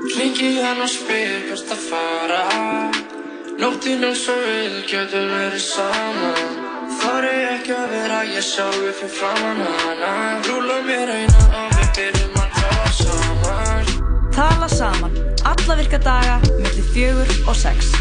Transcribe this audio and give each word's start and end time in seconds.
Hringi 0.00 0.62
hann 0.64 0.80
og 0.80 0.88
spyr 0.88 1.42
hvert 1.44 1.72
að 1.74 1.80
fara. 1.90 2.42
Nóttin 3.60 4.04
eins 4.08 4.22
og 4.32 4.38
við 4.40 4.76
getum 4.88 5.26
verið 5.28 5.60
saman 5.60 6.68
Þar 7.00 7.26
er 7.28 7.42
ekki 7.50 7.74
að 7.76 7.92
vera 7.92 8.20
ég 8.28 8.44
sjálfur 8.44 8.94
fyrir 8.96 9.12
framann 9.12 9.60
hana. 9.60 10.12
Rúla 10.46 10.78
mér 10.86 11.12
eina 11.12 11.42
og 11.60 11.74
við 11.76 11.90
byrjum 11.98 12.38
að 12.40 12.56
tala 12.56 12.92
saman. 12.96 13.90
Tala 14.36 14.68
saman, 14.72 15.18
alla 15.52 15.76
virka 15.82 16.00
daga, 16.04 16.38
millir 16.56 16.88
fjögur 16.94 17.34
og 17.44 17.60
sex. 17.60 17.92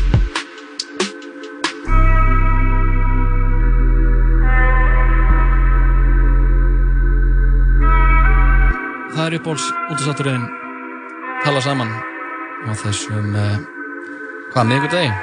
Það 9.20 9.25
er 9.27 9.38
uppbóls 9.41 9.68
útastátturinn 9.91 10.47
tala 11.44 11.62
saman 11.64 11.92
á 12.68 12.71
þessum 12.78 13.32
uh, 13.38 13.56
hvað, 14.54 14.68
miðvikudegi? 14.71 15.14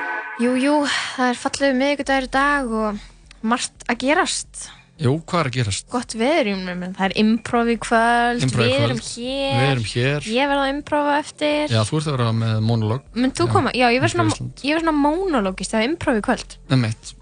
Jú, 0.42 0.54
jú, 0.60 0.72
það 1.16 1.30
er 1.32 1.38
fallegu 1.40 1.76
miðvikudagur 1.80 2.26
í 2.26 2.32
dag 2.34 2.72
og 2.76 3.04
margt 3.46 3.86
að 3.88 4.00
gerast. 4.04 4.66
Jú, 5.00 5.12
hvað 5.28 5.42
er 5.42 5.48
að 5.50 5.56
gerast? 5.58 5.86
Gott 5.92 6.14
veður, 6.16 6.48
ég 6.54 6.60
meina, 6.64 6.88
það 6.96 7.04
er 7.10 7.14
improv 7.20 7.68
í 7.68 7.76
kvöld, 7.84 8.40
í 8.40 8.46
við 8.48 8.54
kvöld. 8.54 8.76
erum 8.86 9.02
hér, 9.04 9.58
Við 9.60 9.66
erum 9.74 9.86
hér. 9.92 10.28
ég 10.38 10.48
verð 10.52 10.62
að 10.64 10.72
improva 10.72 11.18
eftir. 11.20 11.74
Já, 11.74 11.82
þú 11.84 11.98
ert 12.00 12.08
að 12.08 12.16
vera 12.16 12.30
með 12.38 12.56
monolog 12.64 13.04
Mynd 13.20 13.36
þú 13.36 13.48
koma? 13.52 13.74
Já, 13.76 13.86
ég 13.92 14.00
verð 14.04 14.14
svona, 14.16 14.38
verð 14.64 14.80
svona 14.86 14.96
monologist 14.96 15.76
eða 15.76 15.88
improv 15.90 16.20
í 16.22 16.24
kvöld. 16.24 16.56
með 16.72 16.82
mitt 16.86 17.12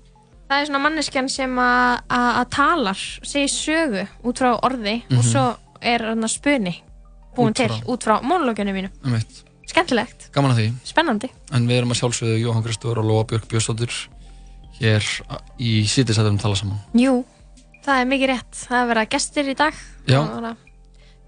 Það 0.45 0.61
er 0.61 0.67
svona 0.69 0.83
manneskjan 0.85 1.29
sem 1.33 1.55
að- 1.59 2.01
að 2.15 2.31
að 2.39 2.49
talar, 2.55 2.99
segir 3.25 3.51
sögu 3.51 4.03
út 4.23 4.39
frá 4.39 4.51
orði 4.63 5.03
Mhm. 5.09 5.19
og 5.19 5.25
svo 5.25 5.57
er 5.83 5.99
þarna 5.99 6.29
spuni 6.31 6.75
búin 7.37 7.55
til 7.55 7.71
út 7.87 8.05
frá 8.07 8.21
monologinu 8.23 8.73
mínu. 8.77 8.91
með 9.05 9.13
mitt 9.19 9.43
Skemmtilegt, 9.67 10.29
Gaman 10.35 10.53
að 10.53 10.59
því 10.61 10.67
spennandi. 10.85 11.31
En 11.57 11.67
við 11.67 11.79
erum 11.81 11.91
að 11.95 12.01
sjálfsögðu 12.03 12.35
Jóhann 12.43 12.63
Kristóður 12.67 12.99
og 13.01 13.07
Lóa 13.09 13.25
Björk 13.31 13.47
Björnsdóttir 13.49 13.95
hér 14.81 15.07
í 15.59 15.85
sítisættum 15.89 16.37
tala 16.39 16.55
saman 16.59 16.79
Jú, 16.95 17.25
það 17.85 18.01
er 18.03 18.11
mikið 18.11 18.31
rétt. 18.35 18.53
Það 18.69 18.79
er 18.83 18.89
verið 18.91 19.03
að 19.07 19.11
gestir 19.15 19.49
í 19.49 19.55
dag. 19.57 19.75
Já. 20.07 20.21
Verða 20.21 20.53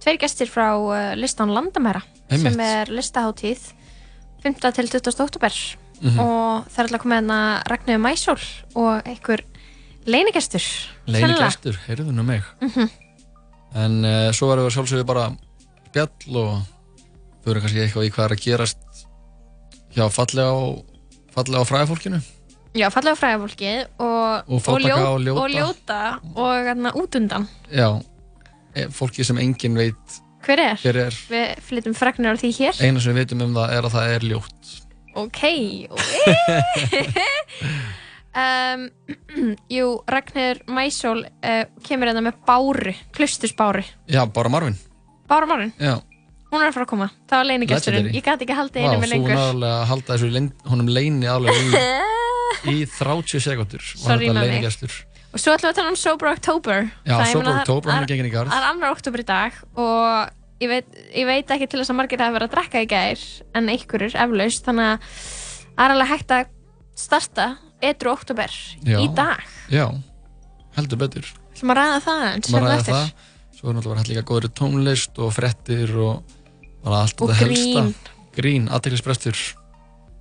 Tveir 0.04 0.18
gestir 0.20 0.46
frá 0.52 0.66
uh, 0.76 1.14
listan 1.16 1.50
Landamæra 1.50 2.02
Einmitt. 2.28 2.52
sem 2.52 2.60
er 2.60 2.86
listaháttíð 2.92 3.72
5. 4.44 4.60
til 4.76 4.88
20. 4.92 5.20
oktober 5.24 5.52
Mhm. 5.96 6.18
og 6.20 6.66
það 6.68 6.78
er 6.78 6.84
alltaf 6.84 7.00
komið 7.00 7.16
hérna 7.16 7.36
Ragnöðu 7.72 8.00
Mæsól 8.04 8.42
og 8.76 9.06
einhver 9.08 9.40
leinigestur. 10.06 10.60
Leini 11.08 11.22
sennilega. 11.24 11.46
gestur, 11.48 11.78
heyrðu 11.88 12.12
nú 12.12 12.22
mig 12.22 12.42
Mhm. 12.60 12.90
En 13.74 14.04
uh, 14.04 14.30
svo 14.32 14.46
verður 14.52 14.68
við 14.68 14.76
sjálfsögðu 14.76 15.06
bara 15.06 15.30
spjall 15.96 16.36
og 16.42 17.48
eru 17.48 17.62
kannski 17.62 17.80
eitthvað 17.84 18.06
í 18.08 18.12
hvað 18.12 18.26
er 18.26 18.34
að 18.34 18.42
gerast 18.44 19.04
hjá 19.96 20.04
fallega 20.12 20.52
og 20.52 20.82
fallega 21.32 21.62
og 21.62 21.68
fræða 21.70 21.88
fólkinu 21.92 22.20
Já, 22.76 22.90
fallega 22.92 23.16
fræðafólkið 23.16 23.78
og, 24.04 24.50
Og 24.52 24.66
og 24.68 24.82
ljóta. 24.84 25.06
og 25.40 25.46
ljóta 25.48 26.00
og 26.36 26.66
hérna 26.66 26.90
út 26.92 27.14
undan. 27.16 27.46
Já, 27.72 27.86
e, 28.76 28.84
fólki 28.92 29.24
sem 29.24 29.38
enginn 29.40 29.78
veit 29.78 30.18
Hver 30.44 30.60
er? 30.60 30.76
hver 30.82 30.98
er 31.06 31.16
Við 31.30 31.62
flyttum 31.64 31.94
fregnir 31.96 32.36
á 32.36 32.40
því 32.42 32.50
hér. 32.58 32.82
eina 32.84 33.00
sem 33.00 33.14
við 33.16 33.22
veitum 33.22 33.46
um 33.46 33.54
það 33.56 33.72
er 33.78 33.88
að 33.88 33.96
það 33.96 34.12
er 34.18 34.26
ljótt 34.28 34.74
Ok, 35.16 35.40
um, 38.36 38.84
jú, 39.78 39.86
Ragnir 40.12 40.60
Mæsól 40.68 41.24
uh, 41.24 41.64
kemur 41.80 42.10
hérna 42.12 42.26
með 42.28 42.42
báru, 42.44 42.92
klustusbáru. 43.16 43.86
Já, 44.04 44.20
bara 44.28 44.52
Marvin 44.52 44.76
Bára 45.28 45.46
Marvin, 45.50 45.72
Já, 45.80 45.94
hún 46.52 46.62
er 46.62 46.68
að 46.70 46.74
fara 46.76 46.86
að 46.86 46.90
koma. 46.92 47.08
Það 47.26 47.40
var 47.40 47.46
leinigesturinn. 47.50 48.06
Legendary. 48.06 48.20
Ég 48.20 48.24
gæti 48.28 48.46
ekki 48.46 48.56
haldið 48.60 48.82
Vá, 48.82 48.86
einu 48.86 49.00
með 49.02 49.06
þú 49.08 49.12
lengur. 49.16 49.34
náðulega 49.40 49.74
að 49.80 49.86
halda 49.90 50.12
þessu 50.14 50.30
leyn, 50.36 50.48
honum 50.70 50.88
leini 50.96 51.26
alveg 51.26 51.60
í, 51.60 51.82
í 52.72 52.76
30 52.96 53.42
sekundur 53.46 53.82
Sorry, 53.96 54.30
Manni. 54.30 54.46
leinigestur 54.46 54.94
Og 55.36 55.42
svo 55.42 55.52
ætlum 55.52 55.68
við 55.68 55.72
að 55.74 55.78
tala 55.80 55.90
um 55.92 55.96
Sober 56.00 56.28
October. 56.30 56.78
Já, 57.04 57.12
Það- 57.18 57.32
Sober 57.32 57.44
meina, 57.44 57.52
það- 57.56 57.60
October, 57.66 57.90
hann 57.92 57.98
er 58.02 58.06
það 58.06 58.12
genginn 58.14 58.28
í 58.30 58.32
garð. 58.32 58.50
Það 58.54 58.62
er 58.62 58.68
annar 58.70 58.94
oktober 58.94 59.20
í 59.20 59.26
dag 59.28 59.52
og 59.76 60.30
ég 60.64 60.70
veit, 60.70 60.86
ég 61.12 61.26
veit 61.28 61.50
ekki 61.56 61.66
til 61.68 61.80
þess 61.82 61.92
að 61.92 61.98
margir 61.98 62.22
hafa 62.24 62.36
verið 62.38 62.48
að 62.48 62.54
drekka 62.54 62.80
í 62.80 62.88
gær 62.88 63.24
en 63.60 63.68
einhverjur 63.74 64.14
eflaust 64.24 64.64
þannig 64.64 64.86
að 64.94 65.10
það 65.76 65.84
er 65.84 65.94
alveg 65.96 66.08
hægt 66.14 66.32
að 66.38 66.46
starta 66.96 67.48
edru 67.84 68.12
oktober 68.14 68.54
í 68.86 69.08
dag. 69.18 69.42
Já, 69.68 69.90
heldur 70.78 71.02
betur 71.04 71.28
Ætlum 71.56 71.72
að 71.74 71.78
ræða 71.82 72.00
það 72.06 72.24
eins 72.30 72.50
maður 72.54 72.70
ræði 72.70 72.80
eftir. 72.80 73.12
Það 73.66 73.82
svo 73.82 73.92
er 73.92 73.96
náttúrulega 73.96 74.02
hægt 74.02 74.10
líka 74.12 74.26
góðri 74.30 74.50
tónlist 74.60 75.18
og 75.22 75.32
frettir 75.34 75.92
og 75.98 76.22
bara 76.84 77.02
allt 77.04 77.20
Og 77.22 77.30
þetta 77.32 77.46
grín. 77.48 77.76
helsta 77.76 78.12
grín, 78.36 78.68
aðteklisbrestur 78.70 79.40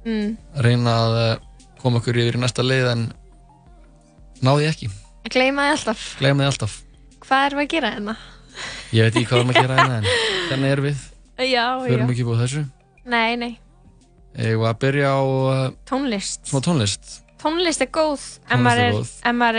Mm. 0.06 0.35
reyna 0.61 0.91
að 1.01 1.16
eh, 1.33 1.38
koma 1.81 1.97
okkur 1.97 2.17
yfir 2.22 2.35
í 2.38 2.41
næsta 2.44 2.61
leið 2.61 2.91
en 2.91 3.05
náði 4.45 4.67
ekki, 4.69 4.89
því 5.25 5.72
alltaf. 5.73 6.03
alltaf 6.45 6.75
Hvað 7.25 7.45
erum 7.47 7.59
við 7.59 7.66
að 7.66 7.72
gera 7.73 7.89
hérna? 7.95 8.16
ég 8.94 9.01
veit 9.07 9.16
ekki 9.16 9.25
hvað 9.25 9.39
við 9.39 9.41
erum 9.41 9.53
að 9.53 9.61
gera 9.61 9.78
hérna 9.79 9.95
en 9.97 10.09
þannig 10.51 10.72
er 10.75 10.81
við, 10.85 11.00
Já, 11.50 11.63
við 11.81 11.95
erum 11.97 12.11
ekki 12.13 12.28
búið 12.28 12.44
þessu 12.45 12.63
Nei, 13.05 13.35
nei. 13.41 13.51
ég 14.38 14.59
var 14.61 14.75
að 14.75 14.79
byrja 14.85 15.09
á 15.09 15.22
uh, 15.25 15.72
Tónlist. 15.89 16.51
tónlist 16.66 17.16
Tónlist 17.41 17.81
er 17.81 17.89
góð 17.94 18.22
Tónlist 18.57 18.61
maður 18.67 18.84
er 18.85 18.94
er, 18.94 19.01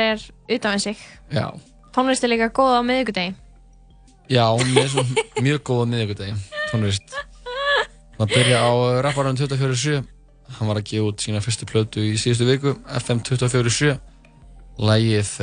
er 0.06 0.22
utan 0.56 0.76
við 0.78 0.84
sig. 0.86 1.02
já, 1.34 1.46
Tónlist 1.96 2.22
er 2.24 2.30
líka 2.32 2.48
góð 2.54 2.78
á 2.78 2.82
miðvikudegi. 2.86 3.34
Já 4.32 4.44
með 4.72 4.92
svo 4.92 5.06
mjög 5.44 5.64
góða 5.66 5.88
miðvikudegi 5.92 6.36
tónlist. 6.72 7.16
Maður 8.16 8.32
byrja 8.34 8.60
á 8.64 8.70
uh, 8.72 9.00
rapparann 9.04 9.38
24.7 9.38 10.04
hann 10.56 10.70
var 10.70 10.78
að 10.78 10.86
gefa 10.92 11.08
út 11.10 11.24
sína 11.24 11.42
fyrstu 11.42 11.66
plötu 11.68 12.04
í 12.06 12.14
síðustu 12.20 12.46
viku 12.48 12.76
FM 13.02 13.24
24.7 13.26 13.96
lægið 14.86 15.34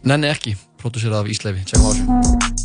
Nenni 0.00 0.30
ekki, 0.32 0.54
pródúserað 0.80 1.26
af 1.26 1.34
Ísleifi. 1.34 1.66
Tjekkum 1.68 1.84
á 1.84 1.92
þessu 1.92 2.59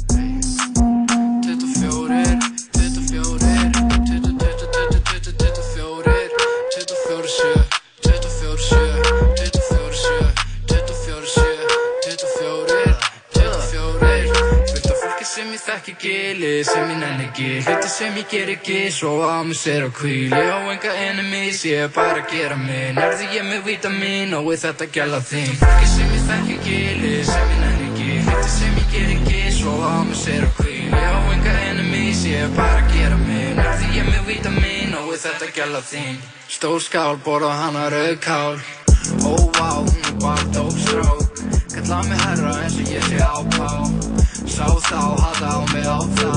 ég 15.65 15.73
þekki 15.73 15.95
gili, 15.99 16.63
sem 16.63 16.89
ég 16.89 16.97
nenni 16.99 17.25
ekki. 17.25 17.49
Hluti 17.65 17.89
sem 17.89 18.15
ég 18.15 18.27
ger 18.29 18.49
ekki, 18.53 18.91
svo 18.91 19.23
á 19.25 19.41
mig 19.43 19.57
sér 19.57 19.87
á 19.87 19.89
kvíli 19.89 20.29
Á 20.29 20.61
enga 20.69 20.93
enemies, 20.93 21.63
ég 21.65 21.85
er 21.85 21.89
bara 21.89 22.21
að 22.21 22.29
gera 22.31 22.55
minn 22.55 22.97
Erði 22.97 23.29
ég 23.33 23.45
með 23.49 23.61
vítamin 23.65 24.33
og 24.37 24.49
við 24.49 24.59
þetta 24.65 24.85
gæla 24.93 25.21
þín. 25.25 25.53
Fólki 25.61 25.87
sem 25.89 26.13
ég 26.13 26.23
þekki 26.29 26.57
gili, 26.65 27.13
sem 27.25 27.49
ég 27.53 27.59
nenni 27.63 27.87
ekki. 27.89 28.09
Hluti 28.27 28.49
sem 28.57 28.77
ég 28.77 28.93
ger 28.93 29.13
ekki, 29.15 29.41
svo 29.57 29.73
á 29.81 29.95
mig 30.05 30.19
sér 30.21 30.45
á 30.45 30.49
kvíli 30.59 31.01
Á 31.01 31.17
enga 31.33 31.55
enemies, 31.71 32.25
ég 32.29 32.45
er 32.45 32.53
bara 32.57 32.81
að 32.83 32.93
gera 32.93 33.17
minn 33.25 33.63
Erði 33.65 33.91
ég 33.97 34.09
með 34.11 34.29
vítamin 34.29 34.97
og 34.99 35.09
við 35.13 35.23
þetta 35.25 35.51
gæla 35.57 35.81
þín. 35.89 36.19
Stór 36.45 36.81
skál, 36.83 37.15
borða 37.25 37.53
hana 37.63 37.89
rauðkál 37.93 38.59
Ó, 39.25 39.33
vá, 39.57 39.81
hún 39.81 39.97
er 40.01 40.13
bara 40.21 40.45
dópstrók 40.53 41.41
Kalla 41.73 42.03
mig 42.09 42.21
herra 42.21 42.53
eins 42.61 42.77
og 42.81 42.93
ég 42.93 43.09
sé 43.09 43.21
ápá 43.21 44.14
Sá 44.55 44.69
þá, 44.71 44.99
hata 45.19 45.47
á 45.51 45.59
mig 45.73 45.83
á 45.83 45.99
þá 46.15 46.31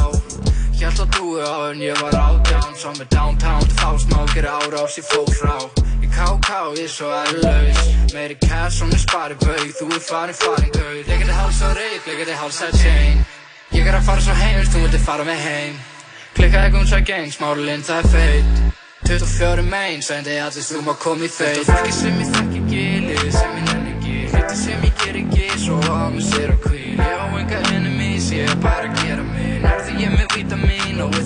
Hjælt 0.75 1.03
að 1.05 1.11
dúi 1.15 1.39
á 1.39 1.71
en 1.71 1.83
ég 1.85 2.01
var 2.03 2.17
átján 2.19 2.73
Sá 2.75 2.91
mig 2.99 3.07
downtown, 3.15 3.63
þá 3.79 3.95
smákir 4.03 4.49
árás 4.51 4.97
ég 4.99 5.07
fór 5.07 5.29
frá 5.39 5.55
Í 6.03 6.09
KK, 6.11 6.51
ég 6.75 6.89
er 6.89 6.91
svo 6.91 7.13
erlaus 7.15 7.79
Meiri 8.11 8.35
cash 8.43 8.83
og 8.83 8.91
mér 8.91 9.03
spari 9.05 9.37
baug 9.39 9.71
Þú 9.71 9.87
er 9.95 10.03
farin, 10.03 10.35
farin 10.35 10.73
gauð 10.75 11.07
Leikandi 11.07 11.37
háls 11.37 11.61
á 11.63 11.71
reik, 11.79 12.09
leikandi 12.09 12.35
háls 12.41 12.59
á 12.59 12.69
chain 12.75 13.23
Ég 13.77 13.87
er 13.87 14.01
að 14.01 14.11
fara 14.11 14.27
svo 14.27 14.35
heim, 14.41 14.67
þú 14.67 14.83
vildi 14.83 15.03
fara 15.05 15.29
með 15.29 15.39
heim 15.45 15.79
Klikkaði 16.35 16.75
gún 16.75 16.91
svo 16.91 17.01
gang, 17.07 17.31
smáralinn 17.37 17.87
það 17.87 18.03
er 18.03 18.11
feit 18.17 19.07
24 19.07 19.69
megin, 19.71 20.03
sendi 20.03 20.41
allir 20.43 20.67
þú 20.73 20.83
má 20.89 20.97
koma 20.99 21.23
í 21.23 21.31
feit 21.31 21.63
Þetta 21.63 21.79
fólki 21.79 21.95
sem 22.01 22.19
ég 22.19 22.35
þekki 22.35 22.67
gili, 22.75 23.31
sem 23.39 23.55
ég 23.61 23.71
nenni 23.71 23.95
ekki 23.95 24.19
Hluti 24.35 24.61
sem 24.65 24.91
ég 24.91 25.01
ger 25.05 25.23
ekki, 25.23 25.49
svo 25.69 25.79
á 25.87 26.11
mig 26.11 26.27
sér 26.33 26.57
og 26.57 26.61
kvíl 26.67 26.78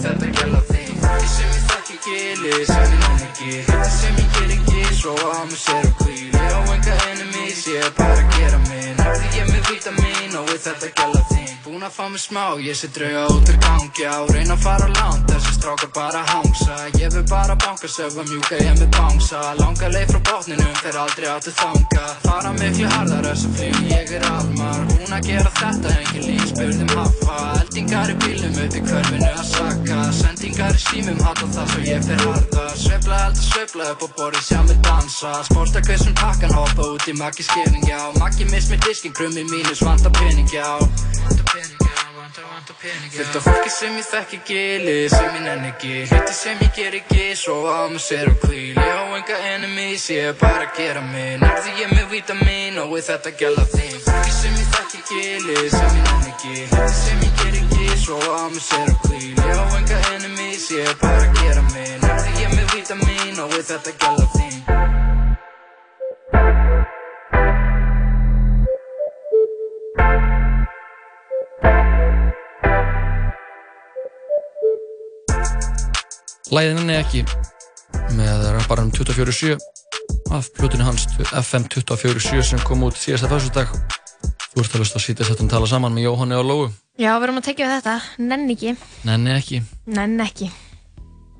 við 0.02 0.08
þetta 0.10 0.30
gæla 0.38 0.60
Fólki 1.02 1.28
sem 1.32 1.50
ég 1.52 1.66
þekki 1.70 1.96
gili, 2.06 2.64
sem 2.66 2.82
ég 2.82 3.02
nenni 3.02 3.26
ekki 3.28 3.50
Hluti 3.68 3.92
sem 3.96 4.18
ég 4.22 4.32
ger 4.36 4.54
ekki, 4.56 4.82
svo 4.98 5.14
á 5.14 5.40
mig 5.46 5.60
sér 5.62 5.86
og 5.90 5.94
kvíl 6.00 6.26
Ég 6.32 6.56
á 6.58 6.60
enga 6.74 6.96
enemies, 7.12 7.62
ég 7.70 7.86
er 7.86 7.94
bara 7.98 8.18
að 8.18 8.34
gera 8.38 8.62
minn 8.66 9.06
Erði 9.06 9.32
ég 9.38 9.52
með 9.52 9.70
vítamin 9.70 10.36
og 10.40 10.50
við 10.50 10.60
þetta 10.66 10.92
gæla 10.98 11.24
þín 11.30 11.41
Búin 11.62 11.84
að 11.86 11.92
fá 11.94 12.06
mig 12.10 12.18
smá. 12.18 12.58
Ég 12.58 12.74
sé 12.74 12.88
drauga 12.90 13.28
út 13.30 13.46
úr 13.46 13.58
gangi 13.62 14.02
á 14.02 14.18
Reyna 14.34 14.56
að 14.56 14.64
fara 14.64 14.88
langt, 14.98 15.28
þessi 15.30 15.52
strákar 15.54 15.90
bara 15.94 16.22
hangsa 16.26 16.74
Ég 16.98 17.12
vil 17.14 17.22
bara 17.30 17.54
banka, 17.54 17.86
sögva 17.86 18.24
mjúka, 18.26 18.58
ég 18.58 18.74
með 18.80 18.88
bánsa 18.96 19.42
Langa 19.60 19.90
leið 19.94 20.10
frá 20.10 20.20
botninum, 20.26 20.74
fer 20.82 20.98
aldrei 20.98 21.28
áttu 21.30 21.54
þanga 21.54 22.08
Fara 22.24 22.50
miklu 22.56 22.88
harðar, 22.90 23.28
þessu 23.30 23.52
flug, 23.54 23.78
ég 23.92 24.10
er 24.18 24.26
almar 24.32 24.82
Búinn 24.90 25.14
að 25.14 25.28
gera 25.28 25.52
þetta, 25.60 25.94
engin 26.00 26.26
líf, 26.32 26.44
spurðum 26.50 26.92
haffa. 26.96 27.38
Eldingar 27.60 28.10
í 28.10 28.18
bílum 28.24 28.58
upp 28.64 28.76
í 28.78 28.82
hverfinu 28.88 29.30
að 29.30 29.44
saka. 29.52 30.00
Sendingar 30.18 30.78
í 30.78 30.82
símum, 30.82 31.22
hata 31.22 31.48
það 31.54 31.72
svo 31.72 31.84
ég 31.86 32.06
fer 32.08 32.22
harða. 32.24 32.66
Sveifla 32.80 33.22
elda, 33.28 33.46
sveifla 33.46 33.90
upp 33.92 34.06
og 34.08 34.14
borðið 34.18 34.46
sjá 34.48 34.60
mig 34.66 34.82
dansa. 34.88 35.34
Spórsta 35.50 35.84
kvissum 35.84 36.16
pakkan, 36.18 36.56
hoppa 36.56 36.90
út 36.94 37.08
í 37.12 37.16
makki 37.20 37.46
skilning, 37.46 37.84
já. 37.90 38.00
Makki 38.18 38.48
miss 38.50 38.72
með 38.72 38.88
diskin, 38.88 39.14
krummi 39.16 39.44
mínus, 39.52 39.84
vanta 39.84 40.12
pening, 40.18 40.48
já 40.50 40.66
Vanta 42.32 42.40
pening, 42.40 42.48
já, 42.48 42.48
vanta, 42.48 42.54
vanta 42.54 42.74
pening, 42.80 43.10
já. 43.12 43.24
Fullt 43.24 43.36
af 43.36 43.42
fólki 43.44 43.70
sem 43.70 43.96
ég 43.96 44.06
þekki 44.08 44.38
gili, 44.46 45.08
sem 45.10 45.34
ég 45.36 45.42
nenni 45.44 45.68
ekki. 45.68 46.06
Hluti 46.08 46.32
sem 46.32 46.56
ég 46.64 46.70
ger 46.72 46.94
ekki, 46.96 47.36
svo 47.36 47.68
á 47.68 47.92
mig 47.92 48.00
sér 48.00 48.30
og 48.30 48.38
kvíl 48.40 48.72
Ég 48.72 48.88
á 48.88 49.04
enga 49.18 49.36
enemies, 49.52 50.08
ég 50.08 50.30
er 50.30 50.36
bara 50.40 50.64
að 50.64 50.72
gera 50.78 51.02
minn 51.12 51.44
Nærði 51.44 51.74
ég 51.82 51.92
með 51.92 52.06
vítamin 52.14 52.80
og 52.80 52.88
við 52.94 53.04
þetta 53.10 53.30
gæla 53.36 53.64
þín. 53.74 53.98
Fólki 54.08 54.32
sem 54.38 54.54
ég 54.62 54.68
þekki 54.72 55.00
gili, 55.10 55.58
sem 55.76 55.92
ég 55.92 56.04
nenni 56.08 56.32
ekki. 56.32 56.54
Hluti 56.72 56.96
sem 57.02 57.20
ég 57.28 57.32
ger 57.42 57.54
ekki, 57.60 57.86
svo 58.06 58.16
á 58.16 58.44
mig 58.48 58.64
sér 58.64 58.88
og 58.88 58.98
kvíl 59.04 59.36
Ég 59.36 59.60
á 59.60 59.64
enga 59.76 59.98
enemies, 60.16 60.70
ég 60.72 60.88
er 60.88 60.96
bara 61.04 61.28
að 61.28 61.36
gera 61.42 61.62
minn 61.68 62.00
Nærði 62.00 62.32
ég 62.40 62.56
með 62.56 62.66
vítamin 62.78 63.44
og 63.44 63.52
við 63.52 63.64
þetta 63.74 63.98
gæla 64.00 64.26
þín 64.38 64.52
Læðin 76.52 76.82
henni 76.82 76.96
ekki 77.00 77.22
með 78.12 78.42
rapparanum 78.58 78.90
24-7 78.92 79.54
af 80.36 80.50
plötunni 80.58 80.84
hans 80.84 81.06
FM 81.30 81.64
24-7 81.72 82.42
sem 82.44 82.60
kom 82.66 82.84
út 82.84 82.98
síðasta 83.00 83.30
fyrstudag 83.30 83.72
Þú 84.52 84.60
ert 84.60 84.74
að 84.76 84.82
hlusta 84.82 85.00
að 85.00 85.04
sýta 85.06 85.24
þetta 85.24 85.46
að 85.46 85.52
tala 85.54 85.70
saman 85.70 85.96
með 85.96 86.10
Jóhanni 86.10 86.36
og 86.36 86.44
Lóu 86.50 86.66
Já, 87.00 87.14
við 87.16 87.24
erum 87.24 87.38
að 87.40 87.46
tekja 87.46 87.70
þetta. 87.70 87.94
Nenni 88.20 88.52
ekki. 88.52 88.74
Nenni 89.08 89.32
ekki, 89.32 89.62
Nenni 89.96 90.26
ekki. 90.26 90.50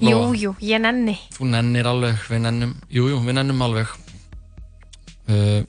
Lóa. 0.01 0.33
Jú, 0.33 0.55
ég 0.65 0.81
nenni. 0.81 1.19
þú 1.37 1.51
nennir 1.53 1.93
alveg, 1.93 2.25
við 2.33 2.41
nennum 2.47 2.73
Jú, 2.89 3.11
jú, 3.13 3.21
við 3.29 3.37
nennum 3.37 3.61
alveg 3.69 3.93
uh, 5.29 5.61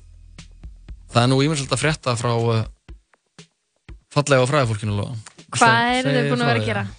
Það 1.12 1.22
er 1.26 1.32
nú 1.34 1.44
ímjömslega 1.44 1.76
að 1.76 1.84
frétta 1.84 2.16
frá 2.18 2.32
uh, 2.40 2.64
fallega 4.16 4.48
og 4.48 4.52
fræðafólkinu 4.56 4.96
Lóa 5.04 5.20
Hvað 5.60 5.98
eru 6.00 6.16
þau 6.16 6.30
búin 6.32 6.48
að 6.48 6.54
vera 6.54 6.62
að 6.64 6.70
gera? 6.72 6.90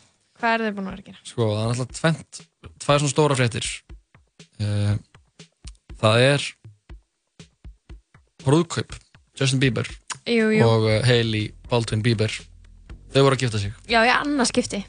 Hvað 0.44 0.58
eru 0.58 0.64
þau 0.68 0.74
búin 0.76 0.88
að 0.88 0.92
vera 0.92 1.00
að 1.00 1.06
gera? 1.08 1.20
Sko, 1.24 1.44
það 1.48 1.62
er 1.64 1.70
alltaf 1.72 2.40
tvær 2.84 2.98
svona 3.00 3.12
stóra 3.14 3.36
fréttir. 3.38 3.68
Uh, 4.60 4.90
það 6.02 6.24
er 6.26 6.44
brúðkaup, 8.44 8.92
Justin 9.40 9.62
Bieber 9.62 9.88
Jú, 10.28 10.50
jú. 10.52 10.66
og 10.68 10.84
uh, 10.90 10.98
Hailey 11.08 11.48
Baldwin 11.70 12.04
Bieber. 12.04 12.36
Þau 13.14 13.22
voru 13.24 13.38
að 13.38 13.46
gifta 13.46 13.62
sig. 13.64 13.72
Já, 13.88 14.02
í 14.04 14.12
annað 14.12 14.52
skipti. 14.52 14.84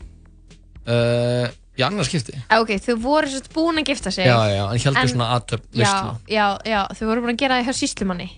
Uh, 0.83 1.47
í 1.79 1.87
annars 1.87 2.11
skipti. 2.11 2.35
Ok, 2.59 2.75
þau 2.83 2.95
voru 3.07 3.31
sérst 3.31 3.47
búin 3.55 3.79
að 3.79 3.93
gifta 3.93 4.11
sig. 4.11 4.27
Já, 4.27 4.35
já, 4.51 4.63
en 4.67 4.87
heldur 4.89 5.13
svona 5.15 5.31
aðtöp 5.37 5.69
já, 5.71 5.93
já, 6.27 6.47
já, 6.67 6.81
þau 6.99 7.07
voru 7.13 7.23
búin 7.23 7.37
að 7.37 7.45
gera 7.45 7.61
það 7.61 7.71
hjá 7.71 7.79
síslumanni. 7.79 8.33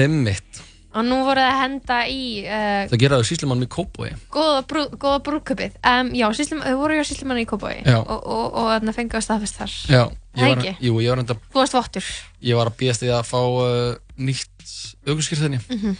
Emmitt. 0.00 0.63
Og 0.94 1.02
nú 1.02 1.16
voru 1.26 1.42
það 1.42 1.50
að 1.50 1.60
henda 1.60 1.96
í 2.06 2.18
uh, 2.46 2.84
Það 2.92 3.00
geraðu 3.02 3.24
síslumann 3.26 3.64
í 3.64 3.68
Kópói. 3.74 4.10
góða, 4.30 4.60
brú, 4.70 4.84
góða 5.02 5.20
brúðkaupið. 5.26 5.72
Um, 5.90 6.12
já, 6.14 6.26
síslum, 6.38 6.60
þau 6.62 6.76
voru 6.78 6.98
hjá 7.00 7.04
síslumanni 7.08 7.42
í 7.42 7.48
Kópói. 7.50 7.72
Og, 7.98 8.12
og, 8.14 8.44
og 8.60 8.68
þarna 8.70 8.94
fengið 8.94 9.18
að 9.18 9.24
staðfest 9.26 9.58
þar. 9.58 9.74
Já. 9.90 10.02
Það 10.34 10.48
Ég 10.48 10.54
var, 10.54 10.78
jú, 10.86 10.92
ég 11.02 11.10
var, 11.14 11.22
enda, 11.24 11.36
Þú 11.50 11.60
varst 11.60 11.76
vottur. 11.78 12.10
ég 12.42 12.58
var 12.58 12.70
að 12.70 12.76
býðast 12.80 13.02
því 13.04 13.10
að 13.14 13.26
fá 13.30 13.40
uh, 13.42 13.96
nýtt 14.18 14.72
aukurskýrþinni. 15.06 15.60
Mhm. 15.70 15.96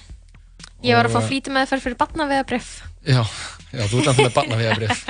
Ég 0.84 0.98
var 0.98 1.06
að 1.08 1.14
fá 1.14 1.20
uh, 1.22 1.26
flýti 1.30 1.52
með 1.54 1.70
fyrir 1.80 1.94
barnavegabrif. 1.96 2.70
Já, 3.08 3.22
já, 3.72 3.82
þú 3.88 4.00
ert 4.02 4.08
alltaf 4.10 4.18
með 4.20 4.34
barnavegabrif. 4.36 5.04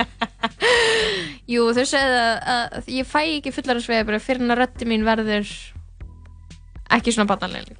Jú, 1.53 1.65
þau 1.75 1.83
segðu 1.85 2.21
að, 2.21 2.37
að 2.79 2.87
ég 2.95 3.09
fæ 3.09 3.19
ekki 3.37 3.53
fullaransvegabrif 3.53 4.23
fyrir 4.25 4.45
en 4.45 4.55
að 4.55 4.61
röddi 4.63 4.87
mín 4.89 5.03
verður 5.05 5.51
ekki 6.95 7.13
svona 7.13 7.27
barnalega. 7.29 7.75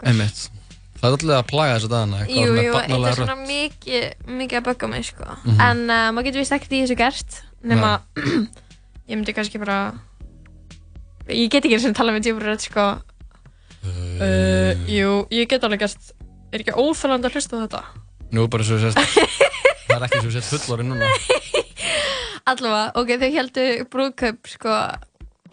Það 1.05 1.11
er 1.11 1.17
alltaf 1.19 1.37
að 1.37 1.49
plaga 1.51 1.73
þess 1.75 1.85
að 1.85 1.91
dagana. 1.93 2.19
Jú, 2.25 2.43
jú, 2.49 2.73
þetta 2.73 2.97
er 3.09 3.17
svona 3.19 3.35
mikið, 3.45 4.05
mikið 4.39 4.57
að 4.57 4.63
bögga 4.65 4.87
mig, 4.89 5.03
sko. 5.05 5.25
Mhm. 5.43 5.59
En 5.65 5.81
uh, 5.85 6.05
maður 6.15 6.27
getur 6.29 6.41
vist 6.41 6.55
ekkert 6.55 6.73
í 6.73 6.79
þessu 6.81 6.97
gert, 6.97 7.35
nema 7.61 7.91
ég 9.09 9.19
myndi 9.19 9.35
kannski 9.37 9.61
bara, 9.61 9.77
ég 11.29 11.51
get 11.53 11.61
ekki 11.67 11.77
eins 11.77 11.85
og 11.85 11.93
tala 11.99 12.15
með 12.15 12.25
djúfur 12.25 12.47
rödd, 12.49 12.65
sko. 12.65 12.87
Uh, 13.85 14.73
jú, 14.89 15.11
ég 15.35 15.49
get 15.51 15.65
alveg 15.67 15.83
gert, 15.85 16.09
er 16.49 16.63
ekki 16.63 16.73
óþálandi 16.73 17.29
að 17.29 17.37
hlusta 17.37 17.61
þetta? 17.61 17.83
Nú 18.33 18.47
bara 18.49 18.65
svo 18.65 18.79
sést 18.81 18.97
Það 18.97 19.99
er 19.99 20.05
ekki 20.07 20.21
svo 20.23 20.31
sést 20.33 20.49
fullorinn 20.49 20.89
núna 20.89 21.05
Allavega, 22.49 22.87
ok, 22.97 23.11
þau 23.21 23.29
heldu 23.37 23.67
brúðkaup, 23.93 24.49
sko, 24.49 24.73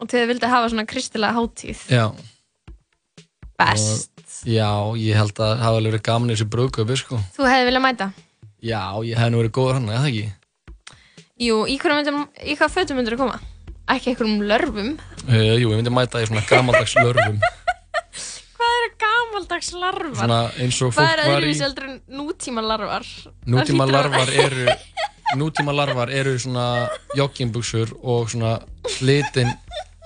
og 0.00 0.08
þau 0.08 0.24
vildu 0.32 0.48
hafa 0.48 0.72
svona 0.72 0.88
kristilega 0.88 1.36
hátíð. 1.36 1.84
Já 1.92 2.06
Best. 3.60 4.08
og, 4.08 4.11
Já, 4.48 4.68
ég 4.98 5.14
held 5.18 5.32
að 5.36 5.42
það 5.52 5.62
hafa 5.62 5.78
alveg 5.78 5.92
verið 5.92 6.04
gaman 6.08 6.30
í 6.30 6.34
þessu 6.36 6.48
brúðköpi 6.52 6.96
sko. 6.98 7.18
Þú 7.36 7.46
hefði 7.48 7.66
viljað 7.68 7.84
mæta? 7.86 8.06
Já, 8.62 8.80
ég 9.06 9.18
hef 9.20 9.30
nú 9.32 9.40
verið 9.42 9.54
góður 9.58 9.78
hann, 9.78 9.88
eða 9.90 10.08
ekki 10.10 10.24
Jú, 11.42 11.56
í 11.66 11.76
hverju 11.82 11.96
myndum, 11.98 12.20
í 12.46 12.54
hvað 12.58 12.74
fötum 12.76 12.98
myndir 13.00 13.16
þú 13.16 13.24
koma? 13.24 13.38
Ekki 13.90 14.12
einhverjum 14.12 14.44
lörfum? 14.46 14.90
uh, 15.26 15.54
Jú, 15.58 15.70
ég 15.72 15.78
myndi 15.80 15.90
mæta 15.94 16.22
í 16.22 16.28
svona 16.30 16.44
gamaldags 16.46 16.94
lörfum 17.00 17.40
Hvað 18.62 18.74
eru 18.78 18.90
gamaldags 19.02 19.72
larvar? 19.74 20.14
Svona 20.20 20.40
eins 20.62 20.78
og 20.86 20.92
Hvað 20.94 21.00
fólk 21.00 21.12
er 21.12 21.22
var 21.22 21.32
í 21.32 21.38
öðruvísi 21.40 21.64
heldur 21.66 21.88
en 21.88 21.96
nútíma 22.20 22.62
larvar? 22.66 23.08
Nútíma 23.50 23.86
að- 23.88 23.94
larvar 23.96 24.34
eru 24.44 24.66
Nútíma 25.40 25.72
larvar 25.74 26.10
eru 26.12 26.34
svona 26.38 26.66
joggingbuxur 27.18 27.94
og 28.02 28.28
svona 28.30 28.58
slitin 28.98 29.48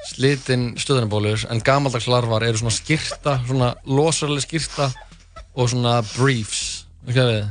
slitin 0.06 0.74
stöðunabólur 0.80 1.46
en 1.50 1.62
gamaldags 1.64 2.08
larvar 2.10 2.44
eru 2.46 2.60
svona 2.60 2.74
skyrta 2.74 3.36
svona 3.46 3.72
losarlega 3.88 4.44
skyrta 4.44 4.90
og 5.56 5.70
svona 5.72 5.98
briefs. 6.14 6.86
Við? 7.06 7.46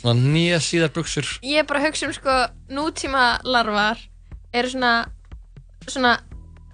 Svona 0.00 0.14
nýja 0.20 0.60
síðar 0.62 0.92
buxur. 0.94 1.28
Ég 1.44 1.62
er 1.62 1.68
bara 1.68 1.82
að 1.82 1.88
hugsa 1.90 2.08
um 2.08 2.14
sko 2.16 2.36
nútíma 2.72 3.26
larvar 3.44 4.00
eru 4.54 4.72
svona 4.72 4.94
svona, 5.86 6.18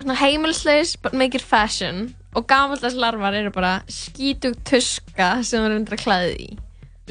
svona 0.01 0.19
heimilsleis 0.21 0.97
but 0.97 1.15
make 1.15 1.39
it 1.39 1.45
fashion. 1.45 2.15
Og 2.37 2.47
gamaldags 2.49 2.97
larvar 2.97 3.37
eru 3.37 3.53
bara 3.53 3.81
skítug 3.93 4.57
tuska 4.65 5.39
sem 5.45 5.61
þú 5.61 5.71
erum 5.71 5.87
að 5.89 6.05
klæði 6.05 6.35
í. 6.49 6.51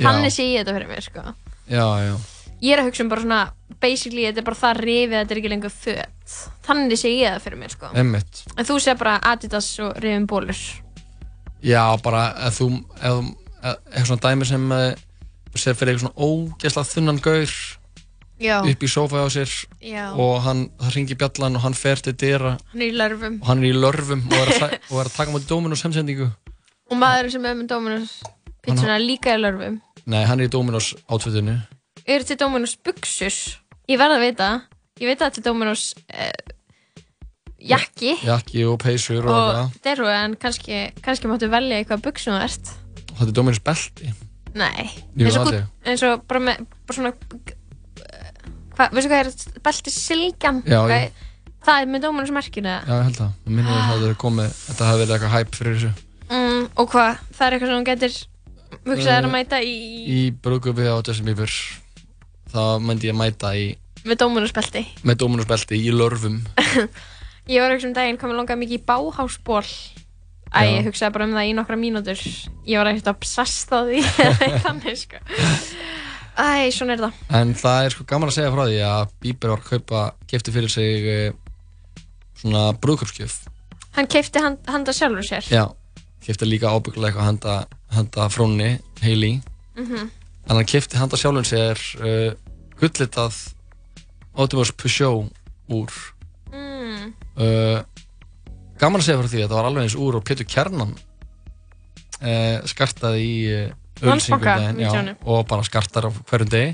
Þannig 0.01 0.33
sé 0.33 0.47
ég 0.49 0.63
þetta 0.63 0.77
fyrir 0.79 0.93
mér 0.93 1.09
sko. 1.09 1.25
Já, 1.69 1.85
já 2.07 2.30
Ég 2.61 2.75
er 2.75 2.81
að 2.83 2.89
hugsa 2.91 3.03
um 3.03 3.09
bara 3.09 3.21
svona 3.25 3.41
basically 3.81 4.27
þetta 4.27 4.41
er 4.43 4.45
bara 4.45 4.59
það 4.61 4.79
rifið 4.85 5.15
þetta 5.17 5.33
er 5.33 5.39
ekki 5.41 5.49
lengur 5.51 5.73
föt. 5.73 6.35
Þannig 6.67 6.99
sé 7.01 7.09
ég 7.15 7.33
það 7.33 7.43
fyrir 7.47 7.59
mér 7.63 7.73
sko. 7.73 7.89
Emmitt 7.97 8.41
En 8.57 8.67
þú 8.67 8.75
sé 8.83 8.93
bara 8.99 9.15
Adidas 9.31 9.69
og 9.81 9.97
rifin 10.03 10.27
bólur 10.29 10.59
Já, 11.61 11.83
bara 12.01 12.21
ef 12.47 12.59
þú 12.61 12.67
ef, 13.01 13.31
ef, 13.61 13.77
eitthvað 13.91 14.07
svona 14.11 14.23
dæmi 14.27 14.47
sem 14.49 14.71
uh, 14.73 14.87
sér 15.57 15.75
fyrir 15.77 15.93
eitthvað 15.95 16.05
svona 16.07 16.27
ógeðslega 16.27 16.91
þunnan 16.93 17.19
gaur 17.25 17.55
Já, 18.41 18.55
upp 18.65 18.81
í 18.85 18.89
sófa 18.89 19.21
á 19.21 19.27
sér 19.29 19.51
já. 19.85 20.05
og 20.17 20.39
hann, 20.41 20.63
það 20.81 20.95
ringi 20.95 21.17
bjallan 21.21 21.59
og 21.59 21.61
hann 21.61 21.75
fer 21.77 21.99
til 22.01 22.15
dyra 22.17 22.55
Hann 22.71 22.81
er 22.81 22.87
í 22.89 22.95
lörfum. 22.97 23.35
og 23.41 23.49
hann 23.51 23.61
er 23.61 23.67
í 23.69 23.75
lörfum 23.77 24.23
og 24.31 24.37
er 24.41 24.53
að, 24.65 24.73
og 24.89 24.95
er 25.03 25.09
að 25.11 25.17
taka 25.19 25.35
mútið 25.35 25.51
Dominos 25.51 25.83
heimsendingu. 25.85 26.29
Og 26.89 26.97
maðurinn 26.97 27.35
sem 27.35 27.45
er 27.45 27.59
með 27.59 27.67
Dominos 27.69 28.15
pizzuna 28.65 28.97
líka 28.97 29.35
í 29.37 29.43
lörfum. 29.43 29.77
Nei, 30.09 30.23
hann 30.25 30.41
er 30.41 30.49
í 30.49 30.53
Dominos 30.57 30.95
átfitinu 31.05 31.59
Eru 32.07 32.23
til 32.25 32.37
Dominos 32.39 32.75
buxus? 32.85 33.37
Ég 33.89 33.99
verð 34.01 34.17
að 34.17 34.25
vita. 34.25 34.49
Ég 35.01 35.09
veit 35.11 35.21
að 35.21 35.35
til 35.37 35.43
Dominos 35.45 35.83
eh, 36.09 36.31
jakki. 37.71 38.15
Jakki 38.25 38.65
og 38.69 38.79
peysur 38.81 39.25
og, 39.25 39.31
og 39.31 39.61
og 39.67 39.79
deru 39.85 40.07
en 40.09 40.35
kannski, 40.41 40.87
kannski 41.05 41.29
máttu 41.29 41.49
velja 41.51 41.79
eitthvað 41.81 42.03
buxum 42.07 42.35
þú 42.37 42.43
ert. 42.47 42.71
Þetta 43.11 43.27
er 43.29 43.35
Dominos 43.37 43.61
belti. 43.65 44.13
Nei. 44.57 44.87
Jú, 45.15 45.25
eins, 45.27 45.35
og, 45.37 45.45
aldrei. 45.45 45.61
gúll- 45.61 45.91
eins 45.93 46.05
og 46.09 46.23
bara 46.27 46.41
með 46.43 46.63
bara 46.87 46.95
svona 46.97 47.11
hvað, 48.75 48.95
veistu 48.95 49.11
hvað 49.11 49.19
er 49.21 49.59
belti 49.63 49.93
silkjan 49.95 50.61
Já, 50.65 50.79
Hvað 50.81 50.95
er- 50.97 51.29
það 51.61 51.81
er 51.85 51.91
með 51.93 52.01
Dominos 52.07 52.33
merkinu. 52.35 52.73
Já, 52.73 52.95
ég 52.97 53.05
held 53.07 53.19
það, 53.21 53.31
mér 53.45 53.55
minnir 53.59 53.71
að 53.77 53.85
það 53.85 53.93
hefði 54.01 54.17
komið 54.25 54.57
þetta 54.65 54.89
hefði 54.89 55.03
verið 55.05 55.15
eitthvað 55.15 55.35
hæp 55.37 55.55
fyrir 55.59 55.77
þessu. 55.77 55.91
Mm, 56.31 56.67
og 56.79 56.89
hvað, 56.91 57.23
það 57.37 57.45
er 57.47 57.55
eitthvað 57.57 57.71
sem 57.71 57.77
hún 57.77 57.89
getur 57.91 58.19
hugsað 58.87 59.11
er 59.11 59.21
að 59.21 59.29
Eh, 59.29 59.33
mæta 59.35 59.57
í, 59.61 59.75
Í 60.07 60.19
brúðköpi 60.41 60.87
á 60.89 60.95
Justin 61.05 61.25
Bieber 61.27 61.51
þá 62.51 62.61
myndi 62.83 63.09
ég 63.11 63.17
mæta 63.17 63.53
í 63.57 63.71
með 64.07 64.21
Dominos 64.23 64.53
belti 64.55 64.85
með 65.07 65.19
Dominos 65.23 65.49
belti 65.49 65.79
í 65.81 65.91
lörfum 65.95 66.41
Ég 67.51 67.57
var 67.63 67.73
ekki 67.73 67.87
um 67.89 67.95
daginn, 67.97 68.19
komið 68.21 68.37
langað 68.37 68.59
mikið 68.61 68.77
í 68.77 68.85
báhásból 68.85 69.63
Já. 69.65 70.67
ég 70.67 70.85
hugsaði 70.85 71.15
bara 71.15 71.25
um 71.25 71.33
það 71.35 71.47
í 71.49 71.55
nokkra 71.57 71.77
mínútur 71.79 72.21
Ég 72.67 72.77
var 72.77 72.91
ekkert 72.91 73.11
obsessed 73.15 73.73
á 73.73 73.79
því 73.87 74.03
Þannig 74.65 74.99
sko 74.99 75.21
Æ, 76.31 76.71
svona 76.71 76.95
er 76.95 77.01
það. 77.03 77.17
En 77.37 77.49
það 77.59 77.85
er 77.85 77.93
sko 77.93 78.05
gaman 78.07 78.29
að 78.31 78.37
segja 78.37 78.51
frá 78.53 78.61
því 78.63 78.77
að 78.87 79.09
Bieber 79.21 79.51
var 79.51 79.59
að 79.59 79.67
kaupa, 79.67 80.03
kefti 80.31 80.53
fyrir 80.55 80.71
sig 80.71 81.07
uh, 81.11 82.05
svona 82.39 82.61
brúðköpskjöf. 82.81 83.35
Hann 83.97 84.07
keipti 84.09 84.41
hand, 84.41 84.61
handa 84.71 84.95
sjálfur 84.95 85.27
sér. 85.27 85.49
Já, 85.51 85.65
kefti 86.23 86.47
líka 86.47 86.71
ábygglega 86.71 87.11
eitthvað 87.11 87.27
handa, 87.27 87.57
handa 87.91 88.29
frónni, 88.31 88.71
Hailey. 89.03 89.41
Mhm. 89.75 90.07
En 90.49 90.57
hann 90.57 90.67
kefti 90.67 90.99
handa 90.99 91.19
sjálfur 91.19 91.47
sér 91.47 91.81
uh, 92.01 92.31
gullitað 92.79 93.37
Audemars 94.33 94.73
Peugeot 94.73 95.29
úr. 95.71 95.93
Mm. 96.51 97.11
Uh, 97.37 97.79
gaman 98.81 99.01
að 99.01 99.07
segja 99.07 99.21
frá 99.21 99.29
því 99.31 99.43
að 99.43 99.49
það 99.49 99.57
var 99.59 99.69
alveg 99.69 99.87
eins 99.87 99.97
úr 99.99 100.17
og 100.17 100.25
Pétur 100.27 100.47
Kjarnan 100.49 100.95
uh, 102.21 102.57
skartaði 102.69 103.21
í 103.27 103.35
uh, 103.53 103.69
vídeónu. 104.01 105.15
og 105.21 105.45
bara 105.49 105.65
skartar 105.67 106.09
á 106.09 106.11
hverjum 106.11 106.51
degi 106.51 106.73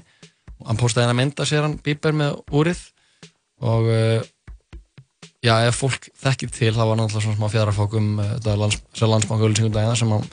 og 0.57 0.69
hann 0.71 0.79
postaði 0.79 1.05
hennar 1.05 1.19
mynda 1.19 1.45
sér 1.47 1.67
hann 1.67 1.77
Bieber 1.83 2.15
með 2.15 2.39
úrið 2.55 2.81
og 3.67 3.89
uh, 3.91 4.21
já, 5.43 5.53
ef 5.67 5.81
fólk 5.81 6.09
þekkir 6.23 6.53
til 6.53 6.73
það 6.75 6.91
var 6.91 7.01
náttúrulega 7.01 7.25
svona 7.25 7.39
smá 7.39 7.51
fjadrafókum 7.53 8.07
uh, 8.21 8.29
þetta 8.37 8.55
lands, 8.63 8.79
landsbanka 9.03 9.49
ölsingum 9.49 9.75
dagina 9.75 9.97
sem 9.99 10.13
hann 10.13 10.29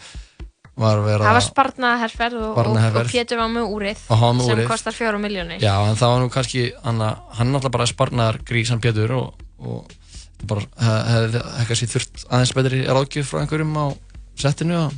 var 0.76 1.00
vera 1.04 1.25
Það 1.28 1.37
var 1.38 1.45
sparnaherferð 1.47 2.38
og, 2.40 2.57
og, 2.59 2.71
og 2.99 3.11
Pétur 3.12 3.38
var 3.38 3.50
með 3.52 3.75
úrið 3.76 4.00
var 4.11 4.33
með 4.35 4.49
sem 4.49 4.57
úrið. 4.59 4.69
kostar 4.73 4.97
fjóra 4.97 5.21
miljónir. 5.23 5.61
Já, 5.62 5.75
en 5.87 5.99
það 6.00 6.14
var 6.14 6.23
nú 6.25 6.31
kannski, 6.35 6.64
hann, 6.83 7.02
hann 7.38 7.52
náttúrulega 7.54 7.76
bara 7.76 7.87
sparnar 7.90 8.40
grís 8.49 8.73
hann 8.75 8.83
Pétur 8.83 9.14
og, 9.14 9.45
og 9.62 9.93
bara 10.50 10.66
hefði 10.83 11.40
hef, 11.40 11.69
kannski 11.71 11.90
þurft 11.95 12.25
aðeins 12.28 12.54
betri 12.59 12.81
ráðgjöf 12.88 13.31
frá 13.31 13.43
einhverjum 13.45 13.76
á 13.78 13.87
settinu 14.40 14.76
og, 14.88 14.97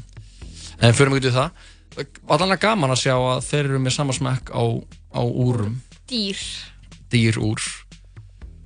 en 0.80 0.96
fyrir 0.96 1.12
mig 1.12 1.20
út 1.22 1.28
í 1.30 1.34
það 1.36 2.06
var 2.28 2.42
alveg 2.44 2.60
gaman 2.64 2.92
að 2.92 3.02
sjá 3.04 3.14
að 3.16 3.44
þeir 3.46 3.62
eru 3.70 3.78
með 3.84 3.94
sama 3.96 4.16
smekk 4.16 4.50
á, 4.52 4.64
á 5.16 5.22
úrum 5.22 5.78
Dýr. 6.10 6.40
dýr 7.12 7.38
úr 7.40 7.62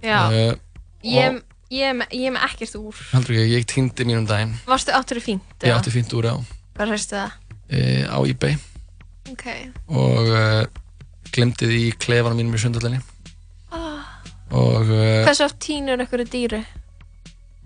Já. 0.03 0.31
Eh, 0.33 0.55
ég, 1.05 1.37
með 2.33 2.41
ekkert 2.49 2.79
úr. 2.81 2.97
heldur 3.13 3.37
ekki, 3.37 3.53
ég 3.55 3.69
týndi 3.69 4.07
mínum 4.09 4.27
daginn 4.31 4.57
Varstu 4.67 4.95
áttur 4.97 5.21
í 5.21 5.25
fínt? 5.25 5.45
ég 5.63 5.75
átti 5.77 5.93
fínt 5.95 6.15
úr 6.17 6.31
á, 6.33 6.37
Hvað 6.81 6.93
hægstu 6.95 7.17
það? 7.21 7.33
e, 7.71 7.81
á 8.09 8.19
eBay 8.25 8.57
Ok. 9.31 9.47
og 9.93 10.31
uh, 10.33 10.65
glemdi 11.31 11.69
því 11.69 11.81
í 11.87 11.97
klefanum 12.01 12.41
mínum 12.41 12.57
í 12.57 12.63
sundallinni 12.63 13.01
Oh. 13.71 14.01
og 14.51 14.89
uh, 14.91 15.21
Hversu 15.29 15.45
oft 15.47 15.61
tínur 15.63 16.01
ykkur 16.03 16.25
dýri? 16.27 16.63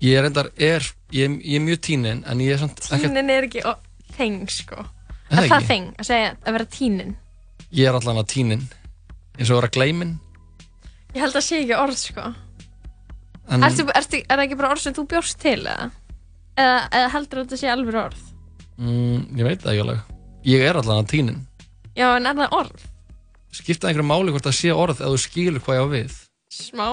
ég 0.05 0.19
er 0.19 0.27
endar 0.29 0.51
er, 0.61 0.85
ég, 1.15 1.39
ég 1.41 1.57
er 1.57 1.63
mjög 1.65 1.81
tínin 1.87 2.21
en 2.29 2.43
ég 2.45 2.53
er 2.53 2.61
samt 2.61 2.83
ekkert 2.85 3.07
Tínin 3.07 3.31
er 3.33 3.47
ekki 3.47 3.63
ó, 3.65 3.73
þeng, 4.19 4.43
sko. 4.53 4.83
Er 5.31 5.39
það 5.39 5.45
Er 5.45 5.49
það 5.49 5.57
ekki? 5.63 5.69
þeng 5.71 5.87
að 6.03 6.09
segja 6.11 6.35
að 6.45 6.53
vera 6.59 6.67
tínin? 6.75 7.15
Ég 7.73 7.89
er 7.89 7.97
allan 7.97 8.21
að 8.21 8.29
tínin 8.35 8.67
eins 9.39 9.49
og 9.49 9.55
að 9.57 9.61
vera 9.63 9.73
gleymin 9.79 10.13
Ég 11.15 11.23
held 11.25 11.39
að 11.41 11.47
sé 11.47 11.63
ekki 11.63 11.79
orð, 11.79 11.97
sko. 12.03 12.27
en 13.55 13.65
Ertu, 13.71 13.87
ertu, 13.95 14.21
er 14.27 14.35
það 14.37 14.45
ekki 14.49 14.59
bara 14.61 14.75
orð 14.75 14.83
sem 14.85 14.95
þú 14.99 15.07
bjóst 15.15 15.39
til, 15.41 15.61
eða? 15.65 15.89
Eða, 16.59 16.79
eða 17.01 17.09
heldur 17.17 17.45
þetta 17.47 17.59
sé 17.63 17.71
alveg 17.73 17.97
orð? 18.05 18.23
Mm, 18.79 19.19
ég 19.39 19.45
veit 19.49 19.61
það 19.63 19.73
ekki 19.75 19.85
alveg 19.85 20.01
Ég 20.45 20.61
er 20.69 20.77
allan 20.81 21.03
að 21.05 21.11
tínin 21.15 21.39
Já, 21.97 22.09
en 22.19 22.27
er 22.27 22.35
það 22.41 22.57
orð? 22.59 22.81
Skipta 23.55 23.89
einhverju 23.89 24.09
máli 24.09 24.33
hvort 24.35 24.47
það 24.49 24.57
sé 24.59 24.71
orð 24.75 24.99
ef 25.01 25.07
þú 25.15 25.19
skilur 25.23 25.63
hvað 25.65 25.79
ég 25.79 25.85
á 25.85 25.89
við 25.95 26.11
Smá? 26.55 26.89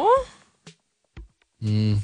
mm, 1.61 1.95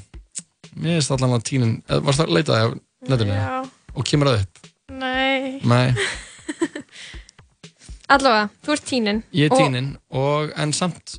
finnst 0.82 1.14
allan 1.14 1.36
að 1.38 1.46
tínin 1.50 1.74
eða 1.88 2.04
Varst 2.08 2.20
það 2.22 2.28
að 2.28 2.34
leita 2.38 2.52
það 2.58 2.64
á 2.64 2.66
netinu? 3.12 3.34
Já. 3.38 3.58
Og 3.98 4.02
kemur 4.06 4.30
það 4.32 4.42
upp? 4.44 4.54
Nei. 4.98 5.40
Nei, 5.68 5.88
Allavega, 8.08 8.48
þú 8.64 8.72
ert 8.72 8.86
tínin. 8.88 9.18
ég 9.36 9.50
er 9.50 9.52
Og- 9.52 9.58
tínin 9.60 9.88
og, 10.10 10.52
en 10.56 10.72
samt 10.72 11.18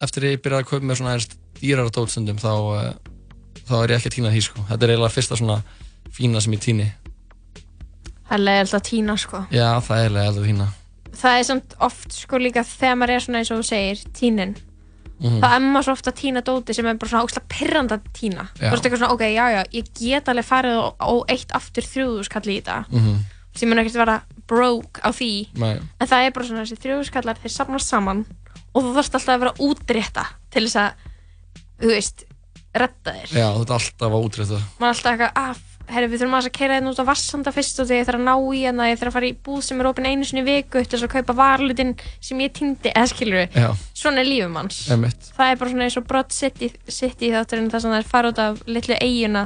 eftir 0.00 0.24
að 0.24 0.32
ég 0.34 0.40
byrjaði 0.44 0.64
að 0.64 0.68
kaupa 0.70 0.86
með 0.88 0.96
svona 1.00 1.10
aðeins 1.12 1.28
dýrara 1.60 1.92
tótstundum 1.92 2.38
þá, 2.40 2.52
uh, 2.56 2.94
þá 3.68 3.74
er 3.82 3.92
ég 3.92 3.98
ekki 4.00 4.08
að 4.08 4.14
tína 4.16 4.30
því 4.32 4.40
sko. 4.46 4.62
Þetta 4.70 4.86
er 4.86 4.92
eiginlega 4.94 5.12
fyrsta 5.12 5.36
svona 5.36 5.58
fína 6.16 6.40
sem 6.40 6.54
ég 6.56 6.62
tíni 6.64 6.86
Það 8.30 8.36
er 8.38 8.44
leiðilegt 8.46 8.76
að 8.78 8.82
tína, 8.86 9.14
sko. 9.18 9.40
Já, 9.50 9.66
það 9.82 9.96
er 9.98 10.04
eiginlega 10.06 10.30
að 10.30 10.44
tína 10.46 10.66
Það 11.20 11.36
er 11.40 11.46
samt 11.48 11.72
oft, 11.82 12.12
sko, 12.14 12.38
líka 12.38 12.62
þegar 12.64 12.98
maður 13.00 13.12
er 13.16 13.24
svona 13.24 13.40
eins 13.40 13.50
og 13.50 13.58
þú 13.58 13.64
segir, 13.66 14.02
tínin. 14.14 14.52
Mhm. 15.20 15.40
Það 15.42 15.54
er 15.56 15.64
maður 15.64 15.86
svo 15.88 15.94
ofta 15.98 16.12
að 16.12 16.18
tína 16.20 16.42
dóti 16.46 16.74
sem 16.76 16.86
er 16.86 16.94
bara 16.94 17.10
svona 17.10 17.24
ógslag 17.26 17.48
pirrandi 17.50 17.96
að 17.96 18.04
tína. 18.16 18.44
Já. 18.54 18.70
Þú 18.70 18.70
veist 18.70 18.86
eitthvað 18.86 19.00
svona, 19.02 19.16
ok, 19.16 19.24
já, 19.34 19.44
já, 19.52 19.62
ég 19.74 19.90
get 19.98 20.30
alveg 20.30 20.46
farið 20.48 20.78
og, 20.80 20.94
og 21.00 21.24
eitt 21.34 21.52
aftur 21.58 21.82
þrjúðuskall 21.90 22.46
í 22.46 22.56
þetta. 22.62 22.78
Mhm. 22.88 23.18
Sem 23.58 23.68
mun 23.68 23.82
ekkert 23.82 23.98
vera 23.98 24.22
broke 24.46 25.02
á 25.02 25.10
því. 25.10 25.32
Nei. 25.58 25.74
En 26.00 26.06
það 26.06 26.26
er 26.26 26.30
bara 26.30 26.46
svona 26.46 26.62
þessi 26.64 26.78
þrjúðuskallar, 26.86 27.42
þeir 27.42 27.52
safnast 27.58 27.90
saman 27.90 28.24
og 28.72 28.84
þú 28.84 28.94
þarfst 28.94 29.18
alltaf 29.18 29.34
að 29.34 29.42
vera 29.44 29.56
útrétta 29.66 30.26
til 30.54 30.62
þess 30.68 30.78
að, 30.78 30.92
þú 31.82 31.90
veist, 31.90 32.24
redda 32.78 33.16
þér. 33.18 33.34
Já, 33.34 33.48
þetta 33.58 33.74
er 33.74 33.80
alltaf 33.80 34.14
að 34.14 34.24
útrétta 34.30 34.60
maður 34.78 34.86
er 34.86 34.94
alltaf 34.94 35.12
eitthvað 35.18 35.66
að 35.90 35.96
herri, 35.96 36.08
við 36.12 36.22
þurfum 36.22 36.36
að 36.38 36.48
keira 36.56 36.76
hérna 36.78 36.92
út 36.94 37.00
á 37.02 37.10
Vassanda 37.10 37.52
fyrst 37.54 37.80
og 37.82 37.88
þegar 37.90 38.00
ég 38.00 38.08
þarf 38.08 38.20
að 38.20 38.26
ná 38.28 38.34
í 38.54 38.60
hérna, 38.62 38.86
ég 38.90 39.00
þarf 39.00 39.10
að 39.10 39.16
fara 39.18 39.28
í 39.30 39.34
búð 39.48 39.62
sem 39.66 39.80
er 39.82 39.88
opinn 39.90 40.08
einu 40.08 40.28
sinni 40.28 40.44
í 40.44 40.46
viku 40.46 40.82
til 40.84 40.94
þess 40.94 41.06
að 41.08 41.12
kaupa 41.16 41.36
varlutin 41.40 41.92
sem 42.22 42.40
ég 42.44 42.54
týndi, 42.56 42.92
eða 42.94 43.10
skilur 43.10 43.40
við 43.42 43.58
Já, 43.60 43.68
svona 44.02 44.22
er 44.22 44.28
lífum 44.30 44.58
hans 44.60 44.78
Einmitt. 44.94 45.30
það 45.36 45.52
er 45.54 45.60
bara 45.60 45.72
svona 45.74 45.88
eins 45.88 45.98
og 46.00 46.06
Broad 46.10 46.32
City, 46.36 46.70
City 46.88 47.32
þátturinn 47.34 47.70
þar 47.74 47.84
sem 47.84 47.94
það 47.96 48.02
er 48.04 48.10
fara 48.14 48.32
út 48.32 48.42
af 48.46 48.62
litlu 48.70 48.98
eiguna 49.02 49.44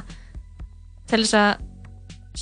til 1.11 1.23
þess 1.25 1.37
að 1.41 1.67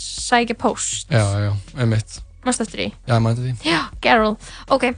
sækja 0.03 0.57
post, 0.59 1.11
já, 1.13 1.23
já, 1.47 1.53
einmitt. 1.79 2.21
Mannst 2.43 2.63
eftir 2.65 2.81
því? 2.81 2.87
Já, 3.07 3.13
ég 3.15 3.23
mæti 3.23 3.43
því. 3.45 3.53
Já, 3.69 3.81
Geralt, 4.03 4.47
ok 4.73 4.89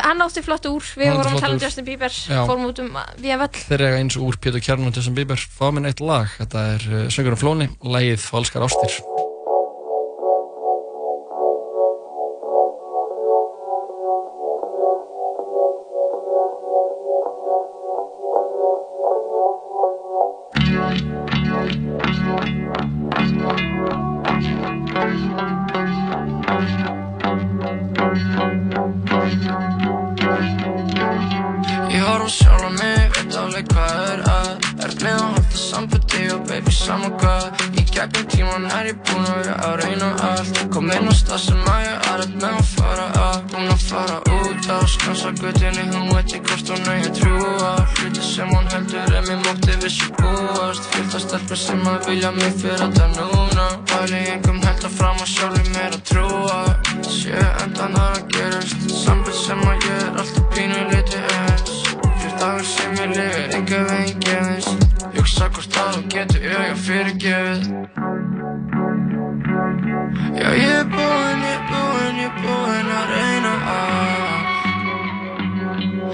hann 0.00 0.24
átti 0.24 0.44
flott 0.44 0.68
úr, 0.70 0.86
við 0.96 1.12
vorum 1.12 1.36
að 1.36 1.44
tala 1.44 1.56
um. 1.56 1.62
Justin 1.62 1.88
Bieber. 1.88 2.14
Fórum 2.48 2.68
út 2.70 2.82
um 2.82 2.96
við 3.20 3.42
völl. 3.44 3.64
Þeir 3.68 3.86
eiga 3.88 4.00
eins 4.00 4.18
úr 4.20 4.38
Pétur 4.40 4.64
Kjarn 4.64 4.88
og 4.88 4.96
Justin 4.96 5.18
Bieber. 5.18 5.48
Fá 5.58 5.68
minn 5.74 5.88
eitt 5.90 6.00
lag, 6.04 6.32
þetta 6.40 6.68
er 6.76 6.88
uh, 6.92 7.04
Söngur 7.12 7.36
um 7.36 7.42
Flóni. 7.44 7.68
Lagið 7.84 8.24
Falskar 8.24 8.68
ástir 8.68 9.02
gegnum 38.02 38.26
tíman 38.28 38.64
er 38.66 38.86
ég 38.90 38.96
búinn 39.06 39.26
að 39.30 39.36
vera 39.38 39.54
að 39.66 39.74
reyna 39.82 40.08
allt. 40.26 40.58
Kom 40.74 40.90
inn 40.90 41.06
á 41.06 41.14
stað 41.14 41.40
sem 41.44 41.68
að 41.70 41.82
ég 41.84 42.08
er 42.10 42.22
að 42.24 42.32
með 42.42 42.56
að 42.58 42.70
fara 42.72 43.06
að. 43.22 43.38
Búinn 43.52 43.70
að 43.74 43.84
fara 43.86 44.16
út 44.38 44.68
á 44.72 44.78
skansa 44.90 45.30
guttinni 45.38 45.84
Hún 45.92 46.10
veit 46.10 46.34
ekki 46.34 46.40
hvort 46.48 46.72
hún 46.72 46.90
eigi 46.92 47.10
að 47.10 47.20
trúa 47.20 47.70
Hluti 47.92 48.24
sem 48.26 48.50
hún 48.50 48.70
heldur 48.72 49.16
er 49.18 49.26
mér 49.28 49.40
mótti 49.46 49.78
vissi 49.84 50.10
búast. 50.18 50.88
Fyllt 50.94 51.16
að 51.18 51.24
stelpur 51.26 51.62
sem 51.62 51.86
að 51.92 52.08
vilja 52.10 52.32
mig 52.38 52.54
fyrir 52.62 52.82
þetta 52.82 53.08
núna. 53.14 53.66
Væli 53.92 54.22
engum 54.34 54.62
held 54.66 54.86
að 54.88 54.96
fram 54.98 55.22
að 55.22 55.34
sjálf 55.34 55.72
mér 55.76 55.98
að 55.98 56.06
trúa. 56.10 56.60
Sjö 57.06 57.42
endan 57.64 57.98
að 58.02 58.16
það 58.16 58.30
gerist 58.36 58.88
Sambund 59.02 59.42
sem 59.44 59.66
að 59.68 59.90
ég 59.90 60.06
er 60.08 60.22
alltaf 60.24 60.54
pínu 60.56 60.86
liti 60.90 61.26
eins. 61.42 61.82
Fyrir 62.02 62.40
dagur 62.40 62.72
sem 62.74 62.96
ég 62.98 63.14
lifir, 63.14 63.52
enga 63.60 63.84
veginn 63.92 64.26
gefins 64.26 64.81
Hugsa 65.42 65.50
hvort 65.58 65.74
að 65.74 65.88
þú 65.96 66.02
getur 66.12 66.42
auðvitað 66.46 66.78
fyrirgefið. 66.86 67.62
Já 70.38 70.48
ég 70.54 70.70
er 70.70 70.86
búinn, 70.92 71.42
ég 71.42 71.56
er 71.56 71.62
búinn, 71.66 72.16
ég 72.20 72.28
er 72.28 72.34
búinn 72.44 72.90
að 72.94 73.06
reyna 73.10 73.54
að 73.72 73.90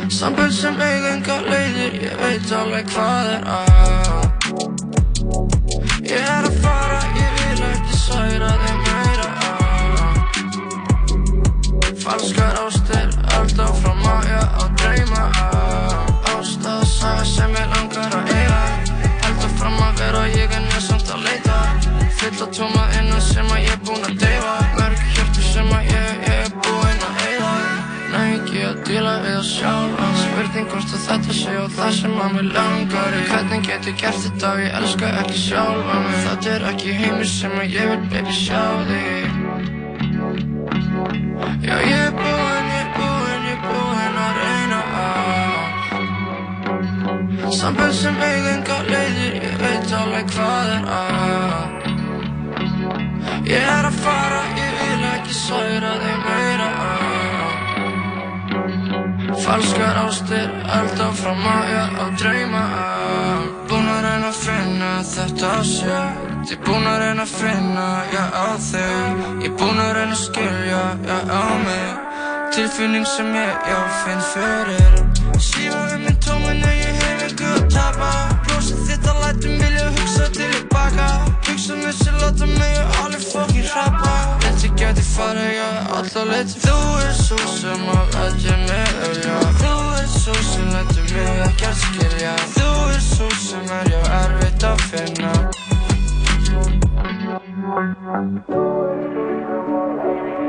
Sambund 0.09 0.55
sem 0.57 0.81
eiga 0.81 1.09
enga 1.13 1.37
leiðir, 1.45 1.93
ég 2.07 2.15
veit 2.23 2.49
alveg 2.57 2.85
hvað 2.95 3.27
er 3.35 3.43
að. 3.59 3.69
Ég 6.09 6.25
er 6.25 6.45
að 6.49 6.57
fara, 6.65 7.01
ég 7.21 7.31
vil 7.43 7.61
ekki 7.69 7.95
særa 8.01 8.53
þig 8.65 8.79
meira. 8.89 9.29
Falskar 12.01 12.55
ástir, 12.65 12.78
Littar 22.29 22.51
tóma 22.53 22.83
innan 23.01 23.23
sem 23.25 23.47
að 23.49 23.63
ég 23.63 23.71
er 23.73 23.79
búinn 23.89 24.03
að 24.05 24.19
deyfa 24.21 24.57
Mörg 24.77 25.01
hjörtu 25.15 25.41
sem 25.47 25.69
að 25.73 25.87
ég, 25.89 26.09
ég 26.27 26.43
er 26.45 26.51
búinn 26.61 27.05
að 27.07 27.23
eila 27.25 27.53
Næ 28.13 28.19
ekki 28.35 28.59
að 28.69 28.83
díla 28.85 29.15
við 29.23 29.37
að 29.39 29.47
sjálfa 29.49 30.09
Spurning 30.19 30.69
hvort 30.69 30.91
að 30.93 31.07
þetta 31.07 31.33
sé 31.39 31.55
og 31.57 31.71
það 31.79 31.95
sem 32.01 32.19
að 32.21 32.35
mér 32.35 32.51
langar 32.59 33.17
í 33.17 33.23
Hvernig 33.31 33.65
get 33.65 33.89
ég 33.89 33.97
gert 34.03 34.21
þetta 34.27 34.51
og 34.51 34.61
ég 34.61 34.77
elska 34.83 35.07
ekki 35.23 35.39
sjálfa 35.47 35.97
mig 36.05 36.19
Þetta 36.27 36.53
er 36.53 36.67
ekki 36.75 36.91
heimur 36.99 37.31
sem 37.33 37.57
að 37.63 37.67
ég 37.79 37.85
vil 37.95 38.05
baby 38.13 38.37
sjá 38.43 38.65
þig 38.91 39.25
Já 41.65 41.75
ég 41.81 41.97
er 41.97 42.13
búinn, 42.21 42.69
ég 42.75 42.83
er 42.83 42.93
búinn, 42.99 43.43
ég 43.49 43.57
er 43.57 43.61
búinn 43.65 44.21
að 44.27 44.33
reyna 44.43 44.81
á 44.85 45.09
Samböld 47.57 47.97
sem 47.97 48.21
eigingar 48.21 48.85
leiðir, 48.93 49.41
ég 49.49 49.59
veit 49.65 49.99
alveg 50.03 50.37
hvað 50.37 50.77
er 50.77 50.89
að 51.01 51.78
Ég 53.49 53.65
er 53.65 53.87
að 53.89 53.95
fara, 54.03 54.41
ég 54.61 54.73
vil 54.77 55.05
ekki 55.09 55.33
særa 55.33 55.95
þig 56.03 56.19
meira. 56.27 56.67
Falskar 59.41 60.01
ástir, 60.03 60.51
elda 60.77 61.07
fram 61.17 61.41
að 61.49 61.71
ég 61.73 61.97
á 61.97 62.05
drauma. 62.21 62.63
Búin 63.71 63.89
að 63.89 64.05
reyna 64.05 64.29
að 64.29 64.43
finna 64.43 64.93
þetta 65.15 65.55
sér. 65.65 66.13
Ég 66.53 66.61
búin 66.69 66.93
að 66.93 67.01
reyna 67.07 67.25
að 67.25 67.35
finna, 67.41 67.89
já 68.13 68.25
á 68.37 68.49
þig. 68.69 69.27
Ég 69.47 69.57
búin 69.57 69.85
að 69.87 69.95
reyna 69.97 70.19
að 70.19 70.25
skilja, 70.27 70.85
já 71.09 71.19
á 71.25 71.45
mig. 71.65 71.91
Tilfinning 72.53 73.09
sem 73.09 73.33
ég, 73.33 73.69
já, 73.73 73.81
finn 74.05 74.27
fyrir 74.35 75.08
sem 81.59 82.15
láta 82.21 82.47
mig 82.47 82.75
og 82.85 82.91
alveg 83.05 83.23
fokkin 83.33 83.67
hrapa 83.73 84.15
Þetta 84.45 84.69
gæti 84.79 85.03
farið, 85.03 85.51
já, 85.59 85.69
alltaf 85.97 86.25
leitt 86.31 86.51
Þú 86.63 86.77
er 87.05 87.15
svo 87.19 87.39
sem 87.57 87.83
að 87.95 88.07
læti 88.19 88.53
mig 88.67 88.89
ölja 89.09 89.37
Þú 89.63 89.73
er 89.99 90.09
svo 90.19 90.35
sem 90.43 90.67
læti 90.73 91.01
mig 91.15 91.41
ekkert 91.47 91.77
skilja. 91.83 92.35
Þú 92.57 92.69
er 92.95 93.01
svo 93.01 93.29
sem 93.43 93.67
er, 93.79 93.87
já, 93.93 94.01
erfitt 94.23 94.63
að 94.69 94.79
finna. 94.91 95.33
Þetta 96.29 96.59
er 98.59 100.37
að 100.37 100.48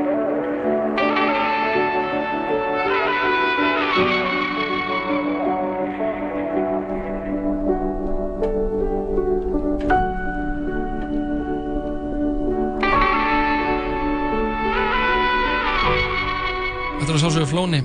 sásögu 17.18 17.46
flóni. 17.50 17.80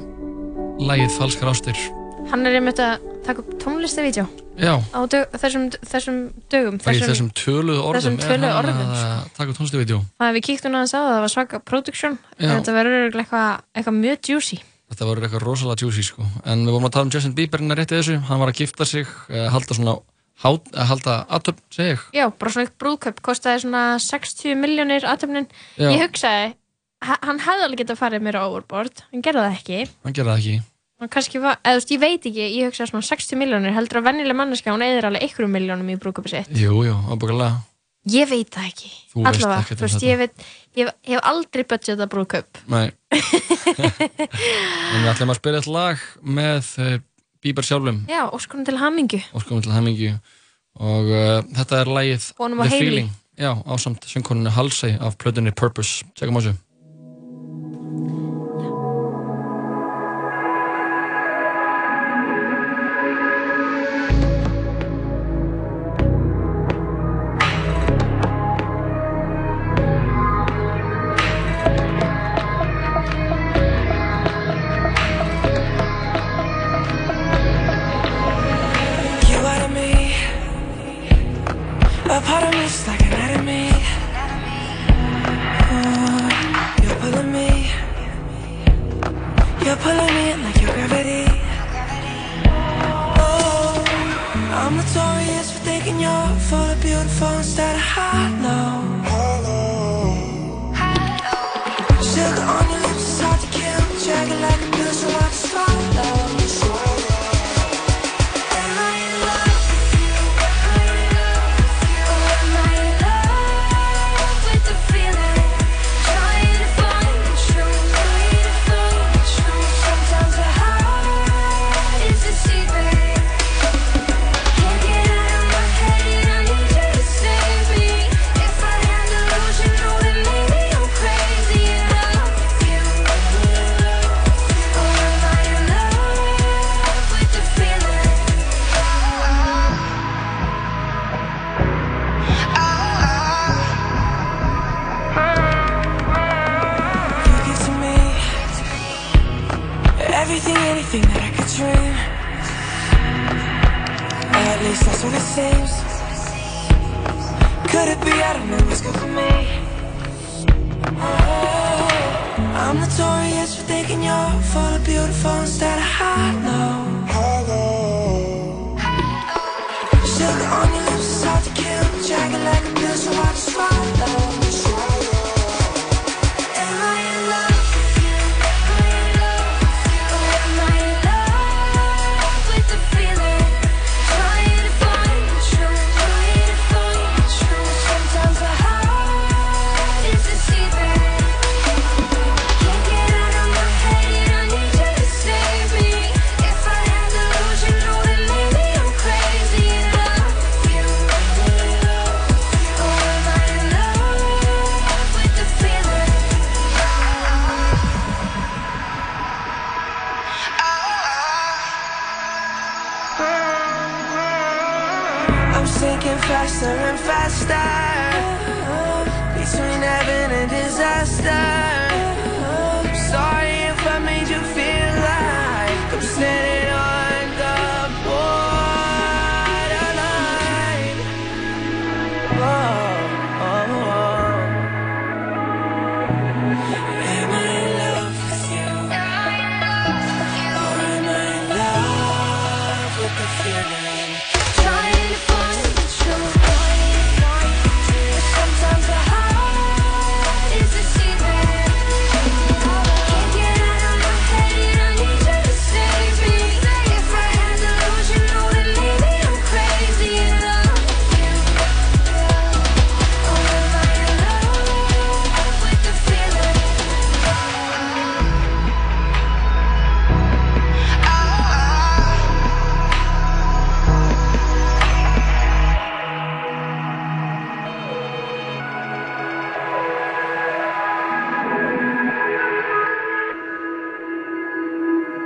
Lægið 0.77 1.17
Falskar 1.17 1.49
ástir. 1.49 1.79
Hann 2.29 2.45
er 2.45 2.57
einmitt 2.59 2.79
að 2.81 3.01
taka 3.25 3.41
upp 3.41 3.53
tónlistavídeó 3.61 4.25
Já, 4.55 4.79
á 4.79 4.99
dög, 5.11 5.33
þessum, 5.35 5.65
þessum 5.83 6.19
dögum 6.51 6.77
í 6.79 6.99
þessum 7.01 7.27
töluðu 7.35 7.81
orðum 7.83 8.15
þessum 8.15 8.19
töluðu 8.21 8.47
er 8.47 8.59
orðum, 8.59 8.77
hann 8.79 8.93
að 8.95 9.27
taka 9.35 9.51
upp 9.51 9.57
tónlistavídeó 9.59 9.99
Það 10.21 10.37
við 10.37 10.45
kíktum 10.47 10.77
á 10.77 10.79
það, 10.85 11.09
það 11.09 11.19
var 11.25 11.33
svaka 11.33 11.59
production. 11.59 12.17
Þetta 12.39 12.75
verður 12.77 13.19
eitthvað 13.19 13.49
eitthvað 13.75 13.99
mjög 13.99 14.31
juicy. 14.31 14.59
Þetta 14.91 15.07
voru 15.09 15.25
eitthvað 15.25 15.43
rosalega 15.43 15.85
juicy 15.85 16.03
sko. 16.05 16.25
En 16.45 16.65
við 16.65 16.75
vorum 16.75 16.87
að 16.87 16.93
tala 16.95 17.07
um 17.07 17.13
Justin 17.15 17.35
Bieber 17.35 17.61
hérna 17.61 17.77
rétt 17.79 17.91
í 17.91 17.97
þessu. 17.97 18.19
Hann 18.29 18.41
var 18.41 18.51
að 18.51 18.61
gifta 18.61 18.85
sig, 18.85 19.07
eh, 19.29 19.47
halda 19.49 19.77
svona 19.77 19.95
hát, 20.43 20.67
eh, 20.73 20.85
halda 20.85 21.15
aðtöfn, 21.29 21.63
segi 21.73 21.95
ég. 21.95 22.03
Já, 22.13 22.25
bara 22.29 22.51
svona 22.51 22.67
eitt 22.67 22.77
brúðkaup. 22.77 23.21
Kostaði 23.25 23.65
svona 23.65 23.83
60 23.99 24.55
miljónir 24.55 25.03
aðtöfnin. 25.03 25.47
Ég 25.77 25.99
hugsaði, 26.05 26.53
hann 27.05 27.41
hefði 27.43 27.67
alveg 27.67 27.83
getað 27.83 27.99
farið 27.99 28.25
mér 28.25 28.39
á 28.39 28.43
overboard. 28.45 29.05
Hann 29.11 29.25
gerði 29.25 29.45
það 29.45 29.59
ekki. 29.59 29.79
Hann 30.05 30.17
gerði 30.17 30.31
það 30.31 30.41
ekki. 30.41 30.57
Var, 30.95 31.57
eða 31.59 31.75
veist, 31.75 31.91
ég 31.91 31.99
veit 31.99 32.25
ekki, 32.25 32.43
ég 32.55 32.69
hugsaði 32.69 32.93
svona 32.93 33.05
60 33.05 33.39
miljónir 33.41 33.73
heldur 33.75 33.99
að 33.99 34.05
vennileg 34.07 34.37
manneska, 34.39 34.71
hún 34.71 34.83
eðir 34.85 35.09
alveg 35.09 35.25
einhverjum 35.25 35.51
miljónum 35.51 35.89
í 35.91 35.97
brúðkaupi 35.99 36.31
sitt. 36.31 36.53
Jú, 36.55 36.77
jú, 36.87 36.95
ábúinlega 37.11 37.57
Ég 38.05 38.29
veit 38.29 38.53
það 38.53 38.67
ekki. 38.69 38.89
Allavega, 39.25 39.75
um 39.81 40.03
ég, 40.05 40.19
veit, 40.19 40.43
ég, 40.77 40.89
ég 41.09 41.15
hef 41.17 41.23
aldrei 41.25 41.63
budgetað 41.65 42.09
brúðkaup. 42.13 42.61
Nei. 42.69 42.93
En 44.95 45.01
við 45.01 45.09
ætlum 45.09 45.33
að 45.33 45.39
spila 45.39 45.59
eitt 45.59 45.69
lag 45.73 46.03
með 46.21 46.67
uh, 46.79 46.91
Bieber 47.43 47.65
sjálfum. 47.65 48.03
Já, 48.09 48.21
óskonum 48.29 48.67
til 48.67 48.77
hamingju. 48.79 49.19
Og 49.33 49.43
skoðum 49.43 49.65
til 49.65 49.73
hamingju. 49.73 50.13
Og 50.79 51.09
uh, 51.09 51.41
þetta 51.57 51.81
er 51.81 51.91
lagið 51.97 52.29
The. 52.29 52.69
Feeling. 52.71 53.09
Já, 53.41 53.51
ásamt 53.65 54.05
söngkonunni 54.07 54.53
Halsey 54.53 54.95
af 55.01 55.17
plötunni 55.19 55.51
Purpose. 55.51 56.05
Tjekkum 56.15 56.37
á 56.37 56.41
þessu 56.45 56.55
Mm-hmm. 57.95 58.24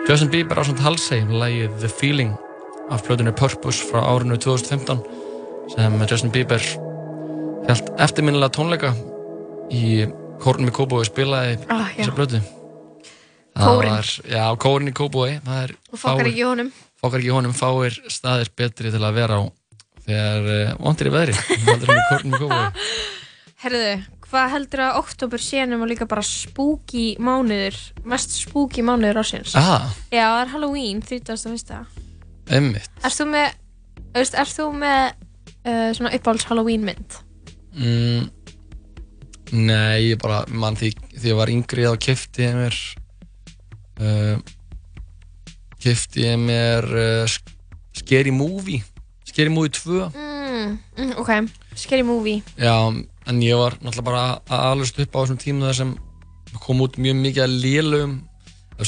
Justin 0.09 0.29
Bieber 0.33 0.57
á 0.57 0.63
samt 0.65 0.81
Halsey 0.81 1.21
lagið 1.29 1.75
The 1.83 1.89
Feeling 1.91 2.33
af 2.89 3.03
plötunni 3.05 3.33
Purpose 3.37 3.85
frá 3.85 4.01
árinu 4.09 4.37
2015 4.41 5.03
sem 5.75 5.99
Justin 6.09 6.31
Bieber 6.33 6.63
held 7.69 7.91
eftirminnilega 8.01 8.49
tónleika 8.57 8.91
í 9.69 10.07
kórnum 10.41 10.71
í 10.71 10.73
Kóbói 10.73 11.05
spilaði 11.05 11.59
Ah, 11.69 11.85
þessa 11.93 12.15
Það 13.59 13.69
Kórinn. 13.69 13.91
var, 13.93 14.09
já, 14.31 14.43
kórinn 14.63 14.89
í 14.89 14.95
er 15.67 15.75
Og 15.91 15.99
fokkar 15.99 16.29
ekki 16.31 16.43
honum. 16.47 16.69
fokkar 17.01 17.19
ekki 17.21 17.33
honum 17.35 17.53
fáir 17.57 17.97
staðir 18.09 18.49
betri 18.57 18.91
til 18.93 19.03
að 19.03 19.17
vera 19.19 19.37
á 19.37 19.43
þegar 20.09 20.49
uh, 20.53 20.75
vondir 20.79 21.09
í 21.09 21.13
veðri 21.13 21.37
hann 21.37 21.99
í 21.99 22.05
kórnum 22.09 22.33
í 22.33 22.41
Kóbói 22.41 22.67
Herðu, 23.61 23.87
hvað 24.29 24.51
heldur 24.53 24.83
að 24.85 24.97
oktober 25.01 25.41
sénum 25.41 25.81
og 25.85 25.89
líka 25.91 26.05
bara 26.09 26.23
spooky 26.25 27.15
mánuður, 27.21 27.77
mest 28.09 28.35
spooky 28.37 28.83
mánuður 28.85 29.21
ásins? 29.23 29.55
Aha, 29.57 29.79
Já, 30.13 30.25
það 30.25 30.41
er 30.43 30.51
Halloween, 30.53 31.01
31. 31.01 31.79
emmitt 32.59 33.01
Erst 33.05 33.21
þú 33.21 33.27
með, 33.33 33.57
erst 34.21 34.59
þú 34.59 34.67
með 34.77 35.01
uh, 35.65 35.89
svona 35.97 36.13
uppáhalds 36.17 36.47
Halloween 36.49 36.85
mynd? 36.87 37.17
Mm, 37.79 38.29
nei, 39.65 40.11
ég 40.11 40.21
bara, 40.21 40.43
mann, 40.49 40.77
því, 40.79 40.93
því 41.15 41.33
ég 41.33 41.37
var 41.39 41.51
yngri 41.53 41.85
þá 41.87 41.93
kefti 42.07 42.45
ég 42.47 42.57
mér 42.57 42.79
uh, 44.01 44.37
kefti 45.81 46.25
ég 46.27 46.39
mér 46.41 46.89
uh, 46.89 47.37
Scary 47.99 48.33
Movie 48.33 48.81
Scary 49.29 49.53
Movie 49.53 49.73
2 49.77 50.09
Mm, 50.09 50.38
mm, 50.97 51.11
ok, 51.21 51.31
scary 51.75 52.03
movie. 52.03 52.41
Já, 52.57 52.75
en 53.29 53.41
ég 53.45 53.57
var 53.59 53.77
náttúrulega 53.81 54.03
bara 54.09 54.23
að 54.49 54.65
alast 54.71 54.99
upp 54.99 55.15
á 55.15 55.19
þessum 55.23 55.39
tímum 55.43 55.67
þar 55.69 55.77
sem 55.79 55.95
kom 56.63 56.81
út 56.81 56.97
mjög 56.97 57.15
mikið 57.23 57.43
að 57.45 57.55
lélugum 57.63 58.17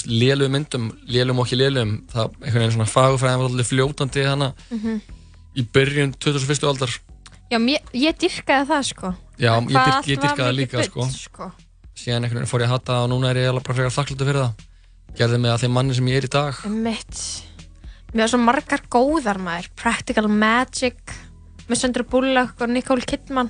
lélugum 0.08 0.54
myndum, 0.56 0.86
lélugum 1.12 1.40
og 1.44 1.48
ekki 1.50 1.58
lélugum 1.60 1.94
það 2.12 2.30
einhvern 2.42 2.62
veginn 2.64 2.76
svona 2.78 2.88
fagufræðin 2.94 3.42
var 3.42 3.50
alltaf 3.50 3.72
fljótandi 3.72 4.24
hana 4.26 4.54
Mhm. 4.72 5.02
í 5.60 5.66
byrjun 5.74 6.14
2001. 6.20 6.64
aldar 6.68 6.90
Já, 7.52 7.58
mér, 7.60 7.80
ég 7.94 8.16
dyrkaði 8.16 8.68
það 8.70 8.84
sko. 8.88 9.10
Já, 9.38 9.52
ég, 9.60 9.68
dyrk, 9.68 10.06
ég 10.08 10.20
dyrkaði 10.24 10.56
líka 10.56 10.84
sko. 10.86 11.00
bull, 11.02 11.12
sko. 11.12 11.52
síðan 11.96 12.24
einhvern 12.24 12.40
veginn 12.40 12.48
fór 12.48 12.62
ég 12.62 12.68
að 12.70 12.76
hata 12.78 12.94
það 12.94 13.04
og 13.04 13.10
núna 13.12 13.30
er 13.32 13.36
ég 13.42 13.50
alveg 13.52 13.64
bara 13.68 13.76
frekar 13.76 13.96
þakkláttur 13.98 14.28
fyrir 14.30 14.42
það 14.42 14.54
gerði 15.20 15.40
mig 15.42 15.52
að 15.52 15.60
þeim 15.66 15.72
manni 15.76 15.94
sem 15.96 16.08
ég 16.08 16.18
er 16.18 16.24
í 16.24 16.32
dag 16.32 16.66
Mitt. 16.72 17.44
Mér 18.14 18.24
var 18.24 18.28
svo 18.32 18.40
margar 18.40 18.82
góðar 18.90 19.38
maður. 19.40 19.68
Practical 19.76 20.28
Magic 20.30 20.96
með 21.72 21.80
Sandra 21.82 22.04
Bullock 22.12 22.62
og 22.62 22.70
Nicole 22.76 23.02
Kidman. 23.08 23.50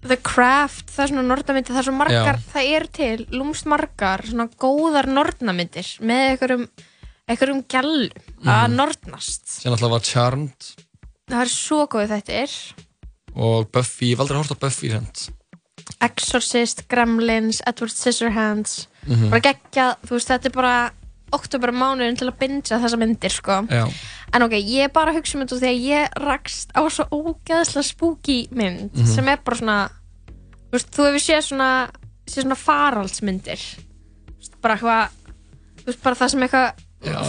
The 0.00 0.16
Craft, 0.24 0.86
það 0.94 1.02
er 1.04 1.10
svona 1.12 1.24
nortnamyndir, 1.28 1.74
það 1.74 1.80
er 1.82 1.86
svo 1.90 1.96
margar, 1.98 2.38
Já. 2.38 2.44
það 2.54 2.68
er 2.76 2.86
til, 2.96 3.26
lúmst 3.36 3.66
margar, 3.68 4.22
svona 4.24 4.46
góðar 4.62 5.08
nortnamyndir 5.12 5.90
með 6.00 6.22
einhverjum, 6.30 6.62
einhverjum 7.28 7.60
gælum 7.68 8.22
að 8.46 8.68
Mhm. 8.70 8.76
nortnast. 8.80 9.44
síðan 9.60 9.76
alltaf 9.76 9.90
var 9.90 10.00
Charmed 10.00 10.70
Það 11.30 11.40
er 11.44 11.50
svo 11.52 11.86
góð 11.86 12.08
þetta 12.08 12.32
er. 12.32 12.50
og 13.36 13.70
Buffy, 13.70 14.06
ég 14.06 14.16
hef 14.16 14.20
aldrei 14.20 14.38
hort 14.40 14.50
á 14.56 14.58
Buffy 14.58 14.88
sent. 14.90 15.28
Exorcist, 16.00 16.88
Gremlins, 16.88 17.60
Edward 17.66 17.92
Scissorhands 17.92 18.86
Mhm. 19.06 19.28
bara 19.30 19.40
geggja, 19.40 19.96
þú 20.06 20.16
veist, 20.16 20.28
þetta 20.28 20.46
er 20.46 20.50
bara 20.50 20.90
oktober 21.32 21.70
mánuðin 21.72 22.16
til 22.18 22.28
að 22.30 22.38
bingja 22.40 22.78
þessa 22.82 22.98
myndir 22.98 23.30
sko. 23.34 23.60
En 24.32 24.42
ok, 24.46 24.52
ég 24.58 24.84
er 24.84 24.92
bara 24.94 25.10
að 25.12 25.16
hugsa 25.20 25.36
um 25.38 25.44
þetta 25.46 25.60
þegar 25.60 25.80
ég 25.86 26.18
rakst 26.24 26.70
á 26.76 26.80
svo 26.90 27.04
ógeðslega 27.10 27.84
spooky 27.86 28.48
mynd 28.50 28.92
Mhm. 28.94 29.06
sem 29.06 29.28
er 29.28 29.36
bara 29.44 29.56
svona 29.56 29.90
veist, 30.72 30.90
þú 30.94 31.06
hefur 31.08 31.24
séð 31.24 31.42
svona 31.48 31.70
séð 32.26 32.42
svona 32.44 32.56
faraldsmyndir. 32.56 33.60
Veist, 34.38 34.60
bara 34.62 34.76
eitthvað 34.76 35.08
bara 36.02 36.14
það 36.16 36.30
sem 36.30 36.40
eitthvað 36.42 36.72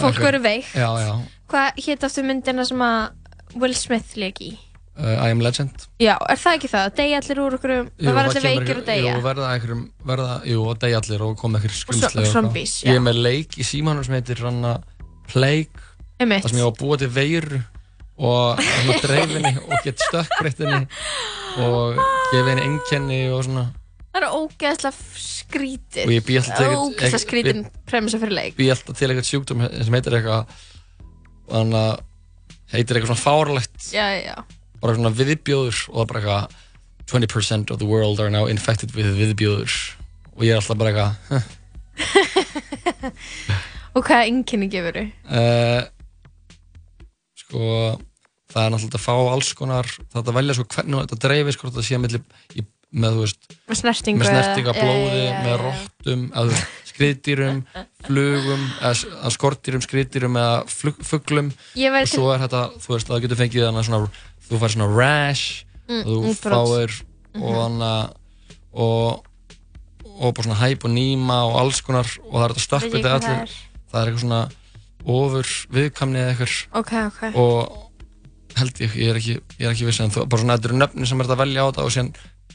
fólk 0.02 0.18
verður 0.20 0.42
veikt. 0.42 0.74
Já, 0.74 0.90
já. 1.00 1.14
Hvað 1.48 1.72
hétt 1.86 2.04
aftur 2.04 2.24
myndina 2.24 2.64
sem 2.66 2.78
að 2.78 3.10
Will 3.56 3.74
Smith 3.74 4.14
í 4.16 4.58
uh, 4.98 5.26
I 5.26 5.32
am 5.32 5.42
Legend 5.44 5.86
já, 6.02 6.14
er 6.16 6.40
það 6.40 6.58
ekki 6.58 6.70
það? 6.72 6.88
Deyja 7.00 7.20
allir 7.22 7.42
úr 7.44 7.58
okkur 7.58 7.74
það 7.76 8.18
verður 8.18 8.30
allir 8.30 8.46
veikir 8.48 8.80
og 8.80 8.88
deyja 8.88 9.12
Jú, 9.16 9.24
verða 9.26 9.50
einhverjum, 9.56 9.84
verða, 10.12 10.38
jú, 10.48 10.64
og 10.68 10.80
deyja 10.82 11.02
allir 11.02 11.26
og 11.26 11.36
koma 11.40 11.60
einhverjum 11.60 11.80
skrimsli 11.80 12.24
og 12.24 12.32
zombies, 12.32 12.78
eitthvað. 12.80 12.90
Ég 12.90 12.96
já. 12.96 13.00
er 13.00 13.06
með 13.08 13.22
leik 13.28 13.58
í 13.58 13.66
símanum 13.66 14.06
sem 14.06 14.18
heitir 14.18 14.42
Ranna 14.42 14.78
Plague 15.30 15.86
Einmitt. 16.20 16.44
þar 16.44 16.54
sem 16.54 16.62
ég 16.62 16.66
á 16.66 16.70
að 16.70 16.80
búa 16.82 16.98
til 17.00 17.12
veiru 17.12 17.62
og 18.22 18.60
svona 18.62 18.98
dreifinni 19.02 19.52
og 19.66 19.78
get 19.86 20.02
stökkbreyttinni 20.08 20.82
og 21.62 22.02
gefa 22.32 22.50
henni 22.52 22.66
einkenni 22.68 23.22
og 23.32 23.46
svona 23.46 23.70
það 24.12 24.20
er 24.20 24.36
ógeðslega 24.36 25.20
skrítið 25.24 26.06
og 26.06 26.14
ég 26.14 26.26
bý 26.26 26.38
alltaf 26.40 26.60
til 26.60 26.76
ógeðslega 26.76 27.22
skrítin 27.24 27.62
premissa 27.88 28.20
fyrir 28.22 28.36
leik 28.36 28.56
bý 28.58 28.68
alltaf 28.72 28.98
til 28.98 29.08
eitthvað 29.08 29.28
sjúkdóm 29.30 29.64
sem 29.72 29.96
heitir 29.96 30.18
eitthvað 30.18 30.56
þannig 31.48 31.78
að 31.80 31.94
heitir 32.74 32.98
eitthvað 32.98 33.12
svona 33.12 33.24
fárlegt 33.24 33.88
já, 33.88 34.04
já, 34.20 34.36
bara 34.82 34.94
svona 34.98 35.14
viðbjóður 35.16 35.78
og 35.88 35.94
það 35.96 36.02
er 36.04 36.10
bara 36.12 36.20
eitthvað 36.22 36.44
20% 37.12 37.72
of 37.74 37.78
the 37.82 37.88
world 37.88 38.18
are 38.22 38.30
now 38.32 38.44
infected 38.50 38.90
with 38.96 39.08
viðbjóður 39.18 39.72
og 40.36 40.40
ég 40.46 40.52
er 40.54 40.58
alltaf 40.60 40.78
bara 40.80 40.90
eitthvað 40.92 41.12
og 43.96 44.00
hvaða 44.06 44.26
einkenni 44.28 44.68
gefur 44.72 44.96
þú? 44.98 45.04
uh, 45.28 45.82
sko 47.42 47.60
það 48.52 48.62
er 48.66 48.70
náttúrulega 48.74 49.00
að 49.00 49.06
fá 49.06 49.14
alls 49.32 49.50
konar 49.56 49.86
það 50.12 50.20
er 50.22 50.28
að 50.32 50.38
velja 50.38 50.56
sko 50.58 50.66
hvernig 50.76 50.96
þetta 51.06 51.20
dreifir 51.26 51.54
sko 51.56 51.64
þetta 51.70 51.84
sé 51.88 51.94
milli, 52.00 52.18
í, 52.56 52.58
með 53.02 53.10
þú 53.16 53.20
veist 53.26 53.42
með 53.68 53.76
snertingu 53.82 54.20
með 54.22 54.30
snertinga 54.32 54.72
blóði, 54.76 55.12
já, 55.12 55.16
já, 55.28 55.32
með 55.44 55.52
já. 55.52 55.60
rottum 55.62 56.22
eða 56.42 56.54
skriðdýrum, 56.92 57.58
flugum 58.06 58.62
eða 58.82 58.92
s- 58.96 59.08
eða 59.08 59.30
skordýrum, 59.36 59.82
skriðdýrum 59.84 60.34
eða 60.40 60.56
veit 61.94 62.04
og 62.04 62.10
svo 62.12 62.26
er 62.34 62.40
þetta, 62.44 62.60
þú 62.84 62.88
veist, 62.96 63.06
að 63.08 63.12
það 63.16 63.22
getur 63.26 63.40
fengið 63.40 63.66
svona, 63.88 64.00
þú 64.52 64.60
fær 64.62 64.74
svona 64.76 64.90
rash 64.96 65.64
Mm, 65.90 66.04
þú 66.06 66.16
útbrot. 66.30 66.52
fáir 66.54 66.92
og 67.34 67.42
Mhm. 67.42 67.56
þannig 67.58 68.12
og 68.72 69.24
og 70.22 70.34
bara 70.34 70.44
svona 70.46 70.60
hæp 70.62 70.84
og 70.84 70.90
nýma 70.92 71.38
og 71.48 71.56
alls 71.60 71.80
konar 71.82 72.06
og 72.30 72.32
það 72.38 72.44
er 72.44 72.54
þetta 72.54 72.78
hvað 72.78 73.02
það 73.02 73.14
allir 73.16 73.54
það 73.92 74.00
er 74.02 74.06
eitthvað 74.12 74.22
svona 74.22 74.42
ofur 75.04 75.48
viðkamni 75.74 76.18
eða 76.22 76.30
eitthvað. 76.32 76.66
Ok, 76.78 76.92
ok. 77.08 77.36
Og 77.36 77.90
held 78.56 78.74
ég, 78.84 78.94
ég 78.94 79.08
er 79.10 79.16
ekki, 79.18 79.34
ég 79.58 79.66
er 79.66 79.72
ekki 79.72 79.86
viss 79.88 80.00
en 80.00 80.10
þú, 80.14 80.26
bara 80.28 80.42
svona 80.42 80.56
þetta 80.58 80.68
eru 80.70 80.78
nöfni 80.78 81.06
sem 81.08 81.20
er 81.20 81.24
þetta 81.26 81.36
að 81.36 81.42
velja 81.42 81.60
á 81.60 81.66
þetta 81.72 81.82
og 81.84 81.90
síðan 81.90 82.12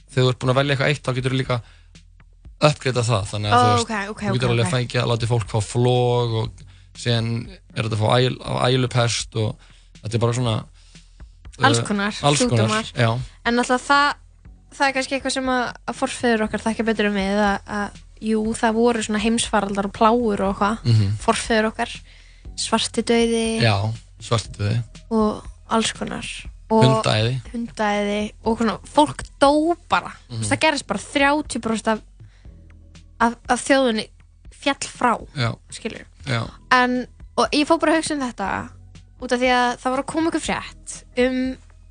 þegar 0.08 0.24
þú 0.24 0.30
ert 0.32 0.40
búin 0.40 0.54
að 0.54 0.60
velja 0.62 0.76
eitthvað 0.78 0.90
eitt 0.94 1.04
þá 1.04 1.16
getur 1.18 1.32
þú 1.36 1.40
líka 1.42 1.58
uppgreita 2.62 3.04
það. 3.06 3.24
Þannig 3.32 3.52
að 3.52 3.58
Ó, 3.58 3.62
þú 3.62 3.74
veist, 3.74 3.84
ok, 3.84 4.10
ok, 4.14 4.22
þú 4.24 4.34
getur 4.38 4.54
alveg 4.54 4.66
að 4.66 4.74
fækja 4.78 5.02
að 5.04 5.10
láta 5.12 5.30
fólk 5.30 5.50
fá 5.52 5.60
flog 5.62 6.34
og 6.42 6.52
síðan 6.98 7.30
er 7.76 7.84
þetta 7.84 7.98
að 7.98 8.02
fá 8.02 8.10
æl, 8.18 8.38
á 8.42 8.54
ælupest 8.72 9.36
og 9.38 9.56
þetta 10.02 10.16
er 10.16 10.24
bara 10.24 10.34
svona 10.40 10.56
Alls 11.64 11.80
uh, 11.80 11.86
konar, 11.88 12.14
alls 12.22 12.40
konar, 12.46 12.84
sjúkdómar. 12.86 13.22
en 13.46 13.60
alltaf 13.60 13.82
það 13.88 14.14
það 14.78 14.88
er 14.88 14.94
kannski 14.98 15.16
eitthvað 15.18 15.34
sem 15.34 15.48
að, 15.50 15.64
að 15.88 15.96
forfeður 15.96 16.44
okkar 16.46 16.62
þekka 16.68 16.84
betur 16.86 17.08
um 17.10 17.16
við 17.18 17.40
að, 17.42 17.58
að 17.78 18.02
jú, 18.22 18.42
það 18.60 18.74
voru 18.78 19.04
svona 19.06 19.22
heimsfaraldar 19.24 19.88
og 19.90 19.94
pláur 19.96 20.42
og 20.44 20.52
eitthvað 20.52 20.78
Mhm. 20.86 21.16
forfeður 21.24 21.70
okkar 21.72 21.96
svarti 22.58 23.02
döiði 23.06 23.62
já, 23.62 23.76
svartituði 24.20 24.84
og 25.10 25.44
alls 25.70 25.94
konar 25.94 26.26
og 26.70 26.84
Hundaæði. 26.84 27.34
hundaæði 27.54 28.22
og 28.44 28.58
svona, 28.60 28.78
fólk 28.84 29.24
dó 29.40 29.76
bara 29.90 30.12
Mhm. 30.30 30.44
það 30.44 30.60
gerist 30.60 30.88
bara 30.88 31.00
30% 31.00 31.88
af, 31.88 32.02
af, 33.20 33.36
af 33.50 33.62
þjóðunni 33.68 34.08
fjall 34.52 34.90
frá 34.90 35.14
já, 35.38 35.56
já, 36.28 36.42
en, 36.72 37.08
og 37.38 37.48
ég 37.54 37.66
fór 37.70 37.80
bara 37.80 37.94
að 37.94 38.02
hugsa 38.02 38.14
um 38.18 38.22
þetta 38.26 38.70
út 39.22 39.32
af 39.34 39.40
því 39.42 39.50
að 39.54 39.70
það 39.82 39.94
var 39.96 40.04
að 40.04 40.12
koma 40.14 40.32
ykkur 40.32 40.46
frétt 40.48 40.98
um 41.24 41.40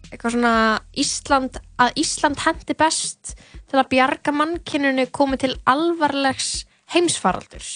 eitthvað 0.07 0.37
svona 0.37 0.55
Ísland, 1.03 1.57
að 1.83 1.97
Ísland 1.99 2.43
hendi 2.45 2.77
best 2.79 3.33
til 3.67 3.81
að 3.81 3.89
bjarga 3.91 4.33
mannkinnunu 4.33 5.09
komið 5.11 5.43
til 5.43 5.55
alvarlegs 5.67 6.51
heimsfaraldurs 6.95 7.73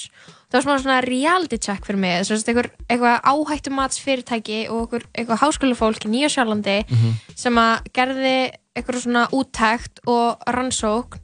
það 0.50 0.66
var 0.66 0.80
svona, 0.82 1.00
reality 1.02 1.58
check 1.62 1.84
fyrir 1.86 1.98
mig 2.02 2.20
þess 2.22 2.46
að 2.46 2.70
eitthvað, 2.90 3.18
áhættumatsfyrirtæki 3.32 4.60
og 4.70 4.80
eitthvað, 4.94 5.04
eitthvað 5.14 5.42
háskólafólk 5.44 6.06
í 6.06 6.12
Nýjasjálandi 6.14 6.78
Mhm. 6.90 7.12
sem 7.34 7.54
að 7.58 7.90
gerði 7.94 8.36
eitthvað 8.76 9.02
svona 9.02 9.26
úttækt 9.34 10.00
og 10.06 10.38
rannsókn 10.46 11.18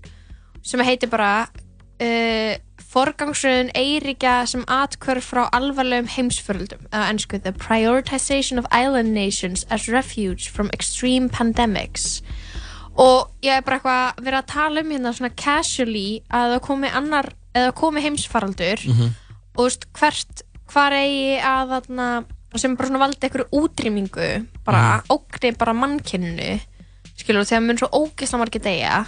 sem 0.62 0.80
heitir 0.80 1.08
bara 1.10 1.48
uh, 2.02 2.54
forgangsröðun 2.96 3.68
Eiríkja 3.76 4.35
sem 4.48 4.62
atkvörf 4.72 5.26
frá 5.35 5.42
alvarlegum 5.52 6.06
heimsföröldum 6.14 6.87
eða 6.88 7.09
ennsku 7.12 7.40
The 7.44 7.52
Prioritization 7.52 8.61
of 8.62 8.68
Island 8.72 9.12
Nations 9.12 9.66
as 9.70 9.85
Refuge 9.92 10.48
from 10.48 10.70
Extreme 10.72 11.28
Pandemics 11.28 12.22
og 12.96 13.28
ég 13.44 13.59
er 13.59 13.64
bara 13.66 13.76
eitthvað 13.76 14.22
verið 14.24 14.38
að 14.40 14.48
tala 14.54 14.80
um 14.80 14.94
hérna 14.94 15.12
svona 15.18 15.32
casually 15.37 16.06
að 16.32 16.54
það 16.54 16.62
komi 16.70 16.92
annar 17.02 17.28
eða 17.56 17.74
komi 17.76 18.04
heimsfaraldur 18.06 18.87
Mhm. 18.88 19.11
og 19.56 19.61
þú 19.61 19.66
veist 19.68 19.85
hvert 20.00 20.42
hvar 20.72 20.92
eigi 20.96 21.37
að 21.40 21.74
þarna 21.74 22.09
sem 22.56 22.76
bara 22.76 22.88
svona 22.88 23.04
valdi 23.04 23.28
einhverju 23.28 23.50
útrýmingu 23.61 24.30
bara 24.64 25.02
Mhm. 25.04 25.12
ógni 25.12 25.52
bara 25.59 25.72
mannkynninu 25.74 26.61
skilur 27.16 27.44
þegar 27.44 27.62
mun 27.66 27.76
svo 27.76 27.88
ógeðslega 27.92 28.38
margir 28.40 28.62
deyja 28.64 29.06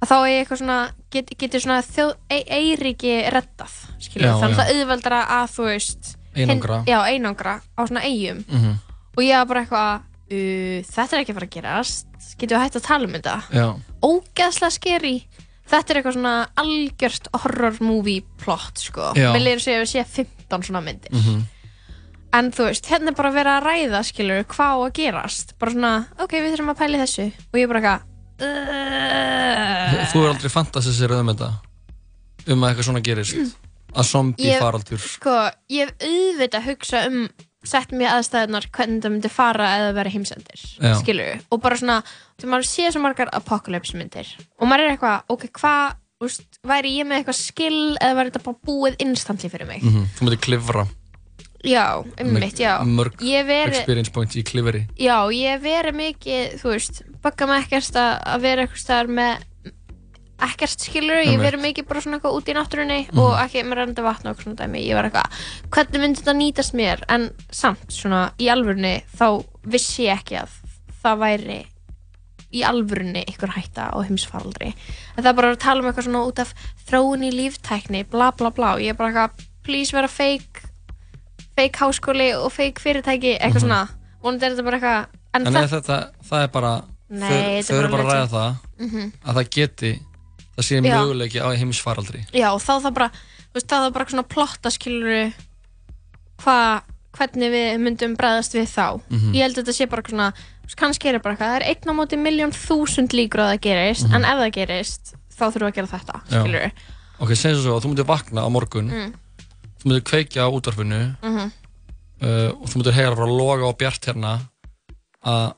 að 0.00 0.08
þá 0.10 0.16
er 0.16 0.44
eitthvað 0.44 0.58
svona 0.62 0.78
get, 1.12 1.30
getur 1.38 1.60
svona 1.60 1.80
þjóð, 1.84 2.12
e, 2.30 2.38
eiriki 2.56 3.14
reddað 3.34 3.74
skilur, 4.00 4.26
Já, 4.26 4.34
þannig 4.40 4.56
að 4.56 4.60
það 4.60 4.72
auðveldara 4.80 5.20
að 5.40 5.50
þú 5.56 5.66
veist 5.68 6.16
Einangra. 6.36 6.76
hin- 6.84 6.86
já, 6.86 6.98
einangra 7.10 7.54
á 7.76 7.80
svona 7.86 8.02
eigum 8.06 8.44
Mhm. 8.48 8.72
og 9.16 9.22
ég 9.24 9.36
var 9.36 9.46
bara 9.46 9.64
eitthvað 9.64 10.00
uh, 10.30 10.82
þetta 10.86 11.12
er 11.16 11.20
ekki 11.24 11.32
að 11.32 11.38
fara 11.40 11.46
að 11.46 11.56
gerast. 11.56 12.06
Getur 12.38 12.56
við 12.56 12.62
hægt 12.64 12.76
að 12.78 12.86
tala 12.86 13.04
um 13.04 13.12
þetta? 13.12 13.80
Ógeðslega 14.02 14.70
skeri 14.72 15.14
þetta 15.70 15.90
er 15.90 15.98
eitthvað 16.00 16.14
svona 16.16 16.34
algjört 16.56 17.26
horror 17.42 17.76
movie 17.80 18.22
plot 18.38 18.78
sko. 18.78 19.12
Við 19.14 19.42
leirum 19.42 19.60
sér 19.62 19.80
að 19.80 19.84
við 19.84 19.90
sé 19.92 20.04
15 20.06 20.62
svona 20.66 20.82
myndir. 20.82 21.10
Mhm, 21.12 21.42
en 22.32 22.50
þú 22.52 22.64
veist, 22.68 22.86
hérna 22.86 23.08
er 23.10 23.18
bara 23.18 23.32
verið 23.34 23.58
að 23.58 23.66
ræða 23.66 24.00
skilur 24.06 24.44
hvað 24.44 24.70
á 24.70 24.78
að 24.86 24.92
gerast. 24.98 25.52
Bara 25.58 25.72
svona, 25.72 26.06
ok, 26.18 26.30
við 26.32 26.54
þurfum 26.56 26.70
að 26.74 26.78
pæla 26.78 26.96
í 26.96 27.02
þessu. 27.02 27.26
Og 27.52 27.58
ég 27.58 27.62
er 27.62 27.66
bara 27.66 27.80
eitthvað 27.80 28.02
Þú 30.10 30.22
er 30.24 30.30
aldrei 30.32 30.50
fantasisirað 30.52 31.22
um 31.24 31.30
þetta? 31.32 31.50
Um 32.50 32.64
að 32.64 32.72
eitthvað 32.72 32.88
svona 32.88 33.02
gerist? 33.04 33.56
Að 33.90 34.06
zombie 34.06 34.46
Ég- 34.52 34.60
faraldur? 34.62 35.00
sko, 35.02 35.36
ég 35.70 35.88
hef 35.90 35.94
auðvitað 36.06 36.66
hugsa 36.68 37.06
um 37.08 37.24
sett 37.66 37.90
mér 37.92 38.14
aðstæðunar 38.16 38.68
hvernig 38.72 39.02
það 39.04 39.12
myndi 39.12 39.28
fara 39.30 39.66
eða 39.76 39.94
vera 39.98 40.10
heimsendir, 40.14 40.60
Já. 40.80 40.94
skilur 41.02 41.40
og 41.52 41.60
bara 41.60 41.76
svona, 41.76 41.96
þú 42.40 42.48
maður 42.48 42.68
sé 42.70 42.86
svo 42.92 43.02
margar 43.04 43.28
apocalypse 43.36 43.92
myndir 43.98 44.30
og 44.58 44.68
maður 44.70 44.86
er 44.86 44.94
eitthvað, 44.94 45.22
ok, 45.28 45.44
hvað 45.58 45.96
væri 46.64 46.94
ég 47.00 47.06
með 47.10 47.18
eitthvað 47.20 47.36
skill 47.40 47.96
eða 48.00 48.16
væri 48.16 48.30
þetta 48.30 48.44
bara 48.46 48.56
búið 48.66 48.96
instantly 49.04 49.50
fyrir 49.52 49.66
mig? 49.68 49.82
Mhm, 49.82 50.06
Þú 50.16 50.24
myndir 50.24 50.40
klifra 50.40 50.86
já, 51.64 52.04
ummitt, 52.20 52.58
já. 52.58 52.78
mörg 52.84 53.20
veri, 53.46 53.76
experience 53.76 54.12
point 54.12 54.34
í 54.36 54.44
klifri 54.46 54.86
já, 54.96 55.16
ég 55.34 55.60
veri 55.62 55.92
mikið 55.92 56.58
þú 56.62 56.74
veist, 56.74 57.02
bugga 57.22 57.48
mig 57.50 57.66
ekkert 57.66 57.98
að, 58.00 58.36
vera 58.44 58.64
eitthvað 58.64 58.84
staðar 58.84 59.10
með 59.18 59.46
ekkert 60.40 60.86
skilur, 60.86 61.20
ég 61.20 61.40
veri 61.40 61.60
mikið 61.60 61.88
bara 61.88 62.00
svona 62.00 62.16
eitthvað 62.16 62.38
út 62.38 62.48
í 62.48 62.54
náttúrunni 62.56 63.00
og 63.20 63.34
ekki 63.42 63.64
með 63.66 63.82
renda 63.82 64.04
vatn 64.06 64.30
og 64.30 64.40
svona 64.40 64.56
dæmi, 64.62 64.80
ég 64.86 64.96
var 64.96 65.10
eitthvað 65.10 65.42
hvernig 65.74 66.04
myndi 66.04 66.22
þetta 66.22 66.36
nýtast 66.38 66.78
mér, 66.80 67.04
en 67.12 67.28
samt 67.52 67.92
svona 67.92 68.22
í 68.40 68.48
alvörunni, 68.52 68.94
þá 69.12 69.44
vissi 69.68 70.06
ég 70.06 70.22
ekki 70.22 70.40
að 70.40 70.56
það 71.02 71.20
væri 71.26 71.58
í 72.56 72.64
alvörunni 72.66 73.26
ykkur 73.30 73.52
hætta 73.52 73.90
á 73.92 73.98
heimsfaraldri, 74.00 74.72
en 74.72 75.20
það 75.20 75.30
er 75.34 75.38
bara 75.42 75.52
að 75.52 75.60
tala 75.66 75.84
um 75.84 75.90
eitthvað 75.90 76.08
svona 76.08 76.24
út 76.32 76.42
af 76.42 76.56
þróun 76.88 77.28
í 77.28 77.34
líftækni 77.36 78.06
bla 78.08 78.32
bla 78.32 78.50
bla, 78.54 78.74
ég 78.80 78.94
er 78.94 78.98
bara 78.98 79.12
eitthvað 79.12 79.46
please 79.66 79.94
vera 79.94 80.08
fake 80.08 80.69
fake 81.56 81.78
háskóli 81.78 82.28
og 82.36 82.52
fake 82.52 82.80
fyrirtæki, 82.80 83.38
eitthvað 83.40 83.60
svona 83.66 83.88
vonandi 84.22 84.44
er 84.46 84.52
þetta 84.54 84.64
bara 84.64 84.78
eitthvað 84.78 85.06
en, 85.34 85.46
En 85.46 85.52
það, 85.54 85.62
er 85.62 85.68
þetta, 85.74 85.98
það 86.30 86.42
er 86.42 86.48
bara 86.48 86.72
Nei, 87.10 87.28
þau, 87.28 87.62
þetta 87.62 87.74
er 87.74 87.78
eru 87.84 87.88
bara 87.90 88.02
að 88.04 88.10
ræða 88.12 88.28
það 88.30 88.54
Mhm. 88.80 89.12
að 89.24 89.34
það 89.40 89.50
geti 89.50 89.92
það 90.56 90.64
sé 90.68 90.74
Já. 90.80 90.94
möguleiki 90.96 91.40
á 91.40 91.48
heimsfaraldri 91.56 92.20
já, 92.32 92.48
þá 92.58 92.72
það 92.84 92.94
bara 92.94 93.08
þú 93.10 93.54
veist, 93.54 93.66
það 93.68 93.92
bara 93.92 94.04
svona 94.10 94.28
plotta 94.28 94.70
skilur 94.70 95.32
hvað 96.40 96.82
hvernig 97.18 97.50
við 97.52 97.80
myndum 97.82 98.16
bregðast 98.16 98.54
við 98.54 98.68
þá 98.70 99.00
Mhm. 99.10 99.32
ég 99.34 99.42
held 99.42 99.56
að 99.58 99.64
þetta 99.64 99.74
sé 99.74 99.88
bara 99.90 100.02
svona 100.02 100.32
kannski 100.76 101.08
er 101.08 101.18
það 101.18 101.22
bara 101.22 101.34
eitthvað, 101.34 101.50
það 101.50 101.56
er 101.60 101.66
einn 101.70 101.90
á 101.90 101.94
móti 101.98 102.16
miljón 102.18 102.52
þúsund 102.54 103.10
líkur 103.12 103.40
að 103.42 103.50
það 103.50 103.60
gerist, 103.60 104.06
Mhm. 104.06 104.14
en 104.14 104.24
ef 104.24 104.38
það 104.38 104.52
gerist 104.52 105.14
þá 105.34 105.44
þurfum 105.50 105.66
við 105.66 105.70
að 105.70 105.74
gera 105.74 105.86
þetta, 105.98 106.20
skilur 106.30 106.72
Ok, 107.20 107.28
segjum 107.36 107.60
svo 107.62 107.76
að 107.76 107.82
þú 107.84 107.88
myndir 107.90 108.06
vakna 108.06 108.40
á 108.40 108.48
morgun 108.48 108.88
Mm. 108.88 109.12
Þú 109.80 109.88
myndir 109.88 110.04
kveikja 110.10 110.44
á 110.46 110.48
útvarfinu 110.52 111.00
Mhm. 111.22 111.50
uh, 112.22 112.50
og 112.60 112.66
þú 112.68 112.76
myndir 112.80 112.92
heyra 112.98 113.16
bara 113.16 113.32
loga 113.32 113.66
og 113.66 113.78
bjart 113.80 114.04
hérna 114.10 114.34
að 115.24 115.54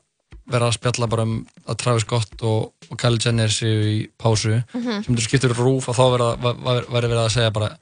vera 0.51 0.67
að 0.67 0.75
spjalla 0.77 1.07
bara 1.07 1.23
um 1.23 1.45
að 1.67 1.77
Travis 1.79 2.03
Scott 2.03 2.41
og, 2.43 2.73
og 2.91 2.97
Kylie 2.99 3.19
Jenner 3.25 3.47
séu 3.47 3.83
í 3.87 4.09
pásu 4.19 4.63
Mhm. 4.73 5.03
sem 5.03 5.13
myndir 5.13 5.27
skiptur 5.27 5.53
rúf 5.55 5.87
og 5.89 5.95
þá 5.95 6.03
væri 6.11 7.07
verið 7.07 7.25
að 7.25 7.31
segja 7.31 7.51
bara, 7.53 7.77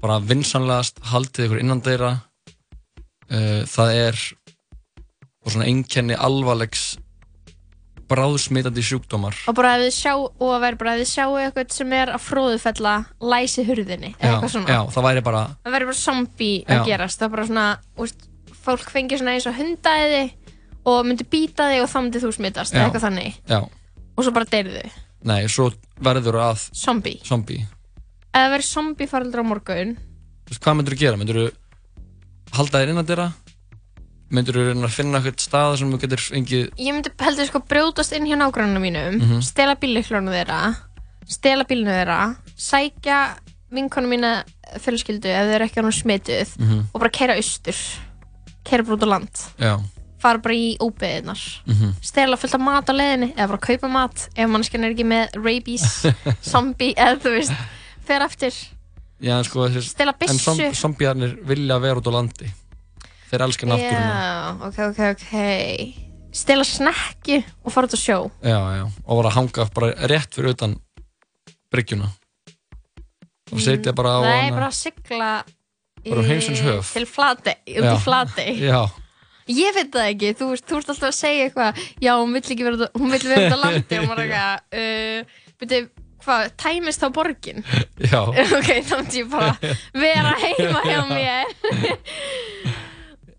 bara 0.00 0.20
vinsanlegast 0.20 1.00
haldið 1.12 1.44
ykkur 1.48 1.60
innan 1.60 1.82
þeirra 1.82 2.12
uh, 3.30 3.62
það 3.68 3.92
er 4.08 4.16
og 5.44 5.52
svona 5.52 5.66
einkenni 5.68 6.14
alvarlegs 6.16 6.96
bráðsmitandi 8.08 8.84
sjúkdómar. 8.84 9.36
Og 9.50 9.56
bara 9.58 9.74
sjá, 9.94 10.12
að 10.16 10.62
vera 10.64 10.80
bara 10.80 10.94
ef 10.96 11.02
þið 11.02 11.10
sjáu 11.12 11.38
eitthvað 11.42 11.74
sem 11.76 11.94
er 11.98 12.12
að 12.14 12.24
fróðufella 12.24 12.94
læsi 13.20 13.64
hurðinni, 13.68 14.14
eða 14.18 14.48
já, 14.48 14.62
já, 14.64 14.80
það 14.94 15.08
væri 15.08 15.24
bara 15.28 15.42
það 15.64 15.76
verður 15.76 15.90
bara 15.92 16.00
zombie 16.02 16.62
að 16.66 16.84
gerast. 16.88 17.20
Það 17.20 17.28
er 17.28 17.34
bara 17.36 17.48
svona, 17.50 17.66
úst, 18.04 18.28
fólk 18.68 18.94
fengi 18.94 19.20
svona 19.20 19.36
eins 19.36 19.48
og 19.48 19.58
hundaði 19.58 20.22
og 20.88 21.02
myndi 21.08 21.26
býta 21.28 21.68
þig 21.72 21.84
og 21.84 21.92
þá 21.92 21.98
myndi 22.00 22.22
þú 22.24 22.32
smittast 22.36 22.72
Já. 22.72 22.78
eða 22.78 22.88
eitthvað 22.88 23.06
þannig. 23.08 23.38
Já, 23.48 23.60
og 24.16 24.24
svo 24.24 24.34
bara 24.36 24.48
deyrðu 24.48 24.86
nei, 25.26 25.40
svo 25.50 25.70
verður 26.04 26.38
að 26.42 26.68
ef 28.28 28.38
það 28.38 28.52
verður 28.52 28.68
zombie 28.68 29.08
faraldur 29.10 29.42
á 29.42 29.50
morgun. 29.50 29.96
Hvað 30.48 30.76
myndir 30.78 30.94
þú 30.94 31.00
gera? 31.02 31.18
Myndir 31.20 31.38
þú 31.40 31.46
halda 32.56 32.82
þér 32.82 32.92
innan 32.92 33.08
þeirra? 33.08 33.28
Myndir 34.30 34.52
þú 34.58 34.64
reyna 34.68 34.84
að 34.88 34.92
finna 34.92 35.18
eitthvað 35.22 35.40
stað 35.40 35.76
sem 35.80 35.92
þú 35.94 35.98
getur 36.02 36.20
fengið 36.20 36.64
ég 36.84 36.92
myndi 36.92 37.12
heldur 37.24 37.46
sko 37.48 37.60
brjótast 37.64 38.12
inn 38.12 38.26
hjá 38.28 38.36
nágrannum 38.36 38.82
mínum 38.84 39.14
Mhm. 39.22 39.42
stela 39.42 39.74
bíliklónu 39.80 40.30
þeirra 40.34 40.76
stela 41.26 41.64
bílinu 41.64 41.88
þeirra 41.94 42.36
sækja 42.56 43.20
vinkonu 43.72 44.08
mína 44.08 44.44
fjölskyldu 44.84 45.28
ef 45.32 45.46
þeir 45.48 45.54
eru 45.56 45.64
ekki 45.64 45.80
ánum 45.80 45.96
smituð 45.96 46.58
Mhm. 46.58 46.84
og 46.92 47.00
bara 47.00 47.10
keira 47.10 47.36
austur 47.40 47.76
keira 48.64 48.82
bara 48.84 48.96
út 48.96 49.02
á 49.04 49.08
land 49.08 49.30
Já, 49.58 49.80
fara 50.18 50.38
bara 50.38 50.54
í 50.54 50.76
óbeðinar 50.78 51.40
Mhm. 51.66 51.94
stela 52.02 52.36
fullt 52.36 52.54
af 52.54 52.60
mat 52.60 52.84
á 52.86 52.92
leiðinni 52.92 53.32
eða 53.34 53.48
bara 53.48 53.58
kaupa 53.58 53.88
mat 53.88 54.28
ef 54.36 54.48
mannskjarn 54.48 54.84
er 54.84 54.92
ekki 54.94 55.06
með 55.08 55.32
rabies 55.40 56.04
zombie 56.42 56.92
eða 56.94 57.16
þú 57.20 57.30
veist 57.38 57.52
fer 58.04 58.20
eftir 58.20 58.52
já 59.22 59.42
sko 59.42 59.68
Stela 59.80 60.12
byssu. 60.12 60.32
En 60.32 60.38
zom, 60.38 60.74
zombiarnir 60.74 61.38
vilja 61.44 61.80
vera 61.80 61.96
út 61.96 62.06
á 62.06 62.12
landi 62.12 62.52
Þeir 63.28 63.44
elska 63.44 63.66
náttúruna. 63.68 64.12
Já, 64.18 64.68
ok, 64.68 64.78
ok, 64.90 65.00
ok. 65.14 65.32
Stela 66.38 66.64
snekki 66.64 67.38
og 67.64 67.72
fara 67.72 67.88
út 67.88 67.96
á 67.96 68.00
sjó. 68.00 68.18
Já, 68.44 68.58
já, 68.78 68.84
og 69.04 69.20
bara 69.22 69.32
hanga 69.34 69.66
bara 69.74 69.90
rétt 70.08 70.32
fyrir 70.36 70.54
utan 70.54 70.76
bryggjuna. 71.72 72.08
Og 73.52 73.60
setja 73.64 73.92
bara 73.96 74.16
á 74.16 74.20
nei, 74.24 74.40
hana- 74.48 74.56
bara 74.58 74.68
að 74.68 74.76
sigla 74.76 75.30
Bara 76.08 76.20
á 76.20 76.28
heimsins 76.28 76.60
höf. 76.64 76.92
til 76.92 77.06
flati, 77.08 77.54
út 77.80 77.88
í 77.88 77.98
flati 78.04 78.44
Já, 78.70 78.82
ég 79.48 79.72
veit 79.76 79.88
það 79.92 80.08
ekki, 80.12 80.32
þú, 80.36 80.50
veist- 80.52 80.66
þú 80.68 80.76
ert 80.82 80.90
alltaf 80.92 81.08
að 81.08 81.16
segja 81.16 81.46
eitthvað 81.48 81.80
já, 82.04 82.12
hún 82.20 82.32
vill 82.36 82.44
ekki 82.44 82.64
vera 82.68 82.76
á- 82.88 82.92
hún 82.96 83.10
vill 83.12 83.24
vera 83.28 83.48
út 83.48 83.56
á 83.56 83.60
landi. 83.64 83.98
Og 83.98 84.06
maður 84.10 84.22
eitthvað 84.26 84.52
uh, 84.76 85.40
byrju, 85.64 85.88
hvað, 86.24 86.52
tæmist 86.60 87.00
þá 87.02 87.08
borgin? 87.16 87.64
Já. 88.04 88.20
Ok, 88.58 88.68
þá 88.84 88.94
myndi 89.00 89.22
ég 89.24 89.32
bara 89.32 89.56
vera 89.96 90.36
heima 90.44 90.84
hjá 90.84 91.00
mér 91.08 91.56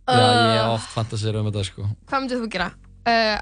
Já, 0.10 0.26
ég 0.26 0.56
hef 0.58 0.74
oft 0.74 0.94
fantasir 0.96 1.40
um 1.40 1.50
þetta 1.50 1.66
sko 1.68 1.88
Hvað 2.10 2.24
myndir 2.24 2.42
þú 2.42 2.50
gera? 2.56 2.70
Uh, 3.10 3.38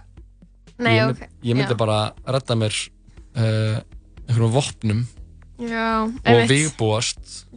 nei, 0.84 0.94
ég, 0.98 1.14
ok. 1.14 1.22
ég 1.44 1.58
myndi 1.58 1.74
já. 1.76 1.80
bara 1.80 2.00
redda 2.28 2.58
mér 2.60 2.76
uh, 2.78 3.78
einhverjum 4.28 4.54
vopnum 4.58 5.06
Já, 5.58 6.06
og 6.06 6.52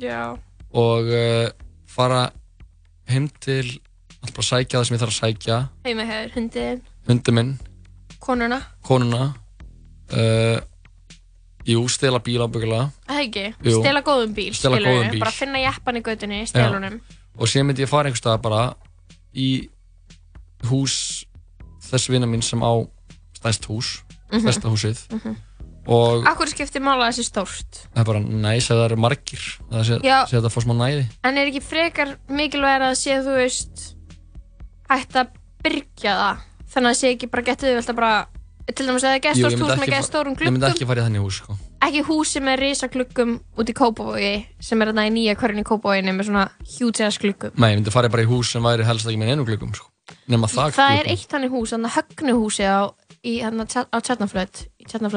Já. 0.01 0.39
og 0.73 1.11
uh, 1.13 1.51
fara 1.91 2.31
heim 3.11 3.29
til 3.43 3.67
alltaf 4.21 4.37
bara 4.39 4.49
sækja 4.49 4.79
það 4.79 4.87
sem 4.89 4.97
ég 4.97 5.03
þarf 5.03 5.13
að 5.13 5.19
sækja 5.19 5.59
Heima 5.85 6.07
hefur 6.09 6.35
hundin, 6.39 6.83
hundi 7.09 7.35
minn, 7.37 7.53
konuna. 8.23 8.61
konuna 8.87 9.23
uh, 10.15 10.59
jú, 11.69 11.85
stela 11.93 12.21
bíl 12.25 12.41
ábyggulega 12.45 12.89
Það 13.09 13.25
ekki? 13.25 13.47
Jú. 13.69 13.81
Stela 13.81 14.05
góðum 14.07 14.37
bíl, 14.37 14.53
Stela 14.57 14.81
góðum 14.81 15.11
bíl. 15.13 15.21
Bara 15.21 15.35
finna 15.35 15.61
jeppan 15.61 16.01
í 16.01 16.05
göttunni, 16.07 16.45
stela 16.49 16.79
honum. 16.79 17.01
og 17.37 17.51
síðan 17.51 17.69
myndi 17.71 17.85
ég 17.85 17.91
fara 17.91 18.09
einhvers 18.09 18.23
staðar 18.25 18.45
bara 18.45 18.63
í 19.35 19.69
hús 20.71 21.25
þess 21.91 22.11
vina 22.13 22.27
mín 22.27 22.43
sem 22.45 22.61
á 22.63 22.73
stærst 23.39 23.65
hús, 23.71 24.03
Mhm. 24.31 24.41
stærsta 24.45 24.69
húsið 24.71 24.99
Mhm. 25.13 25.37
og 25.89 26.25
Akkur 26.29 26.47
skiptir 26.47 26.81
mála 26.83 27.09
þessi 27.11 27.25
stórt? 27.25 27.87
það 27.95 28.01
er 28.01 28.05
bara 28.05 28.21
næs 28.21 28.69
að 28.71 28.77
það 28.79 28.85
eru 28.85 28.97
margir 28.97 29.43
það 29.71 29.85
sé, 29.85 30.37
að 30.37 30.51
fá 30.51 30.61
smá 30.63 30.75
næði 30.77 31.07
En 31.25 31.39
er 31.39 31.47
ekki 31.51 31.63
frekar 31.63 32.17
mikilvægur 32.29 32.85
að 32.91 32.97
sé, 33.01 33.17
þú 33.25 33.35
veist, 33.37 33.95
hægt 34.91 35.13
að 35.17 35.29
byrja 35.65 36.15
það? 36.15 36.37
Þannig 36.71 36.87
að 36.87 36.95
það 36.95 37.01
sé 37.01 37.09
ekki 37.17 37.31
bara 37.31 37.43
getið 37.43 37.75
vel 37.75 37.83
að 37.83 37.97
bara, 37.97 38.27
til 38.75 38.87
dæmis 38.87 39.03
að 39.03 39.11
það 39.11 39.17
er 39.17 39.25
gestórt 39.27 39.59
hús 39.59 39.79
með 39.81 39.91
gestórum 39.97 40.37
ég 40.39 40.53
myndi 40.53 40.71
ekki 40.71 40.87
fara 40.87 41.01
í 41.03 41.05
þannig 41.09 41.25
hús 41.25 41.41
sko. 41.43 41.57
Ekki 41.81 42.03
húsi 42.05 42.41
með 42.45 42.59
risa 42.61 42.89
gluggum 42.93 43.39
út 43.59 43.71
í 43.71 43.75
Kópavogi, 43.77 44.33
sem 44.61 44.83
er 44.85 44.91
þarna 44.91 45.07
í 45.09 45.13
nýja 45.15 45.35
körn 45.41 45.63
í 45.63 45.65
Kópavoginni 45.65 46.13
með 46.13 46.29
svona 46.29 46.43
huge 46.77 47.07
ass 47.07 47.17
gluggum. 47.23 47.55
nei, 47.57 47.71
ég 47.73 47.79
myndi 47.81 47.91
fara 47.95 48.11
bara 48.13 48.23
í 48.27 48.29
hús 48.29 48.51
sem 48.53 48.63
væri 48.63 48.85
helst 48.85 49.07
ekki 49.09 49.17
með 49.21 49.33
einu 49.33 49.47
glugum 49.49 49.73
sko. 49.75 49.87
nema 50.29 50.47
það 50.51 50.75
Það 50.77 50.99
er 51.01 51.09
eitt 51.15 51.29
þannig 51.33 51.51
hús, 51.55 51.73
þannig 51.73 51.89
að 51.91 51.97
högnuhúsi 51.97 52.65
á, 52.69 52.81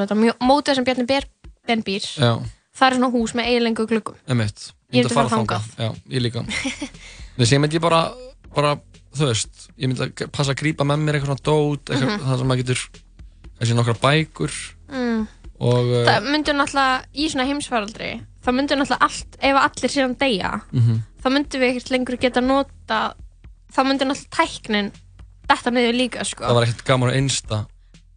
á 0.08 0.16
mjó- 0.16 0.38
mótið 0.40 0.74
sem 0.74 0.84
Bjarni 0.84 1.06
Ber, 1.06 1.24
Ben 1.66 1.82
býr. 1.82 2.00
já, 2.16 2.40
Það 2.74 2.86
er 2.90 2.94
svona 2.96 3.10
hús 3.12 3.32
með 3.34 3.44
eiginlengu 3.50 3.86
gluggum. 3.86 4.16
emitt 4.26 4.72
Ég 4.92 5.04
myndi 5.04 5.14
fara 5.14 5.28
þangað. 5.28 5.62
já, 5.78 5.88
ég 6.10 6.20
líka 6.22 6.40
þess 7.36 7.52
ég 7.52 7.60
myndi 7.60 7.78
bara, 7.80 8.12
bara 8.54 8.76
þú 9.14 9.28
veist, 9.30 9.68
ég 9.78 9.88
myndi 9.90 10.00
að 10.00 10.30
passa 10.32 10.52
að 10.54 10.60
grípa 10.64 10.84
með 10.86 11.04
mér 11.04 11.14
eitthvað 11.20 11.34
svona 11.34 11.44
dót, 11.44 11.84
eitthvað, 11.92 12.08
Mhm. 12.08 12.24
það 12.24 12.38
sem 12.38 12.48
maður 12.48 12.62
getur 12.64 12.80
kannski 13.58 13.74
nokkra 13.78 14.00
bækur 14.00 14.52
Mm. 14.94 15.26
Og 15.60 15.90
uh, 15.92 16.04
Það 16.08 16.30
myndur 16.32 16.56
náttúrulega 16.58 17.04
í 17.14 17.28
svona 17.30 17.46
heimsfaraldri 17.50 18.10
það 18.44 18.56
myndur 18.58 18.80
náttúrulega 18.80 19.06
allt, 19.08 19.38
ef 19.40 19.60
allir 19.60 19.92
síðan 19.94 20.16
deyja 20.20 20.50
mhm, 20.72 20.98
þá 21.22 21.28
myndum 21.32 21.62
við 21.62 21.70
ekkert 21.74 21.92
lengur 21.94 22.18
geta 22.20 22.42
nota 22.44 22.98
þá 23.74 23.80
myndur 23.86 24.10
náttúrulega 24.10 24.36
tæknin 24.40 24.90
þetta 25.44 25.70
niður 25.76 25.96
líka 25.98 26.24
sko. 26.24 26.44
Það 26.48 26.58
var 26.58 26.66
ekkert 26.68 26.84
gaman 26.88 27.10
að 27.12 27.16
einsta 27.20 27.62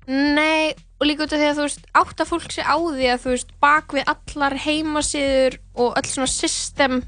Nei, 0.08 0.72
og 1.02 1.04
líka 1.10 1.26
út 1.26 1.34
af 1.36 1.42
því 1.42 1.48
að 1.50 1.58
þú 1.58 1.64
veist 1.66 1.88
átt 2.00 2.22
að 2.24 2.30
fólk 2.32 2.54
sé 2.56 2.64
á 2.64 2.76
því 2.80 3.08
að 3.12 3.24
þú 3.26 3.32
veist 3.34 3.50
bak 3.60 3.96
við 3.98 4.06
allar 4.14 4.56
heimasíður 4.64 5.58
og 5.76 5.98
öll 6.00 6.08
svona 6.08 6.30
system 6.32 7.02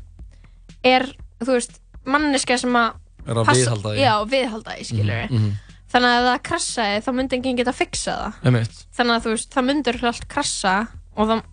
er, 0.84 1.06
þú 1.40 1.56
veist, 1.56 1.80
manneska 2.04 2.58
sem 2.60 2.76
að 2.76 2.98
er 3.30 3.40
að 3.40 3.52
viðhalda 3.54 3.94
því. 3.94 4.04
Já, 4.04 4.14
viðhalda 4.34 4.76
því, 4.76 4.86
skilur 4.90 5.24
Mhm, 5.30 5.40
mhm. 5.40 5.58
Þannig 5.90 6.10
að 6.14 6.20
ef 6.20 6.28
það 6.30 6.42
krassaði, 6.50 7.02
þá 7.06 7.10
myndi 7.18 7.38
enginn 7.40 7.58
geta 7.60 7.74
fixa 7.74 8.16
það. 8.20 8.40
Einmitt. 8.46 8.82
Þannig 8.98 9.16
að 9.16 9.24
þú 9.26 9.34
veist, 9.34 9.50
það 9.56 9.68
myndur 9.70 10.00
allt 10.12 10.28
krassa 10.30 10.74
og 11.16 11.32
það, 11.32 11.44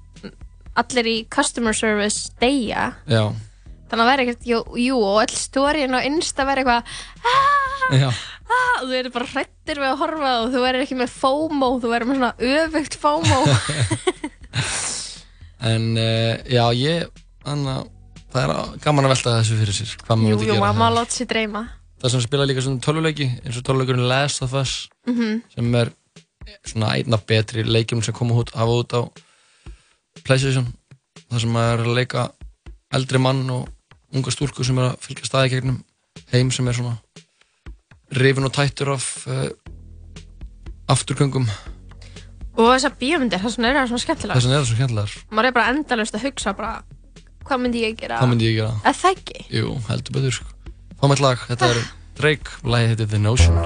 allir 0.82 1.08
í 1.08 1.16
customer 1.32 1.76
service 1.76 2.32
deyja. 2.42 2.90
Já, 3.08 3.22
Þannig 3.86 4.02
að 4.02 4.02
það 4.02 4.10
væri 4.10 4.24
ekkert, 4.26 4.46
jú, 4.50 4.58
jú 4.82 4.96
og 4.98 5.20
öll 5.22 5.36
stórin 5.38 5.94
og 5.94 6.06
innsta 6.08 6.42
væri 6.48 6.64
eitthvað 6.64 6.88
já, 8.00 8.08
ah, 8.10 8.80
og 8.80 8.88
þú 8.88 8.88
verður 8.90 9.12
bara 9.14 9.28
hrættir 9.30 9.78
við 9.78 9.86
að 9.92 10.00
horfa 10.00 10.32
og 10.40 10.48
þú 10.50 10.62
verður 10.64 10.82
ekki 10.88 10.96
með 10.98 11.12
FOMO, 11.20 11.68
þú 11.84 11.92
verður 11.92 12.10
með 12.10 12.18
svona 12.18 12.32
öfugt 12.50 12.96
FOMO. 12.98 13.38
En 15.66 15.96
uh, 15.96 16.36
já, 16.52 16.64
ég 16.76 17.06
anna, 17.48 17.78
það 18.34 18.42
er 18.42 18.74
gaman 18.84 19.06
að 19.08 19.12
velta 19.14 19.36
þessu 19.38 19.56
fyrir 19.62 19.76
sér 19.78 19.94
hvað 20.02 20.18
maður 20.20 20.28
Jú, 20.28 20.36
myndi 20.36 20.48
jú, 20.50 20.52
gera 20.52 20.62
maður 20.66 20.76
má 20.78 20.84
það. 20.84 20.96
láta 20.98 21.16
sér 21.16 21.28
dreyma 21.30 21.62
það 22.02 22.10
sem 22.12 22.20
spila 22.24 22.46
líka 22.48 22.62
svona 22.64 22.80
tölvuleiki 22.84 23.26
eins 23.44 23.56
og 23.60 23.64
tölvuleikurinn 23.66 24.08
Last 24.10 24.42
of 24.42 24.54
Us 24.54 24.88
Mhm. 25.06 25.42
sem 25.54 25.74
er 25.74 25.90
svona 26.66 26.92
einna 26.94 27.16
betri 27.18 27.64
leikjum 27.64 28.02
sem 28.04 28.14
koma 28.14 28.34
út, 28.34 28.50
hafa 28.54 28.72
út 28.82 28.92
á 28.94 29.02
Playstation 30.24 30.66
þar 31.30 31.40
sem 31.40 31.56
er 31.56 31.78
að 31.84 31.94
leika 31.94 32.30
eldri 32.94 33.18
mann 33.18 33.48
og 33.50 33.68
unga 34.14 34.30
stúlku 34.30 34.64
sem 34.64 34.78
er 34.78 34.92
að 34.92 34.98
fylgja 35.02 35.26
staði 35.28 35.50
gegnum 35.56 35.80
heim 36.32 36.50
sem 36.50 36.68
er 36.68 36.72
svona 36.78 36.96
rifin 38.16 38.44
og 38.46 38.52
tættur 38.54 38.92
af 38.94 39.26
uh, 39.26 39.48
afturgöngum 40.88 41.48
Og 42.56 42.70
þessar 42.72 42.94
bíómyndir, 42.96 43.40
þess 43.42 43.58
vegna 43.58 43.68
er 43.68 43.76
það 43.82 43.88
svona 43.90 44.02
skemmtilega 44.04 44.38
þess 44.38 44.46
vegna 44.46 44.56
er 44.56 44.62
það 44.62 44.68
svo 44.70 44.78
kjentlegar 44.80 45.16
Maður 45.36 45.48
er 45.50 45.56
bara 45.58 45.72
endalaust 45.74 46.14
að 46.16 46.24
hugsa 46.28 46.54
bara 46.56 46.70
Hvað 47.46 47.60
myndi 47.62 47.82
ég 47.84 47.96
gera? 48.00 48.20
þá 48.22 48.26
myndi 48.30 48.48
ég 48.48 48.56
gera 48.60 48.70
Eða 48.80 48.94
það 49.02 49.18
ekki? 49.18 49.42
Jú, 49.58 49.74
heldur 49.90 50.16
betur 50.16 50.32
sko. 50.38 50.55
Fá 50.96 51.10
með 51.12 51.20
lag, 51.20 51.42
þetta 51.48 51.72
er 51.74 51.82
Drake, 52.16 52.60
lagið 52.64 52.94
heitir 52.94 53.10
The 53.12 53.18
Notion 53.20 53.58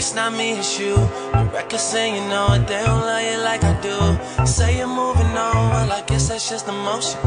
It's 0.00 0.14
not 0.14 0.32
me 0.32 0.50
and 0.52 0.60
it's 0.60 0.78
you. 0.80 0.94
The 0.94 1.50
record 1.52 1.78
saying 1.78 2.14
you 2.14 2.28
know 2.30 2.54
it, 2.54 2.66
they 2.66 2.82
don't 2.82 3.00
love 3.00 3.22
you 3.22 3.36
like 3.44 3.62
I 3.62 3.78
do. 3.82 4.46
Say 4.46 4.78
you're 4.78 4.86
moving 4.86 5.36
on, 5.36 5.54
well, 5.72 5.92
I 5.92 6.02
guess 6.06 6.30
that's 6.30 6.48
just 6.48 6.66
emotion. 6.68 7.20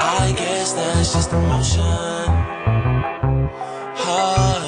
I 0.00 0.34
guess 0.34 0.72
that's 0.72 1.12
just 1.12 1.30
emotion. 1.30 1.84
Oh, 4.06 4.63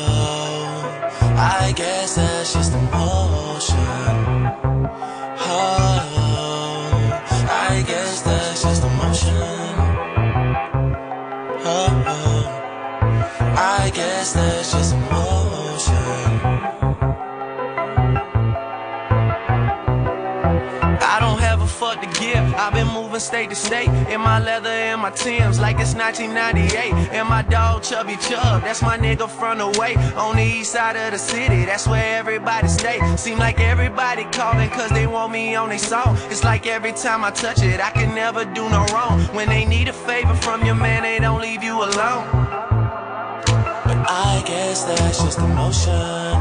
guess 2.57 2.71
that's 2.71 3.15
moving 23.16 23.26
state 23.26 23.48
to 23.50 23.57
state 23.57 23.88
in 24.12 24.20
my 24.20 24.38
leather 24.38 24.68
and 24.68 25.00
my 25.00 25.11
Timbs 25.11 25.59
like 25.59 25.79
it's 25.79 25.94
1998. 25.94 26.92
And 27.12 27.29
my 27.29 27.42
dog 27.42 27.83
Chubby 27.83 28.16
Chub, 28.16 28.62
that's 28.62 28.83
my 28.83 28.98
nigga 28.98 29.29
from 29.29 29.59
the 29.59 29.68
way 29.79 29.94
on 30.14 30.37
the 30.37 30.42
east 30.42 30.72
side 30.72 30.96
of 30.96 31.12
the 31.12 31.18
city. 31.18 31.64
That's 31.64 31.87
where 31.87 32.18
everybody 32.18 32.68
stay. 32.68 32.98
Seem 33.16 33.38
like 33.38 33.59
everybody 33.59 34.24
calling 34.24 34.68
cause 34.70 34.90
they 34.90 35.07
want 35.07 35.33
me 35.33 35.55
on 35.55 35.70
their 35.70 35.79
song. 35.79 36.18
It's 36.31 36.44
like 36.44 36.66
every 36.66 36.92
time 36.92 37.24
I 37.24 37.31
touch 37.31 37.62
it, 37.62 37.81
I 37.81 37.90
can 37.90 38.14
never 38.14 38.44
do 38.44 38.68
no 38.68 38.85
wrong. 38.92 39.20
When 39.35 39.48
they 39.48 39.64
need 39.64 39.88
a 39.88 39.94
favor 39.94 40.35
from 40.35 40.64
your 40.66 40.74
man, 40.74 41.02
they 41.02 41.18
don't 41.18 41.40
leave 41.40 41.62
you 41.62 41.76
alone. 41.76 42.24
But 43.87 43.98
I 44.09 44.42
guess 44.46 44.85
that's 44.85 45.22
just 45.22 45.38
emotion. 45.38 46.37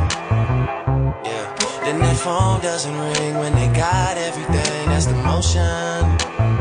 Yeah. 1.23 1.55
Then 1.85 1.99
that 1.99 2.17
phone 2.17 2.59
doesn't 2.61 2.97
ring 2.97 3.35
when 3.37 3.53
they 3.53 3.67
got 3.67 4.17
everything. 4.17 4.89
That's 4.89 5.05
the 5.05 5.15
motion. 5.15 6.54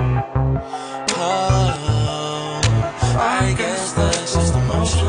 I 3.16 3.54
guess 3.56 3.92
that's 3.92 4.34
just 4.34 4.54
emotion. 4.54 5.08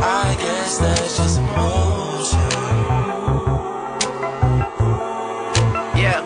I 0.00 0.36
guess 0.38 0.78
that's 0.78 1.16
just 1.16 1.38
emotion. 1.38 2.38
Yeah. 5.96 6.22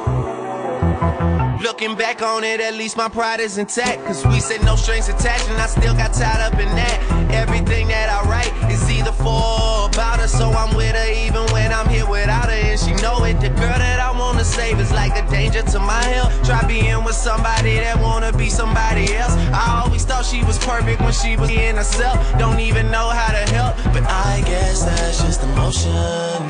Looking 1.63 1.97
back 1.97 2.23
on 2.23 2.45
it, 2.45 2.61
at 2.61 2.75
least 2.75 2.97
my 2.97 3.09
pride 3.09 3.41
is 3.41 3.59
intact. 3.59 4.05
Cause 4.05 4.25
we 4.27 4.41
said 4.41 4.63
no 4.65 4.77
strings 4.77 5.09
attached, 5.09 5.49
and 5.49 5.61
I 5.61 5.67
still 5.67 5.95
got 5.95 6.13
tied 6.13 6.41
up 6.41 6.55
in 6.55 6.69
that. 6.77 7.01
Everything 7.33 7.89
that 7.89 8.09
I 8.09 8.23
write 8.29 8.53
is 8.71 8.91
either 8.91 9.13
for 9.13 9.29
or 9.29 9.89
about 9.89 10.21
her, 10.21 10.29
so 10.29 10.51
I'm 10.51 10.75
with 10.77 10.95
her 10.95 11.13
even 11.13 11.45
when 11.53 11.73
I'm 11.73 11.89
here 11.89 12.07
without 12.09 12.49
her, 12.51 12.62
and 12.73 12.81
she 12.81 12.93
know 13.03 13.23
it. 13.25 13.39
The 13.41 13.51
girl 13.51 13.79
that 13.85 14.01
I 14.01 14.11
wanna 14.19 14.45
save 14.45 14.81
is 14.81 14.91
like 14.93 15.15
a 15.17 15.25
danger 15.31 15.63
to 15.63 15.79
my 15.79 16.03
health. 16.15 16.33
Try 16.45 16.67
being 16.67 17.05
with 17.05 17.15
somebody 17.15 17.75
that 17.75 18.01
wanna 18.01 18.33
be 18.33 18.49
somebody 18.49 19.15
else. 19.15 19.35
I 19.53 19.83
always 19.85 20.05
thought 20.05 20.25
she 20.25 20.43
was 20.43 20.59
perfect 20.59 21.01
when 21.03 21.13
she 21.13 21.37
was 21.37 21.51
in 21.51 21.77
herself. 21.77 22.17
Don't 22.39 22.61
even 22.61 22.91
know 22.91 23.09
how 23.11 23.33
to 23.33 23.45
help, 23.53 23.77
but 23.93 24.05
I 24.05 24.43
guess 24.47 24.85
that's 24.85 25.23
just 25.23 25.43
emotion. 25.43 26.41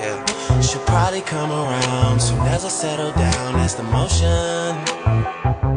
Yeah. 0.00 0.60
She'll 0.60 0.84
probably 0.84 1.20
come 1.20 1.50
around 1.52 2.20
soon 2.20 2.40
as 2.40 2.64
I 2.64 2.68
settle 2.68 3.12
down. 3.12 3.54
That's 3.54 3.74
the 3.74 3.84
motion. 3.84 5.67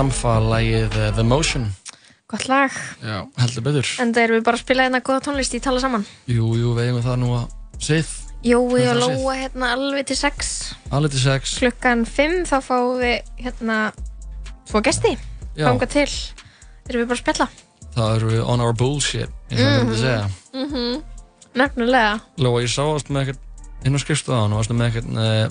Samfalagið 0.00 0.96
uh, 0.96 1.10
The 1.16 1.24
Motion 1.26 1.68
Gott 2.30 2.46
lag. 2.46 2.70
Já, 3.02 3.24
heldur 3.42 3.64
betur 3.66 3.88
En 4.00 4.12
það 4.14 4.22
erum 4.22 4.38
við 4.38 4.44
bara 4.46 4.58
að 4.58 4.62
spila 4.62 4.84
hérna 4.86 5.00
góða 5.02 5.22
tónlist 5.26 5.54
í 5.56 5.60
tala 5.62 5.80
saman. 5.82 6.04
Jú, 6.30 6.52
jú, 6.56 6.74
við 6.76 6.86
eigum 6.88 7.02
það 7.04 7.16
nú 7.24 7.30
að 7.36 7.48
sið 7.82 8.12
Jói 8.46 8.60
og 8.62 8.70
Hvað 8.70 8.84
er 8.86 9.00
það 9.00 9.00
Lóa 9.02 9.34
hérna 9.36 9.70
alveg 9.76 10.06
til 10.08 10.16
6. 10.16 10.52
Alveg 10.96 11.12
til 11.12 11.22
sex 11.24 11.56
Klukkan 11.60 12.04
5 12.08 12.36
þá 12.48 12.54
fáum 12.64 12.94
við 13.02 13.16
hérna 13.42 13.78
tvo 14.70 14.80
gesti. 14.86 15.12
Já, 15.58 15.66
Ganga 15.66 15.88
til. 15.90 16.06
Erum 16.88 17.02
við 17.02 17.10
bara 17.10 17.18
að 17.18 17.22
spjalla. 17.24 17.48
það 17.98 18.14
eru 18.16 18.30
við 18.30 18.42
on 18.54 18.62
our 18.64 18.72
bullshit 18.78 19.28
og 19.50 19.58
það 19.58 19.76
myndi 19.82 20.00
segja 20.00 21.02
Nefnilega. 21.60 22.14
Lóa, 22.38 22.62
ég 22.62 22.70
sá 22.70 22.84
ást 22.86 23.10
með 23.10 23.32
eitthvað 23.34 23.88
inn 23.90 23.98
á 23.98 24.00
skrifstofaðan 24.06 24.54
og 24.54 24.60
varstu 24.62 24.78
með 24.78 25.00
eitthvað 25.00 25.18
uh, 25.18 25.46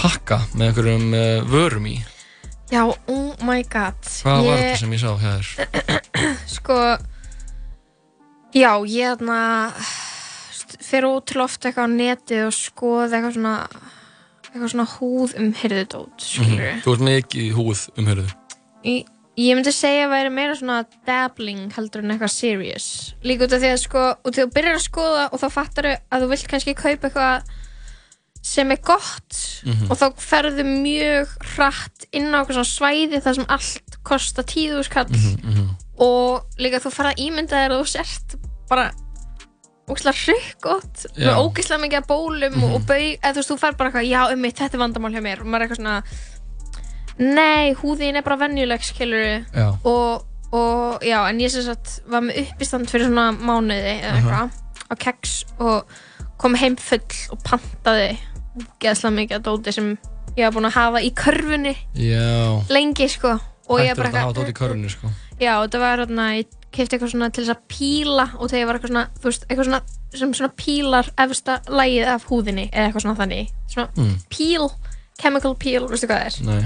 pakka 0.00 0.42
með 0.52 0.66
einhverjum 0.68 1.06
uh, 1.16 1.48
vörum 1.48 1.86
í 1.88 1.96
Já, 2.70 2.84
oh 2.86 3.34
my 3.42 3.62
god. 3.66 3.98
Hvað 4.22 4.44
var 4.46 4.56
Ég- 4.56 4.60
þetta 4.62 4.78
sem 4.78 4.92
ég 4.94 5.00
sá 5.02 5.10
hjá 5.18 5.32
þér? 5.34 5.46
Sko 6.56 6.76
Já, 8.54 8.72
ég 8.86 9.14
þarna 9.18 9.38
fer 10.90 11.06
út 11.06 11.26
til 11.30 11.42
oft 11.42 11.62
eitthvað 11.66 11.86
á 11.86 11.94
netið 11.94 12.44
og 12.48 12.54
skoða 12.56 13.08
eitthvað 13.18 13.34
svona 13.36 13.54
eitthvað 14.50 14.72
svona 14.72 14.86
húð 14.96 15.34
um 15.38 15.48
hyrðudót 15.60 16.24
skilur 16.26 16.58
Mhm. 16.58 16.80
Þú 16.84 16.94
ert 16.96 17.04
mikið 17.06 17.52
húð 17.58 17.82
um 17.98 18.06
hörðu 18.10 18.26
ég, 18.86 19.06
ég 19.38 19.54
myndi 19.58 19.72
segja 19.74 20.06
að 20.08 20.14
væri 20.14 20.32
meira 20.34 20.56
svona 20.58 20.80
dabbling 21.06 21.70
heldur 21.76 22.02
en 22.02 22.10
eitthvað 22.16 22.34
serious 22.34 22.88
líka 23.22 23.46
út 23.46 23.54
af 23.54 23.62
því 23.62 23.70
að 23.74 23.82
sko, 23.84 24.04
að 24.24 24.38
þú 24.40 24.46
byrjar 24.56 24.78
að 24.80 24.86
skoða 24.88 25.24
og 25.32 25.38
þá 25.42 25.48
fattar 25.58 25.90
að 26.10 26.24
þú 26.24 26.30
vilt 26.34 26.48
kannski 26.54 26.74
kaupa 26.74 27.10
eitthvað 27.10 27.54
sem 28.42 28.70
er 28.72 28.80
gott 28.80 29.36
og 29.90 29.96
þá 30.00 30.06
ferðu 30.16 30.64
mjög 30.64 31.34
hratt 31.56 32.06
inn 32.12 32.32
á 32.32 32.40
eitthvað 32.40 32.64
svæði 32.64 33.20
þar 33.20 33.34
sem 33.36 33.48
allt 33.52 33.98
kostar 34.02 34.44
tíðu 34.48 34.82
skall 34.86 35.10
og 36.00 36.46
líka 36.58 36.80
þú 36.80 36.90
ferð 36.94 37.12
að 37.12 37.20
ímynda 37.26 37.56
þér 37.60 37.74
að 37.76 37.82
þú 37.82 37.90
sért 37.92 38.36
bara 38.70 38.90
ógislega 39.90 40.16
hryggott 40.22 41.06
með 41.18 41.40
ógislega 41.42 41.82
mikið 41.82 42.06
bólum 42.06 42.62
og, 42.62 42.74
og 42.78 42.84
baug, 42.86 43.18
eða 43.20 43.32
þú 43.34 43.40
veist, 43.40 43.50
þú 43.50 43.56
fer 43.58 43.76
bara 43.76 43.90
eitthvað 43.90 44.08
já, 44.08 44.20
um 44.32 44.44
þetta 44.46 44.76
er 44.76 44.82
vandamál 44.84 45.12
hjá 45.12 45.22
mér. 45.24 45.40
Og 45.42 45.46
maður 45.50 45.64
er 45.64 45.66
eitthvað 45.66 45.80
svona 45.80 46.02
nei, 47.18 47.74
húðin 47.80 48.16
er 48.16 48.22
bara 48.24 48.38
venjuleg 48.40 48.84
skilur 48.86 49.44
og, 49.84 50.22
og 50.56 51.04
já, 51.04 51.18
en 51.28 51.40
ég 51.42 51.50
sem 51.52 51.66
sagt 51.66 52.00
var 52.08 52.22
með 52.24 52.44
uppistand 52.46 52.88
fyrir 52.88 53.10
svona 53.10 53.32
mánuði 53.34 53.96
eða 53.98 54.14
eitthvað 54.16 54.50
á 54.90 54.94
keks 55.04 55.34
og 55.58 55.98
kom 56.40 56.54
heim 56.56 56.76
full 56.80 57.02
og 57.34 57.42
pantaði 57.44 58.14
geðslega 58.82 59.14
mikið 59.16 59.36
að 59.38 59.44
dóti 59.48 59.72
sem 59.74 59.90
ég 60.36 60.44
var 60.46 60.54
búin 60.56 60.68
að 60.70 60.76
hafa 60.78 61.00
í 61.06 61.10
körfunni 61.14 61.74
já. 61.94 62.62
lengi 62.70 63.08
sko. 63.08 63.36
Og 63.70 63.78
ég 63.78 63.92
Hættur 63.92 64.02
bara 64.02 64.08
þetta 64.10 64.18
að 64.18 64.24
hafa 64.26 64.38
tótt 64.40 64.50
í 64.50 64.56
körunni 64.58 64.90
sko. 64.90 65.10
Já, 65.40 65.52
þetta 65.62 65.78
var 65.78 66.00
hérna, 66.02 66.24
ég 66.40 66.46
kefti 66.74 66.96
eitthvað 66.96 67.12
svona 67.12 67.28
til 67.30 67.44
þess 67.44 67.54
að 67.54 67.62
píla 67.70 68.24
og 68.38 68.50
þegar 68.50 68.60
ég 68.60 68.66
var 68.66 68.78
eitthvað 68.78 68.90
svona, 68.92 69.04
þú 69.20 69.28
veist, 69.30 69.44
eitthvað 69.48 69.68
svona 69.68 69.80
sem 70.20 70.32
svona 70.34 70.52
pílar 70.58 71.10
efsta 71.22 71.56
lagið 71.70 72.08
af 72.10 72.24
húðinni 72.26 72.64
eða 72.72 72.88
eitthvað 72.88 73.04
svona 73.06 73.18
þannig, 73.20 73.52
svona 73.70 73.88
Mm. 73.96 74.16
peel, 74.30 74.68
chemical 75.22 75.54
peel, 75.54 75.86
veistu 75.88 76.06
hvað 76.10 76.18
það 76.18 76.26
er? 76.26 76.46
Nei, 76.46 76.64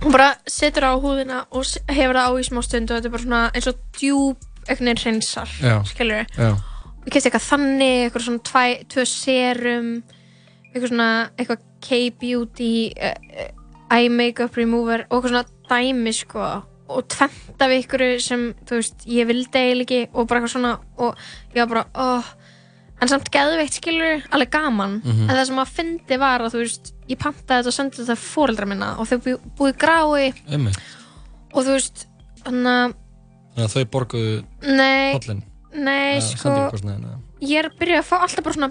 Hún 0.00 0.12
bara 0.12 0.30
setur 0.48 0.84
á 0.88 0.92
húðina 0.96 1.44
og 1.52 1.64
s- 1.64 1.76
hefur 1.86 2.16
það 2.16 2.24
á 2.24 2.32
í 2.40 2.44
smá 2.48 2.62
stund 2.64 2.90
og 2.90 2.96
þetta 2.96 3.04
er 3.04 3.10
bara 3.12 3.22
svona 3.22 3.50
eins 3.52 3.66
og 3.68 3.76
djúb 3.92 4.36
eitthvað 4.66 5.02
hreinsar, 5.04 5.48
Já. 5.60 5.82
skilur 5.84 6.24
já, 6.38 6.56
Ég 7.04 7.12
kefti 7.12 7.28
eitthvað 7.28 7.48
þannig, 7.50 7.98
eitthvað 8.08 8.24
svona 8.24 8.42
tvæ, 8.48 8.64
tvö 8.88 9.04
serum, 9.06 10.02
eitthvað 10.70 10.90
svona, 10.92 11.08
eitthvað 11.36 11.64
K-beauty, 11.86 12.72
uh, 12.94 13.14
uh, 13.44 13.94
eye 13.96 14.10
makeup 14.12 14.58
remover 14.58 15.06
og 15.08 15.18
eitthvað 15.18 15.32
svona 15.34 15.46
dæmi 15.70 16.12
sko. 16.14 16.50
Og 16.90 17.06
tvent 17.06 17.62
af 17.62 17.72
ykkur 17.76 18.04
sem, 18.22 18.48
þú 18.66 18.80
veist, 18.80 19.04
ég 19.06 19.28
vildi 19.28 19.60
eiginlega 19.60 20.00
ekki 20.02 20.10
og 20.10 20.26
bara 20.30 20.40
eitthvað 20.40 20.54
svona 20.56 20.72
og 20.98 21.20
ég 21.54 21.60
var 21.62 21.70
bara, 21.70 21.84
oh, 22.02 22.30
en 23.00 23.10
samt 23.10 23.30
geðveikt 23.32 23.78
skilur, 23.78 24.24
alveg 24.34 24.50
gaman. 24.50 24.98
Mhm. 25.04 25.28
en 25.28 25.36
það 25.36 25.44
sem 25.50 25.60
að 25.62 25.74
fyndi 25.76 26.18
var 26.18 26.42
að 26.44 26.54
þú 26.54 26.64
veist 26.64 26.94
ég 27.10 27.18
pantaði 27.18 27.60
þetta 27.60 27.70
og 27.72 27.76
sendi 27.78 28.02
þetta 28.02 28.18
fóreldra 28.24 28.66
minna 28.66 28.94
og 28.98 29.06
þau 29.10 29.18
bú, 29.24 29.36
búið 29.58 29.78
grái. 29.78 30.32
Einmitt. 30.50 30.80
Og 31.54 31.64
þú 31.66 31.76
veist, 31.78 32.06
þannig 32.44 32.96
að 33.58 33.74
þau 33.74 33.84
borguðu 33.92 34.34
nei, 34.66 35.12
hollin 35.14 35.42
nei, 35.74 36.20
sko 36.24 36.52
ég 37.40 37.62
er 37.62 37.70
byrja 37.78 38.02
að 38.02 38.08
fá 38.08 38.16
alltaf 38.20 38.44
bara 38.46 38.56
svona 38.56 38.70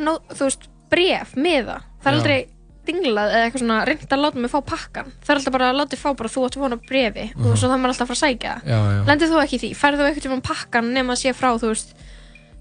nó, 0.00 0.16
þú 0.32 0.46
veist, 0.46 0.68
bref, 0.90 1.36
miða 1.36 1.76
það. 1.76 1.84
Er 2.00 2.10
Já. 2.10 2.16
aldrei 2.16 2.38
dinglað 2.90 3.30
eða 3.34 3.44
eitthvað 3.46 3.60
svona 3.62 3.78
reynd 3.86 4.12
að 4.16 4.22
láta 4.24 4.40
mig 4.40 4.50
fá 4.50 4.58
pakkan 4.66 5.10
það 5.20 5.30
er 5.34 5.38
alltaf 5.40 5.52
bara 5.54 5.66
að 5.70 5.76
láta 5.78 5.92
þig 5.94 6.00
fá 6.00 6.10
bara 6.16 6.30
þú 6.32 6.44
átt 6.46 6.56
vona 6.58 6.78
brefi 6.88 7.26
og 7.36 7.58
svo 7.60 7.68
það 7.68 7.76
maður 7.82 7.92
alltaf 7.92 8.06
að 8.06 8.10
fara 8.10 8.16
að 8.16 8.22
sækja 8.24 8.54
það. 8.54 8.70
Já, 8.72 8.78
já. 8.96 9.02
Lendið 9.10 9.30
þú 9.34 9.40
ekki 9.44 9.56
í 9.58 9.60
því, 9.62 9.70
færðu 9.82 10.00
þú 10.00 10.06
eitthvað 10.08 10.24
tíma 10.26 10.38
pakkan 10.48 10.88
nema 10.96 11.12
að 11.14 11.20
sé 11.20 11.34
frá, 11.36 11.50
þú 11.60 11.70
veist 11.74 11.92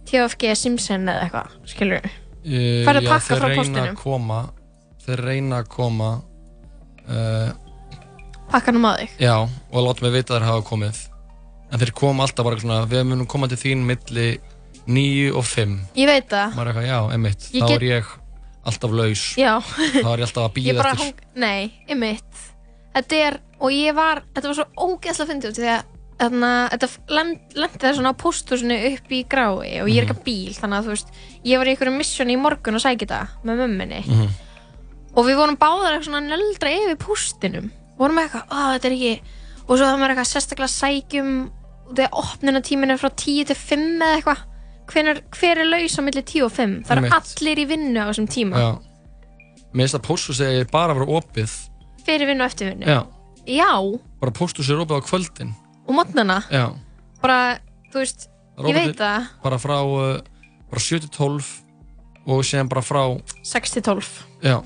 TFG 0.10 0.52
Simpson 0.60 1.08
eða 1.10 1.24
eitthvað, 1.28 1.56
skilur 1.72 2.10
Eh, 2.40 2.86
Færðu 2.88 3.02
já, 3.04 3.10
pakka 3.10 3.28
þeir 3.34 3.40
frá 3.42 3.48
reyna 3.50 3.60
póstinum? 3.60 3.88
að 3.90 3.98
koma 4.00 4.38
Þeir 5.06 5.22
reyna 5.26 5.58
að 5.60 5.68
koma 5.74 6.10
uh, 7.10 7.50
pakkanum 8.52 8.86
að 8.90 9.02
þig? 9.04 9.16
Já, 9.26 9.34
og 9.72 9.84
láta 9.88 10.06
mig 10.06 10.14
vita 10.16 10.34
að 10.36 10.38
þeir 10.40 10.48
hafa 10.50 10.64
komið. 10.70 11.02
En 11.70 11.82
þeir 11.84 11.92
koma 12.00 12.24
alltaf 12.26 12.48
bara 12.48 12.62
svona 12.62 12.78
Við 12.90 13.04
munum 13.12 13.28
koma 13.30 13.50
til 13.52 13.60
þín 13.62 13.84
milli 13.90 14.30
9 14.88 15.32
og 15.36 15.44
5 15.46 15.76
ég 15.96 16.08
veit 16.10 16.30
það, 16.30 16.56
Maður 16.56 16.68
er 16.68 16.74
eitthvað, 16.74 16.88
já, 16.88 17.00
einmitt. 17.14 17.50
Ég 17.54 17.62
Þá 17.64 17.68
get- 17.68 17.82
er 17.82 17.86
ég 17.90 18.06
alltaf 18.70 18.92
laus. 18.92 19.24
Já. 19.38 19.54
Þá 19.60 20.10
er 20.14 20.20
ég 20.20 20.26
alltaf 20.28 20.44
að 20.44 20.50
ég 20.58 20.58
býða 20.60 20.78
bara 20.82 20.92
eftir 20.92 21.06
hang, 21.06 21.22
nei, 21.36 21.72
einmitt. 21.90 22.44
Þetta 22.96 23.16
er, 23.28 23.40
og 23.60 23.72
ég 23.72 23.96
var 23.96 24.24
þetta 24.34 24.48
var 24.50 24.58
svo 24.60 24.66
ógeðslega 24.76 25.30
fyndið 25.34 25.50
út 25.54 25.60
í 25.60 25.64
því 25.64 25.72
að 25.76 25.84
þarna, 26.20 26.52
þetta 26.74 26.88
lend, 27.16 27.38
lendi 27.56 27.80
það 27.80 27.94
svona 27.96 28.12
á 28.12 28.22
pósthúsinu 28.24 28.78
upp 28.90 29.12
í 29.16 29.20
grái 29.32 29.48
og 29.56 29.88
ég 29.88 30.02
er 30.02 30.04
ekki 30.08 30.16
að 30.18 30.24
bíl 30.26 30.56
þannig 30.58 30.78
að 30.82 30.88
þú 30.90 30.92
veist, 30.96 31.14
ég 31.48 31.62
var 31.62 31.70
í 31.70 31.74
einhverju 31.76 31.94
missjoni 31.96 32.36
í 32.36 32.40
morgun 32.42 32.76
og 32.76 32.84
sækja 32.84 33.06
þetta 33.06 33.20
með 33.48 33.62
mömminni 33.62 34.02
Mhm. 34.04 34.28
og 35.16 35.26
við 35.30 35.38
vorum 35.40 35.56
báðar 35.62 35.94
eitthvað 35.96 36.10
svona 36.10 36.22
neldra 36.28 36.74
yfir 36.76 36.98
póstinum. 37.00 37.70
Vorum 37.98 38.20
eitthvað, 38.20 38.44
að 38.52 38.74
þetta 38.76 38.90
er 38.90 38.98
ekki 38.98 39.14
og 39.70 39.78
svo 39.78 39.86
það 39.86 40.00
var 40.04 40.10
eitthvað 40.14 40.30
sérstaklega 40.34 40.74
sækjum 40.76 41.32
og 41.88 41.96
þegar 41.96 42.20
opnunatíminn 42.24 42.92
er 42.92 42.98
frá 43.00 43.10
10 43.16 43.46
til 43.50 43.56
5 43.56 43.88
eða 44.04 44.18
eitthvað 44.20 44.44
hver, 44.90 45.22
hver 45.36 45.62
er 45.64 45.70
laus 45.70 45.98
á 45.98 46.02
milli 46.06 46.24
10 46.24 46.46
og 46.48 46.54
5 46.56 46.76
það 46.88 47.02
eru 47.02 47.12
allir 47.20 47.62
í 47.62 47.66
vinnu 47.70 48.02
á 48.02 48.06
þessum 48.10 48.30
tíma. 48.32 48.64
Já. 48.64 48.70
Mér 49.70 49.86
finnst 49.86 50.00
að 50.00 50.06
pósthús 50.08 50.42
er 50.46 50.66
bara 50.72 50.96
að 50.96 51.02
vera 51.02 51.20
opið. 51.20 51.56
Fyrir 52.08 52.30
vinnu 52.32 52.46
og 52.46 52.50
eftir 52.50 52.72
vinnu 52.72 52.90
Já. 52.90 53.00
Já. 53.50 53.72
Bara 54.22 54.36
pósthús 54.36 54.70
er 54.72 54.82
opið 54.82 55.00
á 55.00 55.02
kvöldin. 55.06 55.54
Og 55.86 55.96
mótnana 55.98 56.42
Já. 56.50 56.66
Bara, 57.22 57.40
þú 57.94 58.02
veist, 58.02 58.28
ég 58.66 58.78
veit 58.78 58.98
það. 58.98 59.30
Bara 59.44 59.62
frá 59.62 59.78
uh, 59.84 60.20
Bara 60.70 60.84
7 60.86 61.04
til 61.06 61.14
12 61.18 61.48
Og 62.30 62.44
síðan 62.46 62.70
bara 62.70 62.84
frá 62.86 63.02
6 63.46 63.78
til 63.78 63.86
12 63.86 64.12
Já. 64.46 64.60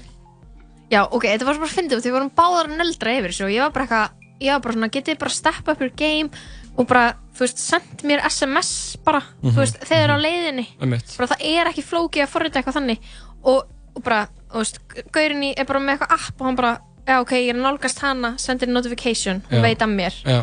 Já, 0.92 1.02
ok, 1.10 1.24
þetta 1.26 1.48
var 1.48 1.58
bara 1.58 1.70
að 1.72 1.78
fyndið 1.78 2.02
því 2.04 2.10
við 2.12 2.16
vorum 2.18 2.34
báðar 2.38 2.68
að 2.70 2.82
neldra 2.82 3.14
yfir 3.18 3.32
þessu 3.32 3.46
og 3.48 3.54
ég 3.54 3.64
var 3.64 3.72
bara 3.74 3.86
eitthvað, 3.88 4.28
ég 4.44 4.52
var 4.52 4.60
bara 4.66 4.76
svona, 4.76 4.90
getið 4.94 5.20
bara 5.24 5.34
step 5.34 5.72
up 5.72 5.82
your 5.82 5.94
game 5.98 6.30
og 6.78 6.88
bara, 6.90 7.14
þú 7.36 7.46
veist, 7.46 7.60
send 7.62 8.06
mér 8.10 8.24
SMS 8.30 8.72
bara, 9.06 9.22
þú 9.44 9.56
veist, 9.60 9.78
þegar 9.84 9.90
þið 9.92 10.04
eru 10.08 10.16
á 10.18 10.26
leiðinni. 10.26 10.66
Einmitt. 10.82 11.14
Bara 11.20 11.32
það 11.34 11.46
er 11.52 11.70
ekki 11.72 11.86
flókið 11.86 12.26
að 12.26 12.34
forrita 12.34 12.60
eitthvað 12.60 12.80
þannig. 12.80 13.12
Og, 13.44 13.60
og 13.94 14.04
bara, 14.08 14.24
þú 14.52 14.64
veist, 14.64 14.82
gaurin 15.14 15.46
í 15.50 15.54
er 15.58 15.70
bara 15.70 15.84
með 15.84 15.98
eitthvað 15.98 16.18
app 16.18 16.42
og 16.42 16.50
hann 16.50 16.60
bara 16.60 16.74
já, 17.04 17.20
ok, 17.20 17.34
ég 17.38 17.54
er 17.54 17.60
nálgast 17.62 18.04
hana, 18.04 18.36
sendir 18.42 18.72
notification 18.72 19.44
hún 19.52 19.66
veit 19.66 19.82
af 19.84 19.92
mér. 19.92 20.18
Já. 20.26 20.42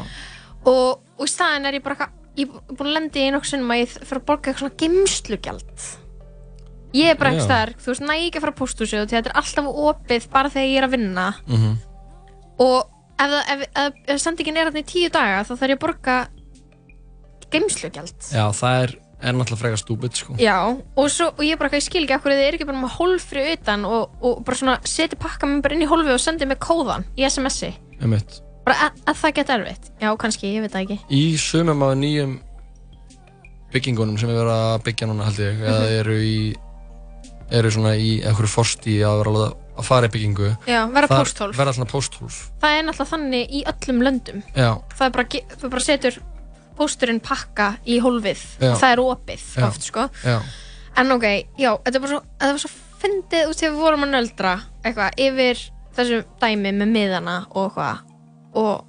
Og, 0.68 1.00
í 1.20 1.28
staðin 1.30 1.66
er 1.66 1.78
ég 1.80 1.84
bara 1.84 1.96
eitthvað 1.96 2.16
ég 2.38 2.46
er 2.52 2.76
búin 2.76 2.90
að 2.90 2.96
lendi 2.96 3.24
í 3.26 3.32
nokkuð 3.34 3.50
sinnum 3.50 3.72
að 3.74 3.82
ég 3.82 3.96
fyrir 3.96 4.20
að 4.20 4.26
borga 4.28 4.50
eitthvað 4.50 4.62
svona 4.62 4.78
geimslugjald 4.80 5.88
ég 6.96 7.12
er 7.12 7.18
bara 7.18 7.34
Já. 7.36 7.42
staðar 7.44 7.72
þú 7.78 7.92
veist, 7.92 8.04
næ 8.06 8.14
ég 8.16 8.24
ekki 8.28 8.40
að 8.40 8.44
fara 8.44 8.54
að 8.54 8.60
pósthúsi 8.60 8.98
og 8.98 9.10
þetta 9.10 9.30
er 9.30 9.36
alltaf 9.40 9.68
opið 9.84 10.26
bara 10.32 10.52
þegar 10.52 10.70
ég 10.70 10.78
er 10.80 10.86
að 10.86 10.94
vinna. 10.96 11.26
Mhm. 11.46 11.76
og 12.60 12.90
ef, 13.20 13.36
ef, 13.54 13.62
ef, 13.84 14.00
ef 14.14 14.20
sendingin 14.22 14.56
er 14.56 14.68
hérna 14.70 14.82
í 14.82 14.88
tíu 14.88 15.10
daga 15.12 15.42
þá 15.44 15.52
þarf 15.56 15.68
ég 15.74 15.78
að 15.78 15.84
borga 15.84 16.16
geimslugjald 17.50 18.28
Já, 18.32 18.44
það 18.54 18.76
er, 18.84 18.92
er 19.20 19.34
náttúrulega 19.36 19.60
frekar 19.64 19.80
stúbid 19.82 20.16
sko. 20.18 20.36
Já, 20.40 20.56
og, 20.70 21.08
svo, 21.12 21.30
og 21.34 21.42
ég 21.44 21.58
bara 21.60 21.72
ég 21.76 21.84
skil 21.84 22.04
ekki 22.06 22.16
okkur 22.18 22.34
þið 22.36 22.44
er 22.46 22.58
ekki 22.58 22.68
bara 22.68 22.82
með 22.84 22.94
hólfri 22.98 23.46
utan 23.56 23.86
og, 23.88 24.14
og 24.24 24.44
bara 24.46 24.60
svona 24.60 24.76
seti 24.88 25.18
pakka 25.20 25.48
mér 25.50 25.64
bara 25.66 25.76
inn 25.76 25.84
í 25.86 25.90
hólfi 25.90 26.14
og 26.14 26.22
sendi 26.22 26.46
með 26.48 26.60
kóðan 26.64 27.04
í 27.18 27.26
SMS-i 27.26 27.72
bara 28.00 28.76
að, 28.86 28.98
að 29.08 29.16
það 29.22 29.32
geta 29.38 29.54
erfitt. 29.56 29.86
Já, 30.04 30.08
kannski, 30.20 30.50
ég 30.54 30.62
veit 30.62 30.72
það 30.74 30.82
ekki. 30.84 30.96
Í 31.16 31.22
sumum 31.40 31.80
af 31.86 31.94
nýjum 31.98 32.34
byggingunum 33.72 34.18
sem 34.20 34.30
er 34.30 34.36
verið 34.36 34.52
að 34.54 34.82
byggja 34.86 35.08
núna 35.08 35.26
held 35.28 35.40
ég 35.42 35.62
eða 35.64 35.78
Mhm. 35.80 35.94
eru 36.00 36.16
í 36.20 36.34
eru 37.50 37.70
svona 37.74 37.92
í 37.98 38.10
einhverju 38.22 38.50
forsti 38.52 38.98
að 39.02 39.16
vera 39.22 39.30
að 39.32 39.38
láta- 39.40 39.56
að 39.80 39.86
fara 39.88 40.08
í 40.10 40.12
byggingu. 40.14 40.50
Já, 40.68 40.80
vera 40.94 41.08
pósthólf. 41.10 41.56
verða 41.58 41.74
svona 41.76 41.90
pósthólf. 41.90 42.36
Það 42.62 42.76
er 42.78 42.84
náttúrulega 42.88 43.12
þannig 43.14 43.54
í 43.58 43.62
öllum 43.72 44.02
löndum. 44.06 44.42
Já, 44.56 44.70
það 44.96 45.06
er 45.06 45.14
bara, 45.16 45.24
ge- 45.34 45.46
þú 45.60 45.70
bara 45.74 45.84
setur 45.86 46.20
pósturinn 46.80 47.20
pakka 47.20 47.68
í 47.86 47.98
hólfið. 48.00 48.44
Já. 48.60 48.70
og 48.72 48.78
það 48.80 48.92
er 48.94 49.02
opið 49.04 49.42
Já. 49.56 49.66
oft 49.66 49.82
sko. 49.88 50.06
Já, 50.24 50.38
en 51.00 51.12
ok, 51.16 51.26
já, 51.58 51.72
þetta 51.84 52.00
var 52.00 52.08
svo, 52.14 52.20
þetta 52.40 52.52
var 52.56 52.62
svo 52.64 52.70
fyndið 53.00 53.48
út 53.50 53.56
þegar 53.60 53.72
við 53.74 53.80
vorum 53.84 54.04
að 54.06 54.14
nöldra 54.14 54.54
eitthvað 54.84 55.20
yfir 55.26 55.60
þessu 55.96 56.18
dæmi 56.40 56.72
með 56.76 56.90
miðana 56.94 57.36
og 57.56 57.72
hvað 57.74 58.00
og, 58.54 58.84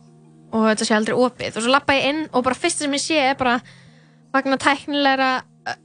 og 0.52 0.66
þetta 0.70 0.86
sé 0.88 0.96
aldrei 0.96 1.16
opið. 1.18 1.56
Og 1.58 1.64
svo 1.66 1.72
lappa 1.72 1.94
ég 1.96 2.10
inn 2.12 2.24
og 2.32 2.44
bara 2.44 2.56
fyrst 2.56 2.84
sem 2.84 2.92
ég 2.96 3.04
sé 3.04 3.20
er 3.30 3.36
bara 3.39 3.60
vagna 4.34 4.58
tæknilegra 4.60 5.32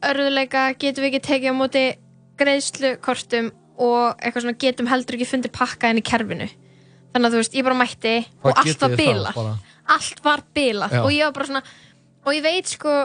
örðuleika 0.07 0.69
getum 0.79 1.05
við 1.05 1.11
ekki 1.15 1.23
tekið 1.27 1.53
á 1.53 1.55
móti 1.59 1.85
greiðslukortum 2.41 3.51
og 3.83 4.17
eitthvað 4.21 4.47
svona 4.47 4.61
getum 4.63 4.89
heldur 4.91 5.19
ekki 5.19 5.29
fundið 5.31 5.55
pakka 5.57 5.91
inn 5.93 6.01
í 6.01 6.07
kerfinu. 6.07 6.49
Þannig 7.13 7.29
að 7.29 7.35
þú 7.35 7.43
veist, 7.43 7.57
ég 7.57 7.67
bara 7.67 7.79
mætti 7.81 8.17
og 8.21 8.49
Hvað 8.49 8.61
allt 8.63 8.71
getið 8.71 8.87
var 8.87 8.97
bilað. 9.01 9.53
allt 9.97 10.25
var 10.25 10.43
bilað 10.57 10.97
og 11.03 11.13
ég 11.15 11.29
var 11.29 11.37
bara 11.37 11.49
svona 11.51 11.63
og 12.27 12.35
ég 12.35 12.43
veit 12.45 12.73
sko 12.73 12.97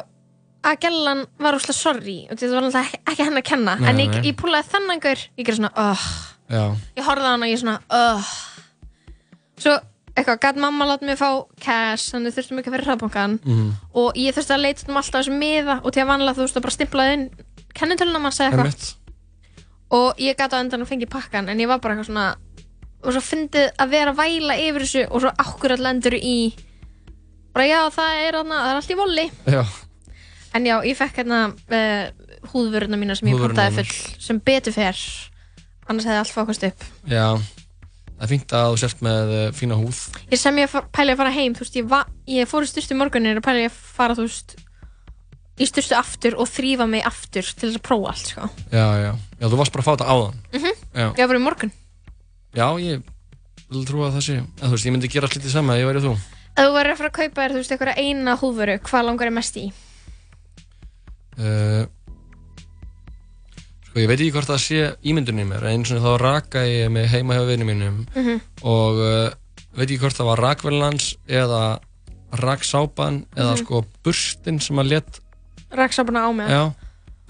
að 0.61 0.81
gellan 0.83 1.23
var 1.41 1.57
úrslega 1.57 1.77
sorry 1.77 2.17
og 2.27 2.37
þetta 2.37 2.53
var 2.53 2.67
náttúrulega 2.67 3.01
ekki, 3.11 3.23
henni 3.23 3.41
að 3.41 3.47
kenna. 3.49 3.77
Nei, 3.79 3.87
en 3.89 4.01
ég, 4.03 4.17
ég 4.29 4.37
púlaði 4.37 4.73
þennan 4.75 5.01
gaur 5.01 5.23
ég 5.37 5.45
gerði 5.45 5.61
svona 5.61 5.87
Já, 6.51 6.63
ég 6.97 7.07
horfði 7.07 7.29
á 7.29 7.31
hann 7.31 7.45
og 7.45 7.51
ég 7.51 7.61
svona 7.61 7.77
uh. 7.95 8.31
svo 9.61 9.77
eitthvað 10.11 10.41
gæt 10.43 10.59
mamma 10.59 10.87
láta 10.89 11.07
mig 11.07 11.19
fá 11.19 11.29
cash 11.63 12.11
þannig 12.11 12.35
þurftum 12.35 12.59
ekki 12.59 12.71
að 12.71 12.75
fyrir 12.75 12.89
hraðbankan 12.89 13.37
mhm, 13.39 13.69
og 14.01 14.17
ég 14.19 14.35
þurfti 14.35 14.55
að 14.57 14.65
leita 14.65 14.89
um 14.89 14.99
alltaf 14.99 15.21
þessu 15.21 15.37
miða 15.37 15.77
og 15.79 15.93
til 15.95 16.03
að 16.03 16.09
vanlega 16.11 16.37
þú 16.37 16.47
veist 16.47 16.59
að 16.59 16.65
bara 16.65 16.75
stimplaði 16.75 17.13
inn 17.17 17.23
kennitöluna 17.77 18.21
mann 18.23 18.35
segja 18.35 18.51
eitthvað 18.51 18.89
og 19.97 20.21
ég 20.21 20.37
gæti 20.39 20.57
á 20.57 20.61
endan 20.61 20.85
að 20.85 20.91
fengi 20.93 21.09
pakkan 21.11 21.49
en 21.51 21.61
ég 21.61 21.69
var 21.69 21.81
bara 21.83 21.95
eitthvað 21.97 22.09
svona 22.11 22.27
og 23.01 23.15
svo 23.15 23.21
fyndið 23.25 23.71
að 23.81 23.93
vera 23.95 24.13
að 24.13 24.19
væla 24.21 24.57
yfir 24.61 24.85
þessu 24.85 25.05
og 25.09 25.23
svo 25.23 25.31
akkurat 25.43 25.81
lendur 25.81 26.15
í 26.17 26.35
bara 27.51 27.67
já 27.67 27.79
það 27.91 28.19
er, 28.25 28.37
þarna, 28.39 28.59
það 28.61 28.71
er 28.71 28.81
allt 28.81 28.91
í 28.91 28.99
voli 28.99 29.25
Já, 29.51 29.63
en 30.57 30.67
já 30.69 30.75
ég 30.87 30.99
fekk 30.99 31.21
hérna 31.23 31.41
uh, 31.51 32.27
húðvöruna 32.51 32.99
mína 32.99 33.17
sem 33.17 33.29
ég 33.29 33.37
Húðvörurnar 33.37 33.71
pantaði 33.71 33.85
full 33.85 34.21
sem 34.25 34.39
betur 34.45 34.75
fer. 34.75 35.01
Annars 35.89 36.07
hefði 36.07 36.21
allt 36.21 36.33
fókast 36.35 36.65
upp. 36.67 36.85
Já. 37.09 37.25
Það 38.11 38.25
er 38.25 38.31
fínt 38.31 38.55
að 38.57 38.67
þú 38.69 38.79
sért 38.83 39.03
með 39.05 39.31
uh, 39.35 39.43
fína 39.57 39.77
húð. 39.79 40.01
Ég 40.31 40.41
sem 40.41 40.59
ég 40.61 40.75
pæli 40.93 41.13
að 41.13 41.21
fara 41.23 41.33
heim 41.35 41.55
þú 41.57 41.65
veist 41.65 41.79
ég, 41.79 41.87
va, 41.89 42.03
ég 42.29 42.49
fór 42.49 42.65
í 42.65 42.69
styrstu 42.69 42.97
morgunir 42.97 43.41
og 43.41 43.45
pæli 43.45 43.65
að 43.67 43.77
fara 43.97 44.17
þú 44.17 44.27
veist 44.27 44.55
í 45.59 45.65
styrstu 45.67 45.95
aftur 45.97 46.35
og 46.39 46.47
þrýfa 46.49 46.87
mig 46.89 47.03
aftur 47.05 47.43
til 47.43 47.69
þess 47.69 47.79
að 47.79 47.85
prófa 47.87 48.07
allt 48.13 48.27
sko. 48.31 48.49
Já, 48.71 48.85
já, 49.03 49.11
já, 49.41 49.45
þú 49.51 49.57
varst 49.59 49.71
bara 49.73 49.83
að 49.83 49.87
fá 49.87 49.93
þetta 49.95 50.11
áðan. 50.13 50.35
Mhm. 50.53 50.71
Já, 50.95 51.07
ég 51.17 51.27
var 51.27 51.35
í 51.35 51.43
morgun. 51.43 51.71
Já, 52.55 52.67
ég 52.79 53.03
vil 53.71 53.85
trúa 53.85 54.07
að 54.09 54.15
það 54.17 54.25
sé 54.27 54.37
en, 54.37 54.47
Þú 54.61 54.71
veist, 54.71 54.85
ég 54.85 54.91
myndi 54.91 55.07
gera 55.11 55.27
allt 55.27 55.35
lítið 55.37 55.51
sama 55.51 55.75
ég 55.79 55.85
væri 55.87 56.01
þú. 56.03 56.13
Ef 56.51 56.65
þú 56.67 56.73
verður 56.75 56.91
að 56.91 56.97
fara 56.97 57.09
að 57.09 57.17
kaupa 57.19 57.41
þér 57.41 57.51
þú 57.51 57.59
veist 57.61 57.71
einhverja 57.71 57.97
eina 58.03 58.37
húðvöru 58.37 58.79
hvað 58.83 59.05
langar 59.05 59.27
ég 59.27 59.33
mest 59.33 59.55
í? 59.57 59.71
Uh, 61.39 61.85
Sko, 63.91 63.99
ég 63.99 64.07
veit 64.07 64.19
ekki 64.21 64.31
hvort 64.35 64.47
það 64.47 64.61
sé 64.63 64.81
ímyndunni 65.11 65.43
mér 65.47 65.63
en 65.67 65.81
eins 65.81 65.91
og 65.91 66.03
þá 66.03 66.11
raka 66.21 66.61
ég 66.67 66.91
mig 66.91 67.09
heima 67.11 67.35
hjá 67.35 67.45
vinum 67.49 67.67
mínum 67.71 67.97
Mhm. 68.15 68.41
og 68.63 68.99
uh, 69.03 69.31
veit 69.75 69.89
ekki 69.89 69.99
hvort 69.99 70.15
það 70.15 70.29
var 70.31 70.39
rakvelnans 70.45 71.15
eða 71.27 71.79
raksápan 72.39 73.25
eða 73.35 73.55
Mhm. 73.55 73.59
sko 73.65 73.85
burstin 74.03 74.59
sem 74.61 74.75
að 74.77 74.89
let 74.93 75.19
raksápuna 75.73 76.25
á 76.27 76.29
mig. 76.35 76.49
Já, 76.49 76.73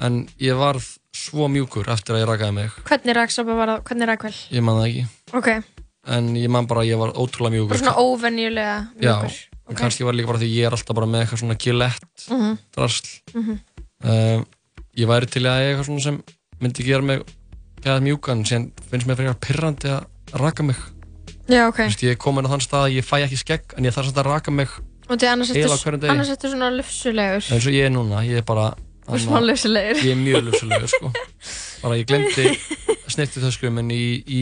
en 0.01 0.27
ég 0.41 0.55
varð 0.57 0.85
svo 1.13 1.47
mjúkur 1.51 1.87
eftir 1.93 2.15
að 2.15 2.23
ég 2.23 2.29
rakaði 2.31 2.53
mig. 2.57 2.71
Hvernig 2.87 3.15
raksápa 3.17 3.55
var 3.55 3.67
það, 3.75 3.83
hvernig 3.89 4.07
rakvel 4.11 4.33
ég 4.51 4.63
man 4.63 4.79
það 4.79 4.87
ekki. 4.89 5.05
Ok, 5.33 5.49
en 6.17 6.29
ég 6.35 6.49
man 6.49 6.67
bara 6.67 6.81
að 6.85 6.89
ég 6.91 6.97
var 7.01 7.13
ótrúlega 7.13 7.53
mjúkur. 7.57 7.69
Bara 7.75 7.79
svona 7.83 7.97
óvenjulega 8.01 8.77
já, 9.01 9.13
mjúkur. 9.17 9.35
og 9.67 9.75
kannski 9.77 10.03
var 10.07 10.13
líka 10.17 10.27
bara 10.31 10.39
því 10.41 10.49
ég 10.55 10.65
er 10.67 10.71
alltaf 10.77 10.95
bara 10.95 11.07
með 11.07 11.25
eitthvað 11.25 11.41
svona 11.43 11.57
gillett 11.57 12.27
Mhm. 12.29 12.57
drasl. 12.75 13.09
Mhm. 13.35 13.59
uh, 14.03 14.43
ég 14.97 15.07
væri 15.07 15.29
til 15.29 15.43
að 15.43 15.59
eiga 15.59 15.69
eitthvað 15.77 15.85
svona 15.85 16.01
sem 16.01 16.23
myndi 16.61 16.83
gera 16.83 17.01
mig 17.01 17.21
gæða 17.81 18.01
mjúkan 18.01 18.45
sem 18.47 18.71
finnst 18.91 19.07
mér 19.07 19.15
frekar 19.15 19.35
pirrandi 19.39 19.89
að 19.89 20.05
raka 20.39 20.63
mig. 20.63 20.75
Já 21.49 21.67
ok, 21.67 21.75
Þú 21.77 21.87
veist, 21.89 22.03
ég 22.03 22.11
er 22.11 22.15
komin 22.15 22.45
á 22.45 22.49
þann 22.53 22.61
stað 22.63 22.85
að 22.87 22.95
ég 22.95 23.03
fæ 23.05 23.25
ekki 23.25 23.37
skegg 23.37 23.73
en 23.77 23.83
ég 23.85 23.91
þarf 23.93 24.05
samt 24.11 24.17
að 24.21 24.25
raka 24.31 24.51
mig 24.51 24.69
og 25.11 25.19
því 25.19 25.29
annars 25.31 25.51
Eiginlega 25.51 25.75
ertu 25.75 25.77
á 25.77 25.85
hverjum 25.85 26.01
degi. 26.05 26.11
annars 26.15 26.31
ertu 26.35 26.51
svona 26.53 26.69
lufsulegur 26.77 27.45
eins 27.51 27.67
og 27.67 27.75
ég 27.75 27.85
er 27.89 27.93
núna, 27.93 28.23
ég 28.27 28.41
er 28.41 28.45
bara 28.47 28.69
og 29.11 29.19
smá 29.19 29.39
lufsulegur 29.43 30.01
ég 30.05 30.11
er 30.15 30.19
mjög 30.21 30.45
lufsulegur 30.49 30.91
sko. 30.95 31.11
bara 31.83 31.97
ég 31.99 32.07
glemdi 32.09 32.47
snirtið 33.13 33.47
þöskum 33.49 33.79
en 33.81 33.91
í, 33.91 34.03
í 34.23 34.41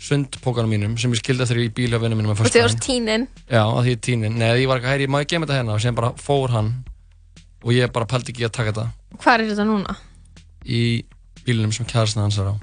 sundpókanum 0.00 0.70
mínum 0.72 0.94
sem 1.00 1.12
ég 1.12 1.20
skildi 1.20 1.44
eftir 1.44 1.58
í 1.60 1.68
bíl 1.76 1.92
af 1.96 2.00
vinnum 2.04 2.20
mínum 2.20 2.32
og 2.32 2.40
því 2.48 2.62
varst 2.64 2.80
tínin 2.84 3.26
Já, 3.52 3.62
að 3.64 3.82
því 3.86 3.94
ég 3.94 4.00
tínin. 4.06 4.36
Nei, 4.40 4.48
ég 4.62 4.68
var 4.70 4.80
ekki 4.80 4.92
heyri, 4.94 5.08
má 5.12 5.18
ég 5.20 5.28
gema 5.28 5.44
þetta 5.48 5.58
hérna 5.60 5.74
og 5.76 5.82
sem 5.84 5.96
bara 5.96 6.12
fór 6.20 6.52
hann 6.54 6.70
og 7.60 7.72
ég 7.76 7.92
bara 7.92 8.08
pældi 8.08 8.32
ekki 8.32 8.46
að 8.48 8.54
taka 8.56 8.72
þetta 8.72 9.18
hvað 9.20 9.34
er 9.34 9.44
þetta 9.50 9.66
núna? 9.68 9.96
í 10.64 10.80
bílunum 11.44 11.72
sem 11.76 11.88
kærastan 11.88 12.24
hans 12.26 12.38
er 12.40 12.48
á. 12.52 12.54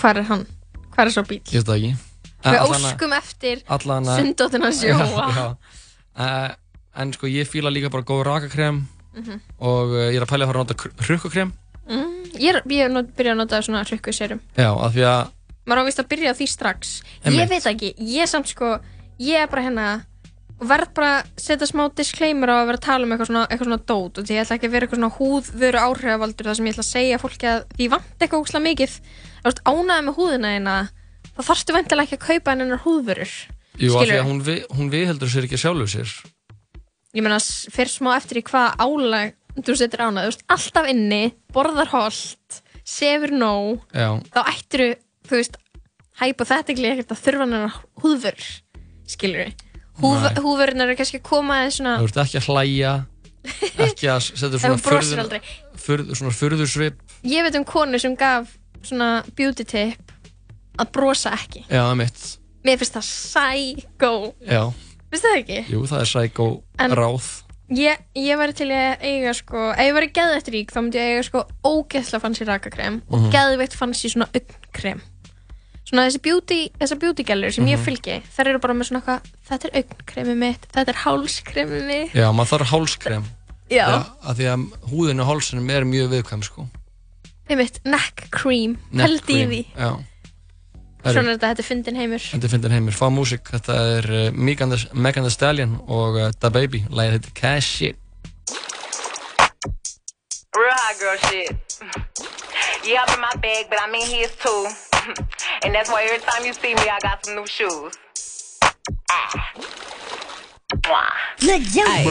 hvað 0.00 0.22
er 0.22 0.28
hann? 0.32 0.46
hvað 0.94 1.02
er 1.06 1.12
svo 1.16 1.24
bíl? 1.28 1.40
Ég 1.52 1.60
veit 1.60 1.68
það 1.68 1.76
ekki. 1.76 1.92
við 2.48 2.72
óskum 2.78 3.16
eftir 3.18 3.62
allan 3.76 4.08
sundóttina 4.12 4.72
sjóa. 4.80 5.28
Uh, 6.18 6.48
en 6.98 7.12
sko 7.14 7.26
ég 7.30 7.48
fíla 7.50 7.70
líka 7.72 7.90
bara 7.94 8.02
góð 8.06 8.24
rakakrem 8.28 8.84
Mhm. 9.18 9.38
og 9.64 9.88
uh, 9.96 10.10
ég 10.12 10.18
er 10.20 10.22
að 10.22 10.30
pæla 10.30 10.44
að 10.46 10.50
fara 10.52 10.60
að 10.60 10.68
nota 10.68 11.06
hrukkukrem. 11.08 11.48
mm, 11.88 12.36
ég 12.38 12.52
er, 12.54 12.62
ég 12.70 12.84
er 12.84 12.92
not, 12.92 13.08
byrjað 13.16 13.34
að 13.34 13.40
nota 13.40 13.62
svona 13.64 13.80
hrykku 13.88 14.12
sérum 14.14 14.40
Já, 14.54 14.68
af 14.70 14.92
því 14.94 15.02
að, 15.08 15.30
maður 15.66 15.80
ávist 15.82 15.98
að 16.02 16.08
byrja 16.12 16.30
á 16.30 16.38
því 16.38 16.46
strax 16.52 16.92
ég 17.24 17.48
veit 17.50 17.66
ekki, 17.66 17.94
ég 17.98 18.28
samt 18.30 18.46
sko 18.52 18.78
ég 19.18 19.42
er 19.42 19.48
bara 19.50 19.62
hérna 19.64 19.86
verð 20.60 20.92
bara 20.94 21.10
að 21.22 21.26
setja 21.40 21.66
smá 21.70 21.88
disclaimer 21.94 22.50
á 22.50 22.56
að 22.62 22.66
vera 22.70 22.78
að 22.78 22.86
tala 22.86 23.04
um 23.06 23.12
eitthvað 23.16 23.30
svona, 23.32 23.42
eitthvað 23.48 23.68
svona 23.68 23.82
dót 23.90 24.18
og 24.18 24.24
því 24.28 24.34
ég 24.36 24.44
ætla 24.44 24.56
ekki 24.58 24.68
að 24.68 24.74
vera 24.76 24.86
eitthvað 24.86 25.00
svona 25.00 25.16
húðvöru 25.18 25.82
áhrifavaldur 25.82 26.46
þar 26.50 26.56
sem 26.60 26.66
ég 26.68 26.74
ætla 26.76 26.86
að 26.86 26.92
segja 26.94 27.18
fólki 27.24 27.46
að 27.50 27.60
því 27.78 27.90
vant 27.96 28.22
eitthvað 28.22 28.40
ógslag 28.44 28.64
mikið 28.68 28.96
ánæði 29.66 30.02
með 30.08 30.14
húðina 30.18 30.54
eina 30.54 30.74
þá 31.34 31.40
þarfstu 31.48 31.74
vantilega 31.78 32.06
ekki 32.06 32.18
að 32.18 32.26
kaupa 32.28 32.54
hennar 32.54 32.82
húðvörur 32.86 33.32
jú, 33.78 33.92
af 33.98 34.06
því 34.06 34.18
að 34.18 34.26
hún, 34.30 34.42
vi, 34.46 34.56
hún 34.78 34.90
viðheldur 34.94 35.30
sér 35.30 35.46
ekki 35.48 35.58
sjálfu 35.62 35.86
sér. 35.94 36.10
Ég 37.16 37.22
meina 37.24 37.38
s- 37.40 37.66
fer 37.72 37.88
smá 37.90 38.16
eftir 38.16 38.40
í 38.42 38.44
hvað 38.46 38.76
álag 38.84 39.34
þú 39.58 39.74
setur 39.80 40.04
ánæði, 40.06 40.26
þú 40.28 40.32
veist 40.32 40.44
alltaf 40.54 40.88
inni 40.92 41.22
borðar 41.54 41.88
holt, 41.90 42.60
sefur 42.86 43.32
nóg. 43.34 43.80
Já, 43.94 44.20
þá 44.34 44.40
ættir 44.52 44.84
þú 45.28 45.38
veist 45.40 45.56
hypothetically 46.20 46.90
ekkert 46.92 47.12
að 47.14 47.22
þurfa 47.24 47.46
hennar 47.46 47.78
húðvörur 48.02 48.48
skilur 49.08 49.44
við 49.48 49.64
Nei. 49.98 50.42
húðvörunar 50.44 50.86
eru 50.92 50.96
kannski 51.00 51.18
að 51.18 51.26
koma 51.26 51.56
aðeins 51.58 51.78
svona 51.80 51.94
þú 51.98 52.06
ert 52.08 52.20
ekki 52.22 52.38
að 52.38 52.48
hlæja, 52.52 52.92
ekki 53.82 54.10
að 54.12 54.20
setja 54.38 54.60
svona 54.62 54.78
aldrei. 55.24 55.40
furð, 55.78 56.12
svona 56.18 56.34
furðursvip. 56.38 57.00
ég 57.26 57.46
veit 57.46 57.58
um 57.58 57.64
konu 57.66 57.98
sem 58.02 58.14
gaf 58.18 58.52
svona 58.82 59.08
beauty 59.34 59.64
tip 59.66 60.12
að 60.78 60.92
brosa 60.94 61.32
ekki. 61.34 61.64
Já, 61.66 61.82
er 61.98 62.36
mér 62.62 62.78
finnst 62.78 62.94
það 62.94 63.08
psycho 63.10 64.12
Já, 64.46 64.62
finnst 65.10 65.24
það 65.24 65.38
ekki? 65.42 65.58
jú, 65.72 65.82
það 65.86 66.00
er 66.00 66.10
sækó 66.14 66.48
En- 66.78 66.90
ráð. 66.98 67.28
Ég, 67.68 67.98
ég 68.16 68.38
væri 68.40 68.54
til 68.56 68.68
að 68.72 69.02
eiga 69.04 69.34
sko 69.36 69.70
ef 69.74 69.78
ég 69.84 69.92
væri 69.92 70.12
geðveitt 70.16 70.48
rík 70.54 70.70
þá 70.72 70.78
myndi 70.80 70.96
ég 70.96 71.10
eiga 71.12 71.22
sko 71.26 71.42
ógeðslega 71.64 72.20
fancy 72.22 72.44
rakakrem 72.48 73.02
og 73.10 73.18
Mhm. 73.20 73.30
geðveitt 73.34 73.74
fancy 73.76 74.08
svona 74.08 74.28
augnkrem 74.32 75.00
svona 75.88 76.06
þessi 76.08 76.22
beauty, 76.22 76.68
þessar 76.80 76.98
beauty 76.98 77.22
gælur 77.24 77.52
sem 77.52 77.66
ég 77.66 77.76
Mhm. 77.78 77.84
fylgi 77.84 78.22
þær 78.36 78.46
eru 78.48 78.58
bara 78.58 78.74
með 78.74 78.88
svona 78.88 79.02
eitthvað 79.02 79.20
þetta 79.48 79.64
er 79.68 79.82
augnkremið 79.82 80.36
mitt, 80.36 80.66
þetta 80.72 80.88
er 80.88 81.00
hálskremið 81.04 81.86
mitt 81.86 82.12
Já, 82.14 82.32
maður 82.32 82.58
þarf 82.58 82.66
hálskrem. 82.72 83.24
já, 83.70 83.86
af 84.24 84.36
því 84.36 84.44
að 84.48 84.72
húðin 84.90 85.20
og 85.20 85.26
hálsinum 85.28 85.70
er 85.70 85.84
mjög 85.84 86.08
viðkvæm 86.12 86.42
sko. 86.44 86.68
einmitt, 87.50 87.80
neck 87.84 88.28
cream 88.30 88.78
Neck 88.92 89.08
held 89.08 89.22
í 89.22 89.26
cream, 89.26 89.50
því, 89.50 89.66
Já. 89.76 90.04
Svona 91.04 91.30
er 91.30 91.36
þetta, 91.36 91.48
þetta 91.52 91.62
er 91.62 91.68
fyndin 91.68 91.96
heimur 92.00 92.24
Þetta 92.32 92.48
er 92.48 92.52
fyndin 92.54 92.74
heimur, 92.74 92.96
fá 92.98 93.06
músík, 93.14 93.44
þetta 93.54 93.76
er 93.98 94.08
uh, 94.10 94.32
Megan 94.34 94.72
Thee- 94.74 95.30
Stallion 95.34 95.78
og 95.86 96.18
uh, 96.18 96.28
Da 96.40 96.50
Baby, 96.50 96.84
lægið 96.90 97.16
heitir 97.18 97.34
Cash 97.38 97.68
Shit. 97.78 97.96
Real 100.58 100.74
hot 100.74 100.98
girl 100.98 101.18
shit. 101.30 101.54
Yeah, 102.84 103.04
I'm 103.06 103.14
in 103.14 103.20
my 103.20 103.34
bag, 103.40 103.66
but 103.70 103.78
I'm 103.80 103.94
in 103.94 104.02
his 104.02 104.34
too. 104.42 104.66
and 105.62 105.74
that's 105.74 105.88
why 105.90 106.02
every 106.04 106.18
time 106.18 106.44
you 106.44 106.52
see 106.52 106.74
me, 106.74 106.82
I 106.88 106.98
got 107.00 107.24
some 107.24 107.36
new 107.36 107.46
shoes. 107.46 107.94
Ah. 109.12 109.97
Mwah. 110.70 111.08
Ay, 111.40 112.04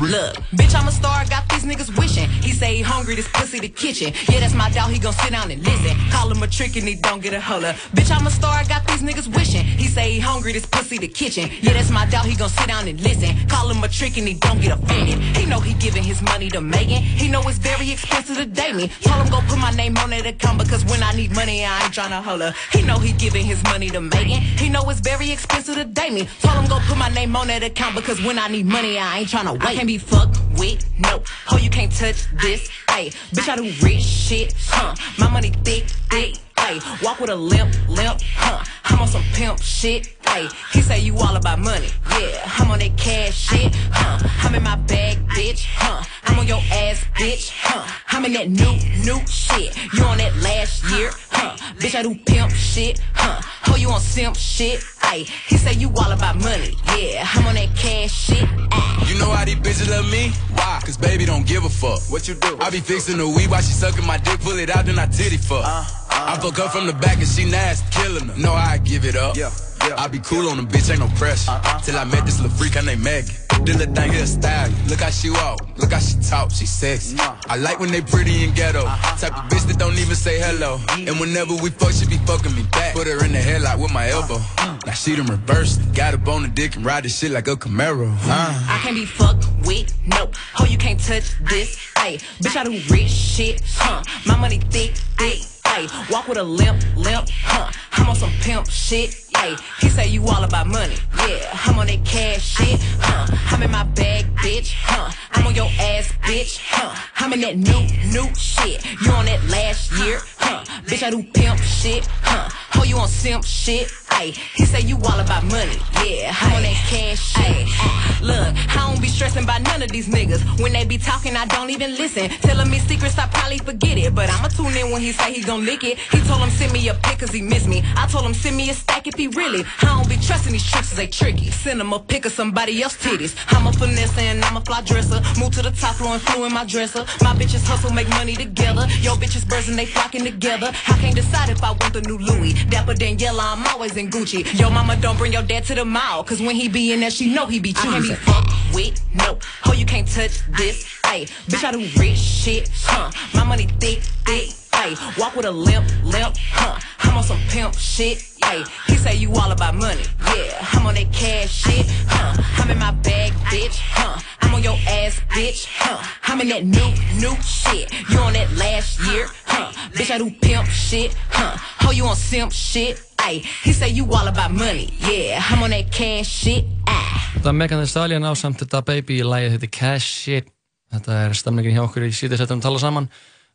Look, 0.00 0.34
bitch, 0.56 0.74
I'm 0.74 0.88
a 0.88 0.90
star. 0.90 1.20
I 1.20 1.24
got 1.26 1.48
these 1.48 1.62
niggas 1.62 1.96
wishing. 1.96 2.28
He 2.28 2.50
say 2.50 2.74
he 2.74 2.82
hungry, 2.82 3.14
this 3.14 3.28
pussy 3.28 3.60
the 3.60 3.68
kitchen. 3.68 4.12
Yeah, 4.28 4.40
that's 4.40 4.54
my 4.54 4.70
doubt. 4.70 4.90
He 4.90 4.98
gon' 4.98 5.12
sit 5.12 5.30
down 5.30 5.52
and 5.52 5.62
listen. 5.62 5.96
Call 6.10 6.28
him 6.28 6.42
a 6.42 6.48
trick 6.48 6.74
and 6.74 6.88
he 6.88 6.96
don't 6.96 7.22
get 7.22 7.32
a 7.32 7.40
holler. 7.40 7.74
Bitch, 7.94 8.10
I'm 8.10 8.26
a 8.26 8.30
star. 8.30 8.56
I 8.56 8.64
got 8.64 8.84
these 8.88 9.02
niggas 9.02 9.32
wishing. 9.36 9.62
He 9.62 9.86
say 9.86 10.14
he 10.14 10.18
hungry, 10.18 10.52
this 10.52 10.66
pussy 10.66 10.98
the 10.98 11.06
kitchen. 11.06 11.48
Yeah, 11.60 11.74
that's 11.74 11.90
my 11.90 12.06
doubt. 12.06 12.24
He 12.24 12.34
gon' 12.34 12.48
sit 12.48 12.66
down 12.66 12.88
and 12.88 13.00
listen. 13.00 13.36
Call 13.46 13.68
him 13.70 13.84
a 13.84 13.88
trick 13.88 14.16
and 14.16 14.26
he 14.26 14.34
don't 14.34 14.60
get 14.60 14.72
offended. 14.76 15.20
He 15.36 15.46
know 15.46 15.60
he 15.60 15.74
giving 15.74 16.02
his 16.02 16.20
money 16.22 16.48
to 16.50 16.60
Megan. 16.60 17.02
He 17.02 17.28
know 17.28 17.42
it's 17.46 17.58
very 17.58 17.88
expensive 17.88 18.36
to 18.36 18.46
date 18.46 18.74
me. 18.74 18.88
Told 19.02 19.22
him 19.22 19.30
go 19.30 19.40
put 19.46 19.58
my 19.58 19.70
name 19.70 19.96
on 19.98 20.10
that 20.10 20.26
account 20.26 20.58
because 20.58 20.84
when 20.86 21.04
I 21.04 21.12
need 21.12 21.32
money, 21.36 21.64
I 21.64 21.84
ain't 21.84 21.94
tryna 21.94 22.20
holler. 22.20 22.52
He 22.72 22.82
know 22.82 22.98
he 22.98 23.12
giving 23.12 23.44
his 23.44 23.62
money 23.64 23.90
to 23.90 24.00
Megan. 24.00 24.40
He 24.40 24.68
know 24.68 24.82
it's 24.90 24.98
very 25.00 25.30
expensive 25.30 25.76
to 25.76 25.84
date 25.84 26.12
me. 26.12 26.28
Told 26.40 26.56
him 26.56 26.66
go 26.66 26.80
put 26.88 26.98
my 26.98 27.10
name 27.10 27.36
on 27.36 27.46
that 27.46 27.62
account 27.62 27.91
because 27.94 28.22
when 28.22 28.38
I 28.38 28.48
need 28.48 28.66
money, 28.66 28.98
I 28.98 29.18
ain't 29.20 29.28
tryna 29.28 29.52
wait. 29.52 29.62
I 29.62 29.74
can't 29.74 29.86
be 29.86 29.98
fucked 29.98 30.38
with, 30.58 30.84
no. 30.98 31.22
Oh, 31.50 31.58
you 31.58 31.70
can't 31.70 31.92
touch 31.92 32.26
this, 32.40 32.68
ayy. 32.88 33.14
Bitch, 33.32 33.48
I 33.48 33.56
do 33.56 33.64
rich 33.84 34.02
shit, 34.02 34.54
huh? 34.68 34.94
My 35.18 35.30
money 35.30 35.50
thick, 35.64 35.84
thick. 36.10 36.36
Ayy, 36.62 37.02
walk 37.02 37.18
with 37.20 37.30
a 37.30 37.34
limp, 37.34 37.74
limp, 37.88 38.20
huh? 38.36 38.64
I'm 38.84 39.00
on 39.00 39.08
some 39.08 39.24
pimp 39.34 39.60
shit. 39.60 40.16
Ayy, 40.24 40.50
he 40.72 40.80
say 40.80 41.00
you 41.00 41.16
all 41.18 41.36
about 41.36 41.58
money. 41.58 41.88
Yeah, 42.10 42.40
I'm 42.58 42.70
on 42.70 42.78
that 42.78 42.96
cash 42.96 43.34
shit, 43.34 43.74
huh? 43.92 44.18
I'm 44.46 44.54
in 44.54 44.62
my 44.62 44.76
bag, 44.76 45.18
bitch, 45.28 45.64
huh? 45.66 46.04
I'm 46.24 46.38
on 46.38 46.46
your 46.46 46.62
ass, 46.70 47.04
bitch, 47.14 47.50
huh? 47.52 47.84
I'm 48.08 48.24
in 48.24 48.32
that 48.34 48.48
new, 48.48 48.74
new 49.04 49.26
shit. 49.26 49.76
You 49.92 50.04
on 50.04 50.18
that 50.18 50.36
last 50.36 50.84
year, 50.90 51.10
huh? 51.30 51.56
Bitch, 51.78 51.96
I 51.96 52.02
do 52.02 52.14
pimp 52.14 52.52
shit, 52.52 53.00
huh? 53.14 53.40
Oh, 53.68 53.76
you 53.76 53.90
on 53.90 54.00
simp 54.00 54.36
shit? 54.36 54.80
Ayy, 55.00 55.26
he 55.48 55.56
say 55.56 55.74
you 55.74 55.88
all 55.96 56.12
about 56.12 56.36
money. 56.36 56.76
Yeah, 56.96 57.26
I'm 57.34 57.46
on 57.46 57.54
that 57.56 57.74
cash 57.76 58.12
shit. 58.12 58.48
Ayy. 58.48 59.12
You 59.12 59.18
know 59.18 59.30
how 59.30 59.44
these 59.44 59.56
bitches 59.56 59.90
love 59.90 60.08
me? 60.10 60.30
Why? 60.54 60.80
Cause 60.84 60.96
baby 60.96 61.24
don't 61.24 61.46
give 61.46 61.64
a 61.64 61.68
fuck. 61.68 62.00
What 62.10 62.28
you 62.28 62.34
do? 62.34 62.56
I 62.60 62.70
be 62.70 62.80
fixing 62.80 63.18
the 63.18 63.26
weed 63.26 63.50
while 63.50 63.60
she 63.60 63.72
sucking 63.72 64.06
my 64.06 64.16
dick, 64.18 64.40
pull 64.40 64.58
it 64.58 64.70
out, 64.70 64.86
then 64.86 64.98
I 64.98 65.06
titty 65.06 65.36
fuck. 65.36 65.64
Uh, 65.64 65.68
uh. 65.68 65.84
I 66.10 66.38
fuck 66.40 66.51
her 66.56 66.68
from 66.68 66.86
the 66.86 66.92
back 66.94 67.18
and 67.18 67.28
she 67.28 67.50
nasty, 67.50 67.86
killing 67.90 68.28
her. 68.28 68.36
No, 68.38 68.52
I 68.52 68.78
give 68.78 69.04
it 69.04 69.16
up. 69.16 69.36
Yeah. 69.36 69.50
I 69.96 70.06
be 70.06 70.20
cool 70.20 70.48
on 70.48 70.56
them, 70.56 70.68
bitch, 70.68 70.90
ain't 70.90 71.00
no 71.00 71.08
pressure. 71.18 71.50
Uh-huh. 71.50 71.80
Till 71.80 71.96
I 71.96 72.04
met 72.04 72.24
this 72.24 72.40
little 72.40 72.56
freak, 72.56 72.74
her 72.74 72.82
name 72.82 73.02
Maggie. 73.02 73.32
This 73.64 73.76
little 73.76 73.94
thing 73.94 74.12
here 74.12 74.26
style. 74.26 74.70
Look 74.88 75.00
how 75.00 75.10
she 75.10 75.30
walk, 75.30 75.66
look 75.76 75.92
how 75.92 75.98
she 75.98 76.16
talk, 76.20 76.50
she 76.52 76.66
sexy. 76.66 77.16
I 77.18 77.56
like 77.56 77.80
when 77.80 77.90
they 77.90 78.00
pretty 78.00 78.44
and 78.44 78.54
ghetto. 78.54 78.84
Uh-huh. 78.84 79.16
Type 79.18 79.36
of 79.36 79.50
bitch 79.50 79.66
that 79.66 79.78
don't 79.78 79.98
even 79.98 80.14
say 80.14 80.38
hello. 80.38 80.80
And 80.90 81.18
whenever 81.18 81.54
we 81.54 81.70
fuck, 81.70 81.92
she 81.92 82.06
be 82.06 82.18
fucking 82.18 82.54
me 82.54 82.62
back. 82.70 82.94
Put 82.94 83.06
her 83.08 83.24
in 83.24 83.32
the 83.32 83.38
headlock 83.38 83.82
with 83.82 83.92
my 83.92 84.08
elbow. 84.10 84.36
Uh-huh. 84.36 84.78
Now 84.86 84.92
she 84.92 85.16
done 85.16 85.26
reversed. 85.26 85.80
Got 85.94 86.14
up 86.14 86.28
on 86.28 86.42
the 86.42 86.48
dick 86.48 86.76
and 86.76 86.84
ride 86.84 87.04
this 87.04 87.18
shit 87.18 87.32
like 87.32 87.48
a 87.48 87.56
Camaro. 87.56 88.08
Uh. 88.08 88.66
I 88.68 88.80
can't 88.82 88.94
be 88.94 89.04
fucked 89.04 89.46
with, 89.66 89.92
no. 90.06 90.30
Oh, 90.60 90.64
you 90.64 90.78
can't 90.78 90.98
touch 91.00 91.38
this. 91.40 91.76
Ayy, 91.96 92.22
bitch, 92.40 92.56
I 92.56 92.64
do 92.64 92.70
rich 92.92 93.10
shit, 93.10 93.62
huh? 93.74 94.02
My 94.26 94.36
money 94.36 94.58
thick, 94.58 94.94
thick. 95.18 95.51
Ayy, 95.64 96.10
walk 96.10 96.28
with 96.28 96.38
a 96.38 96.42
limp, 96.42 96.82
limp, 96.96 97.28
huh? 97.30 97.70
I'm 97.92 98.08
on 98.08 98.16
some 98.16 98.30
pimp 98.40 98.68
shit. 98.70 99.31
Ayy, 99.34 99.58
he 99.80 99.88
say 99.88 100.08
you 100.08 100.24
all 100.26 100.44
about 100.44 100.66
money. 100.66 100.96
Yeah, 101.18 101.58
I'm 101.64 101.78
on 101.78 101.86
that 101.86 102.04
cash 102.04 102.42
shit, 102.42 102.80
huh? 103.00 103.26
I'm 103.50 103.62
in 103.62 103.70
my 103.70 103.84
bag, 103.84 104.26
bitch, 104.36 104.74
huh? 104.74 105.10
I'm 105.32 105.46
on 105.46 105.54
your 105.54 105.70
ass, 105.78 106.12
bitch, 106.22 106.58
huh? 106.62 106.94
I'm 107.16 107.32
in 107.32 107.40
that 107.40 107.56
new, 107.56 107.82
new 108.10 108.34
shit. 108.34 108.84
You 109.02 109.10
on 109.12 109.26
that 109.26 109.42
last 109.48 109.92
year, 109.92 110.20
huh? 110.38 110.64
Bitch, 110.86 111.02
I 111.02 111.10
do 111.10 111.22
pimp 111.22 111.58
shit, 111.60 112.06
huh? 112.22 112.48
Oh, 112.76 112.84
you 112.84 112.96
on 112.96 113.08
simp 113.08 113.44
shit? 113.44 113.88
Ayy, 114.10 114.36
he 114.54 114.64
say 114.64 114.80
you 114.80 114.96
all 114.96 115.20
about 115.20 115.44
money. 115.44 115.76
Yeah, 116.04 116.34
I'm 116.40 116.54
on 116.54 116.62
that 116.62 116.86
cash 116.88 117.20
shit. 117.32 117.44
Ayy, 117.44 118.20
look, 118.20 118.54
I 118.76 118.90
don't 118.90 119.00
be 119.00 119.08
stressing 119.08 119.46
by 119.46 119.58
none 119.58 119.82
of 119.82 119.90
these 119.90 120.08
niggas. 120.08 120.60
When 120.60 120.72
they 120.72 120.84
be 120.84 120.98
talking, 120.98 121.36
I 121.36 121.46
don't 121.46 121.70
even 121.70 121.92
listen. 121.92 122.28
Telling 122.28 122.70
me 122.70 122.78
secrets, 122.80 123.18
I 123.18 123.26
probably 123.28 123.58
forget 123.58 123.98
it. 123.98 124.14
But 124.14 124.30
I'ma 124.30 124.48
tune 124.48 124.76
in 124.76 124.90
when 124.90 125.00
he 125.00 125.12
say 125.12 125.32
he 125.32 125.42
gon' 125.42 125.64
lick 125.64 125.84
it. 125.84 125.98
He 125.98 126.20
told 126.22 126.40
him 126.40 126.50
send 126.50 126.72
me 126.72 126.88
a 126.88 126.94
pic 126.94 127.20
cause 127.20 127.30
he 127.30 127.42
miss 127.42 127.66
me. 127.66 127.82
I 127.96 128.06
told 128.06 128.24
him 128.24 128.34
send 128.34 128.56
me 128.56 128.70
a 128.70 128.74
stack 128.74 129.06
if 129.06 129.14
he 129.14 129.21
really. 129.28 129.64
I 129.80 129.86
don't 129.86 130.08
be 130.08 130.16
trusting 130.16 130.52
these 130.52 130.68
tricks, 130.68 130.90
they 130.94 131.06
tricky. 131.06 131.50
Send 131.50 131.80
him 131.80 131.92
a 131.92 131.98
pic 131.98 132.24
of 132.26 132.32
somebody 132.32 132.82
else 132.82 132.96
titties. 132.96 133.34
I'm 133.48 133.66
a 133.66 133.72
finesse 133.72 134.16
and 134.18 134.44
I'm 134.44 134.56
a 134.56 134.60
fly 134.60 134.82
dresser. 134.82 135.20
Move 135.38 135.52
to 135.54 135.62
the 135.62 135.70
top 135.72 135.96
floor 135.96 136.14
and 136.14 136.22
flew 136.22 136.44
in 136.44 136.52
my 136.52 136.64
dresser. 136.64 137.00
My 137.22 137.34
bitches 137.34 137.64
hustle, 137.64 137.92
make 137.92 138.08
money 138.10 138.34
together. 138.34 138.86
Yo 139.00 139.14
bitches 139.14 139.48
birds 139.48 139.68
and 139.68 139.78
they 139.78 139.86
flocking 139.86 140.24
together. 140.24 140.72
I 140.88 140.98
can't 140.98 141.14
decide 141.14 141.50
if 141.50 141.62
I 141.62 141.70
want 141.70 141.92
the 141.92 142.02
new 142.02 142.18
Louis. 142.18 142.54
Dapper 142.70 142.94
Daniela, 142.94 143.56
I'm 143.56 143.66
always 143.68 143.96
in 143.96 144.10
Gucci. 144.10 144.42
Yo 144.58 144.70
mama 144.70 144.96
don't 144.96 145.18
bring 145.18 145.32
your 145.32 145.42
dad 145.42 145.64
to 145.64 145.74
the 145.74 145.84
mall. 145.84 146.24
Cause 146.24 146.40
when 146.40 146.56
he 146.56 146.68
be 146.68 146.92
in 146.92 147.00
there, 147.00 147.10
she 147.10 147.32
know 147.32 147.46
he 147.46 147.58
be 147.58 147.72
choosing. 147.72 148.12
I 148.12 148.16
can't 148.16 148.26
be 148.26 148.32
fucked 148.32 148.74
with, 148.74 149.14
no. 149.14 149.38
Oh, 149.66 149.72
you 149.72 149.86
can't 149.86 150.08
touch 150.08 150.40
this. 150.56 150.84
Ayy, 151.04 151.28
bitch, 151.46 151.64
I 151.64 151.72
do 151.72 152.00
rich 152.00 152.18
shit, 152.18 152.70
huh? 152.84 153.10
My 153.34 153.44
money 153.44 153.66
thick, 153.80 154.00
thick. 154.24 154.61
Ayy, 154.72 155.18
walk 155.18 155.36
with 155.36 155.46
a 155.46 155.50
limp, 155.50 155.86
limp, 156.04 156.36
huh? 156.38 156.78
I'm 157.00 157.16
on 157.16 157.22
some 157.22 157.38
pimp 157.48 157.74
shit. 157.74 158.18
Ayy, 158.42 158.66
he 158.86 158.96
say 158.96 159.14
you 159.14 159.32
all 159.32 159.52
about 159.52 159.74
money. 159.74 160.02
Yeah, 160.26 160.66
I'm 160.72 160.86
on 160.86 160.94
that 160.94 161.12
cash 161.12 161.50
shit, 161.50 161.86
huh? 162.08 162.42
I'm 162.62 162.70
in 162.70 162.78
my 162.78 162.90
bag, 162.90 163.32
bitch, 163.52 163.78
huh? 163.80 164.20
I'm 164.40 164.54
on 164.54 164.62
your 164.62 164.76
ass, 164.88 165.20
bitch, 165.30 165.66
huh? 165.68 166.02
I'm 166.24 166.40
in 166.40 166.48
that 166.48 166.64
new, 166.64 166.90
new 167.20 167.34
shit. 167.42 167.92
You 168.10 168.18
on 168.18 168.32
that 168.32 168.50
last 168.56 169.00
year, 169.06 169.28
huh? 169.46 169.72
Bitch, 169.92 170.10
I 170.10 170.18
do 170.18 170.30
pimp 170.30 170.66
shit, 170.66 171.14
huh? 171.30 171.56
Oh, 171.82 171.92
you 171.92 172.04
on 172.06 172.16
simp 172.16 172.52
shit? 172.52 172.96
Ayy, 173.18 173.44
he 173.62 173.72
say 173.72 173.88
you 173.88 174.04
all 174.12 174.26
about 174.26 174.50
money. 174.50 174.92
Yeah, 175.00 175.40
I'm 175.48 175.62
on 175.62 175.70
that 175.70 175.92
cash 175.92 176.28
shit. 176.28 176.64
Ah. 176.86 177.30
Þetta 177.36 177.48
er 177.48 177.54
Megan 177.58 177.80
Thee 177.80 177.90
Stallion 177.90 178.22
á 178.22 178.32
samt 178.36 178.60
þetta 178.62 178.82
baby 178.86 179.16
í 179.18 179.24
lagið 179.26 179.56
þetta 179.56 179.66
er 179.66 179.72
Cash 179.74 180.10
Shit 180.22 180.50
Þetta 180.92 181.14
er 181.24 181.34
stemningin 181.34 181.78
hjá 181.78 181.82
okkur 181.86 182.04
í 182.04 182.12
síðan 182.12 182.38
setjum 182.42 182.60
að 182.60 182.66
tala 182.66 182.80
saman 182.82 183.06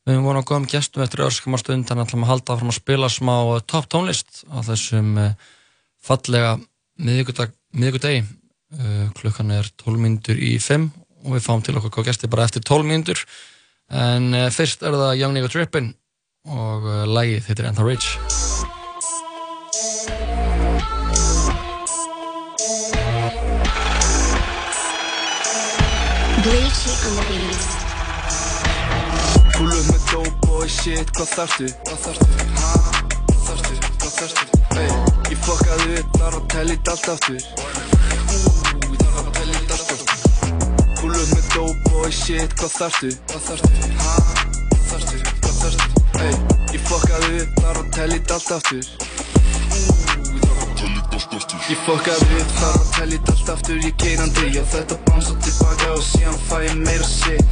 Við 0.08 0.16
höfum 0.16 0.28
vonað 0.30 0.40
að 0.40 0.48
góðum 0.48 0.66
gestum 0.72 1.02
eftir 1.04 1.22
örskamar 1.26 1.60
stund 1.60 1.84
þannig 1.90 2.06
að 2.06 2.08
ætlum 2.08 2.22
að 2.24 2.30
halda 2.30 2.54
áfram 2.54 2.70
að 2.72 2.76
spila 2.78 3.08
smá 3.12 3.34
uh, 3.36 3.58
topp 3.68 3.90
tónlist 3.92 4.38
á 4.48 4.64
þessum 4.64 5.10
uh, 5.20 5.34
fallega 6.00 6.54
miðvikudegi. 7.04 8.22
Uh, 8.72 9.10
klukkan 9.20 9.52
er 9.52 9.68
12 9.84 10.00
mínútur 10.06 10.40
í 10.40 10.54
5 10.64 10.88
og 11.26 11.36
við 11.36 11.44
fáum 11.44 11.66
til 11.68 11.76
okkur 11.76 11.92
góð 11.98 12.08
gesti 12.08 12.32
bara 12.32 12.48
eftir 12.48 12.64
12 12.64 12.88
mínútur. 12.88 13.26
En 13.92 14.32
fyrst 14.56 14.88
er 14.88 14.96
það 14.96 15.20
Young 15.20 15.36
Nigga 15.36 15.52
Trippin 15.52 15.92
og 16.56 16.88
lagið 17.12 17.52
heitir 17.52 17.68
Antha 17.68 17.84
Rich. 17.84 18.16
Bleachy 26.48 26.96
on 26.96 27.16
the 27.20 27.24
beats. 27.28 27.47
Boy 30.68 30.74
shit, 30.76 31.12
hvað 31.16 31.30
þarftu? 31.32 31.68
Hvað 31.88 32.00
þarftu? 32.04 32.26
Ha? 32.60 32.72
Hvað 33.32 33.44
þarftu? 33.48 33.76
Hvað 34.02 34.12
þarftu? 34.18 34.58
Hey, 34.76 34.90
ég 35.32 35.40
fokkaði 35.46 35.94
upp, 36.02 36.10
þarf 36.18 36.36
að 36.40 36.48
tella 36.52 36.74
í 36.74 36.80
allt 36.92 37.08
aftur 37.14 37.38
Ú, 37.38 37.70
ég 38.84 39.00
þarf 39.00 39.22
að 39.22 39.30
tella 39.38 39.54
í 39.54 39.64
allt 39.64 39.94
aftur 39.96 40.12
upp 41.08 41.32
með 41.32 41.46
dope 41.54 41.80
boy 41.88 42.12
shit, 42.12 42.52
hvað 42.60 42.72
þarftu? 42.76 43.12
Hvað 43.32 43.44
þarftu? 43.48 43.72
Ha? 44.02 44.16
Hvað 44.74 44.86
þarftu? 44.92 45.18
Hvað 45.40 45.56
þarftu? 45.62 45.88
Hey, 46.18 46.36
ég 46.76 46.82
fokkaði 46.92 47.32
upp, 47.46 47.52
þarf 47.64 47.80
að 47.80 47.88
tella 47.96 48.16
í 48.16 48.28
allt 48.28 48.52
aftur 48.60 48.84
Ég 48.88 49.04
fokkaði 49.88 49.88
upp, 49.88 49.88
þarf 49.88 49.88
að 49.88 49.88
tella 49.88 50.26
í 50.28 50.52
allt 50.52 50.52
aftur 50.52 50.57
Ég 51.68 51.76
keirandi, 54.00 54.56
já 54.56 54.64
þetta 54.72 54.96
bánsa 55.04 55.36
tilbaka 55.44 55.92
og 55.98 56.04
síðan 56.06 56.38
fæ 56.48 56.64
ég 56.64 56.78
meira 56.80 57.04
shit. 57.04 57.44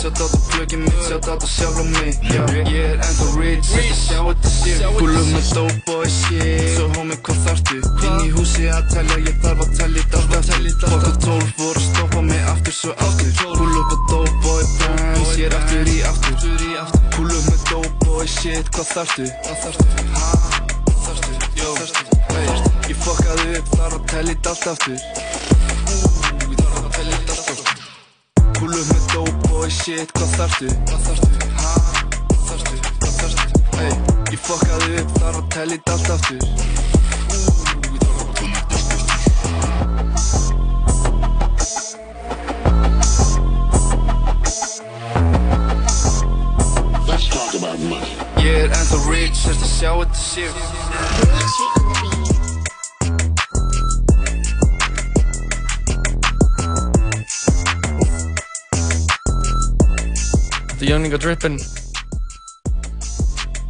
Sjátt 0.00 0.18
á 0.18 0.26
þetta 0.26 0.38
plugin 0.50 0.82
mitt, 0.82 0.98
sjátt 1.06 1.28
á 1.30 1.32
þetta 1.34 1.48
sjálf 1.52 1.78
á 1.78 1.84
mig 1.94 2.18
ég 2.32 2.42
er 2.80 2.98
ennþá 2.98 3.26
rich, 3.38 3.70
þetta 3.70 3.94
sjá 4.00 4.18
þetta 4.26 4.50
shit 4.56 4.82
Gúlum 4.98 5.26
með 5.30 5.46
dope 5.54 5.78
boy 5.86 6.08
shit. 6.16 6.66
Svo 6.74 6.86
homie, 6.96 7.14
hvað 7.28 7.38
þarftu? 7.46 7.78
Inn 8.08 8.18
í 8.24 8.26
húsi 8.34 8.64
að 8.74 8.84
telja, 8.90 9.16
ég 9.22 9.36
þarf 9.46 9.62
að 9.62 9.70
tella 9.78 9.94
í 9.94 9.96
allt 10.02 10.34
aftur. 10.40 10.74
Fokk 10.82 11.06
og 11.12 11.16
tólf 11.28 11.48
voru 11.62 11.78
að 11.78 11.86
stoppa 11.86 12.20
mig 12.32 12.42
aftur 12.56 12.74
svo 12.80 12.92
aftur. 13.06 13.30
Gúlum 13.54 13.86
með 13.86 14.02
dope 14.10 14.34
boy 14.42 14.66
bands, 14.82 15.30
ég 15.38 15.46
er 15.46 15.54
aftur 15.62 15.86
í 15.94 15.96
aftur. 16.10 16.34
Gúlum 17.14 17.44
með 17.52 17.60
dope 17.70 17.94
boy 18.02 18.26
shit, 18.26 18.66
hvað 18.74 18.86
þarftu? 18.98 19.30
Fokkaði 23.04 23.58
upp, 23.58 23.66
þarf 23.76 23.94
að 23.98 24.04
tella 24.08 24.32
í 24.32 24.36
allt 24.48 24.66
aftur 24.70 24.94
Ú, 24.94 24.98
ég 26.48 26.56
þarf 26.60 26.78
að 26.78 26.92
tella 26.96 27.12
í 27.12 27.16
allt 27.18 27.40
aftur 27.42 27.58
Kúlum 28.56 28.86
með 28.88 29.02
dope 29.12 29.40
boy 29.50 29.68
shit, 29.68 30.08
hvað 30.16 30.30
þarftu? 30.38 30.68
Hvað 30.88 31.00
þarftu? 31.08 31.28
Ha? 31.58 31.72
Hvað 32.30 32.44
þarftu? 32.48 32.76
Hvað 33.02 33.14
þarftu? 33.18 33.46
Hey, 33.76 33.92
ég 34.32 34.40
fokkaði 34.46 34.88
upp, 35.02 35.10
þarf 35.18 35.38
að 35.42 35.46
tella 35.56 35.74
í 35.74 35.80
allt 35.92 36.08
aftur 36.14 36.40
Ú, 36.44 36.48
ég 37.84 38.00
þarf 38.06 38.20
að 38.24 38.32
tella 38.40 38.48
í 38.48 38.58
allt 38.64 38.72
aftur 38.78 39.12
Let's 47.04 47.26
talk 47.28 47.52
about 47.60 47.78
money. 47.84 48.16
Ég 48.40 48.54
er 48.64 48.70
ennþá 48.72 48.98
rich, 49.10 49.36
þess 49.44 49.60
að 49.60 49.70
sjá 49.76 49.92
þetta 50.00 50.18
shit 50.24 52.13
Þetta 60.84 60.92
er 60.92 60.98
Young 60.98 61.04
Nigga 61.06 61.18
Trippin 61.22 61.54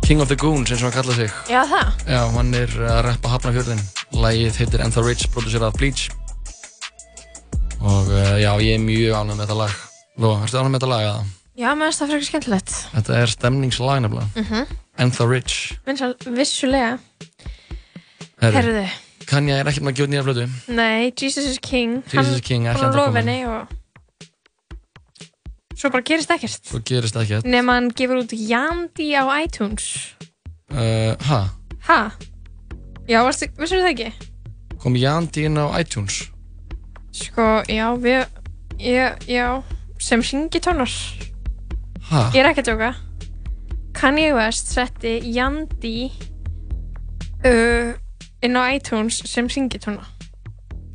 King 0.03 0.19
of 0.21 0.27
the 0.27 0.35
Goons 0.35 0.67
eins 0.75 0.81
og 0.83 0.89
hann 0.89 0.95
kallaði 0.97 1.29
sig 1.29 1.53
Já, 1.53 1.61
það. 1.71 1.91
Já, 2.11 2.23
hann 2.35 2.49
er 2.59 2.73
að 2.91 2.97
rappa 3.07 3.31
Hafnarfjörðin 3.31 3.83
Lægið 4.19 4.57
heitir 4.59 4.83
Antha 4.83 5.05
Rich, 5.07 5.29
producerað 5.31 5.77
Bleach 5.79 6.09
Og 7.79 8.11
uh, 8.11 8.35
já, 8.43 8.51
ég 8.67 8.73
er 8.75 8.83
mjög 8.83 9.15
ánægð 9.15 9.31
með 9.39 9.45
þetta 9.45 9.59
lag 9.61 9.77
Ló, 10.25 10.33
erstu 10.43 10.59
ánægð 10.59 10.73
með 10.73 10.81
þetta 10.81 10.91
lag? 10.91 11.05
eða? 11.07 11.23
Já, 11.63 11.69
mér 11.71 11.87
finnst 11.87 12.03
það 12.03 12.11
frekar 12.11 12.27
skemmtilegt. 12.33 12.75
Þetta 12.97 13.17
er 13.21 13.33
stemningslag 13.37 14.03
nefnilega 14.09 14.43
Mhm. 14.43 14.75
Antha 15.07 15.29
Rich 15.31 15.55
Vinsal, 15.87 16.17
vissulega. 16.35 16.91
Herru, 18.43 18.59
Herðu. 18.59 18.85
Kanye 19.31 19.61
er 19.61 19.71
ekkert 19.71 19.87
með 19.87 19.95
að 19.95 20.03
gjóta 20.03 20.15
nýja 20.17 20.27
flötu 20.27 20.49
Nei, 20.75 21.13
Jesus 21.15 21.47
is 21.55 21.63
King. 21.63 22.01
Jesus 22.11 22.35
is 22.41 22.43
King, 22.43 22.67
Hann 22.67 22.75
ennþá 22.75 22.91
lofa 22.99 23.15
kominn. 23.15 23.79
Svo 25.85 25.91
bara 25.93 26.01
gerist 26.09 26.31
ekkert. 26.33 26.63
Svo 26.65 26.79
gerist 26.81 27.17
ekkert 27.21 27.45
Nefn 27.45 27.69
hann 27.69 27.89
gefur 27.93 28.23
út 28.23 28.33
Yandi 28.33 29.11
á 29.13 29.29
iTunes. 29.45 30.15
uh, 30.73 31.13
ha, 31.29 31.41
Ha? 31.85 31.99
Já, 33.05 33.21
varstu, 33.21 33.51
vissum 33.61 33.83
það 33.85 33.91
ekki? 33.93 34.31
kom 34.81 34.97
Jandi 34.97 35.45
inn 35.45 35.61
á 35.61 35.69
iTunes 35.77 36.23
Sko, 37.13 37.61
já, 37.69 37.93
við, 38.01 38.25
ég, 38.81 39.21
já, 39.29 39.61
sem 40.01 40.23
syngitónar. 40.25 40.89
ha, 42.09 42.31
Ég 42.35 42.41
er 42.41 42.49
ekki 42.51 42.65
að 42.65 42.71
djóka. 42.73 42.89
Kanye 43.95 44.33
West 44.35 44.73
setti 44.73 45.19
Yandi 45.37 46.09
uh, 47.45 47.93
inn 48.43 48.57
á 48.59 48.63
iTunes 48.73 49.21
sem 49.29 49.49
syngitóna. 49.53 50.03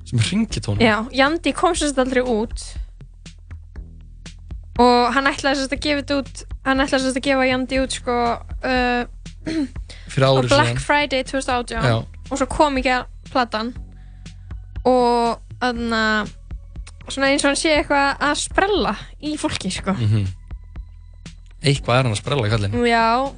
sem 0.09 0.19
ringitónu 0.19 0.81
Já, 0.81 1.05
Yandi 1.13 1.53
kom 1.53 1.73
sérst 1.77 1.97
aldrei 2.01 2.25
út 2.25 2.57
og 4.79 5.13
hann 5.15 5.29
ætlaði 5.29 5.59
sérst 5.59 5.75
að 5.75 5.83
gefa 5.85 6.01
þetta 6.01 6.17
út, 6.21 6.41
hann 6.67 6.83
ætlaði 6.83 7.05
sérst 7.05 7.19
að 7.19 7.27
gefa 7.27 7.47
Yandi 7.49 7.81
út 7.83 7.97
sko 7.97 8.17
uh, 8.39 9.03
á 10.29 10.31
Black 10.47 10.81
Friday 10.83 11.23
2018 11.27 11.83
Já. 11.83 11.95
og 12.29 12.35
svo 12.39 12.49
kom 12.51 12.79
ekki 12.79 12.95
að 12.95 13.07
platan. 13.29 13.71
Og 14.87 15.39
þannig 15.59 15.95
að 15.99 16.33
svona 17.09 17.31
eins 17.33 17.43
og 17.43 17.49
hann 17.49 17.59
sé 17.59 17.75
eitthvað 17.75 18.25
að 18.29 18.35
sprella 18.39 18.95
í 19.25 19.35
fólki 19.41 19.71
sko. 19.73 19.95
Mhm. 19.97 20.27
eitthvað 21.59 21.97
er 21.97 22.05
hann 22.05 22.13
að 22.15 22.21
sprella 22.21 22.51
kallinn. 22.51 22.77
Já, 22.87 23.33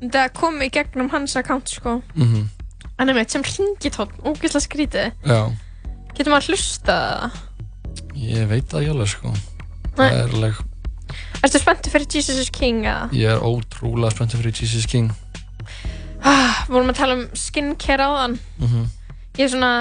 það 0.00 0.30
kom 0.38 0.62
í 0.64 0.70
gegnum 0.72 1.10
hans 1.12 1.36
account 1.36 1.68
sko. 1.68 1.98
Mm 2.14 2.46
en 2.98 3.12
einmitt 3.12 3.32
sem 3.32 3.44
ringitón, 3.46 4.10
ógeðslega 4.26 4.64
skrítið. 4.64 5.12
Getur 6.16 6.32
maður 6.32 6.54
hlusta 6.54 6.96
það? 6.98 7.36
Ég 8.18 8.48
veit 8.50 8.66
það 8.70 8.80
ekki 8.80 8.94
alveg 8.94 9.12
sko. 9.12 9.34
Það 9.98 10.16
er 10.16 10.34
alveg, 10.34 10.62
Ertu 11.44 11.60
spenntu 11.62 11.90
fyrir 11.92 12.08
Jesus 12.10 12.40
is 12.42 12.50
King 12.50 12.84
eða? 12.84 13.08
ég 13.14 13.30
er 13.30 13.42
ótrúlega 13.46 14.10
spenntið 14.14 14.42
fyrir 14.42 14.56
Jesus 14.62 14.86
King. 14.90 15.12
Ah, 16.26 16.64
vorum 16.68 16.90
að 16.90 16.98
tala 16.98 17.14
um 17.18 17.26
skincare 17.38 18.06
áðan. 18.08 18.38
Mm 18.58 18.88
ég 19.38 19.46
er 19.46 19.52
svona, 19.52 19.72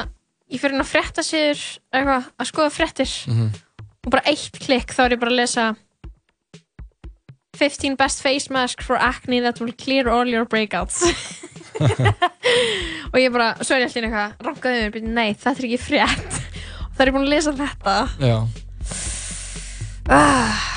ég 0.54 0.62
fyrir 0.62 0.78
að 0.78 0.86
frétta 0.92 1.24
sér 1.26 1.58
eitthvað, 1.90 2.28
að 2.38 2.50
skoða 2.52 2.74
fréttir. 2.76 3.14
Mhm. 3.28 3.48
og 4.06 4.12
bara 4.14 4.24
eitt 4.30 4.56
klikk 4.62 4.94
þá 4.94 5.02
er 5.04 5.16
ég 5.16 5.20
bara 5.20 5.32
að 5.32 5.40
lesa 5.42 5.76
15 7.58 7.98
best 7.98 8.22
face 8.22 8.50
masks 8.54 8.86
for 8.86 8.96
acne 8.96 9.42
that 9.42 9.60
will 9.60 9.74
clear 9.74 10.08
all 10.08 10.28
your 10.30 10.46
breakouts. 10.46 11.02
Og 13.12 13.18
ég 13.20 13.32
bara, 13.34 13.56
svo 13.62 13.76
er 13.76 13.84
ég 13.84 13.90
alltaf 13.90 14.04
eitthvað 14.04 14.46
rankaði 14.46 14.86
mér, 14.94 15.10
nei, 15.18 15.34
þetta 15.34 15.58
er 15.58 15.68
ekki 15.68 15.82
frétt. 15.82 16.38
Og 16.88 16.94
það 16.94 17.04
er 17.04 17.12
ég 17.12 17.18
búin 17.18 17.28
að 17.28 17.34
lesa 17.34 17.54
þetta. 17.58 17.96
Já, 18.22 18.38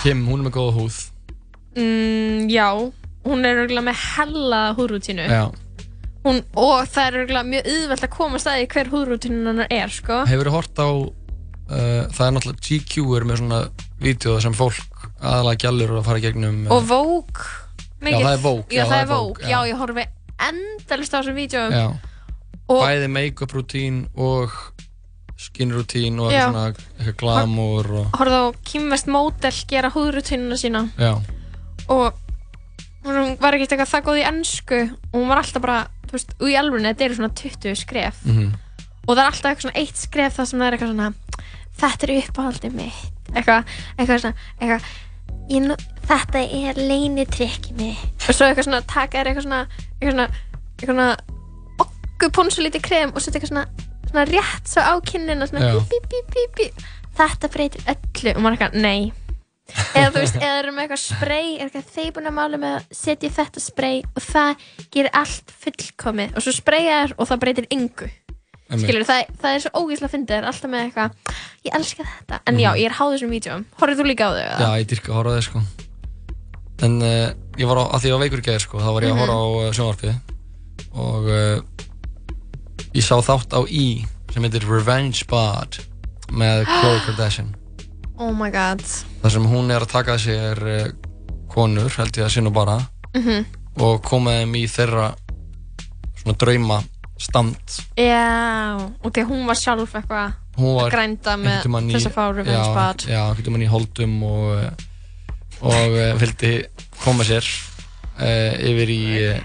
Kim, 0.01 0.25
hún 0.27 0.41
er 0.41 0.49
með 0.49 0.55
góða 0.57 0.73
húð. 0.75 0.97
Mm, 1.79 2.49
já, 2.51 2.67
hún 3.27 3.47
er 3.47 3.61
örgulega 3.63 3.87
með 3.87 4.01
hella 4.17 4.61
húðrútínu 4.75 5.27
já, 5.31 5.45
hún, 6.25 6.41
og 6.59 6.89
það 6.91 7.05
er 7.05 7.19
örgulega 7.21 7.51
mjög 7.53 7.69
auðvelt 7.75 8.07
að 8.07 8.13
koma 8.17 8.41
staði 8.43 8.67
hver 8.73 8.91
húðrútínu 8.91 9.45
hennar 9.47 9.71
er, 9.71 9.95
sko. 9.95 10.23
Hefur 10.27 10.51
þú 10.51 10.55
hort 10.57 10.83
á 10.83 10.91
uh, 10.91 12.03
það 12.11 12.25
er 12.27 12.35
náttúrulega 12.37 12.67
GQ 12.67 13.07
er 13.21 13.29
með 13.29 13.43
svona 13.43 13.61
vídeo 14.03 14.37
sem 14.43 14.57
fólk 14.57 15.07
aðalega 15.21 15.63
gælur 15.67 15.97
að 16.01 16.07
fara 16.09 16.25
gegnum 16.25 16.63
uh, 16.67 16.75
og 16.75 16.87
Vogue 16.91 17.49
mikið. 18.01 18.27
það 18.27 18.45
Vogue, 18.49 18.75
já, 18.75 18.85
það 18.89 18.99
er 18.99 19.11
Vogue, 19.13 19.51
já, 19.53 19.59
ég 19.71 19.83
horfi 19.85 20.07
endalist 20.51 21.15
á 21.15 21.19
þessum 21.21 21.41
já, 21.77 21.87
og 22.71 22.83
bæði 22.83 23.11
make-up 23.15 23.55
rútín 23.55 24.05
og 24.19 24.57
skin 25.41 25.73
rútín 25.75 26.19
og 26.21 26.31
eitthvað 26.31 26.51
svona 26.53 26.65
eitthvað 27.01 27.19
glamour 27.23 27.91
og 28.03 28.19
horfði 28.21 28.41
á 28.41 28.47
Kim 28.71 28.89
West 28.93 29.09
Model 29.09 29.53
gera 29.71 29.91
húðrutínuna 29.95 30.59
sína. 30.61 30.83
Já, 31.01 31.15
og 31.89 32.13
hún 33.07 33.37
var 33.41 33.57
ekkert 33.57 33.73
eitthvað 33.73 33.93
það 33.95 34.05
góð 34.11 34.21
í 34.21 34.27
ennsku 34.29 34.81
og 34.91 35.15
hún 35.17 35.29
var 35.31 35.41
alltaf 35.41 35.63
bara, 35.65 35.79
þú 36.09 36.17
veist, 36.19 36.35
og 36.41 36.49
í 36.53 36.57
alveg 36.61 36.85
þetta 36.85 37.07
eru 37.07 37.19
svona 37.21 37.33
20 37.41 37.79
skref. 37.81 38.19
Mhm. 38.29 38.51
Og 39.09 39.15
það 39.17 39.23
er 39.23 39.31
alltaf 39.31 39.51
eitthvað 39.51 39.65
svona 39.67 39.81
eitt 39.81 39.97
skref 39.97 40.37
það 40.37 40.47
sem 40.51 40.61
það 40.61 40.67
er 40.67 40.77
eitthvað 40.77 40.93
svona 40.93 41.15
þetta 41.81 42.09
er 42.09 42.13
uppáhaldið 42.21 42.75
mitt. 42.77 43.01
Eitthvað, 43.33 43.65
eitthvað 43.97 44.21
svona 44.21 44.35
eitthvað, 44.61 44.83
nú- 45.65 45.81
þetta 46.11 46.43
er 46.61 46.75
leinitrykki 46.91 47.73
mitt. 47.79 48.29
Og 48.29 48.35
svo 48.37 48.47
eitthvað 48.51 48.67
svona 48.69 48.83
taka 48.87 49.25
eitthvað 49.25 49.47
svona 49.49 49.63
eitthvað 50.01 50.13
svona, 50.13 50.29
eitthvað 50.77 50.95
svona 50.95 51.17
okkur 51.81 52.31
ponsu 52.37 52.61
lítið 52.63 52.83
krem 52.85 53.13
og 53.15 53.23
setja 53.25 53.41
eitthvað 53.41 53.55
svona 53.55 53.67
svona 54.11 54.27
rétt 54.29 54.69
svo 54.71 54.83
á 54.85 54.95
kinnina 55.07 55.47
svona 55.49 55.73
bí, 55.91 56.01
bí, 56.11 56.21
bí, 56.35 56.45
bí, 56.59 56.69
þetta 57.19 57.51
breytir 57.55 57.83
öllu. 57.95 58.35
Og 58.37 58.43
maður 58.45 58.53
er 58.53 58.59
eitthvað, 58.59 58.81
nei. 58.83 59.13
Eða 59.95 60.09
þú 60.11 60.19
veist, 60.25 60.37
eða 60.41 60.55
eru 60.65 60.73
með 60.75 60.83
eitthvað 60.89 61.03
spray 61.05 61.51
er 61.57 61.69
eitthvað 61.69 61.91
þeir 61.95 62.09
búin 62.17 62.27
að 62.27 62.35
mála 62.41 62.59
með 62.59 62.73
að 62.81 62.87
setja 62.99 63.29
þetta 63.37 63.61
spray 63.63 64.01
og 64.19 64.25
það 64.27 64.65
gerir 64.91 65.13
allt 65.21 65.53
fullkomið. 65.63 66.33
Og 66.35 66.43
svo 66.43 66.55
spraya 66.57 66.97
þér 67.05 67.15
og 67.23 67.29
það 67.31 67.41
breytir 67.45 67.69
yngu 67.77 68.09
skilur, 68.71 69.03
það, 69.03 69.31
það 69.43 69.55
er 69.57 69.63
svo 69.65 69.71
ógíslega 69.83 70.07
að 70.07 70.27
það 70.31 70.37
er 70.37 70.45
alltaf 70.47 70.71
með 70.71 70.83
eitthvað 70.85 71.15
ég 71.67 71.73
elska 71.75 72.05
þetta, 72.07 72.37
en 72.47 72.59
já, 72.63 72.69
ég 72.79 72.85
er 72.87 72.95
háð 72.95 73.15
þessum 73.17 73.33
vídjum 73.35 73.65
horfður 73.81 73.99
þú 73.99 74.05
líka 74.07 74.27
á 74.27 74.31
þau? 74.31 74.45
Mhm. 74.47 74.61
Já, 74.63 74.69
ég 74.79 74.87
dyrka 74.93 75.11
að 75.11 75.17
horfa 75.19 75.31
á 75.31 75.35
þið 75.35 75.47
sko. 75.49 75.63
En 76.87 76.95
uh, 77.03 77.33
ég 77.59 77.67
var 77.71 77.81
á, 77.83 77.85
að 77.91 77.99
því 78.05 78.09
ég 78.11 78.15
var 78.15 78.23
veikur 78.23 78.43
í 78.43 78.47
gæðir 78.47 78.63
sko 78.65 78.79
þá 78.85 78.89
var 78.95 79.03
ég 79.03 79.11
að 79.11 79.19
Mhm. 79.19 79.23
horfa 79.25 79.39
á 79.43 79.47
uh, 79.51 79.73
sjónvarpið. 79.75 80.15
Og 80.95 81.27
uh, 81.35 81.57
ég 82.97 83.05
sá 83.07 83.17
þátt 83.23 83.55
á 83.55 83.61
í 83.67 84.03
sem 84.33 84.45
heitir 84.47 84.67
Revenge 84.69 85.27
Bod 85.31 85.81
með 86.31 86.67
Khloe 86.69 87.01
Kardashian. 87.07 87.55
Oh 88.21 88.35
my 88.37 88.51
god. 88.53 88.83
Þar 89.23 89.35
sem 89.37 89.49
hún 89.49 89.73
er 89.73 89.87
að 89.87 89.93
taka 89.95 90.19
sér 90.21 90.61
uh, 90.61 90.85
konur, 91.51 91.91
held 91.97 92.21
ég 92.21 92.27
að 92.29 92.37
sinna 92.37 92.55
bara 92.55 92.81
mm 93.15 93.57
og 93.81 94.01
koma 94.05 94.35
þeim 94.35 94.57
í 94.59 94.65
þeirra 94.69 95.05
svona 96.19 96.35
drauma 96.43 96.81
stand. 97.23 97.77
Já, 97.97 98.77
og 98.77 99.13
því 99.15 99.23
hún 99.31 99.47
var 99.49 99.57
sjálf 99.57 99.95
eitthvað 99.97 100.35
hún 100.59 100.81
að 100.83 100.91
grænda 100.93 101.37
með 101.41 101.69
þess 101.95 102.09
að 102.11 102.17
fá 102.17 102.25
revenge 102.35 102.59
já, 102.59 102.75
bad 102.77 103.05
já, 103.09 103.21
einhvern 103.31 103.55
mann 103.55 103.65
í 103.65 103.71
holdum 103.71 104.17
og 104.27 104.51
uh, 104.59 104.67
og 105.61 105.97
uh, 105.97 106.11
vildi 106.21 106.53
koma 107.01 107.25
sér 107.25 107.47
uh, 108.19 108.59
yfir 108.69 108.93
í 108.93 109.01
uh, 109.31 109.41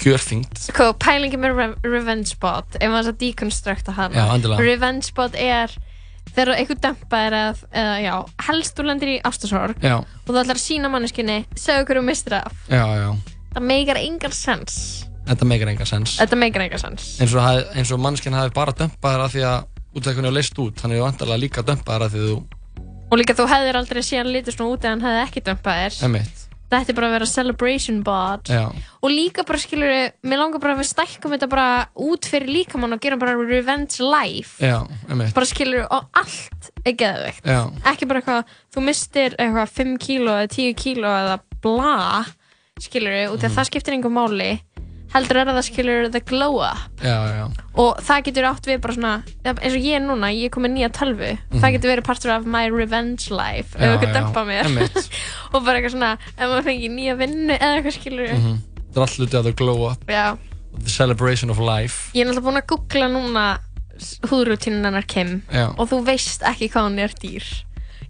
kjörþyngd 0.00 0.60
sko, 0.68 0.88
pælingi 1.00 1.40
með 1.40 1.54
re 1.58 1.68
revenge 1.86 2.36
bot 2.42 2.78
ef 2.78 2.90
maður 2.90 3.12
að 3.12 3.20
deconstructa 3.22 3.94
hana. 3.96 4.18
Já, 4.18 4.34
endilega. 4.34 4.66
revenge 4.66 5.14
bot 5.16 5.38
er 5.38 5.74
þegar 6.34 6.54
einhver 6.56 6.80
dömpa 6.84 7.20
er 7.28 7.36
að, 7.38 7.62
eða 7.72 7.94
já, 8.04 8.14
helst 8.48 8.76
þú 8.78 8.88
lendir 8.90 9.12
í 9.14 9.18
ástasorg 9.28 9.84
já, 9.84 9.96
og 10.00 10.28
þú 10.28 10.40
ætlar 10.42 10.58
að 10.58 10.64
sína 10.64 10.90
manneskinni 10.92 11.38
segja 11.56 11.86
hverju 11.88 12.04
mistur 12.06 12.38
af. 12.42 12.52
Já, 12.68 12.84
já, 12.98 13.08
það 13.54 13.68
meikar 13.70 14.02
engan 14.02 14.36
sens. 14.36 14.78
Þetta 15.28 15.48
meikar 15.48 15.72
enga 15.72 15.84
sens. 15.88 16.14
Þetta 16.20 16.36
meikar 16.40 16.62
engan 16.64 16.80
sens. 16.80 17.08
Eins 17.20 17.34
og, 17.36 17.64
eins 17.76 17.90
og 17.92 18.00
mannskinn 18.00 18.36
hafi 18.36 18.54
bara 18.56 18.72
dömpað 18.76 19.16
þér 19.16 19.24
að 19.26 19.34
því 19.34 19.42
að 19.48 19.98
útlækunni 19.98 20.30
á 20.32 20.36
leist 20.36 20.60
út, 20.62 20.84
hann 20.84 20.94
hefur 20.94 21.08
vantarlega 21.08 21.42
líka 21.42 21.64
dömpað 21.66 21.98
þér 21.98 22.06
að 22.06 22.14
því 22.14 22.22
að 22.22 22.30
þú, 22.30 22.38
og 23.08 23.16
líka 23.20 23.36
þú 23.36 23.48
hefðir 23.48 23.78
aldrei 23.80 24.02
síðan 24.04 24.32
litið 24.34 24.56
svona 24.56 24.74
út 24.76 24.84
ef 24.84 24.92
hann 24.92 25.04
hefði 25.06 25.24
ekki 25.24 25.44
dömpað 25.48 25.82
þér 25.82 25.98
þetta 26.68 26.92
er 26.92 26.98
bara 26.98 27.08
að 27.10 27.14
vera 27.16 27.28
celebration 27.30 28.00
bot. 28.06 28.50
Já, 28.52 28.64
og 29.00 29.12
líka 29.12 29.44
bara 29.48 29.60
skilur 29.62 29.92
mér 30.22 30.42
langar 30.42 30.62
bara 30.62 30.76
að 30.76 30.82
við 30.82 30.90
stækkum 30.92 31.34
þetta 31.34 31.50
bara 31.52 31.68
út 32.08 32.28
fyrir 32.28 32.52
líkamann 32.52 32.96
og 32.96 33.02
gera 33.04 33.20
bara 33.20 33.36
revenge 33.38 34.00
life. 34.04 34.58
Já, 34.62 34.82
bara 35.34 35.48
skilur 35.48 35.86
og 35.86 36.08
allt 36.18 36.72
er 36.84 36.98
geðveikt. 36.98 37.48
Ekki 37.92 38.08
bara 38.10 38.22
eitthvað, 38.22 38.56
þú 38.74 38.84
mistir 38.88 39.38
eitthvað 39.38 39.76
5 39.80 39.96
kíló 40.04 40.36
eða 40.40 40.52
10 40.56 40.76
kíló 40.82 41.14
eða 41.22 41.38
bla 41.62 41.94
skilur 42.78 43.32
út 43.34 43.42
af 43.42 43.54
það 43.56 43.68
skiptir 43.72 43.96
einhver 43.96 44.12
máli 44.14 44.50
heldur 45.14 45.40
er 45.40 45.50
það 45.50 45.60
skilur 45.66 46.08
the 46.12 46.20
glow 46.24 46.58
up. 46.64 47.02
Já, 47.02 47.16
já, 47.32 47.44
og 47.78 48.00
það 48.04 48.24
getur 48.28 48.48
átt 48.50 48.68
við 48.68 48.80
bara 48.84 48.96
svona 48.96 49.12
eins 49.48 49.76
og 49.76 49.86
ég 49.86 50.02
núna, 50.04 50.32
ég 50.34 50.48
er 50.48 50.54
komið 50.54 50.74
nýja 50.74 50.90
tölvu. 50.98 51.30
Það 51.54 51.76
getur 51.76 51.92
verið 51.94 52.08
partur 52.08 52.34
af 52.34 52.48
my 52.48 52.66
revenge 52.72 53.30
life 53.32 53.78
ef 53.78 54.02
já, 54.04 54.10
dempa 54.16 54.44
mér. 54.48 54.68
og 55.52 55.62
bara 55.62 55.78
eitthvað 55.78 55.94
svona, 55.94 56.12
ef 56.34 56.44
maður 56.44 56.68
fengi 56.68 56.90
nýja 56.92 57.16
vinnu 57.20 57.54
eða 57.56 57.78
eitthvað 57.78 57.96
skilur 58.00 58.28
við 58.28 58.36
mhm. 58.36 58.60
Það 58.88 59.02
er 59.02 59.04
allt 59.04 59.18
hluti 59.20 59.36
að 59.36 59.48
þau 59.48 59.56
glow 59.60 59.82
up. 59.90 60.04
Já, 60.10 60.26
the 60.78 60.92
celebration 60.92 61.52
of 61.52 61.60
life. 61.60 62.08
Ég 62.16 62.24
er 62.24 62.30
náttúrulega 62.30 62.46
búin 62.48 62.62
að 62.62 62.68
googla 62.72 63.10
núna 63.12 63.46
húðrútinu 64.30 64.84
hennar 64.86 65.06
Kim. 65.10 65.40
Já, 65.52 65.68
og 65.74 65.90
þú 65.90 66.02
veist 66.06 66.44
ekki 66.46 66.70
hvað 66.72 66.88
hún 66.88 67.00
er 67.02 67.14
dýr 67.20 67.46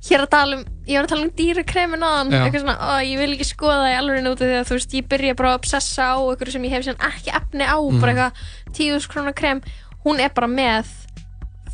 hér 0.06 0.22
að 0.22 0.30
tala 0.30 0.56
um, 0.58 0.64
ég 0.86 0.94
var 0.98 1.06
að 1.08 1.12
tala 1.12 1.24
um 1.26 1.32
dýrakremin 1.38 2.04
aðan, 2.06 2.30
eitthvað 2.38 2.62
svona, 2.62 2.76
ó, 2.78 2.92
ég 3.02 3.18
vil 3.18 3.32
ekki 3.34 3.46
skoða 3.48 3.78
það 3.82 3.90
í 3.92 3.96
alveg 3.98 4.28
því 4.38 4.48
að 4.58 4.68
þú 4.68 4.76
veist, 4.78 4.94
ég 4.94 5.08
byrja 5.10 5.34
bara 5.40 5.50
að 5.50 5.58
obsessa 5.58 6.06
á 6.14 6.16
eitthvað 6.22 6.52
sem 6.54 6.64
ég 6.68 6.74
hef 6.76 6.84
sem 6.86 7.00
ekki 7.08 7.34
efni 7.34 7.64
á 7.66 7.76
Mhm. 7.82 8.00
bara 8.00 8.12
eitthvað 8.12 8.32
10.000 8.78 9.08
krónar 9.10 9.34
krem. 9.34 9.62
Hún 10.04 10.20
er 10.22 10.30
bara 10.30 10.46
með 10.46 10.86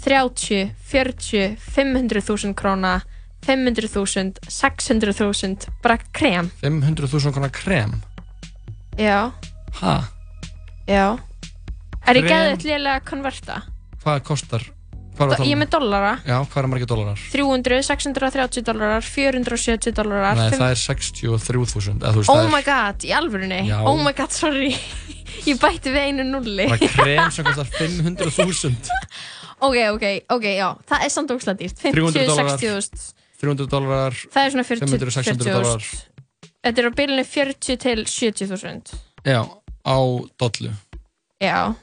30, 0.05 0.70
40, 0.91 1.57
500.000 1.77 2.55
króna 2.55 3.03
500.000, 3.47 4.39
600.000 4.49 5.68
bara 5.83 5.99
krem. 6.12 6.51
500.000 6.62 7.33
konar 7.33 7.51
krem? 7.53 8.03
Já, 8.97 9.33
ha, 9.81 10.05
já. 10.89 11.18
Er 12.07 12.14
ég 12.20 12.25
geðið 12.29 12.64
lélega 12.68 13.01
að 13.01 13.05
konverta? 13.09 13.62
Hvað 14.05 14.20
kostar 14.29 14.64
Er 15.15 15.31
Ég 15.47 15.53
er 15.55 15.59
með 15.61 15.71
dollara. 15.71 16.12
Já, 16.27 16.37
hvað 16.51 16.59
er 16.65 16.69
margir 16.73 16.89
dólarar? 16.91 17.21
300, 17.31 17.83
630 17.87 18.65
dólarar, 18.67 19.05
470 19.07 19.93
dólarar. 19.95 20.35
Nei, 20.41 20.49
fimm- 20.51 20.62
það 20.65 20.73
er 20.75 20.81
63.000 20.83 22.01
eða 22.03 22.12
þú 22.17 22.23
veist, 22.23 22.33
Oh 22.33 22.41
það 22.41 22.51
my 22.51 22.59
er 22.59 22.67
god, 22.67 23.05
í 23.07 23.12
alvörunni? 23.15 23.61
Já. 23.69 23.79
Oh 23.87 23.97
my 24.03 24.12
god, 24.12 24.35
sorry. 24.35 24.73
ég 25.49 25.61
bætti 25.62 25.93
við 25.95 26.09
einu 26.09 26.27
nulli. 26.33 26.67
bara 26.67 26.91
krem 26.97 27.31
sem 27.31 27.47
kostar 27.47 27.71
500.000 27.79 28.91
ok, 29.65 29.77
ok, 29.95 30.05
ok, 30.35 30.45
já. 30.59 30.69
Það 30.91 31.05
er 31.07 31.12
samt 31.15 31.31
ógslag 31.37 31.61
dýrt. 31.62 31.79
300 31.79 31.95
50, 31.95 32.27
dollarar. 32.29 32.59
60 32.59 32.75
þúsund. 32.75 33.07
300 33.45 33.71
dólarar 33.71 34.19
Það 34.35 34.43
er 34.49 34.51
svona 34.57 34.67
40, 34.67 34.91
500, 34.99 35.15
600 35.15 35.45
40 35.45 35.55
dólarar 35.55 35.85
þúsund. 35.85 36.11
Þetta 36.65 36.81
er 36.83 36.89
á 36.89 36.93
bylunni 36.99 37.25
40 37.29 37.79
til 37.87 38.05
70 38.09 38.51
þúsund. 38.51 38.93
Já, 39.25 39.41
á 39.85 39.97
dollu 40.43 40.73
Já. 41.45 41.75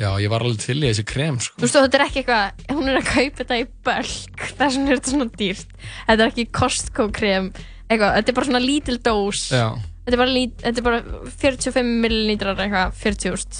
Já, 0.00 0.08
ég 0.22 0.30
var 0.32 0.40
alveg 0.46 0.62
til 0.62 0.78
í 0.80 0.86
þessi 0.88 1.04
krem 1.04 1.36
sko. 1.44 1.58
Þú 1.60 1.66
veist, 1.66 1.76
þetta 1.76 1.98
er 1.98 2.04
ekki 2.06 2.22
eitthvað, 2.22 2.62
hún 2.72 2.88
er 2.88 2.98
að 3.02 3.08
kaupa 3.10 3.42
þetta 3.42 3.58
í 3.60 3.66
bölk, 3.84 4.44
þess 4.58 4.78
vegna 4.78 4.94
er 4.94 5.00
þetta 5.02 5.12
svona 5.12 5.26
dýrt. 5.42 5.74
Þetta 6.08 6.24
er 6.24 6.30
ekki 6.30 6.46
Costco 6.56 7.06
krem, 7.12 7.50
eitthvað, 7.90 8.14
þetta 8.16 8.32
er 8.32 8.38
bara 8.40 8.48
svona 8.50 8.62
lítil 8.64 8.98
dós. 9.04 9.42
Já, 9.52 9.66
Þetta 10.00 10.16
er 10.16 10.20
bara, 10.24 10.32
lít, 10.32 10.54
þetta 10.64 10.80
er 10.80 10.84
bara 10.86 11.00
45 11.42 11.90
millilítrar 12.02 12.58
eitthvað, 12.64 12.94
40 13.04 13.34
úrst. 13.36 13.58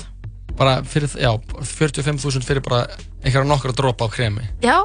bara 0.57 0.73
fyrir, 0.85 1.13
já, 1.21 1.31
45.000 1.63 2.43
fyrir 2.49 2.61
bara 2.65 2.81
einhverja 3.23 3.47
nokkra 3.49 3.73
dropa 3.77 4.05
á 4.05 4.13
kremi 4.13 4.43
Já, 4.65 4.81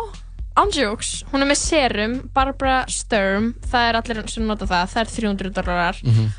ándjóks, 0.60 1.24
hún 1.32 1.42
er 1.44 1.50
með 1.50 1.60
serum, 1.64 2.14
Barbara 2.36 2.84
Sturm, 2.92 3.54
það 3.72 3.88
er 3.90 3.98
allir 4.00 4.22
sem 4.32 4.46
nota 4.48 4.68
það, 4.70 4.92
það 4.94 5.02
er 5.02 5.10
300 5.16 5.56
dólarar. 5.58 6.00
Mhm. 6.06 6.30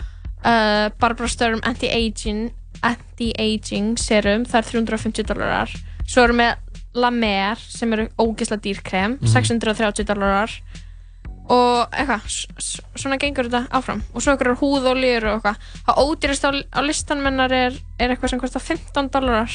uh, 0.45 0.87
Barbara 1.01 1.29
Sturm 1.33 1.61
Anti-Aging 1.65 2.53
Anti-Aging 2.83 3.97
serum, 3.99 4.45
það 4.45 4.59
er 4.63 4.71
350 4.73 5.23
dólarar. 5.31 5.71
Svo 6.07 6.25
erum 6.25 6.37
við 6.43 6.55
La 6.97 7.11
Mer 7.11 7.57
sem 7.61 7.93
eru 7.93 8.09
ógeðslega 8.19 8.63
dýrkrem, 8.65 9.19
Mhm. 9.21 9.29
630 9.33 10.05
dólarar. 10.05 10.51
Og 11.49 11.91
eitthvað, 11.93 12.25
svona 12.99 13.19
gengur 13.19 13.45
þetta 13.47 13.69
áfram. 13.71 14.01
Og 14.15 14.21
svo 14.23 14.33
einhverjar 14.33 14.59
húðoljur 14.59 15.25
og 15.31 15.43
eitthvað. 15.43 15.57
Það 15.87 16.01
ódýrast 16.03 16.45
á, 16.49 16.51
á 16.75 16.81
listan 16.83 17.23
mennar 17.23 17.53
er, 17.53 17.73
er 18.01 18.11
eitthvað 18.17 18.31
sem 18.31 18.41
kostar 18.41 18.61
15 18.63 19.09
dólarar. 19.11 19.51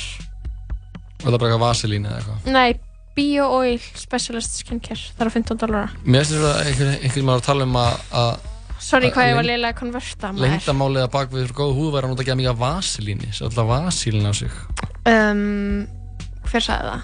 og 1.22 1.28
það 1.28 1.34
er 1.34 1.38
bara 1.38 1.52
eitthvað 1.52 1.68
vaselín 1.68 2.06
eða 2.08 2.18
eitthvað 2.22 2.52
Nei, 2.52 2.80
Bio 3.16 3.46
Oil 3.60 3.78
Specialist 3.96 4.56
Skincare, 4.64 5.12
það 5.18 5.22
er 5.22 5.28
á 5.30 5.34
15 5.36 5.58
dólarar. 5.60 5.90
Mér 6.06 6.24
finnst 6.24 6.32
þetta 6.32 6.66
einhvern 6.66 7.04
einhver 7.04 7.24
maður 7.28 7.42
að 7.42 7.46
tala 7.46 7.64
um 7.64 7.74
að, 7.76 8.40
að 8.82 8.88
Sorry 8.90 9.10
að 9.12 9.14
hvað 9.16 9.28
ég 9.30 9.36
var 9.38 9.46
leiðilega 9.48 9.74
að 9.76 9.80
konverta 9.82 10.32
maður. 10.34 10.48
leyndamálið 10.50 11.04
að 11.06 11.12
bak 11.16 11.34
við 11.36 11.52
góð 11.62 11.74
húð 11.78 11.92
væri 11.96 12.08
að 12.08 12.12
nota 12.12 12.24
ekki 12.26 12.36
mikið 12.42 12.52
af 12.52 12.62
vaselíni 12.66 13.30
svo 13.38 13.50
alltaf 13.50 13.68
vaselín 13.72 14.26
á 14.26 14.34
sig 14.34 14.52
Um, 15.02 15.88
hver 16.50 16.62
sagði 16.62 16.92
það? 16.92 17.02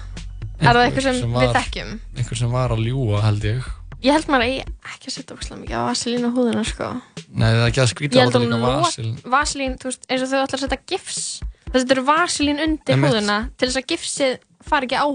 Er 0.58 0.68
það 0.74 0.84
eitthvað 0.84 1.04
sem, 1.06 1.32
við 1.38 1.52
þekkjum? 1.56 1.90
einhver 2.18 2.38
sem 2.42 2.50
var 2.54 2.74
að 2.74 2.82
ljúa 2.86 3.20
held 3.24 3.46
ég 3.48 3.68
Ég 4.06 4.14
held 4.14 4.28
maður 4.30 4.44
að 4.46 4.52
ég 4.54 4.68
ekki 4.94 5.08
að 5.10 5.14
setja 5.16 5.34
ógslag 5.34 5.58
mikið 5.58 5.74
á 5.74 5.82
vaselín 5.88 6.22
á 6.22 6.30
húðina 6.30 6.62
sko. 6.68 6.88
Nei, 7.34 7.48
það 7.50 7.62
er 7.64 7.70
ekki 7.72 7.80
að 7.82 7.88
skrýta 7.90 8.14
Ég 8.14 8.20
að 8.20 8.26
held 8.28 8.34
nota 8.34 8.38
að 8.38 8.44
líka 8.46 8.58
lo- 8.58 8.82
vaselín 8.84 9.16
vaselín, 9.34 9.74
þú 9.82 9.88
veist, 9.90 10.04
eins 10.06 10.22
og 10.22 10.30
þau 10.30 10.42
ætla 10.44 10.58
að 10.58 10.62
setja 10.62 10.78
gifs 10.92 11.18
þess 11.42 11.74
að 11.74 11.80
þetta 11.82 11.96
eru 11.96 12.04
vaselín 12.06 12.62
undir 12.62 13.02
húðina 13.02 13.38
til 13.58 13.66
þess 13.68 13.80
að 13.82 13.88
gifsið 13.90 14.36
fari 14.66 14.88
ekki 14.88 14.98
á 14.98 15.06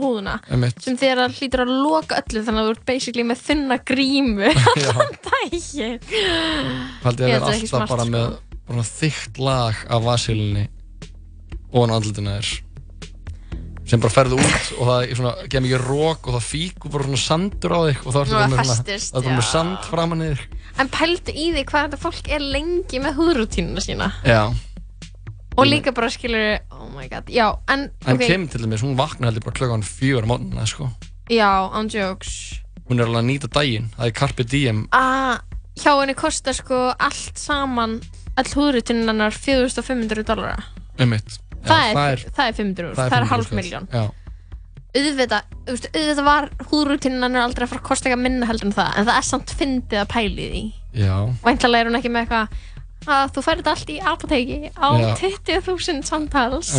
Einmitt. 0.53 0.79
sem 0.81 0.97
það 1.19 1.37
hlýtur 1.39 1.63
að 1.65 1.73
loka 1.83 2.19
öllu 2.21 2.43
þannig 2.47 2.61
að 2.63 2.67
þú 2.69 2.75
ert 2.75 2.85
basically 2.87 3.25
með 3.27 3.41
þunna 3.47 3.77
grímu 3.91 4.51
allan 4.73 5.15
daginn 5.27 5.99
Haldi 7.03 7.27
að 7.27 7.43
það 7.43 7.55
ekki 7.57 7.69
alltaf 7.69 7.69
smart, 7.73 7.89
bara 7.93 8.05
sko. 8.07 8.13
með 8.15 8.37
bara 8.63 8.85
þykkt 8.89 9.41
lag 9.43 9.81
af 9.91 10.05
vaselíni 10.07 10.67
ofan 11.73 11.91
á 11.91 11.95
andlutinu 11.97 12.37
þér 12.37 12.53
sem 13.83 13.99
bara 13.99 14.13
ferðu 14.15 14.37
út 14.39 14.67
og 14.79 14.87
það 14.87 15.01
er 15.03 15.17
svona, 15.19 15.31
gef 15.51 15.63
mikið 15.65 15.81
rók 15.89 16.27
og 16.29 16.37
það 16.37 16.45
fíkur 16.47 16.93
bara 16.93 17.07
svona 17.09 17.19
sandur 17.19 17.73
á 17.75 17.79
þig 17.83 17.97
og 18.07 18.07
Og 18.07 18.15
það 18.15 18.29
með 18.31 18.43
er 18.53 18.53
bara 18.53 19.33
með 19.33 19.41
já. 19.43 19.49
sand 19.51 19.89
framan 19.89 20.23
í 20.23 20.29
þig 20.31 20.45
en 20.79 20.91
pældu 20.93 21.33
í 21.35 21.47
því 21.53 21.63
hvað 21.69 21.83
þetta 21.87 21.99
fólk 22.01 22.29
er 22.33 22.45
lengi 22.55 23.01
með 23.03 23.19
húðrútínuna 23.19 23.83
sína 23.83 24.07
Já, 24.23 24.43
og 25.57 25.69
líka 25.69 25.93
bara 25.95 26.09
skilur 26.13 26.57
oh 26.73 26.89
my 26.93 27.07
god, 27.11 27.29
já, 27.29 27.47
en, 27.69 27.87
en 28.07 28.17
ok, 28.17 28.25
Kim 28.25 28.47
til 28.47 28.65
dæmis, 28.65 28.83
hún 28.85 28.97
vaknar 28.99 29.31
heldur 29.31 29.45
bara 29.47 29.57
klokkan 29.59 29.85
fjögur 29.85 30.25
á 30.25 30.29
mótnuna, 30.33 30.65
sko. 30.69 30.89
Já, 31.31 31.69
on 31.71 31.89
jokes. 31.89 32.59
Hún 32.89 32.99
er 32.99 33.07
alveg 33.07 33.21
að 33.21 33.29
nýta 33.29 33.51
daginn, 33.53 33.87
það 33.95 34.09
er 34.09 34.17
Carpe 34.17 34.43
Diem. 34.43 34.83
Að 34.91 35.39
hjá 35.79 35.93
henni 35.93 36.17
kostar 36.17 36.57
sko 36.57 36.81
allt 36.97 37.39
saman 37.39 37.99
all 38.37 38.49
húðrútínan 38.49 39.13
hennar 39.13 39.33
4500 39.33 40.25
dollara. 40.27 40.59
Um 40.99 41.13
mitt 41.13 41.39
það, 41.63 42.01
er, 42.03 42.25
það 42.35 42.49
er 42.49 42.59
500 42.59 42.89
úr, 42.89 42.97
það 42.97 43.05
er 43.05 43.15
500 43.15 43.31
hálf 43.31 43.47
skall. 43.47 43.59
miljón 43.61 43.87
Já, 43.93 44.03
auðvitað, 44.93 45.53
þú 45.65 45.75
veist, 45.75 45.87
auðvitað 45.93 46.27
var 46.27 46.49
húðrútínan 46.69 47.37
er 47.37 47.43
aldrei 47.43 47.65
að 47.65 47.71
fara 47.71 47.81
að 47.81 47.87
kosta 47.87 48.09
eitthvað 48.09 48.23
minna 48.27 48.49
heldur 48.49 48.69
en 48.69 48.75
það 48.75 48.99
en 48.99 49.07
það 49.09 49.19
er 49.19 49.27
samt 49.29 49.53
fyndið 49.61 50.01
að 50.03 50.11
pæli 50.13 50.47
því. 50.51 50.63
Já, 51.03 51.15
væntalega 51.45 51.85
er 51.85 51.89
hún 51.89 51.99
ekki 51.99 52.11
með 52.13 52.25
eitthvað 52.25 52.61
að 53.07 53.35
þú 53.35 53.43
þetta 53.47 53.73
allt 53.73 53.91
í 53.91 53.99
apoteki 54.13 54.57
á 54.75 54.89
Já. 54.99 55.11
20.000 55.21 56.07
samtals. 56.07 56.73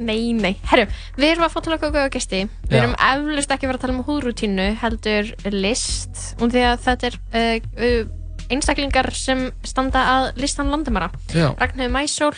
Nei, 0.00 0.32
nei, 0.32 0.54
herru, 0.70 0.86
við 1.18 1.34
erum 1.34 1.44
að 1.44 1.52
fá 1.54 1.58
til 1.64 1.74
okkur 1.76 1.92
góða 1.92 2.12
gesti. 2.14 2.44
Við 2.70 2.78
erum 2.78 2.94
eflust 2.96 3.52
ekki 3.52 3.66
að 3.66 3.72
vera 3.72 3.80
að 3.80 3.84
tala 3.84 3.96
um 3.96 4.06
húðrútínu 4.08 4.68
heldur 4.80 5.32
list 5.52 6.22
og 6.40 6.54
því 6.54 6.64
að 6.70 6.86
þetta 6.86 7.10
er 7.10 7.18
uh, 7.36 8.14
einstaklingar 8.50 9.10
sem 9.14 9.48
standa 9.66 10.06
að 10.14 10.30
listan 10.40 10.72
landamæra. 10.72 11.10
Já. 11.34 11.50
Ragnhildur 11.60 11.92
Mæsól 11.94 12.32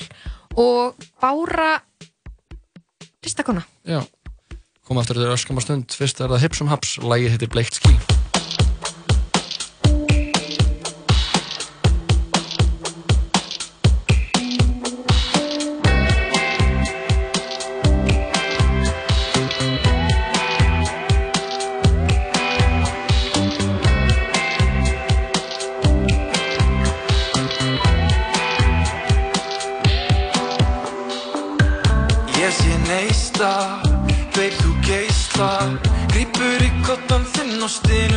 og 0.58 1.06
Bára 1.22 1.76
listakona. 3.22 3.62
Já, 3.86 4.02
komum 4.82 5.04
eftir 5.04 5.20
þetta 5.22 5.38
öskama 5.38 5.62
stund. 5.64 5.94
Fyrst 5.94 6.20
er 6.20 6.34
það 6.34 6.48
Hipsum 6.48 6.72
Haps, 6.72 6.98
lagið 6.98 7.36
heitir 7.36 7.54
Bleikt 7.54 7.78
ský 7.78 8.21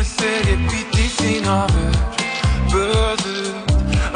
stinu 0.06 0.16
þegar 0.16 0.48
ég 0.50 0.60
být 0.70 0.98
í 0.98 1.06
þín 1.16 1.46
hafur 1.50 1.96
Böðum, 2.70 3.58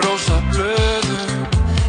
rosa 0.04 0.38
blöðum 0.50 1.40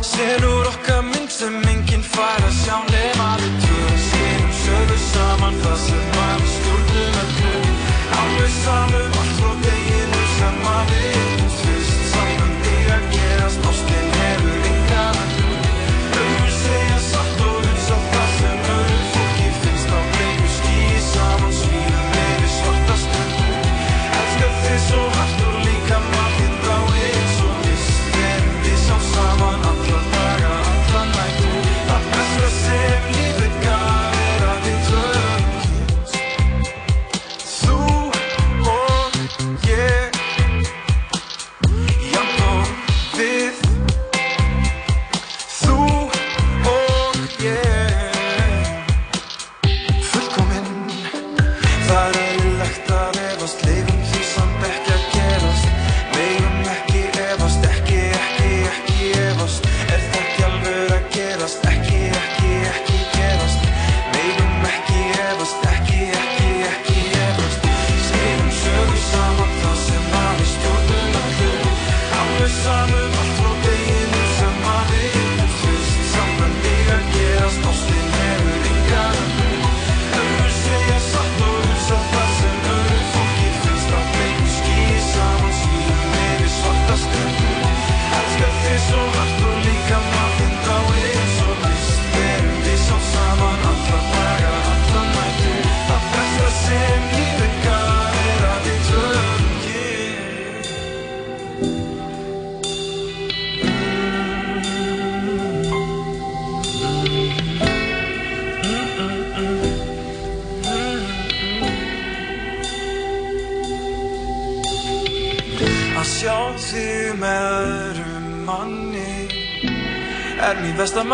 Selur 0.02 0.70
okkar 0.70 1.04
mynd 1.06 1.32
sem 1.32 1.56
enginn 1.70 2.04
fær 2.04 2.42
að 2.46 2.58
sjá 2.58 2.78
nema 2.90 3.30
við 3.42 3.56
tvö. 3.64 3.86
Skinum 4.08 4.52
söðu 4.64 4.98
saman 5.06 5.62
það 5.64 5.80
sem 5.86 6.12
var 6.18 6.36
við 6.42 6.52
stjórnum 6.58 7.24
öllu. 7.24 7.56
Alveg 8.22 8.54
samum 8.60 9.11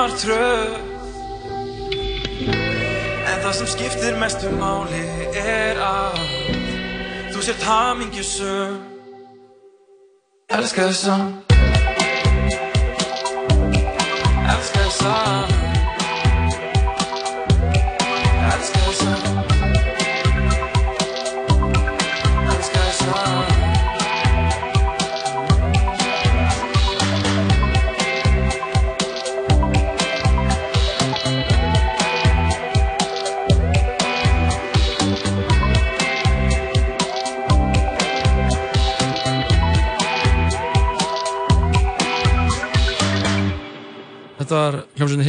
besta 0.07 0.27
martröð 0.27 0.73
En 3.27 3.41
það 3.43 3.53
sem 3.53 3.67
skiptir 3.67 4.15
mestu 4.17 4.49
máli 4.55 5.03
er 5.35 5.77
að 5.77 6.19
Þú 7.33 7.41
sért 7.43 7.63
hamingjusum 7.67 8.79
Elskar 10.49 10.93
þig 10.93 11.46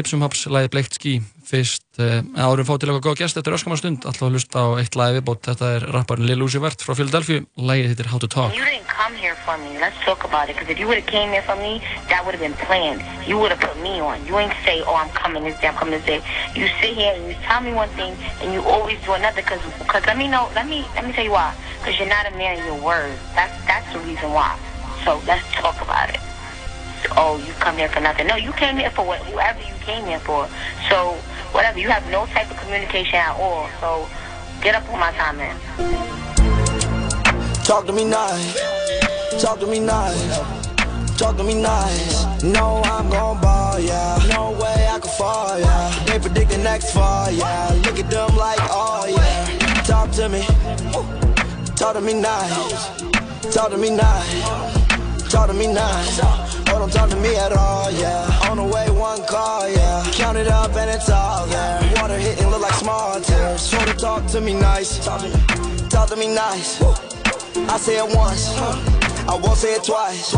hljómsveitin 0.08 0.18
Hipsum 0.18 0.22
Haps, 0.24 0.46
lagið 0.48 0.70
Bleikt 0.72 0.96
Skí 0.96 1.18
fyrst, 1.48 1.84
uh, 2.00 2.22
árum 2.36 2.64
fá 2.64 2.76
til 2.78 2.88
eitthvað 2.88 3.04
góð 3.04 3.18
gæst 3.20 3.36
þetta 3.36 3.50
er 3.50 3.56
öskamar 3.56 3.78
stund, 3.80 4.04
alltaf 4.08 4.24
að 4.24 4.34
hlusta 4.36 4.60
á 4.64 4.66
eitt 4.80 4.96
lagi 4.96 5.16
viðbót 5.18 5.48
þetta 5.48 5.68
er 5.76 5.84
rapparinn 5.92 6.28
Lil 6.28 6.44
Uzi 6.44 6.60
Vert 6.60 6.84
frá 6.84 6.94
Philadelphia 6.96 7.44
lagið 7.56 7.92
hittir 7.92 8.08
How 8.08 8.20
to 8.20 8.28
Talk 8.28 8.56
You 8.56 8.64
didn't 8.64 8.88
come 8.88 9.14
here 9.16 9.36
for 9.44 9.56
me. 9.58 9.76
Let's 9.80 9.96
talk 10.04 10.24
about 10.24 10.48
it. 10.48 10.56
Because 10.56 10.72
if 10.72 10.78
you 10.80 10.86
would 10.88 10.98
have 11.00 11.08
came 11.08 11.32
here 11.32 11.44
for 11.44 11.56
me, 11.56 11.80
that 12.08 12.24
would 12.24 12.34
have 12.36 12.44
been 12.44 12.56
planned. 12.64 13.04
You 13.28 13.36
would 13.38 13.52
have 13.52 13.60
put 13.60 13.76
me 13.80 14.00
on. 14.00 14.24
You 14.26 14.38
ain't 14.38 14.52
say, 14.64 14.82
"Oh, 14.84 14.96
I'm 14.96 15.12
coming 15.12 15.44
this 15.44 15.60
day. 15.60 15.68
I'm 15.68 15.76
coming 15.76 15.96
this 15.96 16.04
day." 16.04 16.20
You 16.54 16.68
sit 16.80 16.92
here 16.96 17.12
and 17.16 17.28
you 17.28 17.36
tell 17.44 17.60
me 17.60 17.72
one 17.72 17.88
thing, 18.00 18.12
and 18.40 18.52
you 18.52 18.60
always 18.64 18.98
do 19.04 19.12
another. 19.12 19.40
Because, 19.40 20.04
let 20.04 20.16
me 20.16 20.28
know. 20.28 20.48
Let 20.54 20.66
me 20.68 20.84
let 20.94 21.04
me 21.06 21.12
tell 21.12 21.24
you 21.24 21.32
why. 21.32 21.52
Because 21.80 21.96
you're 21.98 22.12
not 22.12 22.24
a 22.28 22.34
man 22.36 22.60
of 22.60 22.64
your 22.64 22.80
word. 22.80 23.16
That's 23.36 23.56
that's 23.64 23.88
the 23.92 24.00
reason 24.00 24.32
why. 24.32 24.52
So 25.04 25.20
let's 25.26 25.46
talk 25.52 25.80
about 25.80 26.10
it. 26.12 26.27
Oh, 27.16 27.38
you 27.46 27.52
come 27.54 27.76
here 27.76 27.88
for 27.88 28.00
nothing. 28.00 28.26
No, 28.26 28.36
you 28.36 28.52
came 28.52 28.76
here 28.76 28.90
for 28.90 29.04
what, 29.06 29.20
whoever 29.20 29.60
you 29.60 29.74
came 29.80 30.04
here 30.06 30.20
for. 30.20 30.48
So 30.88 31.16
whatever. 31.52 31.78
You 31.78 31.88
have 31.88 32.08
no 32.10 32.26
type 32.26 32.50
of 32.50 32.56
communication 32.58 33.16
at 33.16 33.36
all. 33.36 33.68
So 33.80 34.08
get 34.62 34.74
up 34.74 34.88
on 34.90 35.00
my 35.00 35.12
time, 35.12 35.36
man. 35.36 35.56
Talk 37.64 37.86
to 37.86 37.92
me 37.92 38.04
nice. 38.04 39.42
Talk 39.42 39.60
to 39.60 39.66
me 39.66 39.78
nice. 39.80 40.38
Talk 41.18 41.36
to 41.36 41.44
me 41.44 41.54
nice. 41.54 42.42
No, 42.42 42.80
I'm 42.84 43.10
gon' 43.10 43.40
ball, 43.40 43.78
yeah. 43.80 44.18
No 44.30 44.52
way 44.52 44.88
I 44.88 44.98
can 45.00 45.10
fall, 45.10 45.58
yeah. 45.58 46.04
They 46.06 46.18
predict 46.18 46.50
the 46.50 46.58
next 46.58 46.92
fall, 46.92 47.30
yeah. 47.30 47.80
Look 47.84 47.98
at 47.98 48.08
them 48.08 48.36
like, 48.36 48.58
oh, 48.62 49.04
yeah. 49.08 49.82
Talk 49.82 50.10
to 50.12 50.28
me. 50.28 50.42
Talk 51.74 51.94
to 51.94 52.00
me 52.00 52.14
nice. 52.14 53.00
Talk 53.52 53.70
to 53.70 53.78
me 53.78 53.90
nice. 53.90 54.87
Talk 55.38 55.50
to 55.50 55.54
me 55.54 55.68
nice. 55.68 56.18
Oh, 56.20 56.64
don't 56.66 56.92
talk 56.92 57.08
to 57.10 57.16
me 57.16 57.36
at 57.36 57.52
all, 57.52 57.92
yeah. 57.92 58.50
On 58.50 58.56
the 58.56 58.64
way, 58.64 58.90
one 58.90 59.22
call, 59.22 59.68
yeah. 59.70 60.04
Count 60.10 60.36
it 60.36 60.48
up 60.48 60.74
and 60.74 60.90
it's 60.90 61.08
all 61.08 61.46
there. 61.46 61.92
Water 61.94 62.18
hitting 62.18 62.48
look 62.50 62.60
like 62.60 62.72
small 62.72 63.20
tears. 63.20 63.60
So 63.62 63.78
to 63.84 63.94
talk 63.94 64.26
to 64.32 64.40
me 64.40 64.52
nice. 64.52 64.98
Talk 64.98 66.08
to 66.08 66.16
me 66.16 66.26
nice. 66.26 66.82
I 66.82 67.76
say 67.78 67.98
it 67.98 68.16
once, 68.16 68.58
I 69.28 69.38
won't 69.40 69.56
say 69.56 69.74
it 69.74 69.84
twice. 69.84 70.34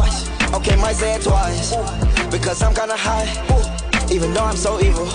Okay, 0.53 0.77
might 0.77 0.97
say 0.97 1.15
it 1.15 1.23
twice. 1.23 1.75
Because 2.31 2.63
I'm 2.63 2.75
kinda 2.75 2.95
high, 2.95 3.25
even 4.11 4.35
though 4.35 4.45
I'm 4.45 4.57
so 4.57 4.81
evil. 4.81 5.07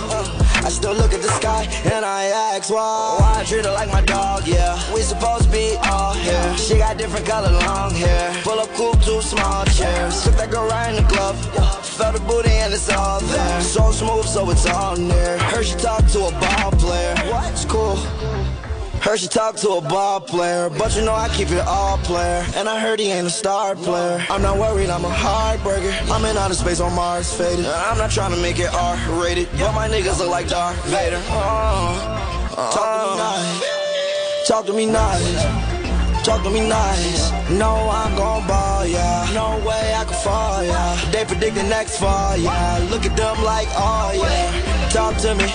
I 0.66 0.70
still 0.70 0.94
look 0.94 1.14
at 1.14 1.22
the 1.22 1.32
sky 1.40 1.68
and 1.94 2.04
I 2.06 2.26
ask 2.26 2.70
why. 2.70 3.18
Why 3.20 3.42
I 3.42 3.44
treat 3.44 3.66
her 3.66 3.72
like 3.72 3.92
my 3.92 4.02
dog, 4.02 4.48
yeah. 4.48 4.76
We 4.94 5.02
supposed 5.02 5.46
to 5.46 5.52
be 5.52 5.76
all 5.84 6.14
here. 6.14 6.58
She 6.58 6.78
got 6.78 6.98
different 6.98 7.26
color 7.26 7.52
long 7.52 7.92
hair. 7.92 8.34
Pull 8.44 8.60
up 8.60 8.70
cool, 8.70 8.94
two 8.94 9.22
small 9.22 9.66
chairs. 9.66 10.24
Took 10.24 10.36
that 10.36 10.50
girl 10.50 10.68
right 10.68 10.90
in 10.90 10.96
the 10.96 11.10
glove. 11.10 11.38
Felt 11.86 12.16
the 12.16 12.22
booty 12.22 12.50
and 12.50 12.74
it's 12.74 12.90
all 12.90 13.20
there. 13.20 13.62
So 13.62 13.92
smooth, 13.92 14.26
so 14.26 14.50
it's 14.50 14.66
all 14.66 14.96
near. 14.96 15.38
Heard 15.40 15.66
she 15.66 15.76
talk 15.76 16.06
to 16.08 16.26
a 16.26 16.32
ball 16.32 16.72
player. 16.72 17.16
What? 17.32 17.52
It's 17.52 17.66
cool. 17.66 17.98
Heard 19.06 19.20
she 19.20 19.28
talk 19.28 19.56
to 19.58 19.70
a 19.70 19.82
ball 19.82 20.20
player, 20.20 20.68
but 20.68 20.96
you 20.96 21.06
know 21.06 21.14
I 21.14 21.30
keep 21.30 21.52
it 21.52 21.60
all 21.68 22.00
player. 22.00 22.44
And 22.56 22.68
I 22.68 22.80
heard 22.80 23.00
he 23.00 23.12
ain't 23.12 23.28
a 23.28 23.30
star 23.30 23.76
player. 23.76 24.26
I'm 24.32 24.42
not 24.42 24.58
worried, 24.58 24.90
I'm 24.90 25.06
a 25.06 25.10
heartbreaker. 25.10 25.94
I'm 26.10 26.26
in 26.26 26.36
outer 26.36 26.56
space 26.56 26.80
on 26.80 26.96
Mars, 26.96 27.32
faded. 27.32 27.60
And 27.60 27.68
I'm 27.68 28.00
not 28.00 28.10
trying 28.10 28.32
to 28.32 28.42
make 28.42 28.58
it 28.58 28.74
R-rated, 28.74 29.48
but 29.60 29.74
my 29.74 29.88
niggas 29.88 30.18
look 30.18 30.32
like 30.32 30.48
Darth 30.50 30.84
Vader. 30.86 31.22
Uh, 31.30 32.58
uh, 32.58 32.72
talk 32.74 32.96
to 32.96 33.14
me 33.14 33.18
nice. 33.18 34.48
Talk 34.48 34.66
to 34.66 34.74
me 34.74 34.86
nice. 34.88 36.26
Talk 36.26 36.44
to 36.44 36.50
me 36.50 36.68
nice. 36.68 37.32
No, 37.52 37.88
I'm 37.92 38.16
gon' 38.16 38.48
ball, 38.48 38.88
yeah. 38.88 39.30
No 39.36 39.64
way 39.68 39.94
I 39.94 40.04
can 40.06 40.16
fall, 40.16 40.64
yeah. 40.64 41.12
They 41.12 41.26
predict 41.26 41.54
the 41.54 41.64
next 41.64 42.00
fall, 42.00 42.38
yeah. 42.38 42.80
Look 42.90 43.06
at 43.06 43.16
them 43.16 43.44
like, 43.44 43.68
oh, 43.74 44.14
yeah. 44.16 44.90
Talk 44.90 45.16
to 45.18 45.36
me. 45.36 45.46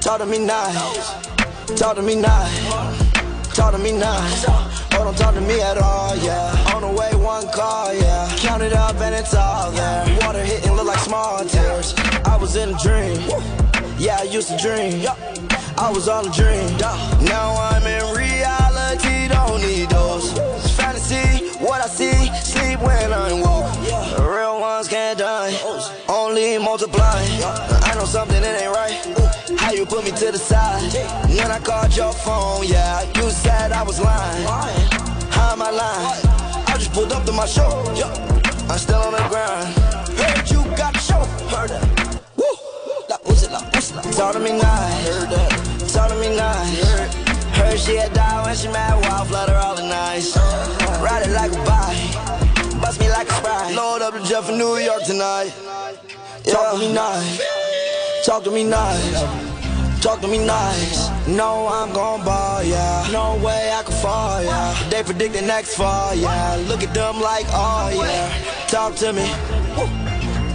Talk 0.00 0.20
to 0.20 0.26
me 0.26 0.38
nice. 0.38 1.33
Talk 1.66 1.96
to 1.96 2.02
me 2.02 2.14
nice. 2.14 2.68
Talk 3.54 3.72
to 3.72 3.78
me 3.78 3.92
nice. 3.92 4.44
Oh, 4.48 4.70
don't 4.92 5.16
talk 5.16 5.34
to 5.34 5.40
me 5.40 5.60
at 5.60 5.78
all, 5.78 6.14
yeah. 6.16 6.72
On 6.74 6.82
the 6.82 6.88
way, 6.88 7.10
one 7.16 7.48
call, 7.48 7.92
yeah. 7.92 8.30
Count 8.36 8.62
it 8.62 8.72
up 8.72 8.96
and 9.00 9.14
it's 9.14 9.34
all 9.34 9.70
there. 9.72 10.18
Water 10.20 10.44
hitting 10.44 10.72
look 10.72 10.86
like 10.86 10.98
small 10.98 11.44
tears. 11.44 11.94
I 12.24 12.36
was 12.36 12.54
in 12.56 12.74
a 12.74 12.78
dream. 12.78 13.18
Yeah, 13.98 14.18
I 14.20 14.24
used 14.24 14.48
to 14.48 14.58
dream. 14.58 15.04
I 15.76 15.90
was 15.90 16.06
on 16.08 16.28
a 16.28 16.30
dream. 16.30 16.76
Now 17.24 17.56
I'm 17.56 17.82
in 17.86 18.14
reality, 18.14 19.28
don't 19.28 19.60
need 19.60 19.88
those. 19.90 20.53
Fantasy, 21.14 21.64
what 21.64 21.80
I 21.80 21.86
see, 21.86 22.26
sleep 22.42 22.80
when 22.80 23.12
I'm 23.12 23.40
woke. 23.40 23.72
The 24.16 24.26
real 24.28 24.60
ones 24.60 24.88
can't 24.88 25.18
die, 25.18 25.54
only 26.08 26.58
multiply. 26.58 27.22
I 27.82 27.94
know 27.94 28.04
something 28.04 28.40
that 28.40 28.62
ain't 28.62 28.74
right. 28.74 29.58
How 29.58 29.72
you 29.72 29.86
put 29.86 30.04
me 30.04 30.10
to 30.10 30.32
the 30.32 30.38
side? 30.38 30.82
When 31.28 31.50
I 31.50 31.58
called 31.58 31.96
your 31.96 32.12
phone, 32.12 32.66
yeah 32.66 33.02
You 33.14 33.30
said 33.30 33.72
I 33.72 33.82
was 33.82 34.00
lying. 34.00 34.46
How 35.30 35.52
am 35.52 35.62
I 35.62 35.70
lying? 35.70 36.66
I 36.66 36.76
just 36.78 36.92
pulled 36.92 37.12
up 37.12 37.24
to 37.26 37.32
my 37.32 37.46
show. 37.46 37.84
I'm 38.68 38.78
still 38.78 39.00
on 39.00 39.12
the 39.12 39.24
grind. 39.28 39.74
Heard 40.18 40.50
you 40.50 40.64
got 40.76 40.96
a 40.96 40.98
show. 40.98 41.24
Heard 41.54 41.70
that. 41.70 42.20
Woo. 42.36 42.44
La 43.08 43.16
Uzi, 43.30 43.50
la 43.50 43.60
Uzi, 43.60 43.94
la 43.96 44.02
Talk 44.02 44.32
to 44.34 44.40
me 44.40 44.52
nice. 44.52 45.08
Heard 45.08 45.30
that. 45.30 45.92
Talk 45.92 46.08
to 46.08 46.16
me 46.16 46.36
nice. 46.36 46.82
Heard 46.82 47.33
she 47.76 47.96
had 47.96 48.12
died 48.12 48.44
when 48.46 48.56
she 48.56 48.68
mad 48.68 49.00
Wild 49.02 49.28
flutter 49.28 49.54
all 49.54 49.74
the 49.74 49.86
nights 49.86 50.36
Ride 51.02 51.26
it 51.26 51.32
like 51.32 51.52
a 51.52 51.62
bike 51.64 52.80
Bust 52.80 53.00
me 53.00 53.08
like 53.10 53.28
a 53.28 53.34
sprite 53.34 53.74
Load 53.74 54.02
up 54.02 54.14
the 54.14 54.22
jet 54.22 54.44
for 54.44 54.52
New 54.52 54.76
York 54.78 55.04
tonight 55.04 55.52
Talk 56.44 56.74
to 56.74 56.78
me 56.78 56.92
nice 56.92 57.40
Talk 58.24 58.42
to 58.44 58.50
me 58.50 58.64
nice. 58.64 59.20
Talk 60.02 60.22
to 60.22 60.28
me 60.28 60.38
nice. 60.38 61.10
No, 61.28 61.68
I'm 61.68 61.92
gon' 61.92 62.24
ball, 62.24 62.62
yeah. 62.62 63.06
No 63.12 63.36
way 63.44 63.70
I 63.70 63.82
can 63.82 63.92
fall, 64.00 64.42
yeah. 64.42 64.88
They 64.88 65.02
predict 65.02 65.34
the 65.34 65.42
next 65.42 65.76
fall, 65.76 66.14
yeah. 66.14 66.56
Look 66.66 66.82
at 66.82 66.94
them 66.94 67.20
like, 67.20 67.44
oh, 67.50 67.90
yeah. 67.94 68.66
Talk 68.66 68.94
to 68.96 69.12
me. 69.12 69.28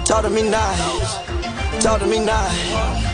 Talk 0.04 0.24
to 0.24 0.32
me 0.32 0.50
nice. 0.50 1.84
Talk 1.84 2.00
to 2.00 2.08
me 2.08 2.26
nice. 2.26 3.09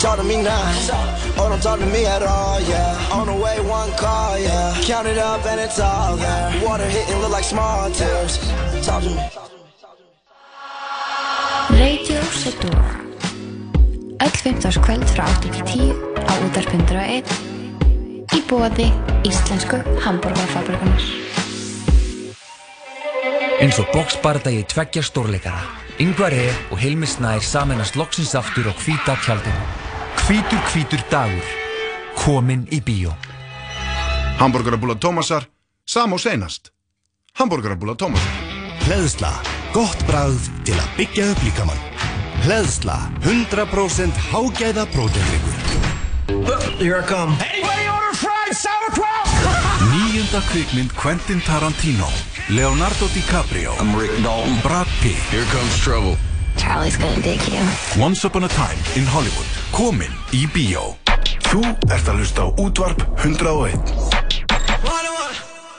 Talk 0.00 0.16
to 0.16 0.24
me 0.24 0.36
nice. 0.42 0.90
Oh, 1.38 1.48
don't 1.50 1.62
talk 1.62 1.78
to 1.78 1.86
me 1.86 2.06
at 2.06 2.22
all, 2.22 2.58
yeah. 2.60 3.16
On 3.16 3.26
the 3.26 3.34
way, 3.34 3.60
one 3.60 3.90
call, 4.02 4.38
yeah. 4.38 4.74
Count 4.82 5.06
it 5.06 5.18
up 5.18 5.44
and 5.44 5.60
it's 5.60 5.78
all 5.78 6.16
there. 6.16 6.48
Water 6.64 6.88
hitting 6.88 7.20
look 7.20 7.30
like 7.30 7.44
small 7.44 7.90
tears. 7.90 8.38
Talk 8.86 9.02
to 9.02 9.10
me. 9.10 9.50
Radio 11.78 12.22
Setur 12.32 12.76
Öll 14.18 14.30
15. 14.30 14.80
kvöld 14.82 15.08
frá 15.08 15.24
8 15.24 15.40
til 15.52 15.62
10 15.64 15.94
á 16.28 16.32
útarpundur 16.44 16.98
og 16.98 17.06
1 17.08 17.30
í 18.36 18.40
bóði 18.50 18.88
Íslensku 19.24 19.78
Hamburgerfabrikunar 20.04 21.04
Eins 23.60 23.78
og 23.78 23.86
boxbardagi 23.94 24.64
tveggja 24.68 25.02
stórleikara 25.02 25.62
Yngvar 26.00 26.34
E. 26.34 26.50
og 26.70 26.78
Hilmi 26.82 27.06
Snær 27.06 27.40
saminast 27.44 27.96
loksins 27.96 28.34
aftur 28.34 28.68
og 28.72 28.82
hvíta 28.82 29.16
tjaldinu 29.24 29.79
Hvítur 30.26 30.62
hvítur 30.70 31.02
dagur 31.10 31.46
Komin 32.16 32.66
í 32.70 32.80
bíó 32.84 33.14
Hamburgerabúla 34.40 34.94
Tómasar, 34.96 35.44
sam 35.84 36.14
og 36.16 36.20
seinast. 36.20 36.70
Hamburgerabúla 37.36 37.92
Tómasar. 37.92 38.38
Hleðsla, 38.86 39.34
gott 39.74 40.00
bragð 40.08 40.46
til 40.64 40.78
að 40.80 40.94
byggja 40.96 41.26
upp 41.34 41.42
líkamann. 41.44 41.82
Hleðsla, 42.46 42.96
100% 43.20 44.22
hágæða 44.30 44.86
prótendryggur. 44.94 45.58
Here 46.80 47.02
I 47.02 47.04
come. 47.04 47.36
Anybody 47.44 47.84
order 47.92 48.16
fried 48.16 48.56
sauerkraut? 48.56 49.28
Nýjunda 49.92 50.40
kvikmynd 50.48 50.96
Quentin 50.96 51.44
Tarantino 51.44 52.08
Leonardo 52.48 53.12
DiCaprio 53.12 53.76
I'm 53.76 53.92
Rick 53.96 54.16
Dalton 54.24 54.56
Brad 54.64 54.88
Pitt 55.02 55.20
Here 55.32 55.44
comes 55.52 55.76
trouble 55.84 56.16
Charlie's 56.56 56.96
gonna 56.96 57.22
dig 57.22 57.40
you. 57.52 57.62
Once 58.00 58.24
Upon 58.26 58.44
a 58.44 58.48
Time 58.48 58.78
in 58.96 59.06
Hollywood 59.06 59.46
Komin 59.74 60.12
í 60.34 60.46
bíó 60.50 60.96
Þú 61.50 61.62
ert 61.90 62.06
að 62.10 62.22
hlusta 62.22 62.46
á 62.46 62.48
útvarp 62.62 63.04
101 63.22 64.20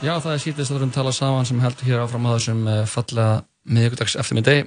Já, 0.01 0.15
það 0.17 0.31
er 0.33 0.39
sítist 0.41 0.71
að 0.71 0.75
við 0.75 0.79
erum 0.81 0.93
tala 0.95 1.11
saman 1.13 1.45
sem 1.45 1.59
heldur 1.61 1.85
hér 1.85 1.99
áfram 2.01 2.23
á 2.25 2.33
þessum 2.33 2.61
uh, 2.65 2.77
fallega 2.89 3.43
miðvíkudags 3.69 4.15
eftirmiðdegi. 4.17 4.63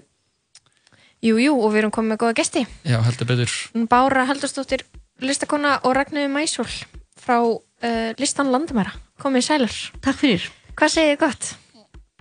Jú, 1.26 1.40
jú, 1.42 1.56
og 1.58 1.72
við 1.74 1.80
erum 1.80 1.92
komið 1.96 2.12
með 2.12 2.20
góða 2.22 2.36
gesti. 2.38 2.62
Já, 2.86 3.00
heldur 3.02 3.26
betur. 3.32 3.54
Bára 3.90 4.28
Haldursdóttir, 4.28 4.84
listakona 5.24 5.80
og 5.82 5.96
Ragnöðu 5.98 6.30
Mæsól 6.30 6.68
frá 7.18 7.40
uh, 7.42 8.14
listan 8.20 8.54
Landamæra. 8.54 8.94
Komið 9.24 9.48
sælar. 9.48 9.74
Takk 10.06 10.22
fyrir. 10.22 10.46
Hvað 10.78 10.94
segir 10.94 11.16
þið 11.16 11.20
gott? 11.24 11.50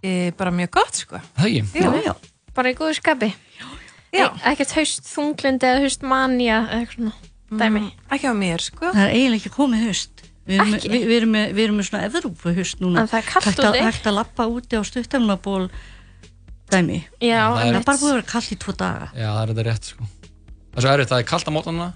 E, 0.01 0.15
bara 0.39 0.57
mjög 0.57 0.73
gott, 0.79 1.03
sko. 1.05 1.21
Það 1.37 1.51
ekki? 1.51 1.83
Já, 1.85 2.09
já. 2.09 2.13
Bara 2.57 2.73
í 2.73 2.79
góðu 2.81 2.97
skapi? 2.97 3.29
Já. 3.59 3.72
Ekkert 4.13 4.71
haust 4.77 5.07
þunglindi 5.09 5.65
eða 5.69 5.81
haust 5.85 6.03
manja 6.05 6.59
eða 6.69 6.81
eitthvað 6.83 6.97
svona 6.99 7.61
dæmi? 7.63 7.81
Ekki 8.13 8.29
á 8.29 8.33
mér, 8.37 8.61
sko. 8.61 8.91
Það 8.93 9.03
er 9.07 9.13
eiginlega 9.17 9.41
ekki 9.41 9.53
komið 9.57 9.83
haust. 9.87 10.23
Við 10.43 10.59
erum, 10.59 10.73
við, 10.75 11.03
við 11.07 11.15
erum, 11.17 11.31
með, 11.33 11.45
við 11.55 11.63
erum 11.63 11.77
með 11.79 11.85
svona 11.87 12.07
eðrúpu 12.09 12.53
haust 12.57 12.79
núna. 12.83 13.01
En 13.03 13.07
það 13.07 13.19
er 13.19 13.29
að- 13.63 13.73
úti. 13.73 13.83
Hægt 13.87 14.07
að 14.11 14.15
lappa 14.17 14.47
úti 14.51 14.75
á 14.75 14.81
stuttamnaból 14.83 15.69
dæmi. 16.73 16.99
Já, 17.21 17.41
Það 17.53 17.59
er- 17.63 17.73
það 17.73 17.79
er 17.79 17.83
bara 17.87 17.97
búið 18.01 18.11
að 18.11 18.17
vera 18.17 18.27
kallt 18.33 18.51
í 18.51 18.57
tvo 18.59 18.73
daga. 18.77 19.07
Já, 19.15 19.29
það 19.33 19.41
er 19.43 19.53
þetta 19.53 19.65
rétt, 19.69 19.83
sko. 19.93 20.03
Það 20.73 20.77
er 20.77 20.81
svo 20.81 20.93
erfitt, 20.93 21.09
það 21.13 21.19
er 21.19 21.27
kallt 21.31 21.47
á 21.47 21.51
mótana, 21.55 21.87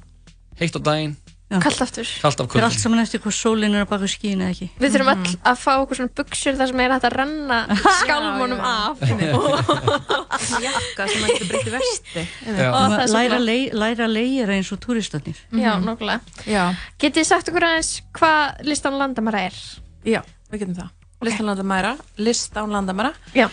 heitt 0.60 0.76
á 0.78 0.82
daginn, 0.88 1.16
Kallt 1.48 1.80
aftur. 1.82 2.04
kallt 2.22 2.42
af 2.44 2.48
Það 2.52 2.58
er 2.60 2.66
allt 2.68 2.74
kvöldin. 2.76 2.82
saman 2.84 3.00
eftir 3.00 3.22
hvað 3.24 3.36
sólinn 3.38 3.76
er 3.78 3.86
að 3.86 3.90
baka 3.94 4.08
skín 4.12 4.42
eða 4.44 4.52
ekki. 4.52 4.66
Við 4.84 4.96
þurfum 4.98 5.12
öll 5.14 5.36
að 5.48 5.60
fá 5.62 5.70
okkur 5.80 5.96
svona 6.02 6.12
buksur 6.20 6.58
þar 6.60 6.68
sem 6.74 6.82
er 6.84 6.92
hægt 6.96 7.06
að 7.08 7.16
renna 7.22 7.60
skálmunum 8.02 8.60
af. 8.68 9.06
Jakka 10.68 11.08
sem 11.08 11.24
maður 11.24 11.38
getur 11.38 11.48
breytt 11.54 11.70
í 11.70 11.74
vesti. 11.78 12.26
Læra, 12.52 13.08
flott. 13.08 13.46
lei, 13.48 13.60
læra 13.72 14.10
leira 14.12 14.58
eins 14.58 14.74
og 14.76 14.82
túristanir. 14.84 15.40
Já, 15.56 15.78
nokkulega. 15.80 16.20
Já. 16.50 16.66
Getið 17.00 17.22
þið 17.24 17.30
sagt 17.32 17.52
okkur 17.54 17.68
aðeins 17.70 17.94
hvað 18.20 18.68
listan 18.68 19.00
Landamæra 19.00 19.46
er? 19.48 19.58
Já, 20.08 20.22
við 20.52 20.66
getum 20.66 20.78
það. 20.82 20.92
Listan 21.26 21.48
landamæra, 21.50 21.96
list 22.22 22.54
án 22.62 22.70
landamæra 22.70 23.10
Já, 23.34 23.48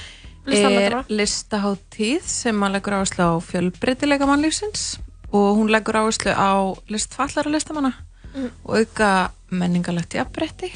listan 0.44 0.74
er 0.76 0.98
listaháttíð 1.08 2.26
sem 2.28 2.58
maður 2.60 2.74
leggur 2.76 2.96
áherslu 2.98 3.24
á 3.24 3.32
fjölbreytileika 3.40 4.26
mannlífsins 4.28 4.82
og 5.34 5.56
hún 5.58 5.70
leggur 5.72 5.96
áherslu 5.98 6.30
á 6.34 6.50
listfallara 6.90 7.50
listamanna 7.50 7.94
Mm. 8.34 8.48
og 8.66 8.76
auka 8.80 9.08
menningalegt 9.54 10.14
jafnbreytti, 10.16 10.66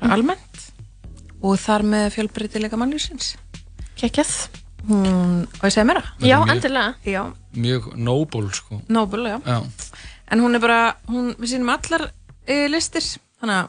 bara 0.00 0.16
almennt 0.16 0.64
og 1.46 1.52
þar 1.62 1.84
með 1.86 2.08
fjölbreytileika 2.16 2.74
mannlífsins. 2.80 3.36
Kekjað. 3.94 4.32
Hún, 4.88 5.44
og 5.46 5.62
ég 5.68 5.70
segi 5.76 5.86
mér 5.86 6.00
það? 6.02 6.26
Já, 6.26 6.38
endilega. 6.50 6.94
Já, 7.06 7.22
Mjög 7.54 7.86
noble, 7.96 8.50
sko. 8.52 8.80
Nobel, 8.88 9.28
já. 9.30 9.38
Já. 9.46 9.60
En 10.34 10.40
hún 10.42 10.58
er 10.58 10.64
bara, 10.64 10.96
hún, 11.06 11.30
við 11.38 11.52
sýnum 11.54 11.70
allar 11.76 12.08
e, 12.50 12.66
listir, 12.68 13.06
þannig 13.38 13.60
að 13.62 13.68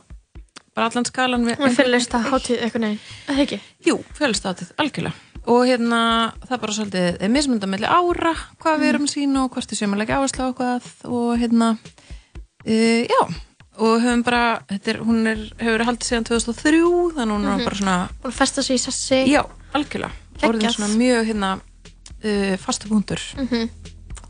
bara 0.75 0.89
allan 0.89 1.05
skalan 1.05 1.45
við... 1.45 1.59
Hún 1.61 1.69
er 1.69 1.77
fyrir 1.77 1.93
lista 1.93 2.23
hátíð 2.25 2.63
eitthvað 2.65 2.81
neginn, 2.87 2.99
eða 3.29 3.45
ekki? 3.45 3.61
Jú, 3.85 3.99
fjölstátið, 4.17 4.73
algjörlega. 4.81 5.13
Og 5.45 5.61
hérna, 5.69 6.33
það 6.47 6.53
er 6.55 6.61
bara 6.63 6.73
svolítið 6.73 7.17
er 7.21 7.29
mismynda 7.29 7.67
melli 7.69 7.85
ára, 7.85 8.31
hvað 8.63 8.79
við 8.81 8.89
erum 8.89 9.03
að 9.05 9.11
sína 9.13 9.43
og 9.45 9.51
hvort 9.53 9.69
við 9.69 9.77
séum 9.77 9.93
að 9.93 9.99
leggja 10.01 10.17
áherslu 10.17 10.41
á 10.41 10.49
hvað 10.57 10.87
og 11.05 11.27
hérna, 11.37 11.67
e, 12.65 12.77
já, 13.05 13.19
og 13.77 13.99
höfum 14.01 14.23
bara, 14.25 14.41
þetta 14.71 14.91
er, 14.95 14.99
hún 15.05 15.19
er, 15.29 15.43
hefur 15.61 15.83
haldið 15.85 16.09
síðan 16.09 16.25
2003, 16.31 16.81
þannig 17.19 17.35
hún 17.37 17.45
er 17.45 17.57
Mhm. 17.59 17.63
bara 17.67 17.75
svona, 17.75 18.09
Hún 18.23 18.31
festa 18.33 18.63
sig 18.63 18.75
í 18.75 18.81
sessi. 18.81 19.21
já, 19.29 19.45
algjörlega, 19.73 20.11
orðin 20.41 20.73
svona 20.73 20.97
mjög, 20.97 21.25
hérna, 21.29 21.61
e, 22.23 22.57
fastu 22.57 22.89
punktur. 22.89 23.21
Mhm. 23.37 23.69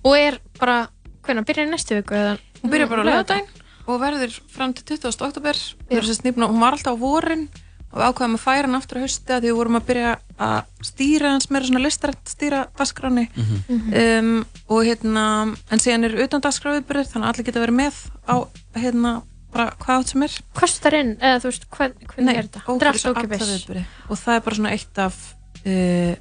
Og 0.04 0.18
er 0.18 0.40
bara, 0.60 0.90
hvernig, 1.24 1.46
byrjar 1.46 1.70
næstu 1.72 1.96
viku 1.96 2.14
eða? 2.14 2.38
Hún 2.62 2.72
byrjar 2.72 2.90
bara 2.90 3.04
á 3.04 3.06
lögadaginn 3.08 3.48
og 3.88 4.02
verður 4.02 4.40
fram 4.50 4.74
til 4.74 4.84
20. 4.98 5.22
oktober. 5.22 5.56
Erum 5.90 6.50
Hún 6.50 6.60
var 6.60 6.74
alltaf 6.74 6.92
á 6.92 7.00
vorin 7.00 7.48
og 7.96 8.02
við 8.02 8.08
ákvaðum 8.10 8.34
að 8.36 8.44
færa 8.44 8.68
hann 8.68 8.76
aftur 8.76 8.98
á 9.00 9.04
hausti 9.06 9.32
að 9.32 9.40
því 9.46 9.50
við 9.52 9.56
vorum 9.60 9.78
að 9.80 9.86
byrja 9.88 10.10
að 10.46 10.88
stýra 10.90 11.30
hans 11.32 11.48
meira 11.50 11.66
svona 11.70 11.84
listarætt 11.86 12.28
stýra 12.34 12.66
dagskráni 12.76 13.24
um, 13.72 14.34
og 14.68 14.82
hérna 14.84 15.24
en 15.72 15.80
síðan 15.80 16.04
er 16.10 16.18
utan 16.26 16.44
dagskráviðbyrðir 16.44 17.08
þannig 17.14 17.30
að 17.30 17.32
allir 17.34 17.48
geta 17.48 17.64
verið 17.64 17.78
með 17.80 18.02
á 18.28 18.36
hérna 18.76 19.14
bara 19.56 19.70
hvað 19.80 20.02
átt 20.02 20.12
sem 20.12 20.24
er 20.28 20.34
Kostar 20.60 20.98
inn, 21.00 21.14
eða 21.24 21.40
þú 21.40 21.48
veist, 21.54 21.66
hvern, 21.72 21.94
hvernig 22.12 22.28
Nei, 22.28 22.36
er 22.36 22.50
þetta? 22.50 22.64
Ókipis. 22.68 23.06
alla 23.08 23.30
viðburði. 23.32 23.86
og 24.12 24.20
það 24.20 24.36
er 24.36 24.44
bara 24.50 24.56
svona 24.60 24.74
eitt 24.76 25.00
af 25.00 25.20
uh, 25.64 26.14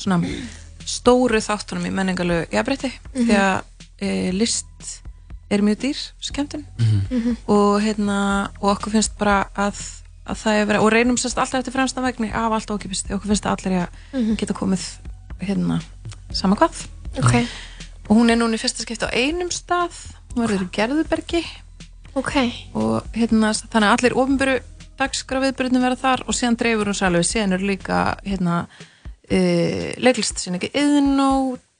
svona 0.00 0.20
stóru 0.88 1.42
þáttunum 1.44 1.84
í 1.86 1.92
menningalegu 1.92 2.48
jafnbreytti 2.54 2.90
Mhm. 3.12 3.26
því 3.28 3.36
að 3.36 3.56
uh, 4.00 4.32
list 4.32 5.02
er 5.50 5.60
mjög 5.66 5.78
dýr 5.84 6.00
skemmtun 6.24 6.64
Mhm. 7.10 7.36
og 7.52 7.82
hérna 7.84 8.48
og 8.62 8.70
okkur 8.78 8.92
finnst 8.96 9.18
bara 9.18 9.42
að, 9.54 9.76
að 10.26 10.36
það 10.42 10.58
er 10.60 10.66
verið 10.68 10.84
og 10.84 10.92
reynum 10.92 11.16
sérst 11.18 11.38
alltaf 11.40 11.60
eftir 11.62 11.72
fremsta 11.74 12.02
vegni 12.04 12.30
af 12.32 12.52
allt 12.52 12.70
ókipist 12.70 13.06
því 13.08 13.16
okkur 13.16 13.30
finnst 13.32 13.46
að 13.46 13.56
allir 13.56 13.80
að 13.80 13.88
Mhm. 14.12 14.36
geta 14.36 14.54
komið 14.54 14.84
hérna 15.40 15.80
sama 16.32 16.56
hvað 16.56 16.86
Ok. 17.18 17.46
og 18.08 18.16
hún 18.16 18.30
er 18.30 18.36
núna 18.36 18.54
í 18.54 18.60
fyrsta 18.60 18.82
skipti 18.84 19.06
á 19.06 19.10
einum 19.14 19.50
stað 19.50 19.90
hún 20.34 20.46
verður 20.46 20.66
í 20.66 20.70
Gerðubergi 20.70 21.44
Ok. 22.14 22.34
og 22.74 23.02
hérna 23.14 23.52
þannig 23.54 23.88
að 23.88 23.96
allir 23.98 24.14
ofinböru 24.16 24.60
dagskrafiðbyrðin 25.00 25.80
verða 25.82 25.96
þar 25.98 26.22
og 26.28 26.34
síðan 26.36 26.56
dreifur 26.60 26.86
hún 26.90 26.98
sælum 26.98 27.24
síðan 27.24 27.52
er 27.56 27.58
líka 27.64 28.16
hérna 28.26 28.66
e, 29.30 29.94
leiklist 29.98 30.36
sín 30.42 30.58
ekki 30.58 30.70
yðin 30.74 31.16
á 31.18 31.30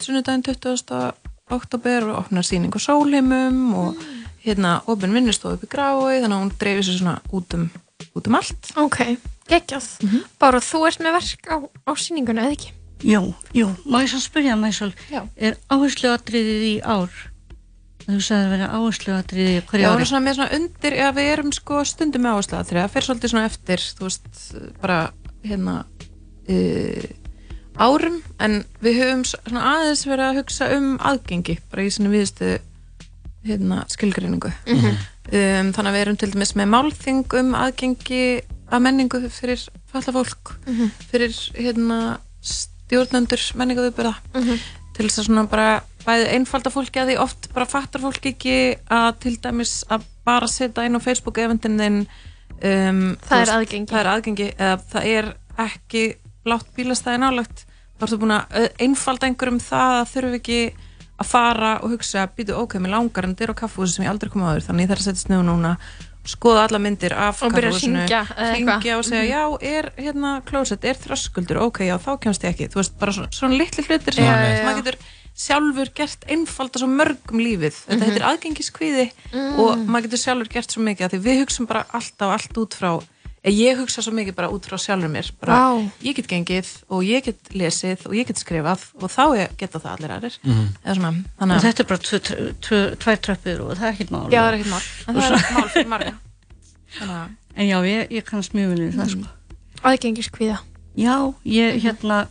sunnudaginn 0.01 0.43
20. 0.43 1.13
oktober 1.51 2.07
og 2.11 2.19
opnar 2.25 2.43
síning 2.47 2.73
á 2.73 2.79
sólheimum 2.81 3.75
og 3.75 3.97
hérna 4.45 4.81
opin 4.89 5.13
vinnustof 5.13 5.53
upp 5.59 5.65
í 5.67 5.69
grái 5.69 6.23
þannig 6.23 6.37
að 6.37 6.43
hún 6.45 6.53
dreifir 6.59 6.87
sér 6.89 6.99
svona 7.01 7.17
út 7.33 7.55
um, 7.59 7.71
út 8.17 8.27
um 8.31 8.35
allt 8.39 8.71
Ok, 8.81 8.99
geggjað. 9.51 9.89
Mhm. 10.05 10.23
Bára, 10.41 10.61
þú 10.61 10.85
ert 10.89 11.01
með 11.05 11.17
verk 11.19 11.51
á, 11.51 11.57
á 11.87 11.93
síningunni, 11.97 12.41
eða 12.45 12.55
ekki? 12.57 12.73
Jú, 13.01 13.35
jú, 13.57 13.67
má 13.89 14.03
ég 14.05 14.11
svo 14.13 14.21
spyrja 14.21 14.57
Mæsól, 14.61 14.93
Já. 15.11 15.23
er 15.37 15.57
áhersluatriðið 15.73 16.65
í 16.69 16.75
ár? 16.85 17.09
Þú 18.11 18.19
sagði 18.21 18.45
að 18.45 18.51
vera 18.51 18.69
áhersluatriðið 18.77 19.55
Já, 19.57 19.63
hún 19.71 19.97
ári? 19.97 20.01
er 20.03 20.11
svona 20.11 20.25
með 20.27 20.35
svona 20.37 20.55
undir, 20.59 20.97
já 20.99 21.09
við 21.17 21.31
erum 21.33 21.53
sko 21.53 21.85
stundum 21.85 22.23
með 22.27 22.35
áherslu 22.37 22.59
að 22.59 22.71
það 22.75 22.91
fer 22.91 23.07
svolítið 23.07 23.31
svona 23.33 23.49
eftir, 23.49 23.79
þú 23.97 24.05
veist, 24.09 24.29
bara 24.83 24.99
hérna 25.45 25.75
uh, 26.49 27.05
árum, 27.81 28.19
en 28.41 28.59
við 28.83 28.99
höfum 29.01 29.25
svona 29.31 29.63
aðeins 29.77 30.05
verið 30.09 30.27
að 30.27 30.41
hugsa 30.43 30.69
um 30.77 30.91
aðgengi, 30.99 31.59
bara 31.71 31.87
í 31.87 31.93
svona 31.95 32.13
viðstu 32.13 32.59
hérna 33.47 33.85
skilgreiningu. 33.89 34.53
Mhm. 34.69 34.99
Um, 35.29 35.73
þannig 35.73 35.91
að 35.91 35.97
við 35.97 36.05
erum 36.07 36.17
til 36.21 36.31
dæmis 36.33 36.55
með 36.59 36.71
málþing 36.75 37.35
um 37.41 37.55
aðgengi 37.55 38.23
að 38.71 38.83
menningu 38.87 39.21
fyrir 39.31 39.63
falla 39.91 40.13
fólk, 40.15 40.53
Mhm. 40.67 40.91
fyrir 41.11 41.35
hérna 41.59 42.19
stjórnendur 42.41 43.43
menningu 43.59 43.85
viðbyrða 43.89 44.15
Mhm. 44.35 44.59
til 44.95 45.07
þess 45.09 45.19
að 45.21 45.27
svona 45.29 45.45
bara 45.51 45.83
bæði 46.07 46.29
einfalda 46.35 46.71
fólki 46.73 47.01
að 47.01 47.11
því 47.13 47.19
oft 47.21 47.49
bara 47.55 47.67
fattar 47.67 48.01
fólk 48.01 48.25
ekki 48.27 48.77
að 48.91 49.19
til 49.21 49.37
dæmis 49.39 49.85
að 49.91 50.03
bara 50.25 50.47
setja 50.49 50.85
inn 50.87 50.97
á 50.97 51.01
Facebook 51.01 51.39
eventin 51.39 51.79
þinn 51.79 52.07
um, 52.63 53.17
Það 53.29 53.41
er 53.43 53.53
aðgengi. 53.57 53.87
það 53.91 54.01
er 54.01 54.11
aðgengi 54.15 54.49
eða 54.57 54.81
það 54.93 55.05
er 55.07 55.35
ekki 55.59 56.05
blátt 56.45 56.67
bílastæði 56.77 57.19
nálagt 57.21 57.65
þá 57.99 58.03
ertu 58.07 58.19
búin 58.19 58.35
að 58.41 58.71
einfalda 58.81 59.27
einhverjum 59.29 59.61
það 59.61 59.95
að 60.01 60.11
þurfi 60.15 60.39
ekki 60.41 60.61
að 61.21 61.27
fara 61.27 61.73
og 61.85 61.91
hugsa 61.95 62.27
býtu 62.37 62.57
ok, 62.57 62.79
mér 62.81 62.91
langar 62.97 63.25
en 63.25 63.35
þetta 63.35 63.45
er 63.49 63.53
á 63.53 63.61
kaffúsi 63.63 63.95
sem 63.99 64.05
ég 64.07 64.11
aldrei 64.11 64.31
kom 64.33 64.43
áður 64.43 64.65
þannig 64.69 64.87
ég 64.87 64.91
þarf 64.95 65.03
að 65.05 65.09
setja 65.11 65.25
sniðu 65.27 65.45
núna 65.51 65.77
skoða 66.31 66.67
alla 66.69 66.79
myndir 66.79 67.13
af 67.17 67.41
að 67.43 67.55
eitthvað. 67.57 68.27
hringja 68.53 68.99
og 68.99 69.05
segja 69.05 69.23
Mhm. 69.25 69.31
já, 69.31 69.43
er 69.63 69.93
hérna 69.97 70.43
klósett, 70.45 70.85
er 70.85 70.95
þröskuldur 70.95 71.61
ok, 71.63 71.79
já, 71.89 71.97
þá 71.99 72.11
kemst 72.21 72.43
ég 72.45 72.51
ekki, 72.55 72.69
þú 72.69 72.75
veist, 72.81 72.99
bara 72.99 73.13
svona, 73.13 73.29
svona 73.33 73.57
litli 73.57 73.83
hlutir 73.85 74.15
sem 74.15 74.25
að- 74.25 74.65
maður 74.65 74.83
getur 74.83 74.97
sjálfur 75.35 75.89
gert 75.95 76.25
einfalda 76.29 76.79
svo 76.79 76.89
mörgum 76.89 77.41
lífið 77.41 77.73
þetta 77.89 77.97
Mhm. 77.97 78.05
heitir 78.05 78.27
aðgengiskvíði 78.31 79.11
Mm. 79.33 79.59
og 79.59 79.79
maður 79.89 80.03
getur 80.09 80.19
sjálfur 80.25 80.49
gert 80.53 80.71
svo 80.71 80.83
mikið 80.85 81.05
af 81.05 81.11
því 81.13 81.21
við 81.25 81.41
hugsum 81.45 81.67
bara 81.67 81.87
alltaf 81.95 82.31
allt 82.33 82.53
út 82.59 82.75
frá 82.75 83.03
ég 83.45 83.79
hugsa 83.81 84.03
svo 84.05 84.13
mikið 84.13 84.35
bara 84.37 84.51
út 84.53 84.67
frá 84.69 84.77
sjálfur 84.77 85.09
mér 85.09 85.31
bara, 85.41 85.55
Vá. 85.57 85.91
ég 86.05 86.15
get 86.17 86.27
gengið 86.29 86.69
og 86.91 87.03
ég 87.05 87.25
get 87.25 87.39
lesið 87.57 88.07
og 88.07 88.13
ég 88.15 88.27
get 88.29 88.37
skrifað 88.37 88.83
og 89.01 89.09
þá 89.11 89.49
geta 89.57 89.79
það 89.81 89.93
allir 89.97 90.11
aðrir 90.17 90.37
Mhm. 90.45 90.67
eða 90.85 90.95
svona, 90.95 91.09
Og 91.09 91.41
þannig 91.41 91.57
að 91.57 91.65
þetta 91.65 91.81
er 91.81 91.89
bara 91.89 92.95
tvær 93.01 93.21
tröppur 93.25 93.61
og 93.65 93.77
það 93.79 93.87
er 93.89 93.93
ekkert 93.95 94.11
mál. 94.11 94.31
já, 94.31 94.41
það 94.41 94.49
er 94.53 94.59
ekkert 94.59 94.71
mál, 94.71 94.83
en 95.09 95.17
Og 95.17 95.23
það 95.23 95.33
er 95.33 95.55
mál 95.57 95.69
fyrir 95.75 95.89
marga 95.89 96.13
þannig 96.99 97.17
að 97.17 97.29
En 97.57 97.67
já, 97.67 97.79
ég, 97.83 98.11
ég 98.11 98.25
kannast 98.25 98.53
mjög 98.55 98.69
vel 98.71 98.79
við 98.87 98.95
það, 98.95 99.09
sko. 99.11 99.29
Aðgengiskvíða. 99.83 100.59
Já, 100.97 101.35
ég 101.45 101.81
hérna 101.83 102.29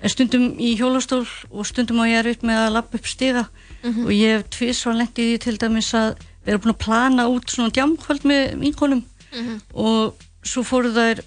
er 0.00 0.08
stundum 0.08 0.44
í 0.62 0.76
hjólastól 0.78 1.26
og 1.50 1.66
stundum 1.66 1.98
á 2.00 2.04
ég 2.06 2.20
er 2.20 2.28
upp 2.30 2.42
með 2.46 2.60
að 2.68 2.72
lappa 2.76 2.94
upp 3.00 3.06
stiga 3.06 3.48
Mhm. 3.82 4.04
og 4.06 4.10
ég 4.12 4.36
hef 4.36 4.50
tvisvar 4.50 4.94
lendið 4.94 5.24
í 5.24 5.34
því 5.34 5.40
til 5.40 5.56
dæmis 5.58 5.90
að 5.96 6.16
vera 6.46 6.58
búin 6.58 6.74
að 6.74 6.78
plana 6.78 7.26
út 7.28 7.48
svona 7.50 7.70
djamkvöld 7.72 8.22
með 8.28 8.58
vinkonum 8.60 9.02
Mhm. 9.32 9.60
og 9.74 10.14
svo 10.46 10.64
fóru 10.66 10.92
þær 10.94 11.22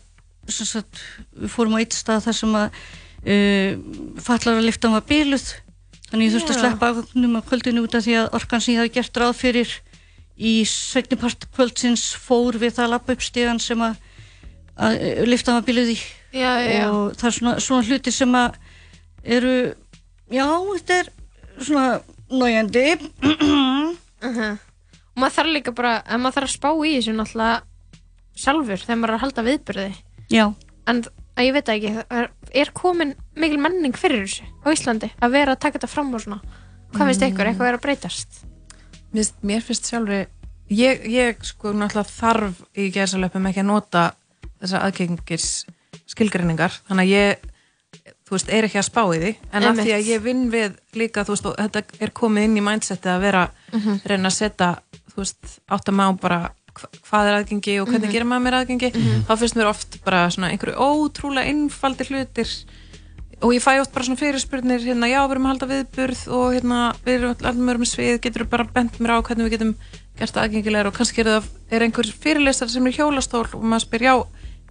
sagt, 0.50 1.02
við 1.38 1.52
fórum 1.54 1.78
á 1.78 1.82
eitt 1.82 1.96
stað 1.96 2.26
þar 2.28 2.38
sem 2.38 2.56
að 2.60 2.80
uh, 3.24 3.72
fallara 4.24 4.64
liftan 4.64 4.96
var 4.96 5.06
byluð 5.08 5.46
þannig 6.10 6.28
ég 6.28 6.36
þurfti 6.36 6.54
að 6.54 6.60
sleppa 6.60 6.90
afgögnum 6.92 7.38
á 7.40 7.42
kvöldinu 7.48 7.84
út 7.86 7.98
af 7.98 8.06
því 8.06 8.18
að 8.20 8.34
orkan 8.40 8.64
sem 8.64 8.76
ég 8.76 8.82
hafði 8.82 8.96
gert 8.98 9.22
ráð 9.22 9.36
fyrir 9.40 9.76
í 10.34 10.54
setni 10.68 11.20
part 11.22 11.48
kvöldsins 11.54 12.10
fór 12.20 12.58
við 12.60 12.76
það 12.76 12.86
að 12.88 12.94
lappa 12.96 13.16
upp 13.16 13.24
stíðan 13.24 13.62
sem 13.64 13.86
að, 13.86 13.98
að 14.76 14.98
uh, 14.98 15.24
liftan 15.30 15.60
var 15.60 15.68
byluð 15.68 15.94
í. 15.94 15.98
Já, 16.34 16.52
já, 16.66 16.86
og 16.90 17.14
það 17.20 17.28
er 17.30 17.36
svona, 17.38 17.56
svona 17.62 17.88
hluti 17.88 18.12
sem 18.14 18.38
að 18.38 18.56
eru 19.38 19.56
já, 20.34 20.46
þetta 20.74 20.96
er 20.98 21.12
svona 21.62 21.88
nójandi 22.34 22.86
-huh. 24.24 24.58
og 24.58 25.22
maður 25.22 25.36
þarf 25.38 25.54
líka 25.54 25.72
bara 25.76 26.02
en 26.08 26.24
maður 26.24 26.40
þarf 26.40 26.50
að 26.50 26.56
spá 26.58 26.70
í 26.74 26.96
þessu 26.98 27.14
náttúrulega 27.14 27.62
sjálfur 28.36 28.82
þegar 28.82 29.00
maður 29.02 29.14
er 29.14 29.18
að 29.18 29.24
halda 29.26 29.44
viðbyrði 29.48 29.90
já, 30.34 30.46
en 30.88 31.04
að 31.38 31.46
ég 31.48 31.54
veit 31.54 31.70
ekki 31.74 31.92
er, 32.10 32.30
er 32.54 32.72
komin 32.78 33.14
mikil 33.36 33.60
menning 33.62 33.96
fyrir 33.98 34.26
þessu 34.26 34.44
á 34.64 34.68
Íslandi 34.74 35.12
að 35.22 35.32
vera 35.38 35.56
að 35.56 35.60
taka 35.66 35.80
þetta 35.80 35.90
fram 35.90 36.14
og 36.14 36.22
svona. 36.22 36.42
Hvað 36.94 37.08
finnst 37.10 37.24
ykkur, 37.26 37.48
eitthvað 37.50 37.68
er 37.72 37.78
að 37.80 37.82
breytast? 37.88 38.42
Finnst- 39.14 39.40
mér 39.42 39.62
finnst 39.66 39.88
sjálfri 39.90 40.20
ég, 40.70 41.06
ég 41.10 41.42
sko 41.46 41.72
náttúrulega 41.74 42.10
þarf 42.14 42.60
í 42.78 42.90
gerðsalöpum 42.94 43.48
ekki 43.50 43.64
að 43.64 43.70
nota 43.72 44.04
þessar 44.62 44.86
aðgengis 44.88 45.48
skilgreiningar. 46.14 46.76
Þannig 46.88 47.04
að 47.08 47.14
ég 47.14 47.50
þú 48.24 48.36
veist, 48.38 48.50
er 48.54 48.66
ekki 48.68 48.80
að 48.82 48.88
spá 48.88 49.02
í 49.14 49.20
því. 49.22 49.32
En 49.54 49.64
af 49.70 49.78
því 49.82 49.92
að 49.98 50.08
ég 50.14 50.22
vinn 50.24 50.44
við 50.54 50.78
líka 50.98 51.24
þú 51.26 51.34
veist, 51.36 51.46
og 51.50 51.58
þetta 51.60 51.84
er 52.00 52.14
komið 52.22 52.44
inn 52.48 52.58
í 52.58 52.64
mindseti 52.66 53.10
að 53.12 53.20
vera 53.26 53.44
Mhm. 53.74 54.00
reyna 54.06 54.30
að 54.30 54.38
setja 54.38 54.70
þú 55.14 55.18
veist, 55.22 55.60
átt 55.70 55.90
að 55.90 55.98
má 55.98 56.06
bara 56.22 56.52
hvað 56.74 57.28
er 57.30 57.36
aðgengi 57.40 57.82
og 57.82 57.88
hvernig 57.90 58.08
Mhm. 58.10 58.14
gerir 58.14 58.26
maður 58.30 58.44
mér 58.48 58.58
aðgengi 58.62 58.90
Mhm. 58.94 59.26
þá 59.28 59.34
finnst 59.40 59.56
mér 59.56 59.70
oft 59.70 60.04
bara 60.06 60.30
svona 60.30 60.50
einhverju 60.52 60.76
ótrúlega 60.76 61.48
einfaldir 61.50 62.08
hlutir 62.10 62.50
og 63.44 63.52
ég 63.54 63.62
fæ 63.62 63.82
oft 63.82 63.92
bara 63.94 64.06
svona 64.06 64.18
fyrirspurnir 64.20 64.80
hérna, 64.80 65.08
já, 65.12 65.20
við 65.28 65.32
erum 65.32 65.46
að 65.46 65.52
halda 65.52 65.68
viðburð 65.68 66.28
og 66.32 66.54
hérna, 66.56 66.96
við 67.06 67.14
erum 67.20 67.36
allir 67.44 67.66
mörgum 67.68 67.86
svið, 67.86 68.20
getur 68.22 68.46
bara 68.50 68.64
bent 68.64 69.00
mér 69.00 69.20
á 69.20 69.22
hvernig 69.22 69.50
við 69.50 69.52
getum 69.58 69.76
gert 70.18 70.34
aðgengilegar 70.38 70.88
og 70.88 70.94
kannski 70.94 71.20
er 71.20 71.26
það 71.26 71.44
er 71.72 71.82
einhver 71.82 72.08
fyrirlestar 72.14 72.70
sem 72.70 72.88
er 72.88 72.92
hjólastól 72.94 73.44
og 73.54 73.62
maður 73.64 73.86
spyr, 73.88 74.00
já, 74.08 74.26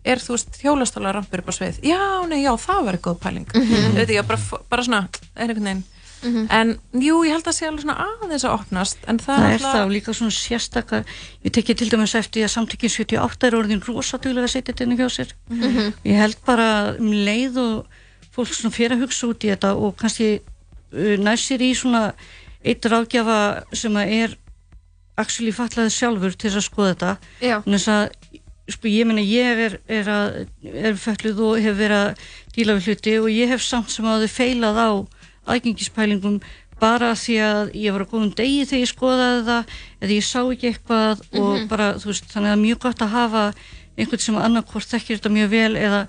er 0.04 0.16
þú 0.16 0.34
veist 0.34 0.62
hjólastóla 0.62 1.12
rampur 1.14 1.38
upp 1.40 1.48
á 1.48 1.54
svið, 1.54 1.80
já, 1.84 2.26
nei, 2.28 2.42
já, 2.42 2.56
það 2.56 2.84
var 2.84 2.96
góð 2.96 3.18
pæling, 3.20 3.46
Mhm. 3.54 3.94
veit 3.94 4.08
ég, 4.08 4.26
bara, 4.26 4.40
bara 4.70 4.82
svona 4.82 5.08
er 5.36 5.48
einhvern 5.48 5.62
veginn, 5.64 5.84
Mhm. 6.22 6.46
en 6.50 6.72
jú, 7.02 7.16
ég 7.26 7.32
held 7.34 7.46
að 7.50 7.56
sé 7.56 7.66
alveg 7.66 7.82
svona 7.82 7.96
aðeins 8.22 8.44
að 8.46 8.54
opnast, 8.58 8.98
en 9.08 9.18
það, 9.18 9.38
það 9.42 9.52
er 9.54 9.58
það 9.66 9.84
og 9.86 9.90
líka 9.92 10.14
svona 10.14 10.30
sérstakar 10.36 11.04
ég 11.44 11.52
tekki 11.52 11.74
til 11.74 11.88
dæmis 11.90 12.14
eftir 12.14 12.44
að 12.46 12.52
samtökin 12.54 12.90
78 12.94 13.46
er 13.48 13.56
orðin 13.58 13.82
rosaduglega 13.86 14.46
að 14.46 14.54
setja 14.54 14.72
þetta 14.74 14.84
inn 14.86 14.96
hjá 14.98 15.08
sér 15.10 15.32
Mhm. 15.50 15.92
ég 16.04 16.16
held 16.22 16.36
bara 16.46 16.94
um 16.98 17.10
leið 17.12 17.56
og 17.58 17.86
fólk 18.36 18.54
svona 18.54 18.72
fyrir 18.74 18.96
að 18.96 19.02
hugsa 19.06 19.26
út 19.28 19.44
í 19.44 19.50
þetta 19.50 19.74
og 19.76 19.96
kannski 19.96 20.40
uh, 20.94 21.16
nær 21.18 21.36
sér 21.36 21.60
í 21.60 21.72
svona 21.74 22.12
eitt 22.64 22.82
ráðgjafa 22.86 23.64
sem 23.74 23.92
að 23.92 24.12
er 24.22 24.36
actually 25.18 25.52
fallaði 25.52 25.90
sjálfur 25.92 26.32
til 26.38 26.50
þess 26.50 26.60
að 26.62 26.68
skoða 26.70 26.92
þetta 26.94 27.16
Já. 27.42 27.56
Þannig 27.66 27.88
að 27.92 28.12
sko, 28.72 28.88
ég 28.88 29.06
meina 29.06 29.20
ég 29.26 29.58
er, 29.66 29.74
er, 29.88 30.08
er 30.62 30.94
fölluð 30.96 31.40
og 31.44 31.58
hef 31.60 31.76
verið 31.76 31.98
að 31.98 32.22
díla 32.54 32.76
við 32.78 32.86
hluti 32.86 33.16
og 33.20 33.28
ég 33.34 33.48
hef 33.52 33.60
samt 33.66 33.90
sem 33.90 34.06
að 34.08 34.22
þau 34.24 34.32
feilað 34.38 34.78
á 34.80 34.90
aðgengispælingum 35.46 36.40
bara 36.82 37.12
því 37.14 37.36
að 37.46 37.72
ég 37.78 37.92
var 37.94 38.02
á 38.02 38.10
góðum 38.10 38.32
degi 38.34 38.64
þegar 38.66 38.82
ég 38.82 38.90
skoðaði 38.90 39.42
það 39.46 39.72
eða 40.02 40.16
ég 40.16 40.24
sá 40.26 40.40
ekki 40.42 40.70
eitthvað 40.72 41.20
og 41.38 41.52
Mhm. 41.60 41.68
bara 41.68 41.92
þú 41.94 42.06
veist 42.10 42.24
þannig 42.26 42.48
að 42.48 42.52
það 42.52 42.58
er 42.58 42.64
mjög 42.66 42.78
gott 42.82 42.98
að 43.02 43.08
hafa 43.16 43.44
einhvern 43.98 44.20
sem 44.20 44.34
annarkvort 44.36 44.88
þekkir 44.90 45.18
þetta 45.20 45.30
mjög 45.36 45.48
vel 45.50 45.74
eða, 45.76 46.00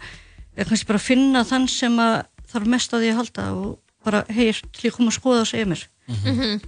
eða 0.57 0.67
kannski 0.69 0.87
bara 0.87 0.99
finna 0.99 1.43
þann 1.43 1.67
sem 1.69 1.97
að 1.99 2.25
þarf 2.53 2.65
mest 2.65 2.93
að 2.93 3.01
því 3.03 3.09
að 3.11 3.15
halda 3.21 3.45
og 3.53 3.79
bara 4.03 4.25
hei, 4.29 4.51
til 4.51 4.89
ég 4.89 4.93
koma 4.95 5.09
að 5.11 5.19
skoða 5.19 5.41
og 5.41 5.47
segja 5.47 5.65
mér 5.65 5.85
Mhm. 6.07 6.61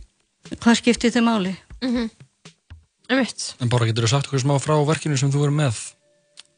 hvað 0.62 0.76
skiptir 0.82 1.12
þið 1.12 1.24
máli 1.24 1.56
Mhm. 1.82 2.10
Einmitt. 3.10 3.54
En 3.62 3.70
bara 3.70 3.86
getur 3.86 4.04
þú 4.06 4.10
sagt 4.10 4.28
okkur 4.28 4.42
smá 4.42 4.56
frá 4.60 4.76
verkinu 4.86 5.18
sem 5.18 5.30
þú 5.32 5.44
verður 5.46 5.54
með? 5.60 5.94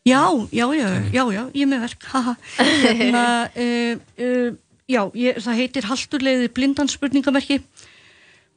Já, 0.08 0.24
já, 0.56 0.66
já, 0.72 0.88
já, 1.12 1.24
já, 1.36 1.42
ég 1.52 1.62
er 1.64 1.68
með 1.68 1.82
verk, 1.84 2.04
haha. 2.14 2.36
Hérna, 2.58 3.24
uh, 3.52 4.00
uh, 4.24 4.52
já, 4.88 5.02
ég, 5.18 5.38
það 5.44 5.58
heitir 5.62 5.88
Halturleiði 5.90 6.50
blindan 6.56 6.90
spurningamerki. 6.92 7.62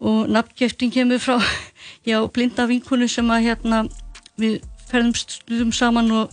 Og 0.00 0.30
nafngeftin 0.32 0.92
kemur 0.94 1.20
frá, 1.20 1.36
já, 2.08 2.20
blinda 2.32 2.64
vinkunu 2.70 3.08
sem 3.10 3.28
að 3.34 3.50
hérna, 3.50 3.82
við 4.40 4.60
ferðum 4.90 5.12
stundum 5.18 5.72
saman 5.76 6.08
og 6.16 6.30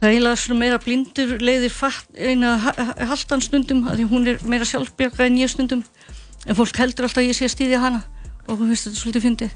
það 0.00 0.08
er 0.08 0.14
eiginlega 0.16 0.40
svona 0.42 0.58
meira 0.60 0.80
blindur 0.82 1.36
leiðir 1.38 1.76
eina 2.18 2.56
ha- 2.58 2.74
ha- 2.76 3.06
haltan 3.12 3.40
stundum, 3.44 3.84
því 3.86 4.08
hún 4.10 4.26
er 4.32 4.42
meira 4.50 4.66
sjálfbjarga 4.66 5.28
en 5.28 5.38
ég 5.38 5.52
stundum, 5.52 5.84
en 6.48 6.58
fólk 6.58 6.76
heldur 6.82 7.06
alltaf 7.06 7.22
að 7.22 7.28
ég 7.30 7.38
sé 7.38 7.46
að 7.46 7.54
stýðja 7.54 7.80
hana. 7.84 8.02
Og 8.50 8.58
hún 8.58 8.72
finnst 8.72 8.88
þetta 8.88 8.98
svolítið 8.98 9.22
fyndið. 9.28 9.52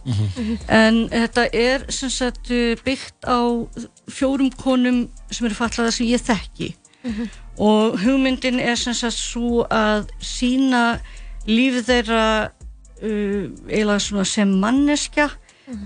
En 0.70 0.98
þetta 1.10 1.48
er 1.58 1.84
sem 1.90 2.10
sagt 2.14 2.52
byggt 2.86 3.26
á 3.26 3.42
fjórum 4.14 4.52
konum 4.54 5.08
sem 5.34 5.48
eru 5.48 5.58
fallaða 5.58 5.90
sem 5.96 6.06
ég 6.06 6.22
þekki 6.22 6.68
og 7.62 7.98
hugmyndin 8.02 8.60
er 8.60 8.76
sem 8.76 8.94
sagt 8.96 9.16
svo 9.16 9.64
að 9.72 10.10
sína 10.20 10.98
lífið 11.48 11.90
þeirra 11.90 12.24
uh, 12.46 13.44
eiginlega 13.70 14.02
svona 14.02 14.26
sem 14.28 14.56
manneskja 14.60 15.30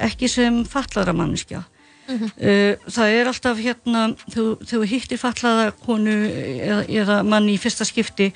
ekki 0.03 0.29
sem 0.29 0.63
fallara 0.69 1.15
manneskja. 1.17 1.65
Uh, 2.11 2.75
það 2.91 3.15
er 3.15 3.29
alltaf 3.31 3.61
hérna 3.63 4.09
þegar 4.35 4.89
hittir 4.91 5.21
fallaða 5.21 5.71
konu 5.85 6.17
eða, 6.27 6.83
eða 6.89 7.21
mann 7.23 7.47
í 7.49 7.59
fyrsta 7.61 7.87
skipti 7.87 8.33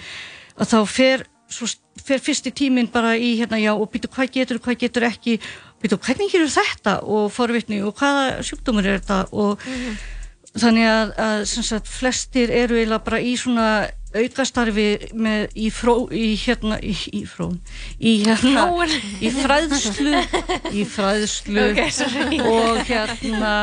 að 0.54 0.70
þá 0.70 0.78
fer, 0.86 1.24
svo, 1.50 1.66
fer 1.98 2.22
fyrsti 2.22 2.52
tíminn 2.54 2.90
bara 2.92 3.16
í 3.18 3.34
hérna 3.40 3.58
já 3.58 3.72
og 3.74 3.88
býtu 3.90 4.10
hvað 4.14 4.30
getur, 4.36 4.62
hvað 4.62 4.78
getur 4.84 5.08
ekki? 5.08 5.40
Býtu 5.82 5.98
hvernig 5.98 6.30
gerur 6.30 6.52
þetta? 6.54 7.00
Og 7.02 7.26
forvitni 7.34 7.82
og 7.84 7.98
hvaða 7.98 8.44
sjúkdómur 8.46 8.86
er 8.86 9.02
þetta? 9.02 9.24
Og 9.34 9.66
þannig 10.54 10.86
að, 10.86 11.12
að 11.18 11.44
sagt, 11.50 11.90
flestir 11.90 12.52
eru 12.54 12.78
eiginlega 12.78 13.04
bara 13.06 13.20
í 13.20 13.34
svona 13.38 13.68
aukastarfi 14.14 15.10
með 15.18 15.56
í 15.58 15.70
fró 15.74 15.94
í 16.14 16.34
hérna 16.38 16.76
í, 16.78 16.92
í 17.18 17.24
frón 17.26 17.56
í 17.98 18.12
hérna 18.22 18.66
í 19.18 19.30
fræðslu 19.34 20.20
í 20.70 20.84
fræðslu 20.86 21.64
Ok, 21.72 21.80
sorry. 21.96 22.38
og 22.38 22.78
hérna 22.86 23.54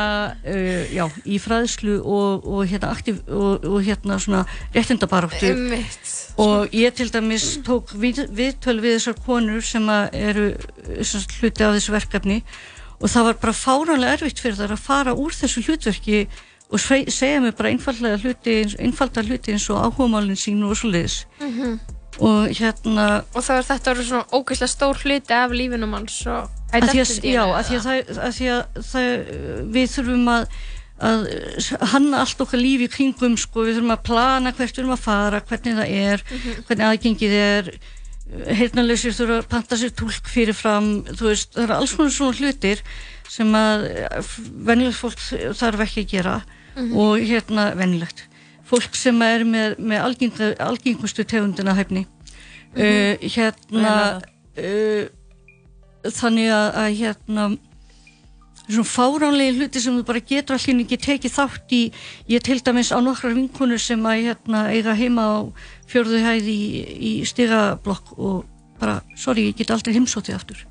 uh, 0.44 0.92
já, 0.92 1.06
í 1.24 1.40
fræðslu 1.40 1.96
og, 2.02 2.44
og 2.44 2.68
hérna 2.68 2.92
aktiv 2.92 3.22
og, 3.32 3.64
og 3.64 3.80
hérna 3.86 4.20
svona 4.20 4.44
réttindabaráttu 4.76 5.54
Einmitt. 5.54 6.12
og 6.36 6.76
ég 6.76 6.92
til 7.00 7.08
dæmis 7.14 7.48
tók 7.64 7.96
við, 7.96 8.26
viðtöl 8.36 8.78
við 8.84 8.98
þessar 8.98 9.18
konur 9.24 9.64
sem 9.64 9.88
að 9.88 10.20
eru 10.20 10.46
sem 11.00 11.24
hluti 11.40 11.64
af 11.64 11.78
þessu 11.78 11.96
verkefni 11.96 12.42
og 13.00 13.08
það 13.10 13.30
var 13.30 13.42
bara 13.42 13.56
fáránlega 13.56 14.18
erfitt 14.20 14.44
fyrir 14.44 14.60
þær 14.60 14.76
að 14.76 14.84
fara 14.84 15.16
úr 15.16 15.32
þessu 15.34 15.64
hlutverki 15.64 16.26
og 16.72 16.80
segja 16.80 17.40
mér 17.44 17.54
bara 17.58 17.70
einfallega 17.72 18.18
hluti 18.22 18.54
einfalda 18.80 19.22
hluti 19.26 19.52
eins 19.52 19.68
og 19.70 19.82
áhugamálinn 19.86 20.38
sín 20.40 20.62
og 20.64 20.76
svoleiðis. 20.80 21.24
Mhm. 21.40 21.80
og 22.20 22.50
hérna 22.52 23.24
og 23.34 23.40
þá 23.44 23.52
er 23.56 23.64
þetta 23.70 23.92
orðið 23.94 24.08
svona 24.10 24.36
ógeðslega 24.36 24.68
stór 24.68 24.98
hluti 25.00 25.32
af 25.32 25.50
lífinum 25.56 25.94
hans 25.96 26.18
og 26.26 26.50
að 26.72 26.82
að, 26.82 26.92
identity 26.92 27.32
já, 27.32 27.42
að 27.48 27.64
því 27.68 27.76
að, 27.78 27.86
það, 27.86 28.20
að, 28.26 28.34
því 28.36 28.50
að 28.52 28.84
það, 28.90 29.06
við 29.76 29.86
þurfum 29.94 30.28
að, 30.34 30.44
að 31.08 31.24
hanna 31.94 32.20
allt 32.20 32.44
okkar 32.44 32.60
líf 32.60 32.84
í 32.84 32.90
kringum 32.92 33.36
sko, 33.40 33.64
við 33.64 33.78
þurfum 33.78 33.94
að 33.96 34.04
plana 34.10 34.52
hvert 34.52 34.70
við 34.70 34.76
þurfum 34.76 34.94
að 34.98 35.04
fara 35.08 35.40
hvernig 35.48 35.80
það 35.80 35.96
er, 36.04 36.24
Mhm. 36.30 36.62
hvernig 36.68 36.86
aðgengið 36.90 37.36
er. 37.40 37.72
Heyrnarleysir 38.60 39.12
þurfa 39.16 39.40
að 39.42 39.48
panta 39.48 39.76
sér 39.76 39.90
tólk 39.96 40.28
fyrirfram 40.32 40.86
þú 41.16 41.26
veist, 41.32 41.50
það 41.52 41.64
eru 41.64 41.74
alls 41.74 41.92
konar 41.96 42.12
svona 42.14 42.36
hlutir 42.38 42.80
sem 43.28 43.50
að 43.56 43.88
venjulegt 44.68 45.00
fólk 45.00 45.20
þarf 45.58 45.82
ekki 45.84 46.04
að 46.04 46.12
gera 46.12 46.36
Mhm. 46.76 46.92
og 46.96 47.18
hérna 47.20 47.72
venjulegt. 47.76 48.28
Fólk 48.64 48.94
sem 48.96 49.20
er 49.22 49.44
með, 49.44 49.76
með 49.78 50.04
algenga, 50.06 50.52
algengustu 50.58 51.24
tegundina 51.24 51.74
hæfni. 51.76 52.06
Mhm. 52.72 52.80
uh, 52.80 53.28
hérna 53.28 54.22
uh, 54.56 55.04
þannig 56.08 56.48
að, 56.48 56.68
að 56.74 56.96
hérna 56.96 57.44
svona 58.70 58.88
fáránlega 58.88 59.56
hluti 59.58 59.80
sem 59.82 59.96
þú 59.98 60.04
bara 60.06 60.22
getur 60.24 60.56
allir 60.56 60.80
ekki 60.84 60.98
tekið 61.02 61.34
þátt 61.34 61.74
í. 61.76 61.82
Ég 62.30 62.44
til 62.46 62.60
dæmis 62.64 62.92
á 62.94 62.98
nokkrar 63.02 63.34
vinkonur 63.36 63.80
sem 63.82 64.00
að 64.06 64.22
hérna, 64.28 64.64
eiga 64.72 64.94
heima 64.96 65.22
á 65.28 65.36
fjörðu 65.90 66.22
hæði 66.24 66.54
í, 66.54 66.70
í 66.96 67.12
stigablokk 67.28 68.14
og 68.16 68.44
bara, 68.80 69.00
sorry, 69.16 69.50
ég 69.50 69.58
get 69.58 69.70
aldrei 69.74 69.94
heimsótið 69.96 70.38
aftur. 70.38 70.64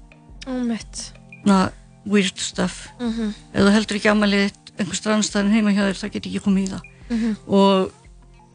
Na, 1.45 1.69
weird 2.05 2.37
stuff. 2.41 2.87
Mhm. 2.99 3.33
ef 3.53 3.61
þú 3.61 3.71
heldur 3.75 3.99
ekki 3.99 4.09
amalið 4.11 4.47
þitt 4.71 4.79
einhvers 4.85 5.01
strandstæðin 5.01 5.51
heima 5.55 5.71
hjá 5.75 5.83
þér, 5.89 5.99
það 6.01 6.11
get 6.15 6.25
ekki 6.29 6.39
komið 6.45 6.63
í 6.67 6.71
það 6.71 6.81
Mhm. 7.11 7.35
og 7.47 7.91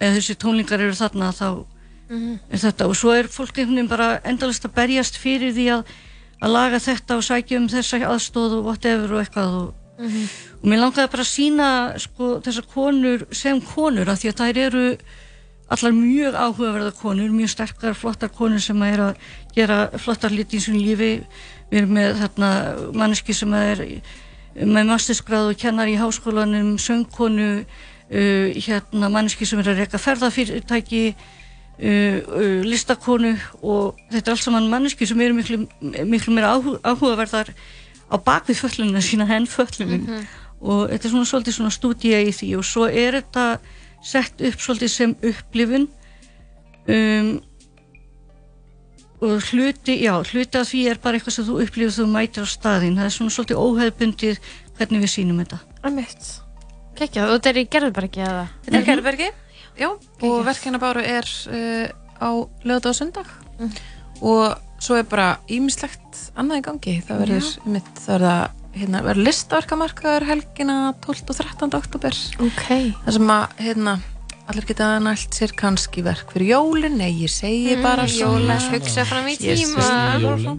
ef 0.01 0.15
þessi 0.17 0.35
tónlingar 0.41 0.81
eru 0.81 0.93
þarna 0.97 1.33
þá 1.33 1.65
Mhm. 2.09 2.39
er 2.51 2.59
þetta 2.59 2.87
og 2.89 2.95
svo 2.97 3.11
er 3.19 3.25
fólk 3.29 3.57
einhvern 3.59 3.75
veginn 3.77 3.89
bara 3.89 4.21
endalist 4.25 4.65
að 4.65 4.75
berjast 4.75 5.17
fyrir 5.19 5.53
því 5.53 5.67
að, 5.77 5.85
að 6.43 6.53
laga 6.53 6.77
þetta 6.79 7.17
og 7.17 7.23
sækja 7.23 7.57
um 7.59 7.69
þessa 7.69 7.99
aðstóð 8.07 8.59
og 8.59 8.65
whatever 8.65 9.13
og 9.15 9.25
eitthvað 9.25 9.55
og 9.63 9.75
og 9.99 10.69
mér 10.69 10.77
langaði 10.79 11.09
bara 11.11 11.23
að 11.25 11.33
sína 11.33 11.99
sko, 11.99 12.41
þessar 12.45 12.67
konur 12.69 13.27
sem 13.33 13.61
konur 13.63 14.09
af 14.11 14.19
því 14.21 14.29
að 14.29 14.37
þær 14.43 14.57
eru 14.67 14.99
allar 15.71 15.93
mjög 15.93 16.35
áhugaverða 16.37 16.93
konur, 17.01 17.31
mjög 17.33 17.49
sterkar 17.49 17.95
flottar 17.95 18.29
konur 18.29 18.61
sem 18.61 18.83
er 18.83 18.99
að 18.99 19.17
gera 19.55 19.89
flottar 19.99 20.31
liti 20.31 20.59
í 20.59 20.61
sín 20.61 20.77
lífi 20.77 21.25
við 21.73 21.79
erum 21.81 21.95
með 21.97 22.21
þarna 22.21 22.51
manneski 22.93 23.35
sem 23.35 23.53
er 23.55 23.81
með 24.57 24.87
mastersgráð 24.89 25.51
og 25.53 25.59
kennar 25.61 25.89
í 25.91 25.97
háskólanum 26.01 26.77
söngkonu 26.81 27.49
uh, 27.61 28.47
hérna 28.57 29.11
manneski 29.13 29.45
sem 29.47 29.59
er 29.61 29.69
að 29.73 29.83
reyka 29.83 29.99
ferðafyrirtæki 30.01 31.03
uh, 31.13 31.17
uh, 31.85 32.63
listakonu 32.65 33.35
og 33.63 33.99
þetta 34.13 34.31
er 34.31 34.37
allt 34.37 34.45
saman 34.47 34.71
manneski 34.73 35.07
sem 35.07 35.21
eru 35.21 35.35
miklu, 35.37 35.59
miklu 36.09 36.33
meira 36.33 36.55
áhu- 36.57 36.79
áhugaverðar 36.81 37.53
á 38.09 38.17
bakvið 38.17 38.61
föllunina 38.63 39.03
sína 39.05 39.27
henn 39.29 39.47
föllunin 39.51 40.07
Mhm. 40.07 40.27
og 40.61 40.89
þetta 40.91 41.05
er 41.05 41.11
svona 41.13 41.29
svolítið 41.29 41.57
svona 41.59 41.75
stúdía 41.75 42.21
í 42.25 42.33
því 42.33 42.57
og 42.57 42.65
svo 42.65 42.87
er 42.89 43.21
þetta 43.21 43.59
sett 44.03 44.41
upp 44.41 44.61
svolítið 44.63 44.89
sem 44.89 45.17
upplifun 45.23 45.89
um, 46.89 47.41
og 49.25 49.47
hluti, 49.51 49.97
já, 50.05 50.13
hluti 50.21 50.61
af 50.61 50.69
því 50.71 50.83
er 50.91 51.01
bara 51.03 51.19
eitthvað 51.19 51.37
sem 51.39 51.47
þú 51.47 51.61
upplifir 51.65 51.95
þú 51.97 52.09
mætir 52.13 52.45
á 52.45 52.49
staðinn, 52.51 52.99
það 52.99 53.09
er 53.09 53.15
svona 53.15 53.35
svolítið 53.37 53.63
óhefbundið 53.63 54.41
hvernig 54.77 55.05
við 55.05 55.13
sýnum 55.15 55.41
þetta. 55.43 55.61
Einmitt. 55.89 56.29
Kekjað, 56.97 57.31
og 57.31 57.39
þetta 57.39 57.53
er 57.53 57.61
í 57.61 57.65
Gerðbergi 57.73 58.25
eða? 58.27 58.45
Þetta 58.67 58.79
er 58.81 58.87
Gerðbergi, 58.91 59.31
já, 59.81 59.89
og 60.29 60.37
verkefnabáru 60.47 61.05
er 61.05 61.33
uh, 61.53 61.89
á 62.21 62.31
lögða 62.65 62.93
og 62.93 62.99
sundag. 63.01 63.33
Og 64.25 64.45
svo 64.81 65.01
er 65.01 65.09
bara 65.09 65.35
ímislegt 65.53 66.23
annað 66.37 66.61
í 66.61 66.67
gangi, 66.69 66.97
það 67.09 67.25
verður 67.25 67.51
mitt, 67.73 67.93
það 68.05 68.21
verður 68.21 68.55
hérna, 68.77 69.01
verður 69.07 69.27
listaverkamarkaður 69.31 70.27
helgina 70.29 70.77
12. 71.05 71.25
og 71.33 71.39
13. 71.41 71.73
oktober 71.79 72.19
Ok. 72.45 72.67
það 73.07 73.17
sem 73.17 73.33
að, 73.33 73.45
hérna 73.65 73.97
allir 74.47 74.65
geta 74.69 74.87
nælt 75.03 75.35
sér 75.35 75.51
kannski 75.59 76.03
verk 76.07 76.31
fyrir 76.33 76.53
jólin. 76.55 76.95
Nei, 77.01 77.11
ég 77.25 77.31
segi 77.33 77.75
Mm, 77.77 77.83
bara 77.83 78.05
jóla, 78.07 78.57
hugsa 78.71 79.05
fram 79.05 79.27
í 79.27 79.35
tíma. 79.37 79.87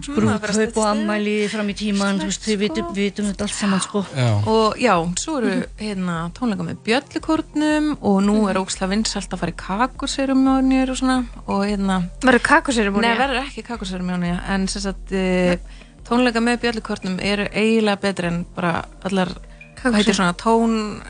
brúðkaup 0.04 0.76
og 0.76 0.86
ammæli 0.90 1.48
fram 1.48 1.68
í 1.72 1.74
tíman 1.78 2.20
þú 2.20 2.28
veist, 2.28 2.44
við 2.44 2.58
vitum, 2.94 3.26
þetta 3.32 3.46
allt 3.46 3.54
saman 3.56 3.80
sko. 3.80 4.04
Já. 4.14 4.28
og 4.46 4.76
já, 4.78 4.94
svo 5.18 5.38
eru 5.40 5.64
hérna 5.80 6.30
tónleika 6.36 6.66
með 6.68 6.76
bjöllukórnum 6.84 7.96
og 8.02 8.22
nú 8.22 8.36
er 8.50 8.56
óksla 8.60 8.88
vinsalt 8.90 9.32
að 9.32 9.38
fara 9.40 9.52
í 9.52 9.56
kakurserumónir 9.56 10.90
og 10.90 10.96
svona. 11.00 11.18
Og 11.46 11.64
hérna 11.66 12.02
Verður 12.22 12.44
kakurseremónía? 12.44 13.00
Nei, 13.08 13.18
verður 13.18 13.42
ekki 13.46 13.62
kakurserumónía 13.66 14.40
en 14.52 14.68
sem 14.68 14.82
sagt 14.82 15.12
e, 15.12 15.58
tónleika 16.08 16.40
með 16.44 16.60
bjöllukórnum 16.66 17.18
eru 17.20 17.48
eiginlega 17.52 18.00
betri 18.00 18.26
en 18.28 18.44
bara 18.56 18.84
allar 19.04 19.28
hvað 19.78 19.94
heitir 20.00 20.14
svona 20.16 20.34
tón 20.34 21.00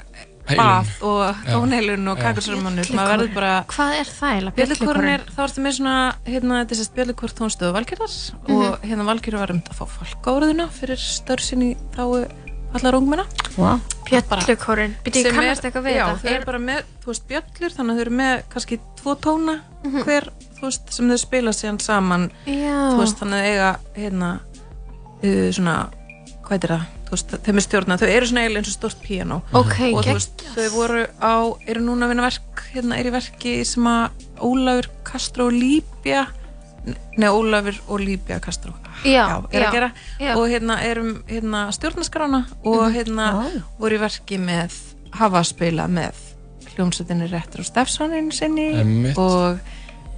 Bath 0.56 1.02
og 1.04 1.36
tónheilun 1.44 2.08
og 2.08 2.18
Já. 2.18 2.22
kakurserumónir 2.24 2.90
maður 2.96 3.12
verður 3.18 3.34
bara 3.34 3.52
Hvað 3.68 3.94
er 4.00 4.08
það 4.08 4.32
eiginlega? 4.32 5.12
Er, 5.18 5.20
þá 5.36 5.40
ertu 5.44 5.60
með 5.66 5.76
svona, 5.78 5.96
hérna, 6.24 6.64
þetta 6.64 6.78
sérst 6.80 6.94
bjöllukórn 6.96 7.36
tónstöðu 7.38 7.72
Valgerðar 7.76 8.14
og 8.48 8.80
hérna 8.88 9.04
Valgerður 9.10 9.38
var 9.44 9.50
um 9.50 9.62
að 9.68 9.78
fá 9.78 9.84
fólkáruðuna 9.98 10.68
fyrir 10.72 10.96
störf 10.96 11.44
sinni 11.44 11.76
þá 11.96 12.28
allar 12.76 12.94
ungmenna. 12.98 13.24
Wow. 13.56 13.78
Ég 14.10 14.20
Sem 14.20 14.26
kannast 14.28 14.48
er- 15.64 15.70
eitthvað 15.70 15.84
við 15.88 15.94
já, 15.96 16.04
þetta? 16.04 16.20
þau 16.20 16.34
eru 16.34 16.44
bara 16.44 16.58
með, 16.58 16.82
þú 17.02 17.06
veist, 17.06 17.24
bjöllur, 17.28 17.72
þannig 17.76 17.92
að 17.92 17.96
þau 17.96 18.00
eru 18.04 18.10
með 18.18 18.42
kannski 18.52 18.78
tvo 19.00 19.14
tóna 19.16 19.54
Mhm. 19.84 20.02
hver, 20.04 20.28
þú 20.58 20.60
veist, 20.66 20.92
sem 20.92 21.08
þau 21.08 21.18
spila 21.18 21.50
síðan 21.50 21.80
saman, 21.80 22.30
Já. 22.46 22.76
þú 22.92 22.98
veist, 22.98 23.16
þannig 23.16 23.38
að 23.40 23.48
eiga, 23.48 23.78
hérna, 23.96 24.40
uh, 25.24 25.48
svona, 25.52 25.88
hvað 26.44 26.64
er 26.64 26.68
það, 26.68 26.84
veist, 27.14 27.34
þeim 27.44 27.56
er 27.56 27.64
stjórnað, 27.64 28.00
þau 28.02 28.08
eru 28.16 28.26
svona 28.26 28.42
eiginlega 28.44 28.62
eins 28.62 28.68
og 28.72 28.76
stórt 28.76 29.02
píanó. 29.04 29.40
Ok, 29.52 29.76
og 29.94 30.04
þú 30.04 30.14
veist, 30.18 30.44
þau 30.54 30.68
voru 30.74 31.06
á, 31.22 31.34
eru 31.66 31.80
núna 31.80 32.06
að 32.06 32.08
vinna 32.14 32.22
verk, 32.28 32.64
hérna, 32.74 32.98
er 32.98 33.06
í 33.06 33.14
verki 33.14 33.64
sem 33.64 33.84
að 33.90 34.10
Ólafur 34.40 34.88
Castro 35.04 35.46
og 35.48 35.52
Líbja, 35.56 36.26
neða 37.18 37.32
Ólafur 37.36 37.80
og 37.88 38.00
Líbja 38.00 38.40
Castro, 38.40 38.72
Já, 39.04 39.44
er 39.52 39.62
já, 39.62 39.68
að 39.68 39.72
gera, 39.72 39.88
já. 40.20 40.32
og 40.36 40.48
hérna 40.50 40.80
erum, 40.82 41.22
hérna, 41.28 41.66
stjórnaskrána 41.72 42.44
og 42.64 42.82
Mhm. 42.88 42.94
hérna, 42.94 43.26
voru 43.78 43.94
í 43.94 44.00
verki 44.00 44.38
með, 44.38 44.72
hafa 45.12 45.38
að 45.40 45.46
spila 45.46 45.86
með 45.86 46.14
hljómsveitinni 46.74 47.30
Rettur 47.30 47.60
og 47.60 47.66
Steffsonin 47.66 48.30
sinni 48.32 48.74
Einmitt. 48.74 49.16
og 49.18 49.58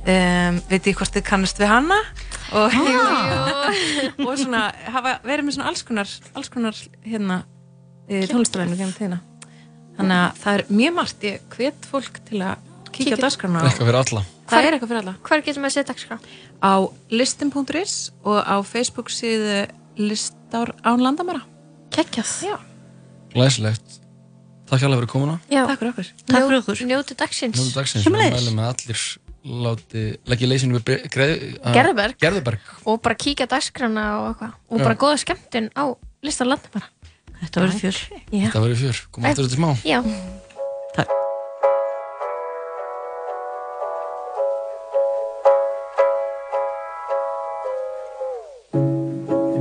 um, 0.00 0.60
veit 0.70 0.86
ég 0.90 0.96
hvort 0.98 1.14
þið 1.16 1.24
kannast 1.28 1.60
við 1.60 1.70
hana 1.70 1.98
og, 2.56 2.74
og 4.26 4.34
svona 4.40 4.62
hafa 4.90 5.16
verið 5.26 5.46
með 5.48 5.56
svona 5.58 5.68
alls 5.70 5.82
konar 5.86 6.12
alls 6.34 6.50
konar 6.52 6.78
hérna 7.06 7.42
e, 8.08 8.24
tónlistavennu 8.30 8.78
genið 8.80 8.96
tíðina 8.98 9.20
þannig 9.98 10.16
að 10.16 10.40
það 10.44 10.58
er 10.58 10.64
mjög 10.80 10.96
margt 11.00 11.26
ég 11.28 11.44
hvet 11.56 11.88
fólk 11.90 12.20
til 12.30 12.40
að 12.42 12.66
kíkja 12.90 13.14
á 13.14 13.16
Kíkja. 13.16 13.20
dagskrána 13.22 13.62
Eitthvað 13.68 13.86
fyrir 13.90 14.00
alla. 14.00 14.24
það 14.50 14.66
er 14.66 14.76
eitthvað 14.76 14.90
fyrir 14.92 15.02
alla 15.04 15.14
Hvar 15.28 15.44
getum 15.46 15.62
við 15.62 15.70
að 15.70 15.76
setja 15.76 15.92
dagskrá? 15.92 16.18
á 16.60 16.72
listin.is 17.14 17.94
og 18.24 18.40
á 18.42 18.56
Facebook 18.66 19.12
síðu 19.14 19.60
listar 20.00 20.74
án 20.82 21.00
landamæra 21.04 21.44
Kekjað 21.90 22.34
Já. 22.46 22.56
Glæsilegt. 23.34 23.96
Takk 24.70 24.82
hérlega 24.84 25.00
fyrir 25.00 25.10
komuna. 25.10 25.36
Takk 25.50 25.80
fyrir 25.80 25.90
okkur 25.92 26.08
Takk 26.26 26.44
fyrir 26.46 26.58
okkur. 26.60 26.80
Njóti 26.86 27.16
dagsins. 27.18 27.58
Nú 27.58 27.72
dagsins 27.74 28.06
við 28.06 28.14
mælum 28.14 28.56
með 28.58 28.68
allir 28.70 29.00
leggja 29.44 30.46
leysinu 30.48 30.78
við 30.78 31.08
greið- 31.08 31.58
að- 31.64 31.74
Gerðuberg. 31.74 32.16
Gerðuberg. 32.20 32.60
Og 32.86 33.00
bara 33.02 33.14
kíkja 33.14 33.46
dagskrána 33.46 34.04
og 34.20 34.34
eitthvað. 34.34 34.52
Og 34.70 34.78
Já. 34.78 34.84
bara 34.84 34.94
góða 34.96 35.18
skemmtun 35.24 35.70
á 35.76 35.84
listar 36.22 36.46
landamæra. 36.46 36.88
Þetta 37.40 37.60
verður 37.64 37.80
fjör. 37.80 37.98
Já. 38.32 38.46
Þetta 38.50 38.60
verður 38.60 38.80
fjör. 38.84 39.00
Kom 39.10 39.24
aftur 39.24 39.44
þetta 39.44 39.56
smá. 39.56 39.70
Já. 39.84 40.00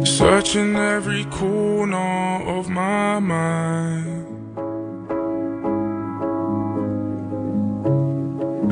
Searching 0.06 0.76
every 0.76 1.24
corner 1.26 2.42
of 2.46 2.68
my 2.70 3.20
mind. 3.20 4.29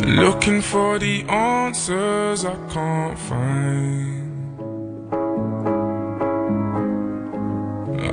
Looking 0.07 0.61
for 0.61 0.97
the 0.99 1.23
answers 1.23 2.45
I 2.45 2.55
can't 2.69 3.19
find. 3.19 4.57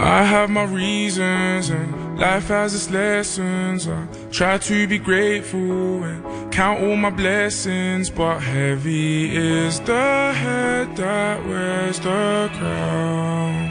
I 0.01 0.25
have 0.25 0.51
my 0.51 0.65
reasons 0.65 1.71
and 1.71 2.19
life 2.19 2.49
has 2.49 2.75
its 2.75 2.91
lessons. 2.91 3.87
I 3.87 4.07
try 4.33 4.59
to 4.59 4.89
be 4.89 4.99
grateful 4.99 6.03
and 6.03 6.53
count 6.53 6.83
all 6.83 6.97
my 6.97 7.11
blessings, 7.11 8.11
but 8.11 8.41
heavy 8.41 9.37
is 9.37 9.79
the 9.79 10.33
head 10.35 10.97
that 10.97 11.47
wears 11.47 12.01
the 12.01 12.51
crown. 12.55 13.64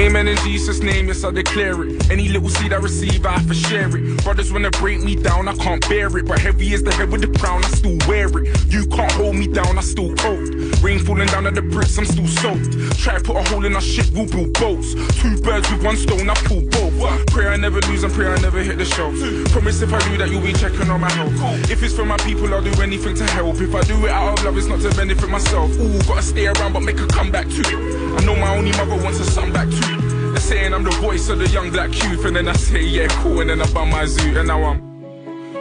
Amen 0.00 0.28
in 0.28 0.36
Jesus' 0.38 0.80
name, 0.80 1.08
yes, 1.08 1.24
I 1.24 1.30
declare 1.30 1.84
it. 1.84 2.10
Any 2.10 2.30
little 2.30 2.48
seed 2.48 2.72
I 2.72 2.76
receive, 2.76 3.26
I 3.26 3.36
to 3.44 3.52
share 3.52 3.94
it. 3.94 4.24
Brothers 4.24 4.50
wanna 4.50 4.70
break 4.70 5.02
me 5.02 5.14
down, 5.14 5.46
I 5.46 5.54
can't 5.56 5.86
bear 5.90 6.06
it. 6.16 6.24
But 6.24 6.38
heavy 6.38 6.72
is 6.72 6.82
the 6.82 6.90
head 6.90 7.12
with 7.12 7.20
the 7.20 7.38
crown, 7.38 7.62
I 7.62 7.68
still 7.68 7.98
wear 8.08 8.28
it. 8.38 8.72
You 8.72 8.86
can't 8.86 9.12
hold 9.12 9.36
me 9.36 9.46
down, 9.46 9.76
I 9.76 9.82
still 9.82 10.16
hold. 10.20 10.54
Rain 10.82 11.00
falling 11.00 11.28
down 11.28 11.46
at 11.46 11.54
the 11.54 11.60
bricks, 11.60 11.98
I'm 11.98 12.06
still 12.06 12.26
soaked. 12.26 12.72
Try 12.98 13.18
to 13.18 13.20
put 13.22 13.36
a 13.36 13.42
hole 13.50 13.66
in 13.66 13.74
our 13.74 13.82
ship, 13.82 14.06
we'll 14.14 14.24
build 14.24 14.54
boats. 14.54 14.94
Two 15.20 15.36
birds 15.42 15.70
with 15.70 15.84
one 15.84 15.98
stone, 15.98 16.30
I 16.30 16.34
pull 16.48 16.62
both. 16.62 17.26
Pray 17.26 17.48
I 17.48 17.56
never 17.56 17.80
lose 17.82 18.02
and 18.02 18.12
pray 18.14 18.26
I 18.26 18.40
never 18.40 18.62
hit 18.62 18.78
the 18.78 18.86
shelf. 18.86 19.14
Promise 19.52 19.82
if 19.82 19.92
I 19.92 19.98
do 20.08 20.16
that, 20.16 20.30
you'll 20.30 20.40
be 20.40 20.54
checking 20.54 20.88
on 20.88 21.02
my 21.02 21.12
health. 21.12 21.70
If 21.70 21.82
it's 21.82 21.92
for 21.92 22.06
my 22.06 22.16
people, 22.16 22.48
I'll 22.54 22.62
do 22.62 22.72
anything 22.80 23.16
to 23.16 23.24
help. 23.36 23.60
If 23.60 23.74
I 23.74 23.82
do 23.82 24.06
it 24.06 24.10
out 24.10 24.38
of 24.38 24.44
love, 24.46 24.56
it's 24.56 24.66
not 24.66 24.80
to 24.80 24.88
benefit 24.96 25.28
myself. 25.28 25.70
Ooh, 25.78 25.98
gotta 26.08 26.22
stay 26.22 26.46
around, 26.46 26.72
but 26.72 26.80
make 26.80 27.00
a 27.00 27.06
comeback 27.06 27.50
too. 27.50 28.09
I 28.18 28.24
know 28.24 28.36
my 28.36 28.56
only 28.56 28.72
mother 28.72 28.96
wants 29.02 29.20
a 29.20 29.24
son 29.24 29.52
back 29.52 29.68
too. 29.68 29.96
They're 30.32 30.40
saying 30.40 30.72
I'm 30.74 30.84
the 30.84 30.90
voice 30.92 31.28
of 31.28 31.38
the 31.38 31.48
young 31.48 31.70
black 31.70 31.90
youth, 32.04 32.24
and 32.24 32.34
then 32.36 32.48
I 32.48 32.52
say, 32.54 32.82
yeah, 32.82 33.08
cool, 33.22 33.40
and 33.40 33.50
then 33.50 33.60
I 33.60 33.66
bum 33.72 33.90
my 33.90 34.06
zoo, 34.06 34.38
and 34.38 34.48
now 34.48 34.62
I'm 34.64 34.80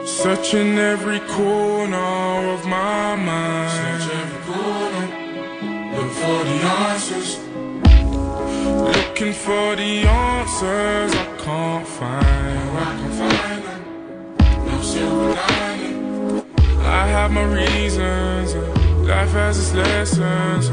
searching 0.05 0.77
every 0.77 1.19
corner 1.21 1.97
of 2.53 2.65
my 2.65 3.15
mind. 3.15 4.01
Search 4.01 4.13
every 4.21 4.53
corner, 4.53 5.05
look 5.95 6.11
for 6.11 6.43
the 6.49 6.57
answers. 6.87 7.39
Looking 8.95 9.33
for 9.33 9.75
the 9.75 10.03
answers 10.07 11.11
I 11.13 11.25
can't 11.43 11.87
find. 11.87 12.69
I 12.77 12.83
can't 12.99 13.13
find 13.13 13.63
them. 13.63 13.81
No 14.65 14.81
silver 14.81 15.33
lining. 15.33 16.43
I 16.79 17.07
have 17.07 17.31
my 17.31 17.43
reasons. 17.43 18.53
uh, 18.55 18.61
Life 19.09 19.31
has 19.31 19.57
its 19.59 19.73
lessons. 19.73 20.69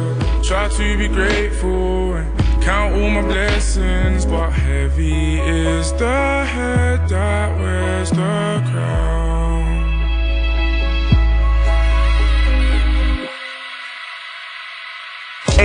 Try 0.47 0.69
to 0.69 0.97
be 0.97 1.09
grateful 1.09 2.15
and 2.15 2.63
count 2.63 2.95
all 2.95 3.11
my 3.11 3.23
blessings. 3.23 4.25
But 4.25 4.51
heavy 4.51 5.41
is 5.41 5.93
the 5.95 6.45
head 6.45 7.09
that 7.09 7.59
wears 7.59 8.11
the 8.11 8.63
crown. 8.71 9.36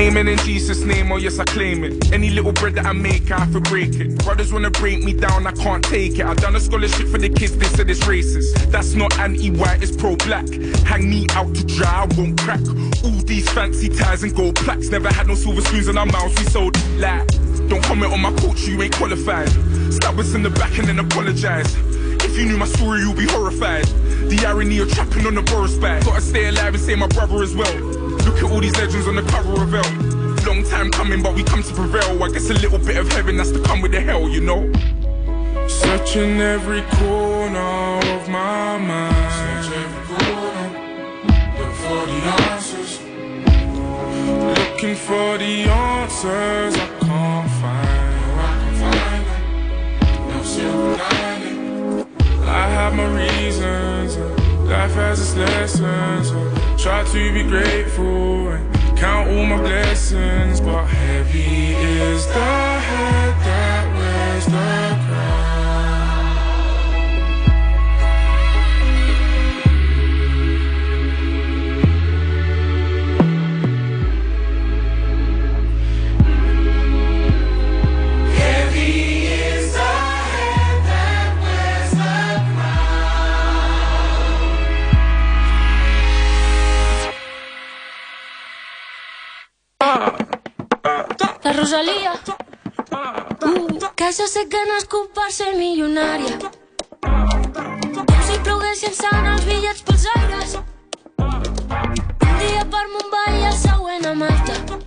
Amen 0.02 0.28
in 0.28 0.38
Jesus' 0.40 0.84
name, 0.84 1.11
oh 1.11 1.18
yes, 1.18 1.38
I 1.38 1.44
claim 1.44 1.84
it. 1.84 2.11
Any 2.11 2.32
little 2.32 2.52
bread 2.53 2.73
that 2.73 2.88
I 2.88 2.91
make, 2.91 3.30
I 3.30 3.38
have 3.38 3.53
to 3.53 3.61
break 3.61 3.94
it. 3.99 4.18
Brothers 4.23 4.52
wanna 4.52 4.72
break 4.72 5.03
me 5.03 5.14
down, 5.14 5.45
I 5.45 5.52
can't 5.52 5.84
take 5.84 6.18
it. 6.18 6.26
I 6.26 6.34
done 6.34 6.56
a 6.56 6.60
scholarship 6.60 7.07
for 7.10 7.19
the 7.19 7.30
kids, 7.30 7.56
they 7.56 7.68
said 7.68 7.88
it's 7.88 7.99
racist. 7.99 8.72
That's 8.72 8.95
not 8.95 9.15
anti-white, 9.19 9.84
it's 9.84 9.95
pro-black. 9.95 10.49
Hang 10.86 11.07
me 11.07 11.28
out 11.34 11.53
to 11.53 11.64
dry, 11.65 11.88
I 11.88 12.06
won't 12.18 12.40
crack. 12.40 12.61
All 13.03 13.22
these 13.26 13.48
fancy 13.52 13.90
ties 13.90 14.23
and 14.23 14.36
gold 14.36 14.56
plaques. 14.56 14.90
Never 14.90 15.14
had 15.14 15.28
no 15.28 15.36
silver 15.36 15.61
spoons 15.61 15.88
in 15.88 15.99
our 15.99 16.07
mouths, 16.07 16.36
we 16.40 16.45
sold 16.45 16.76
like. 16.98 17.28
Don't 17.69 17.84
comment 17.84 18.11
on 18.11 18.22
my 18.22 18.34
culture, 18.34 18.72
you 18.72 18.82
ain't 18.82 18.95
qualified. 18.95 19.49
Stab 19.94 20.18
us 20.18 20.34
in 20.34 20.41
the 20.41 20.49
back 20.49 20.76
and 20.80 20.88
then 20.88 20.98
apologize. 20.98 21.76
If 22.26 22.36
you 22.40 22.45
knew 22.48 22.57
my 22.57 22.65
story, 22.65 23.02
you'd 23.02 23.18
be 23.18 23.28
horrified. 23.28 23.86
The 23.86 24.45
irony 24.48 24.80
of 24.80 24.91
trapping 24.91 25.28
on 25.28 25.36
the 25.36 25.44
Boris 25.44 25.76
bag. 25.76 26.06
Gotta 26.06 26.22
stay 26.22 26.48
alive 26.48 26.73
and 26.73 26.84
say 26.84 26.95
my 26.95 27.07
brother 27.07 27.44
as 27.44 27.56
well. 27.56 28.01
Look 28.26 28.38
at 28.38 28.44
all 28.44 28.60
these 28.60 28.76
legends 28.78 29.08
on 29.08 29.16
the 29.16 29.24
cover 29.24 29.64
of 29.64 29.74
Elle. 29.74 30.22
Long 30.46 30.64
time 30.64 30.92
coming, 30.92 31.22
but 31.24 31.34
we 31.34 31.44
come 31.44 31.64
to 31.64 31.74
prevail. 31.74 32.24
I 32.24 32.30
guess 32.30 32.50
a 32.50 32.54
little 32.54 32.80
bit 32.80 32.98
of 32.98 33.12
heaven 33.12 33.38
has 33.38 33.52
to 33.52 33.62
come 33.62 33.82
with 33.82 33.92
the 33.92 34.02
hell, 34.02 34.28
you 34.28 34.42
know. 34.42 34.72
Searching 35.68 36.42
every 36.42 36.82
corner 37.00 38.00
of 38.14 38.28
my 38.28 38.78
mind. 38.78 39.64
Search 39.64 39.78
every 39.78 40.04
corner. 40.16 40.68
Look 41.58 41.74
for 41.74 42.06
the 42.06 42.20
answers. 42.52 43.00
Looking 44.60 44.96
for 44.96 45.38
the 45.38 45.64
answers 45.70 46.76
I 46.76 46.88
can't 47.00 47.52
find. 47.62 48.12
I 48.40 48.52
can 48.60 48.74
find 48.84 49.24
them. 49.28 49.42
No 50.30 50.44
silver 50.44 50.98
lining. 50.98 52.06
I 52.46 52.68
have 52.68 52.94
my 52.94 53.06
reasons. 53.06 54.18
Life 54.68 54.94
has 54.96 55.20
its 55.20 55.36
lessons. 55.36 56.61
Try 56.82 57.03
to 57.03 57.32
be 57.32 57.44
grateful 57.44 58.49
and 58.49 58.98
count 58.98 59.30
all 59.30 59.45
my 59.45 59.58
blessings. 59.58 60.60
But 60.60 60.86
heavy 60.86 61.76
is 61.76 62.26
the 62.26 62.34
head 62.34 63.36
that 63.45 63.86
wears 63.95 64.45
the 64.45 64.52
crown. 64.52 65.11
Rosalía. 91.62 92.14
Uh, 93.46 93.90
que 93.96 94.06
això 94.08 94.26
sé 94.26 94.48
que 94.50 94.62
nascut 94.66 95.12
per 95.14 95.28
ser 95.30 95.52
milionària. 95.54 96.40
Com 97.04 98.24
si 98.26 98.38
ploguessin 98.48 98.96
sant 98.98 99.28
els 99.30 99.46
bitllets 99.46 99.84
pels 99.86 100.06
aires. 100.16 100.56
Un 101.22 102.34
dia 102.40 102.64
per 102.74 102.82
Mumbai 102.96 103.38
i 103.44 103.46
el 103.52 103.60
següent 103.60 104.10
a 104.10 104.16
Malta. 104.24 104.80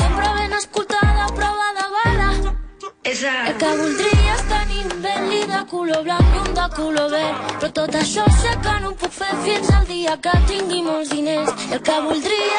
Sempre 0.00 0.28
ben 0.36 0.52
escoltada, 0.58 1.30
prova 1.40 1.70
de 1.80 1.88
bala. 1.96 2.30
El 3.14 3.58
que 3.64 3.72
voldria 3.80 4.34
és 4.36 4.46
tenir 4.52 4.84
un 4.90 4.96
Bentley 5.06 5.46
de 5.54 5.62
color 5.72 6.04
blanc 6.10 6.36
i 6.36 6.42
un 6.42 6.52
de 6.60 6.68
color 6.76 7.08
verd. 7.16 7.48
Però 7.62 7.72
tot 7.80 7.96
això 8.02 8.28
sé 8.42 8.52
que 8.68 8.76
no 8.84 8.92
ho 8.92 9.00
puc 9.06 9.20
fer 9.22 9.32
fins 9.48 9.72
al 9.72 9.88
dia 9.88 10.20
que 10.28 10.36
tingui 10.52 10.84
molts 10.90 11.16
diners. 11.16 11.56
El 11.70 11.80
que 11.80 12.02
voldria 12.10 12.54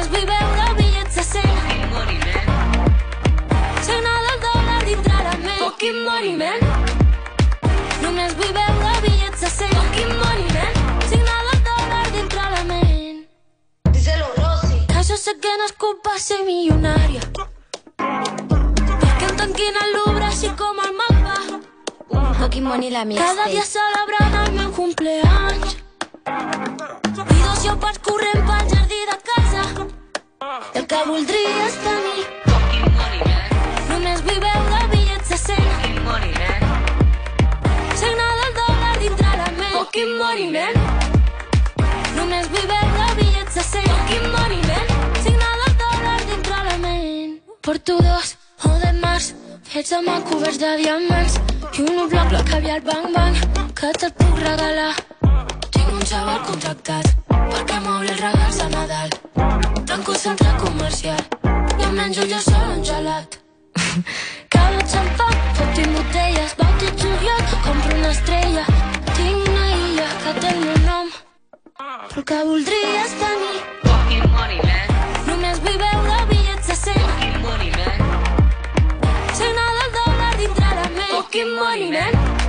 és 0.00 0.08
tenir 0.08 0.10
Només 0.10 0.10
vull 0.10 0.26
veure 0.30 0.64
bitllets 0.78 1.14
de 1.14 1.22
100 1.22 1.44
Signar 3.86 4.18
del 4.26 4.38
dòlar 4.44 4.80
dintre 4.88 5.16
la 5.26 5.34
ment 5.44 5.60
Fucking 5.60 5.98
money, 6.06 6.32
man. 6.40 6.60
Només 8.02 8.34
vull 8.38 8.52
veure 8.56 8.92
bitllets 9.04 9.40
de 9.44 9.50
100 9.52 9.74
Fucking 9.76 10.14
money, 10.22 10.46
man. 10.56 10.72
Signar 11.10 11.40
del 11.48 11.60
dòlar 11.68 12.06
dintre 12.16 12.42
la 12.54 12.62
ment 12.70 13.18
Díselo, 13.92 14.28
Rosy. 14.38 14.80
Que 14.90 14.98
això 15.02 15.16
sé 15.20 15.36
que 15.40 15.52
no 15.60 15.64
és 15.70 15.76
culpa 15.86 16.16
ser 16.18 16.40
milionària 16.48 17.22
Perquè 17.94 19.30
em 19.30 19.36
tanquin 19.42 19.74
al 19.84 19.90
Louvre 19.98 20.26
així 20.32 20.50
com 20.58 20.76
el 20.88 20.92
mapa 21.00 21.38
Fucking 22.40 22.66
money 22.66 22.90
la 22.90 23.04
Cada 23.04 23.46
dia 23.46 23.62
mixtape. 23.62 23.70
celebrant 23.72 24.34
el 24.42 24.52
meu 24.58 24.70
cumpleaños. 24.72 25.76
I 26.26 27.38
dos 27.46 27.64
llopats 27.64 27.98
corrent 28.04 28.42
pel 28.48 28.64
jardí 28.72 29.00
de 29.10 29.16
el 30.54 30.84
que 30.86 30.98
voldria 31.06 31.52
és 31.66 31.76
tenir 31.82 32.24
només 33.88 34.20
vull 34.26 34.36
veure 34.44 34.82
bitllets 34.92 35.32
de 35.32 35.38
100 35.42 35.64
signar 38.02 38.28
del 38.40 38.52
dòlar 38.58 38.92
dintre 39.00 39.32
la 39.40 39.48
ment. 39.56 39.74
Fucking 39.74 40.12
money, 40.20 40.46
man. 40.54 40.74
Només 42.18 42.50
vull 42.52 42.68
veure 42.70 43.08
bitllets 43.18 43.58
de 43.58 43.64
100 43.70 43.88
Fucking 43.94 44.28
money, 44.36 44.60
man. 44.68 44.86
Signar 45.24 45.54
del 45.62 45.74
dòlar 45.82 46.18
dintre 46.28 46.60
la 46.68 46.76
ment. 46.84 47.34
Porto 47.62 47.98
dos 48.10 48.36
o 48.70 48.76
de 48.84 48.92
març. 49.00 49.32
Fets 49.72 49.96
a 49.98 50.02
mà 50.06 50.20
coberts 50.28 50.62
de 50.62 50.76
diamants. 50.84 51.40
I 51.72 51.88
un 51.88 52.06
bloc 52.14 52.30
bloc 52.30 52.46
caviar 52.52 52.78
bang 52.92 53.10
bang 53.16 53.42
que 53.74 53.90
te'l 53.98 54.14
puc 54.20 54.38
regalar 54.46 54.94
tinc 55.84 55.96
un 56.00 56.06
xaval 56.08 56.40
contractat 56.48 57.08
perquè 57.28 57.78
m'obri 57.84 58.10
els 58.12 58.20
regals 58.20 58.58
a 58.64 58.68
Nadal 58.72 59.10
tanco 59.88 60.12
el 60.12 60.18
centre 60.18 60.52
comercial 60.60 61.20
i 61.78 61.84
em 61.88 61.96
menjo 61.98 62.24
jo 62.30 62.40
sol 62.40 62.70
un 62.76 62.84
gelat 62.90 63.40
Calo 64.54 64.80
xampà, 64.90 65.26
fotin 65.58 65.92
botelles, 65.94 66.54
bautitzo 66.58 67.10
jo, 67.24 67.34
compro 67.64 67.96
una 67.96 68.10
estrella. 68.10 68.64
Tinc 69.16 69.48
una 69.50 69.66
illa 69.74 70.06
que 70.22 70.34
té 70.40 70.52
el 70.52 70.60
meu 70.62 70.78
nom, 70.86 71.10
però 72.10 72.24
que 72.30 72.38
voldria 72.50 72.92
és 73.02 73.16
tenir. 73.22 73.58
Fucking 73.84 74.28
money, 74.36 74.60
man. 74.68 74.94
Només 75.28 75.62
vull 75.66 75.78
veure 75.82 76.20
bitllets 76.30 76.70
de 76.72 76.78
100. 76.84 77.02
Fucking 77.10 77.38
money, 77.48 77.70
man. 77.76 78.00
Signar 79.42 79.68
del 79.80 79.92
dòlar 79.98 80.32
dintre 80.42 80.72
la 80.80 80.88
ment. 80.96 81.12
Fucking 81.14 81.54
money, 81.60 81.92
man. 81.98 82.43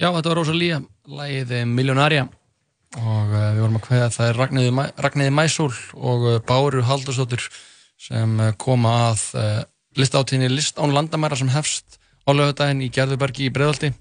Já, 0.00 0.08
þetta 0.14 0.30
var 0.32 0.38
Rosalía, 0.40 0.78
lagið 1.10 1.50
eh, 1.58 1.64
Miljonærja 1.68 2.28
og 2.98 3.28
uh, 3.30 3.42
við 3.54 3.60
vorum 3.62 3.76
að 3.78 3.84
kveða 3.86 4.06
það 4.14 4.28
er 4.30 4.38
Ragnæði, 4.40 4.70
Mæ- 4.74 5.34
Mæsól 5.36 5.74
og 5.94 6.24
uh, 6.26 6.38
Báru 6.48 6.80
Haldursdóttir 6.88 7.44
sem 8.00 8.32
uh, 8.40 8.48
koma 8.58 8.94
að 9.12 9.22
listáttíðinni 9.98 10.48
List 10.54 10.78
án 10.80 10.94
landamæra 10.94 11.36
sem 11.38 11.50
hefst 11.52 11.98
á 12.26 12.30
lögudaginn 12.34 12.82
í 12.82 12.88
Gerðubergi 12.94 13.46
í 13.48 13.52
Breiðaldi 13.54 13.92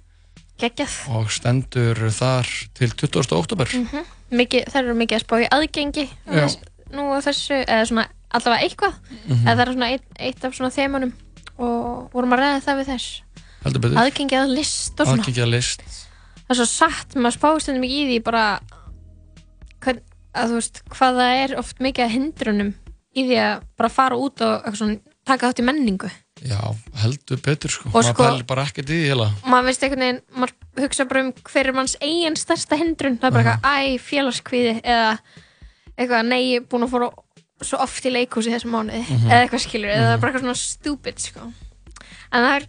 Geggjað. 0.60 0.96
og 1.16 1.30
stendur 1.32 2.02
þar 2.12 2.50
til 2.78 2.90
20. 2.92 3.36
oktober. 3.38 3.70
Mhm. 3.74 4.08
Mikið, 4.40 4.66
það 4.70 4.82
eru 4.84 4.96
mikið 5.00 5.18
að 5.20 5.24
spá 5.24 5.36
í 5.42 5.48
aðgengi 5.56 6.04
þess- 6.28 6.60
nú 6.94 7.06
á 7.14 7.18
þessu, 7.26 7.62
eða 7.66 7.86
svona 7.90 8.08
allavega 8.30 8.66
eitthvað, 8.68 8.94
Mhm. 9.28 9.46
eða 9.48 9.56
það 9.56 9.62
er 9.68 9.72
svona 9.74 9.90
eitt, 9.94 10.08
eitt 10.20 10.44
af 10.46 10.54
svona 10.58 10.74
þemunum 10.76 11.14
og 11.60 12.10
vorum 12.14 12.34
að 12.36 12.40
ræða 12.44 12.62
það 12.66 12.78
við 12.82 12.90
þess 12.94 13.08
Heldur 13.64 13.82
betur. 13.84 13.98
aðgengi 14.00 14.38
að 14.40 14.54
list 14.56 15.00
og 15.04 15.08
svona 15.10 15.24
að 15.24 15.50
list. 15.52 15.82
það 16.48 16.54
er 16.54 16.60
svo 16.62 16.68
satt, 16.72 17.16
maður 17.20 17.36
spáði 17.38 17.62
stundum 17.66 17.84
ekki 17.84 18.00
í 18.00 18.08
því 18.10 18.20
bara 18.24 18.44
hvern, 19.84 20.00
að 20.36 20.52
þú 20.54 20.60
veist, 20.60 20.82
hvað 20.94 21.20
það 21.20 21.36
er 21.44 21.54
oft 21.60 21.84
mikið 21.84 22.06
að 22.06 22.14
hindrunum 22.16 22.72
í 23.20 23.26
því 23.28 23.38
að 23.44 23.62
bara 23.80 23.90
fara 23.90 24.18
út 24.20 24.42
og 24.46 24.68
svona, 24.78 25.00
taka 25.28 25.50
þátt 25.52 25.62
í 25.64 25.68
menningu 25.70 26.10
Já, 26.40 26.62
heldur 27.02 27.42
betur 27.44 27.68
sko. 27.74 27.90
Og 27.90 27.98
Maður 27.98 28.14
sko- 28.14 28.24
pælir 28.30 28.46
bara 28.48 28.64
ekkert 28.64 28.88
í 28.90 28.96
því 28.96 29.08
heila. 29.12 29.26
maður 29.44 29.66
veist 29.68 29.82
einhvern 29.84 30.04
veginn, 30.06 30.22
maður 30.40 30.54
hugsa 30.86 31.06
bara 31.10 31.24
um 31.26 31.32
hver 31.50 31.68
er 31.68 31.76
manns 31.76 31.96
eigin 32.00 32.38
stærsta 32.40 32.78
hindrun 32.80 33.18
það 33.20 33.28
er 33.28 33.36
bara 33.36 33.44
eitthvað, 33.44 33.76
æ, 33.76 34.00
félagskvíði 34.00 34.76
eða 34.84 35.10
eitthvað, 36.00 36.26
nei, 36.32 36.40
ég 36.54 36.62
er 36.62 36.68
búin 36.72 36.86
að 36.88 36.94
fóra 36.94 37.10
svo 37.62 37.82
oft 37.84 38.06
í 38.08 38.14
leikhúsi 38.16 38.54
þessum 38.56 38.72
mánuði 38.72 39.04
Mhm. 39.04 39.28
eða 39.28 39.42
eitthvað 39.44 39.66
skilur, 39.68 39.92
eða 39.92 40.14
bara 40.22 40.32
eitthvað 40.32 40.46
svona 40.48 40.56
stupid 40.56 41.20
sko. 41.20 41.52
en 42.32 42.44
það 42.46 42.56
er 42.62 42.68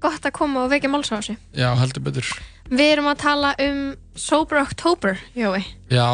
gott 0.00 0.22
að 0.28 0.32
koma 0.32 0.64
og 0.64 0.70
vekja 0.70 0.88
máls 0.92 1.10
á 1.10 1.18
þessu 1.18 1.36
Já, 1.54 1.74
heldur 1.80 2.02
betur. 2.02 2.28
við 2.70 2.92
erum 2.92 3.06
að 3.10 3.18
tala 3.22 3.54
um 3.58 3.96
Sober 4.14 4.58
October, 4.62 5.18
Jói 5.36 5.64
Já, 5.90 6.08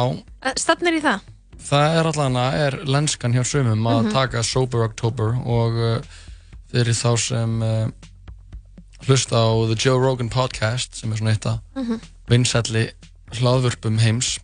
stefnir 0.57 0.97
í 0.99 1.01
það? 1.01 1.19
það 1.65 1.97
er 1.99 2.05
allan 2.11 2.35
að 2.37 2.53
er 2.65 2.77
lenskan 2.85 3.33
hjá 3.33 3.43
sumum 3.45 3.87
að 3.87 4.03
Mhm. 4.03 4.11
taka 4.13 4.43
Sober 4.43 4.83
October 4.85 5.35
og 5.45 5.73
uh, 5.73 6.01
fyrir 6.71 6.93
þá 6.93 7.17
sem 7.19 7.61
uh, 7.61 7.87
hlusta 9.07 9.35
á 9.37 9.47
The 9.69 9.75
Joe 9.77 9.99
Rogan 9.99 10.29
Podcast 10.29 10.95
sem 10.95 11.11
er 11.11 11.17
svona 11.17 11.31
eitt 11.35 11.45
af 11.45 11.59
Mhm. 11.75 11.99
vinsælli 12.29 12.91
hlaðvörpum 13.31 13.99
heims 13.99 14.39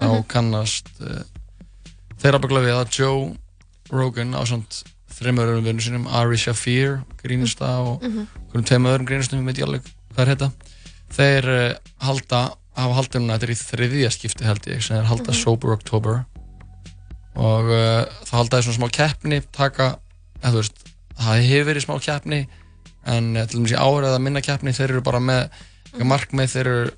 þá 0.00 0.06
Mhm. 0.08 0.26
kannast 0.28 0.86
uh, 1.00 1.22
þeirra 2.18 2.40
byggla 2.40 2.60
við 2.64 2.76
að 2.84 2.98
Joe 2.98 3.36
Rogan 3.90 4.32
á 4.34 4.42
svona 4.44 4.64
þreymur 5.18 5.48
öðrum 5.50 5.64
vinnum 5.64 5.80
sínum 5.82 6.06
Ari 6.12 6.36
Shafir, 6.36 7.00
grínista 7.22 7.66
og 7.82 8.02
Hvernig 8.48 8.66
tveim 8.70 8.86
öðrum 8.88 9.06
grínistum, 9.08 9.40
ég 9.42 9.46
veit 9.50 9.58
ég 9.60 9.66
alveg 9.68 9.88
hvað 10.14 10.22
er 10.24 10.30
þetta 10.34 10.50
þeir 11.18 11.48
uh, 11.52 11.74
halda 12.06 12.40
hafa 12.78 12.94
haldið 12.98 13.20
núna, 13.22 13.36
þetta 13.38 13.46
er 13.48 13.52
í 13.52 13.58
þriðja 13.62 14.10
skipti 14.14 14.46
held 14.46 14.66
ég 14.70 14.82
sem 14.84 14.96
þeir 14.98 15.08
halda 15.10 15.32
Mhm. 15.32 15.38
Sober 15.42 15.72
October 15.74 16.20
og 17.38 17.68
uh, 17.70 18.04
það 18.26 18.36
halda 18.38 18.56
þeir 18.58 18.66
svona 18.68 18.78
smá 18.78 18.88
keppni 18.98 19.40
taka, 19.54 19.88
eða 20.42 20.52
þú 20.54 20.62
veist 20.62 20.84
það 21.18 21.42
hefur 21.48 21.68
verið 21.72 21.84
smá 21.86 21.94
keppni 22.02 22.40
en 23.08 23.28
uh, 23.36 23.44
til 23.46 23.58
dæmis 23.60 23.74
í 23.74 23.78
árið 23.78 24.08
eða 24.12 24.22
minna 24.24 24.42
keppni 24.44 24.74
þeir 24.76 24.90
eru 24.96 25.02
bara 25.06 25.20
með 25.22 25.44
mm. 25.94 26.06
markmið 26.10 26.52
þeir 26.54 26.70
eru 26.72 26.88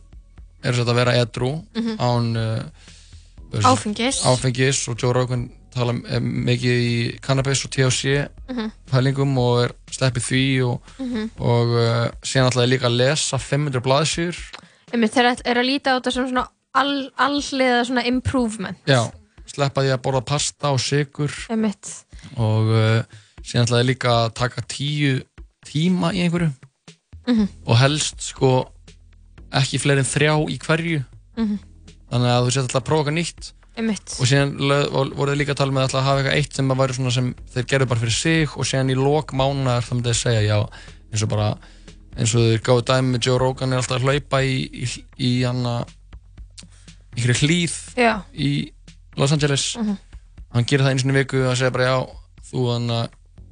eru 0.60 0.76
sett 0.76 0.90
að 0.92 0.98
vera 1.00 1.16
edru 1.16 1.52
Mhm. 1.76 1.96
án 1.98 2.30
uh, 2.36 3.64
Áfengis. 3.66 4.20
áfengis 4.28 4.84
og 4.88 5.00
Joe 5.02 5.12
Rogan 5.16 5.48
tala 5.74 5.92
eh, 6.08 6.20
mikið 6.20 6.80
í 6.86 7.20
cannabis 7.22 7.64
og 7.64 7.70
THC 7.70 8.28
Mhm. 8.50 8.70
pælingum 8.90 9.36
og 9.38 9.64
er 9.64 9.72
sleppið 9.90 10.24
því 10.28 10.42
og, 10.66 10.80
Mhm. 10.98 11.30
og 11.38 11.68
uh, 11.76 12.10
síðan 12.22 12.48
alltaf 12.50 12.68
líka 12.68 12.86
að 12.88 12.96
lesa 12.98 13.38
500 13.38 13.80
blaðsjur 13.80 14.36
Einmitt, 14.92 15.12
þeir 15.14 15.36
eru 15.46 15.60
að 15.60 15.66
líta 15.70 15.92
á 15.94 15.98
þetta 16.00 16.12
sem 16.12 16.26
svona 16.28 16.48
all, 16.74 17.10
alliða 17.18 17.84
svona 17.86 18.02
improvement. 18.06 18.76
Já, 18.86 19.10
sleppa 19.46 19.82
því 19.84 19.92
að 19.94 20.02
borða 20.02 20.24
pasta 20.26 20.72
og 20.74 20.80
sigur 20.82 21.30
og 22.36 22.66
uh, 22.74 23.02
síðan 23.42 23.66
alltaf 23.68 23.86
líka 23.86 24.08
að 24.26 24.34
taka 24.34 24.62
tíu 24.66 25.22
tíma 25.66 26.10
í 26.14 26.24
einhverju. 26.26 26.50
Mhm. 27.28 27.48
og 27.66 27.76
helst 27.78 28.20
sko 28.22 28.66
ekki 29.52 29.78
fleiri 29.78 29.98
en 30.02 30.08
þrjá 30.08 30.34
í 30.50 30.58
hverju. 30.58 31.04
Þannig 32.10 32.30
að 32.34 32.44
þú 32.46 32.50
sétt 32.50 32.64
alltaf 32.66 32.80
að 32.82 32.88
prófa 32.88 33.12
nýtt 33.14 33.52
Einmitt. 33.78 34.16
og 34.20 34.26
síðan 34.26 34.56
lög- 34.58 34.92
og 34.92 35.12
voru 35.16 35.32
þið 35.32 35.38
líka 35.40 35.52
að 35.54 35.60
tala 35.62 35.72
með 35.72 35.82
alltaf 35.86 36.00
að 36.00 36.08
hafa 36.08 36.20
eitthvað 36.20 36.38
eitt 36.40 36.54
sem 36.54 36.70
svona 36.96 37.12
sem 37.14 37.28
þeir 37.54 37.66
gerðu 37.70 37.86
bara 37.88 38.00
fyrir 38.00 38.16
sig 38.16 38.56
og 38.56 38.64
síðan 38.66 38.90
í 38.90 38.96
lok 38.98 39.32
mánuðar 39.32 39.84
þá 39.86 39.92
myndi 39.94 40.10
þeir 40.10 40.20
segja 40.20 40.42
já 40.42 40.58
eins 41.12 41.22
og 41.22 41.28
bara 41.30 41.48
eins 42.18 42.34
og 42.34 42.40
þeir 42.50 42.62
gáðu 42.66 42.84
dæmi 42.90 43.14
með 43.14 43.26
Joe 43.26 43.38
Rogan 43.38 43.72
er 43.72 43.78
alltaf 43.80 44.00
að 44.00 44.06
hlaupa 44.08 44.42
í 44.42 44.56
í, 44.84 44.88
í 45.18 45.30
hana 45.46 45.76
einhverju 47.16 47.38
hlýð 47.44 47.76
í 48.34 48.50
Los 49.16 49.32
Angeles 49.32 49.76
Mhm. 49.78 49.96
hann 50.54 50.64
gerir 50.64 50.84
það 50.84 50.90
einu 50.90 51.00
sinni 51.00 51.14
í 51.14 51.20
viku 51.22 51.44
og 51.50 51.56
segir 51.56 51.70
bara 51.72 51.84
já 51.90 51.96
þú 52.50 52.66
hann 52.72 53.08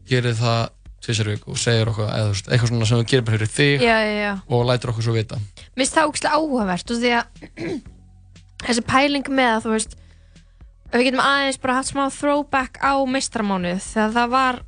gerir 0.08 0.34
það 0.34 0.68
tvisar 1.00 1.26
viku 1.30 1.50
og 1.54 1.58
segir 1.58 1.86
okkur 1.88 2.08
eða, 2.10 2.28
veist, 2.32 2.48
eitthvað 2.50 2.68
svona 2.72 2.86
sem 2.86 2.98
þú 2.98 3.06
gerir 3.08 3.24
bara 3.24 3.38
fyrir 3.38 3.52
þig 3.54 3.80
Já, 3.86 3.96
já, 4.02 4.14
já. 4.24 4.32
og 4.48 4.66
lætur 4.66 4.90
okkur 4.90 5.02
svo 5.06 5.14
vita 5.14 5.36
Mér 5.38 5.84
finnst 5.86 5.94
það 5.94 6.08
ógæslega 6.10 6.34
áhugavert 6.34 6.90
og 6.90 6.98
því 6.98 7.12
að 7.14 7.24
þessi 8.66 8.82
pæling 8.90 9.28
með 9.30 9.50
að 9.54 9.62
þú 9.66 9.70
veist 9.76 9.96
við 10.92 11.04
getum 11.08 11.20
aðeins 11.24 11.58
bara 11.60 11.74
haft 11.78 11.92
smá 11.92 12.04
throwback 12.10 12.78
á 12.80 12.92
meistramánuð 13.04 13.80
þegar 13.84 14.12
það 14.16 14.28
var 14.34 14.60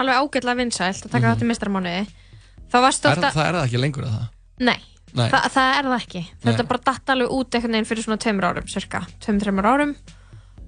alveg 0.00 0.20
ágætlega 0.22 0.56
vinsælt 0.62 1.04
að 1.04 1.10
taka 1.10 1.26
Mhm. 1.26 1.34
þátt 1.34 1.42
í 1.44 1.48
meistramánuði 1.50 2.06
þá 2.70 2.76
varst 2.80 3.04
er, 3.04 3.10
ofta 3.10 3.30
það 3.34 3.46
er 3.48 3.54
það 3.58 3.66
ekki 3.68 3.80
lengur 3.84 4.04
eða? 4.06 4.20
Það 4.22 4.64
Nei, 4.70 4.80
Nei. 5.12 5.28
Þa, 5.30 5.38
það 5.50 5.68
er 5.78 5.84
það 5.90 6.00
ekki. 6.04 6.20
Þetta 6.44 6.64
bara 6.68 6.80
datt 6.86 7.06
alveg 7.10 7.30
út 7.34 7.50
einhvern 7.54 7.72
veginn 7.74 7.86
fyrir 7.88 8.04
svona 8.04 8.18
tveimur 8.22 8.44
árum 8.46 8.66
cirka, 8.70 9.00
tveim, 9.20 9.40
tveimur 9.42 9.66
árum. 9.66 9.94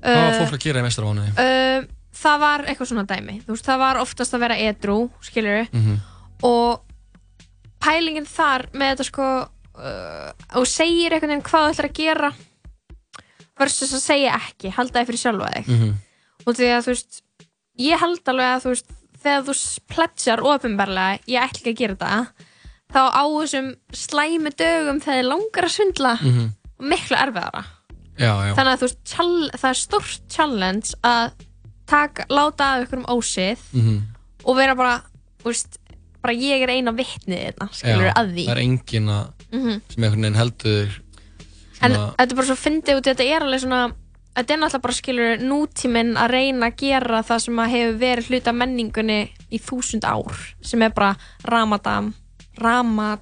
Hvað 0.02 0.16
var 0.24 0.40
fólk 0.48 0.56
að 0.56 0.64
gera 0.64 0.80
í 0.80 0.82
mestramánuði 0.82 1.30
uh, 1.38 1.84
Það 2.12 2.38
var 2.42 2.64
eitthvað 2.66 2.88
svona 2.90 3.04
dæmi. 3.06 3.36
Veist, 3.46 3.64
það 3.64 3.78
var 3.78 3.96
oftast 4.02 4.34
að 4.34 4.40
vera 4.40 4.56
edru 4.58 5.10
skilur 5.22 5.68
Mhm. 5.72 6.00
og 6.42 6.80
pælingin 7.82 8.26
þar 8.26 8.66
með 8.74 8.92
þetta 8.96 9.06
sko 9.08 9.28
uh, 9.78 10.32
og 10.58 10.66
segir 10.66 11.12
einhvern 11.14 11.32
veginn 11.36 11.46
hvað 11.46 11.64
þú 11.68 11.72
ætlar 11.72 11.88
að 11.88 11.96
gera 12.00 12.32
versus 13.58 13.92
að 13.92 14.04
segja 14.06 14.36
ekki 14.38 14.70
halda 14.76 15.00
þig 15.02 15.06
fyrir 15.10 15.22
sjálfa 15.22 15.50
þig 15.56 15.68
Mhm. 15.68 15.92
og 16.46 16.54
því 16.56 16.70
að 16.76 16.82
þú 16.86 16.94
veist 16.94 17.22
ég 17.78 17.98
held 18.00 18.24
alveg 18.32 18.48
að 18.56 18.62
þú 18.64 18.72
veist 18.72 18.90
þegar 19.22 19.44
þú 19.46 19.54
pledjar 19.92 20.40
ofinbarlega 20.42 21.20
ég 21.26 21.42
ætla 21.42 21.60
ekki 21.60 21.72
að 21.72 21.78
gera 21.82 21.94
þetta 21.96 22.26
þá 22.92 23.02
á 23.12 23.24
þessum 23.28 23.68
slæmi 23.92 24.50
dögum 24.56 25.00
þegar 25.00 25.28
langar 25.30 25.64
að 25.68 25.74
svindla 25.76 26.14
Mhm. 26.20 26.50
miklu 26.80 27.16
erfiðara 27.16 27.64
já, 28.18 28.32
já 28.48 28.54
þannig 28.56 28.72
að 28.72 28.80
þú 28.80 28.88
veist 28.88 29.14
það 29.60 29.70
er 29.70 29.80
stórt 29.82 30.20
challenge 30.28 30.94
að 31.04 31.32
taka, 31.86 32.24
láta 32.30 32.64
af 32.74 32.86
ykkur 32.88 32.98
um 32.98 33.04
ósið 33.18 33.58
Mhm. 33.72 34.02
og 34.44 34.56
vera 34.56 34.74
bara, 34.74 35.02
veist, 35.44 35.78
bara 36.22 36.34
ég 36.34 36.62
er 36.62 36.68
eina 36.70 36.92
vitnið 36.92 37.52
þetta, 37.52 37.68
skilur 37.72 38.06
Já, 38.08 38.12
að 38.14 38.32
því 38.34 38.46
það 38.46 38.56
er 38.56 38.62
engin 38.62 39.08
að 39.08 39.32
Mhm. 39.52 39.80
sem 39.88 40.04
einhvern 40.04 40.22
veginn 40.22 40.34
heldur 40.40 41.00
en 41.82 41.92
þetta 41.96 42.30
er 42.30 42.38
bara 42.38 42.46
svo 42.50 42.56
fyndið 42.56 42.96
út 43.00 43.06
í 43.06 43.12
þetta 43.12 43.26
er 43.36 43.46
alveg 43.46 43.60
svona 43.64 43.82
þetta 44.36 44.54
er 44.54 44.60
náttúrulega 44.62 44.82
bara 44.86 44.98
skilur 44.98 45.42
nútíminn 45.44 46.12
að 46.16 46.30
reyna 46.32 46.68
að 46.70 46.76
gera 46.82 47.22
það 47.28 47.42
sem 47.46 47.58
að 47.64 47.72
hefur 47.74 47.98
verið 48.00 48.30
hluta 48.30 48.52
menningunni 48.56 49.18
í 49.52 49.58
þúsund 49.60 50.04
ár 50.08 50.38
sem 50.64 50.82
er 50.82 50.94
bara 50.96 51.14
Ramadan 51.44 52.12
Rama, 52.60 53.18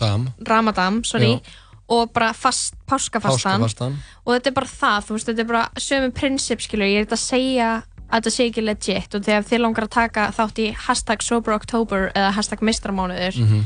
dam, 0.00 0.28
Ramadan 0.46 1.02
sorry, 1.04 1.32
Já. 1.34 1.40
og 1.88 2.12
bara 2.12 2.32
fast, 2.36 2.74
páskafastan 2.86 3.60
páskafastan 3.60 3.96
og 4.24 4.34
þetta 4.36 4.50
er 4.52 4.56
bara 4.60 4.66
það, 4.80 5.06
þú 5.08 5.16
veist, 5.16 5.26
þetta 5.30 5.42
er 5.44 5.48
bara 5.52 5.62
sömu 5.80 6.10
prinsip, 6.14 6.60
skilur, 6.64 6.86
ég 6.88 7.00
er 7.02 7.06
þetta 7.08 7.18
að 7.18 7.24
segja 7.24 7.70
að 8.10 8.16
þetta 8.18 8.30
sé 8.34 8.46
ekki 8.50 8.64
legit 8.66 9.14
og 9.14 9.24
þegar 9.26 9.44
þið 9.48 9.60
langar 9.64 9.86
að 9.86 9.92
taka 9.96 10.28
þátt 10.36 10.58
í 10.64 10.68
hashtag 10.86 11.22
sober 11.22 11.54
october 11.56 12.08
eða 12.14 12.32
hashtag 12.36 12.62
mistramánuður 12.66 13.40
Mhm. 13.44 13.60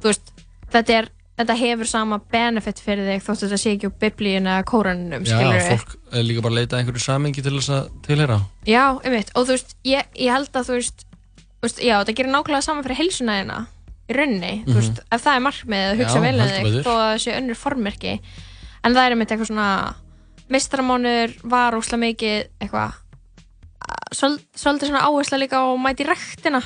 þú 0.00 0.08
veist, 0.12 0.30
þetta 0.72 0.94
er 0.98 1.08
þetta 1.40 1.56
hefur 1.60 1.88
sama 1.90 2.18
benefit 2.32 2.78
fyrir 2.84 3.06
þig 3.08 3.24
þótt 3.26 3.42
þetta 3.46 3.58
sé 3.62 3.72
ekki 3.74 3.88
úr 3.90 3.96
biblíun 4.04 4.46
eða 4.50 4.64
kóranunum, 4.70 5.24
já, 5.26 5.38
fólk 5.70 5.96
er 6.12 6.24
líka 6.28 6.42
bara 6.44 6.52
að 6.54 6.58
leita 6.60 6.76
að 6.76 6.80
einhverju 6.84 7.04
samengi 7.04 7.42
til 7.42 7.54
þess 7.58 7.72
að 7.76 7.90
tilhera 8.06 8.38
Já, 8.68 8.84
einmitt, 9.04 9.30
og 9.34 9.46
þú 9.48 9.56
veist, 9.56 9.76
ég, 9.88 10.08
ég 10.20 10.32
held 10.36 10.50
að 10.60 10.68
þú 10.70 10.78
veist, 10.78 11.04
þú 11.60 11.66
veist, 11.68 11.82
já, 11.84 11.94
þetta 12.02 12.16
gerir 12.20 12.32
nákvæmlega 12.36 12.66
saman 12.68 12.84
fyrir 12.86 13.00
heilsuna 13.00 13.38
þína, 13.40 13.58
í 14.10 14.16
rauninni, 14.18 14.52
þú 14.66 14.70
Mhm. 14.74 14.80
veist, 14.80 15.00
ef 15.12 15.24
það 15.24 15.36
er 15.36 15.44
markmið 15.48 15.84
að 15.90 15.98
hugsa 16.02 16.20
vel 16.24 16.34
um 16.34 16.46
heldur 16.46 16.74
þig, 16.76 16.84
þó 16.86 16.92
að 16.94 17.04
það 17.06 17.20
sé 17.24 17.36
önnur 17.40 17.60
formmerki, 17.64 18.14
en 18.84 18.94
það 18.94 19.04
er 19.06 19.14
einmitt 19.16 19.30
eitthvað 19.34 19.50
svona, 19.52 19.68
meistaramónur 20.50 21.34
var 21.44 21.76
óslega 21.78 22.02
mikið 22.04 22.48
eitthvað, 22.60 22.92
svol- 24.14 24.40
svolítið 24.58 24.90
svona 24.90 25.04
áhersla 25.06 25.38
líka 25.40 25.60
á 25.62 25.64
að 25.70 25.78
mæti 25.84 26.06
rektina 26.08 26.60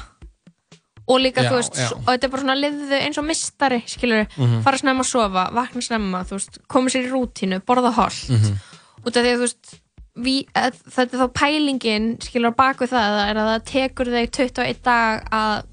og 1.07 1.21
líka, 1.21 1.43
Já, 1.45 1.51
þú 1.51 1.57
veist, 1.61 1.75
já. 1.77 1.91
og 1.93 2.05
þetta 2.09 2.25
er 2.25 2.31
bara 2.33 2.43
svona 2.43 2.57
liððu 2.57 2.99
eins 3.03 3.19
og 3.19 3.25
mistari, 3.29 3.83
skilur, 3.87 4.27
Mhm. 4.39 4.63
fara 4.63 4.77
snemma 4.79 5.03
að 5.05 5.11
sofa, 5.11 5.51
vakna 5.53 5.83
snemma, 5.83 6.25
veist, 6.25 6.59
koma 6.69 6.89
sér 6.89 7.07
í 7.09 7.11
rútínu, 7.13 7.61
borða 7.61 7.93
holt, 7.93 8.31
Mhm. 8.31 8.57
út 9.05 9.17
af 9.17 9.23
því 9.25 9.33
að 9.33 9.37
þú 9.37 9.41
veist 9.41 9.81
við, 10.17 10.47
að, 10.55 10.73
þetta 10.89 11.15
er 11.15 11.19
þá 11.19 11.33
pælingin 11.35 12.19
skilur 12.23 12.53
á 12.55 12.57
baku 12.57 12.87
það 12.87 13.31
er 13.31 13.35
að 13.37 13.49
það 13.51 13.65
tekur 13.65 14.07
þig 14.07 14.31
21 14.31 14.83
dag 14.83 15.25
að 15.31 15.65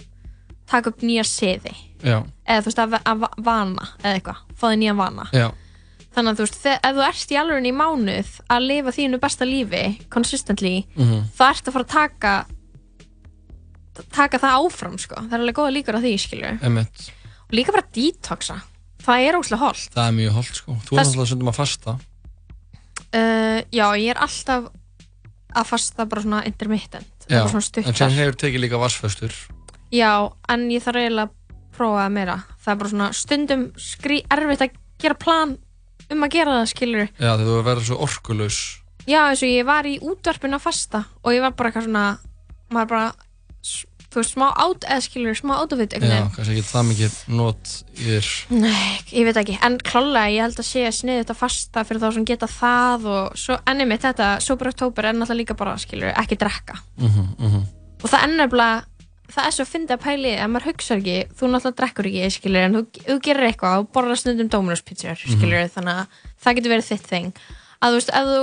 taka 0.68 0.90
upp 0.90 1.00
nýja 1.02 1.24
siði 1.24 1.76
eða 2.04 2.62
þú 2.62 2.66
veist 2.66 2.80
að, 2.82 3.02
að 3.06 3.20
va- 3.20 3.34
vana 3.38 3.88
eða 4.04 4.16
eitthvað, 4.20 4.38
fá 4.58 4.68
þig 4.72 4.80
nýja 4.82 4.96
vana 4.98 5.28
já, 5.32 5.52
þannig 6.16 6.32
að 6.32 6.36
þú 6.36 6.46
veist, 6.48 6.58
þe- 6.64 6.80
ef 6.84 6.96
þú 6.96 7.04
ert 7.08 7.32
í 7.32 7.38
alveg 7.38 7.68
í 7.70 7.74
mánuð 7.78 8.32
að 8.50 8.68
lifa 8.68 8.90
þínu 8.98 9.20
besta 9.20 9.46
lífi 9.46 10.10
consistently, 10.10 10.88
Mhm. 10.98 11.24
þá 11.38 11.50
ert 11.52 11.66
að 11.66 11.74
fara 11.74 11.86
að 11.86 11.88
taka 11.88 12.46
taka 14.16 14.42
það 14.42 14.58
áfram 14.66 14.98
sko, 15.02 15.22
það 15.28 15.38
er 15.38 15.44
alveg 15.44 15.58
góða 15.60 15.76
líkur 15.78 15.98
á 15.98 16.02
því 16.02 16.14
og 17.52 17.56
líka 17.58 17.74
bara 17.76 17.88
detoxa. 17.92 18.62
Það 19.02 19.26
er 19.28 19.38
óslega 19.40 19.62
holt 19.66 19.96
það 19.96 20.06
er 20.08 20.18
mjög 20.20 20.36
holdt 20.38 20.60
sko, 20.62 20.76
þú 20.86 20.96
er 20.96 21.02
náttúrulega 21.02 21.32
stundum 21.32 21.52
að 21.52 21.58
fasta. 21.58 21.96
Uh, 23.12 23.60
já, 23.74 23.88
ég 24.00 24.14
er 24.14 24.22
alltaf 24.24 24.70
að 25.52 25.68
fasta 25.68 26.06
bara 26.08 26.22
svona 26.24 26.46
intermittent 26.48 27.26
já, 27.28 27.42
bara 27.42 27.52
svona 27.52 27.84
en 27.90 27.98
sem 27.98 28.14
hefur 28.16 28.38
tekið 28.40 28.64
líka 28.64 28.80
vassföstur 28.80 29.36
Já, 29.92 30.32
en 30.48 30.70
ég 30.72 30.84
þarf 30.84 31.02
eiginlega 31.02 31.28
að 31.28 31.58
prófa 31.76 32.06
það 32.06 32.14
meira. 32.16 32.38
Það 32.62 32.72
er 32.72 32.78
bara 32.80 32.92
svona 32.94 33.10
stundum 33.16 33.66
skrí, 33.76 34.22
erfitt 34.32 34.64
að 34.64 34.78
gera 35.04 35.18
plan 35.20 35.58
um 36.12 36.24
að 36.26 36.38
gera 36.38 36.54
það, 36.60 36.70
skilur. 36.72 37.10
já, 37.12 37.32
þegar 37.32 37.50
þú 37.50 37.58
verður 37.68 37.88
svo 37.90 37.98
orkulaus. 38.06 38.60
Já, 39.10 39.20
eins 39.26 39.44
og 39.44 39.52
ég 39.52 39.68
var 39.68 39.90
í 39.90 39.98
útvarpinu 40.00 40.56
að 40.56 40.64
fasta 40.64 41.04
og 41.24 41.36
ég 41.36 41.44
var 41.44 41.56
bara 41.58 41.72
eitthvað 41.72 41.88
svona, 41.90 42.06
maður 42.72 42.92
bara, 42.94 43.28
þú 44.12 44.20
veist, 44.20 44.34
smá 44.36 44.48
át, 44.52 44.86
eða 44.92 45.02
skilur, 45.06 45.36
smá 45.40 45.54
átafitt, 45.64 45.94
já, 45.96 46.18
kannski 46.36 46.58
ekki 46.58 46.68
það 46.68 46.88
mikið 46.90 47.18
í 47.96 48.06
þér 48.10 48.30
Nei, 48.52 49.00
ég 49.16 49.26
veit 49.30 49.40
ekki, 49.42 49.58
en 49.64 49.78
klálega 49.88 50.34
ég 50.36 50.42
held 50.46 50.60
að 50.60 50.68
sé 50.68 50.86
að 50.88 50.96
sniði 51.00 51.24
þetta 51.24 51.38
fasta 51.40 51.84
fyrir 51.88 52.02
þá 52.04 52.10
sem 52.18 52.26
geta 52.28 52.50
það 52.52 53.06
og 53.16 53.38
svo, 53.40 53.58
enni 53.72 53.86
mitt 53.88 54.04
þetta, 54.06 54.30
Sober 54.44 54.72
October 54.74 55.06
er 55.10 55.14
náttúrulega 55.16 55.42
líka 55.42 55.58
bara, 55.58 55.78
skilur, 55.80 56.12
ekki 56.20 56.38
drekka. 56.42 56.80
mhm, 56.98 57.28
mhm 57.40 57.62
Og 58.02 58.10
það 58.10 58.32
nefnilega, 58.34 58.86
það 59.32 59.46
er 59.48 59.52
svo 59.56 59.64
að 59.64 59.70
finna 59.72 59.94
að 59.96 60.04
pæli 60.04 60.32
að 60.42 60.48
maður 60.52 60.68
hugsa 60.72 60.96
ekki, 60.98 61.18
þú 61.38 61.50
náttúrulega 61.52 61.78
drekkur 61.82 62.08
ekki, 62.10 62.30
skilur, 62.36 62.64
en 62.66 62.74
þú, 62.80 62.82
þú 63.06 63.18
gerir 63.28 63.48
eitthvað 63.52 63.78
og 63.84 63.92
borðar 63.94 64.18
stundum 64.18 64.50
Dominos 64.50 64.82
pizzur, 64.82 65.14
Mhm. 65.16 65.38
skilur, 65.38 65.70
þannig 65.76 66.02
að 66.02 66.08
það 66.44 66.56
getur 66.58 66.74
verið 66.74 66.90
þitt 66.90 67.08
þing. 67.12 67.32
Að 67.82 67.88
þú 67.92 68.00
veist, 68.00 68.10
ef 68.18 68.26
þú 68.32 68.42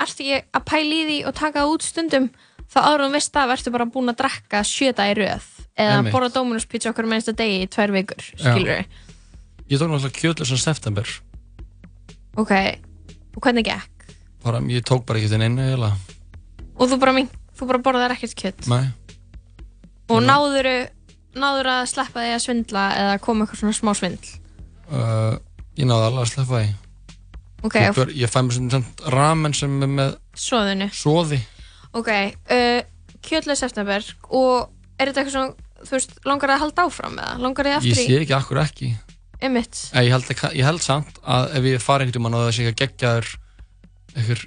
ert 0.00 0.20
ekki 0.20 0.38
að 0.54 0.64
pæli 0.70 0.96
í 1.00 1.06
því 1.10 1.18
og 1.26 1.34
taka 1.34 1.66
út 1.66 1.82
stundum, 1.82 2.30
þá 2.70 2.78
en 2.86 3.04
þú 3.04 3.08
veist 3.14 3.32
það, 3.34 3.54
ertu 3.56 3.72
bara 3.74 3.86
búin 3.90 4.12
að 4.12 4.20
drekka 4.22 4.62
sjöta 4.66 5.06
í 5.10 5.14
röð, 5.18 5.46
eða 5.76 5.96
Einmitt. 5.98 6.14
borða 6.14 6.32
Dominos 6.36 6.66
pizza 6.70 6.92
okkur 6.92 7.08
með 7.10 7.20
einsta 7.20 7.34
degi 7.38 7.64
í 7.64 7.70
tvær 7.70 7.94
vikur, 7.96 8.28
skilur 8.36 8.74
við 8.76 9.00
Ég 9.70 9.78
tók 9.78 9.86
náttúrulega 9.86 10.18
kjötlösan 10.18 10.58
september. 10.58 11.06
Ok, 12.42 12.50
og 13.36 13.44
hvernig 13.44 13.68
gekk? 13.68 14.06
Bara, 14.42 14.58
Ég 14.66 14.82
tók 14.82 15.04
bara 15.06 15.20
ekki 15.20 15.30
til 15.30 15.38
einu 15.44 15.62
eiginlega. 15.62 15.94
Og 16.74 16.90
þú 16.90 16.98
bara, 16.98 17.12
mink, 17.14 17.30
þú 17.54 17.68
bara 17.68 17.78
borðar 17.84 18.14
ekkert 18.16 18.34
kjött 18.40 18.66
Nei, 18.72 18.88
og 20.10 20.24
náður 20.26 20.66
náður 21.38 21.68
að 21.70 21.84
sleppa 21.92 22.24
því 22.24 22.32
að 22.34 22.42
svindla 22.42 22.84
eða 22.98 23.18
koma 23.22 23.44
eitthvað 23.44 23.60
svona 23.62 23.76
smá 23.78 23.92
svindl? 23.94 24.30
Uh, 24.90 25.36
ég 25.78 25.86
náði 25.86 26.06
alveg 26.08 26.24
að 26.24 26.32
sleppa 26.32 26.62
því. 26.64 26.70
Ok, 27.60 27.76
Ég, 27.76 27.94
ber, 27.94 28.10
ég 28.16 28.32
fæ 28.32 28.40
mér 28.42 28.56
sem 28.56 28.70
samt 28.72 29.02
ramen 29.12 29.54
sem 29.54 29.74
er 29.84 29.90
með 29.92 30.14
svoðinu 30.34 30.88
soði 30.96 31.38
ok, 31.92 32.08
uh, 32.50 32.80
kjötlega 33.22 33.56
september 33.58 34.04
og 34.30 34.70
er 34.98 35.10
þetta 35.10 35.20
eitthvað 35.24 35.36
svona 35.36 35.54
þú 35.80 35.90
veist, 35.96 36.10
langar 36.28 36.48
það 36.50 36.56
að 36.56 36.64
halda 36.64 36.82
áfram 36.90 37.18
eða 37.18 37.38
langar 37.40 37.64
þið 37.64 37.72
Ég 37.72 37.78
aftur 37.80 38.04
sé 38.04 38.20
ekki 38.20 38.34
akkur 38.36 38.58
ekki 38.64 38.90
Einmitt. 39.40 39.78
Nei, 39.94 40.02
ég, 40.04 40.12
held, 40.12 40.52
ég 40.52 40.66
held 40.68 40.82
samt 40.84 41.16
að 41.24 41.54
ef 41.56 41.64
ég 41.64 41.80
fari 41.80 42.04
einhvern 42.04 42.26
veginn 42.26 42.34
og 42.36 42.42
það 42.44 42.50
sé 42.52 42.64
ekki 42.68 42.72
að 42.74 42.80
geggjaður 42.82 43.28
einhver, 44.20 44.42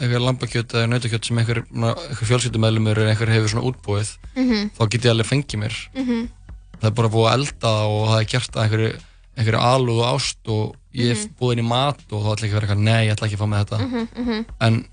einhver 0.00 0.22
lambakjöt 0.22 0.74
eða 0.78 0.86
nautakjöt 0.92 1.26
sem 1.26 1.40
einhver, 1.42 1.60
einhver 1.74 2.28
fjölskyldumæðlumur 2.28 3.00
eða 3.02 3.10
einhver 3.16 3.32
hefur 3.34 3.50
svona 3.50 3.66
útbúið 3.72 4.12
Mhm. 4.36 4.70
þá 4.78 4.82
get 4.90 5.02
ég 5.08 5.10
alveg 5.10 5.26
fengið 5.26 5.58
mér 5.64 5.74
Mhm. 5.98 6.28
það 6.80 6.86
er 6.86 6.94
bara 7.00 7.08
búið 7.08 7.26
að 7.26 7.34
elda 7.34 7.58
það 7.66 7.90
og 7.90 8.08
það 8.08 8.20
er 8.20 8.30
gert 8.30 8.52
að 8.54 8.62
einhverju, 8.64 8.92
einhverju 9.36 9.62
alúð 9.72 9.98
og 10.04 10.14
ást 10.14 10.48
og 10.48 10.76
ég 10.94 11.08
hef 11.10 11.24
Mhm. 11.26 11.34
búið 11.40 11.52
inn 11.58 11.64
í 11.64 11.68
mat 11.68 12.00
og 12.12 12.22
þá 12.22 12.30
ætla 12.30 12.46
ekki 12.46 12.54
að 12.54 12.60
vera 12.60 12.66
eitthvað, 12.70 12.84
nei, 12.86 13.06
ég 13.06 13.12
ætla 13.16 13.26
ekki 13.26 13.36
að 13.36 13.42
fá 13.42 13.50
með 13.50 13.64
þetta 13.64 13.78
Mhm, 13.82 14.08
mhm. 14.22 14.46
en 14.60 14.84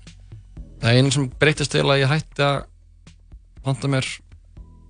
það 0.78 0.90
er 0.92 0.98
einu 1.00 1.10
sem 1.14 1.28
breytist 1.40 1.72
til 1.74 1.84
að 1.84 2.02
ég 2.04 2.08
hætti 2.12 2.42
að 2.44 2.64
panta 3.64 3.88
mér 3.90 4.06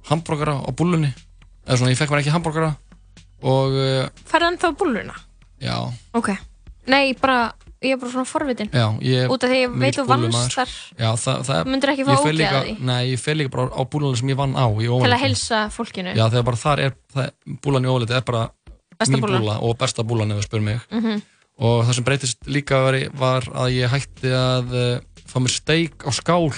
hambúrgara 0.08 0.58
á 0.64 0.70
búlunni 0.72 1.10
eða 1.66 1.78
svona, 1.80 1.92
ég 1.92 1.98
fekk 2.00 2.12
mér 2.14 2.22
ekki 2.22 2.34
hambúrgara 2.34 2.74
og 3.44 3.74
uh, 3.78 4.04
Færðu 4.28 4.50
ennþá 4.52 4.70
búlluna? 4.80 5.14
já, 5.62 5.76
Ok. 6.16 6.30
Nei, 6.88 7.12
bara, 7.20 7.52
ég 7.84 7.92
er 7.92 7.98
bara 8.00 8.10
svona 8.10 8.24
forvitin. 8.24 8.70
já 8.72 8.86
ég 9.04 9.28
Út 9.30 9.44
af 9.44 9.50
því 9.52 9.58
ég 9.66 9.74
veit 9.78 9.96
þú 9.98 10.04
vannst 10.08 10.54
þar 10.56 10.70
já, 10.98 11.10
það, 11.20 11.42
það 11.48 11.58
Þú 11.66 11.72
myndir 11.74 11.92
ekki 11.92 12.06
fá 12.08 12.12
ég 12.14 12.22
fer 12.22 12.32
ógeð 12.32 12.38
líka- 12.38 12.58
af 12.60 12.64
því? 12.64 12.76
nei, 12.88 13.02
ég 13.12 13.18
fer 13.20 13.36
líka 13.36 13.50
bara 13.52 13.66
á 13.68 13.82
búlunni 13.84 14.16
sem 14.18 14.28
ég 14.32 14.38
vann 14.40 14.54
á 14.56 14.64
í 14.72 14.78
til 14.80 14.90
óvaliti. 14.94 15.14
að 15.14 15.24
heilsa 15.24 15.58
fólkinu. 15.70 16.14
já, 16.16 16.24
þegar 16.32 16.44
bara 16.48 16.56
þar 16.64 16.78
er 16.86 16.94
það, 17.14 17.30
búlan 17.62 17.84
í 17.84 17.88
óvaliti 17.92 18.16
er 18.16 18.22
bara 18.24 18.50
Besta 18.98 19.14
mín 19.14 19.20
búllan. 19.22 19.42
búla 19.44 19.58
og 19.62 19.76
besta 19.78 20.02
búlan 20.02 20.32
ef 20.32 20.38
þú 20.40 20.46
spyr 20.48 20.60
mig 20.62 20.80
Mhm. 20.90 21.22
og 21.60 21.84
það 21.84 21.92
sem 21.94 22.04
breytist 22.04 22.38
líka 22.46 22.80
var, 22.82 22.96
var 23.14 23.42
að 23.42 23.68
ég 23.76 23.88
hætti 23.92 24.30
að 24.32 24.72
uh, 24.72 25.00
fá 25.28 25.38
mér 25.44 25.52
steik 25.54 26.04
á 26.04 26.10
skál 26.12 26.50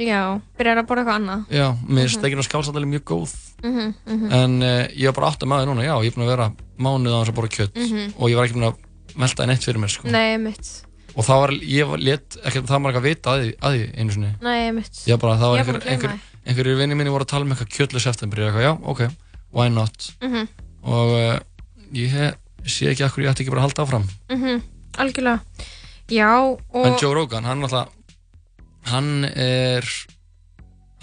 Já, 0.00 0.40
byrjar 0.56 0.78
að 0.80 0.86
borða 0.88 1.02
eitthvað 1.04 1.18
annað. 1.20 1.40
já, 1.52 1.66
mér 1.84 1.88
Mhm. 1.88 1.98
er 2.04 2.08
steikin 2.08 2.40
á 2.40 2.44
skál 2.46 2.62
alveg 2.64 2.88
mjög 2.88 3.04
góð 3.04 3.32
Mhm, 3.62 3.94
mhm. 4.06 4.32
en 4.32 4.62
uh, 4.62 4.86
ég 4.96 5.04
var 5.10 5.12
bara 5.12 5.30
að 5.32 5.48
maður 5.48 5.66
núna, 5.68 5.84
já, 5.84 5.94
ég 6.00 6.06
er 6.06 6.14
búin 6.16 6.24
að 6.28 6.32
vera 6.36 6.52
mánuð 6.78 7.12
á 7.12 7.20
þess 7.20 7.30
að 7.32 7.36
borða 7.36 7.56
kjött 7.56 7.74
Mhm. 7.76 8.14
og 8.18 8.30
ég 8.30 8.36
var 8.36 8.44
ekki 8.46 8.56
búin 8.56 8.68
að 8.72 8.76
melta 9.16 9.42
einn 9.42 9.50
eitt 9.50 9.64
fyrir 9.64 9.80
mér 9.80 9.90
sko. 9.90 10.08
Nei, 10.08 10.36
mitt. 10.38 10.84
og 11.16 11.24
það 11.26 11.40
var, 11.40 11.50
ég 11.50 11.88
var, 11.88 11.98
let, 11.98 12.36
ekki, 12.44 12.62
það 12.62 12.82
var 12.82 12.92
ekki 12.92 13.00
að 13.00 13.08
vita 13.10 13.30
að 13.30 13.40
því, 13.42 13.54
að 13.60 13.72
því 13.74 13.98
einu 14.00 14.12
sinni 14.12 14.34
Nei, 14.40 14.70
mitt. 14.72 14.92
ég 15.06 15.18
bara, 15.20 15.34
það 15.36 15.48
var 15.50 15.58
Ég 15.58 15.66
einhver, 15.66 15.74
búin 15.74 15.80
að 15.80 15.84
gleyma 15.84 15.92
einhver, 15.92 16.20
einhverjir 16.46 16.76
vinni 16.78 16.94
minni 16.96 17.10
voru 17.10 17.24
að 17.24 17.28
tala 17.28 17.44
um 17.44 17.50
eitthvað 17.52 17.74
kjötlu 17.76 18.00
september, 18.00 18.38
ég 18.38 18.46
er 18.46 18.52
eitthvað, 18.52 18.64
já, 18.64 18.88
ok, 18.88 19.00
why 19.52 19.68
not 19.68 20.10
Mhm. 20.22 20.48
og 20.84 21.08
uh, 21.10 21.38
ég 21.92 22.08
he, 22.08 22.32
sé 22.64 22.86
ekki 22.94 23.04
akkur 23.04 23.24
ég 23.24 23.30
ætti 23.34 23.42
ekki 23.44 23.50
bara 23.50 23.60
að 23.66 23.68
halda 23.68 23.82
áfram 23.84 24.04
Mhm, 24.30 24.62
algjörlega. 24.96 25.40
Já, 26.08 26.40
og... 26.72 26.86
en 26.86 26.96
Joe 26.98 27.14
Rogan, 27.14 27.44
hann 27.44 27.62
alltaf 27.62 27.88
hann 28.88 29.24
er 29.24 29.84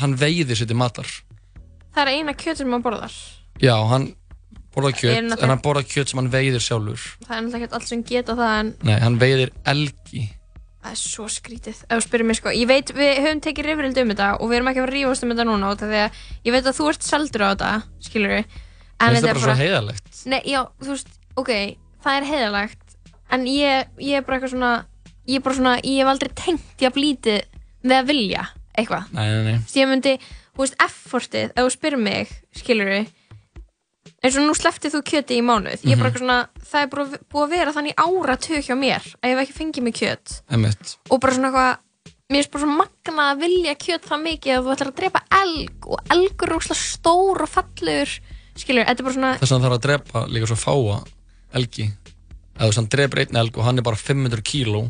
hann 0.01 0.15
veiðir 0.17 0.57
sér 0.57 0.67
til 0.69 0.77
matar 0.79 1.07
Það 1.97 2.03
er 2.05 2.13
eina 2.13 2.33
kjöt 2.37 2.57
sem 2.61 2.67
maður 2.69 2.83
borðar. 2.91 3.13
já, 3.61 3.73
hann 3.89 4.15
borða 4.75 4.89
Er 4.93 4.97
kjöt, 4.99 5.13
náttúrulega- 5.25 5.43
en 5.43 5.49
hann 5.49 5.61
borða 5.65 5.83
kjöt 5.89 6.09
sem 6.09 6.19
hann 6.21 6.31
veiðir 6.31 6.61
sjálfur 6.61 7.05
Það 7.25 7.37
er 7.37 7.41
náttúrulega 7.41 7.63
ekki 7.67 7.73
allt 7.79 7.87
sem 7.87 8.03
geta 8.03 8.35
það 8.37 8.59
en 8.59 8.73
nei, 8.83 8.99
hann 8.99 9.19
veiðir 9.19 9.51
elgi 9.65 10.29
það 10.87 10.91
er 10.93 10.99
svo 11.01 11.25
skrítið. 11.27 11.79
Ef 11.89 11.97
þú 11.97 12.03
spyrir 12.05 12.23
mér 12.29 12.35
sko, 12.37 12.49
ég 12.55 12.67
veit, 12.69 12.91
við 12.95 13.17
höfum 13.19 13.41
tekið 13.43 13.65
rifrild 13.67 13.97
um 13.97 14.07
þetta 14.13 14.27
og 14.39 14.47
við 14.47 14.55
erum 14.55 14.67
ekki 14.71 14.79
að 14.79 14.85
fara 14.85 14.91
að 14.93 14.95
rífast 14.95 15.23
um 15.25 15.29
þetta 15.33 15.45
núna 15.49 15.71
út 15.73 15.81
af 15.83 15.89
því 15.89 15.97
að 15.99 16.11
ég 16.47 16.53
veit 16.55 16.63
að 16.69 16.77
þú 16.77 16.85
ert 16.87 17.03
seldur 17.03 17.43
á 17.43 17.47
þetta, 17.51 17.71
skilur 18.07 18.31
við. 18.31 18.45
Mér 19.01 19.11
finnst 19.11 19.25
það 19.27 19.33
bara 19.33 19.41
svo 19.43 19.55
heiðarlegt. 19.59 20.21
Nei, 20.31 20.39
já, 20.47 20.61
þú 20.79 20.87
veist, 20.93 21.09
ok, 21.35 21.51
það 22.05 22.19
er 22.21 22.27
heiðalegt 22.29 22.95
en 23.35 23.43
ég, 23.51 23.87
ég 23.99 24.15
er 24.15 24.21
bara 24.21 24.37
eitthvað 24.39 24.53
svona, 24.53 24.71
ég 25.27 25.35
er 25.35 25.43
bara 25.49 25.55
svona, 25.59 25.75
ég 25.83 25.97
hef 25.99 26.07
aldrei 26.13 26.31
tengt 26.39 26.79
ég 26.79 26.87
að 26.87 26.95
með 27.83 28.01
að 28.01 28.07
vilja 28.11 28.47
eitthvað. 28.77 29.07
nei, 29.13 29.27
nei, 29.31 29.43
nei, 29.51 29.59
ég 29.73 29.87
myndi, 29.89 30.17
þú 30.55 30.63
veist, 30.63 30.75
effortið, 30.83 31.49
ef 31.55 31.63
þú 31.63 31.71
spyrir 31.73 31.97
mig, 32.01 32.29
skilur 32.55 32.85
við, 32.93 33.07
eins 34.23 34.37
og 34.37 34.45
nú 34.47 34.53
slepptið 34.57 34.93
þú 34.97 35.01
kjöti 35.07 35.37
í 35.37 35.43
mánuð, 35.45 35.81
ég 35.85 35.93
er 35.93 35.97
bara 35.97 36.09
Mhm. 36.09 36.13
eitthvað 36.13 36.23
svona, 36.23 36.47
það 36.71 36.81
er 36.83 36.87
bara 36.87 37.05
búið 37.31 37.43
að 37.45 37.49
vera 37.49 37.73
þannig 37.73 37.95
áratug 37.97 38.63
hjá 38.65 38.75
mér 38.77 39.03
að 39.21 39.29
ég 39.29 39.37
hef 39.37 39.41
ekki 39.47 39.57
fengið 39.59 39.83
mig 39.83 39.93
kjöt. 39.95 40.41
Emmitt 40.49 40.95
og 41.09 41.19
bara 41.21 41.33
svona 41.33 41.47
eitthvað, 41.51 41.77
mér 42.29 42.39
er 42.45 42.49
bara 42.51 42.63
svona 42.63 42.77
magna 42.77 43.23
að 43.33 43.39
vilja 43.41 43.75
kjöt 43.75 44.03
það 44.09 44.23
mikið 44.27 44.53
að 44.57 44.63
þú 44.63 44.73
ætlar 44.75 44.91
að 44.91 44.97
drepa 45.01 45.21
elg 45.41 45.87
og 45.87 45.99
elgur 46.09 46.49
er 46.49 46.57
úrslega 46.57 46.81
stór 46.81 47.41
og 47.41 47.49
fallegur, 47.49 48.19
skilur, 48.57 48.85
þetta 48.85 48.99
er 48.99 49.07
bara 49.07 49.13
svona, 49.17 49.37
þess 49.37 49.51
að 49.51 49.55
hann 49.57 49.65
þarf 49.69 49.77
að 49.77 49.85
drepa 49.87 50.25
líka 50.27 50.47
svo 50.47 50.57
fáa 50.57 51.03
elgi. 51.53 51.91
Þess 52.57 52.73
að 52.73 52.75
hann 52.81 52.89
drepur 52.89 53.19
einn 53.21 53.35
elg 53.37 53.57
og 53.57 53.63
hann 53.65 53.77
er 53.77 53.81
bara 53.85 53.95
500 53.95 54.41
kíló 54.41 54.81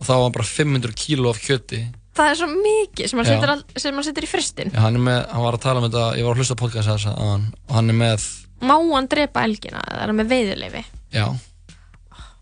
og 0.00 0.06
þá 0.06 0.08
var 0.08 0.22
hann 0.24 0.32
bara 0.32 0.44
500 0.44 0.92
kíló 0.96 1.28
af 1.30 1.38
kjöti 1.40 1.82
það 2.16 2.30
er 2.32 2.38
svo 2.40 2.48
mikið 2.54 3.10
sem 3.12 3.18
hann 3.20 3.28
setur, 3.30 3.52
all, 3.54 3.64
sem 3.76 3.94
hann 3.94 4.04
setur 4.06 4.26
í 4.26 4.30
fristin. 4.30 4.70
Já, 4.74 4.80
hann, 4.84 4.96
er 4.98 5.04
með, 5.06 5.20
hann 5.30 5.44
var 5.46 5.56
að 5.58 5.62
tala 5.66 5.80
um 5.82 5.86
þetta, 5.88 6.06
ég 6.18 6.26
var 6.26 6.34
að 6.34 6.42
hlusta 6.42 6.56
á 6.58 6.62
podcast 6.62 6.90
þess 6.90 7.06
að 7.12 7.20
hann 7.24 7.46
og 7.68 7.74
hann 7.78 7.90
er 7.94 7.98
með, 8.02 8.28
Má 8.60 8.74
hann 8.76 9.06
drepa 9.08 9.44
elgina, 9.48 9.80
það 9.88 10.02
er 10.04 10.12
með 10.18 10.32
veiðuleifi. 10.34 10.82
já 11.16 11.26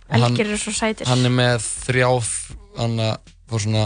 Elgir 0.09 0.47
eru 0.49 0.57
svo 0.59 0.73
sætir. 0.73 1.07
hann 1.07 1.24
er 1.28 1.32
með 1.35 1.65
þrjá 1.85 2.09
hann 2.78 2.95
fór 3.51 3.61
svona 3.65 3.82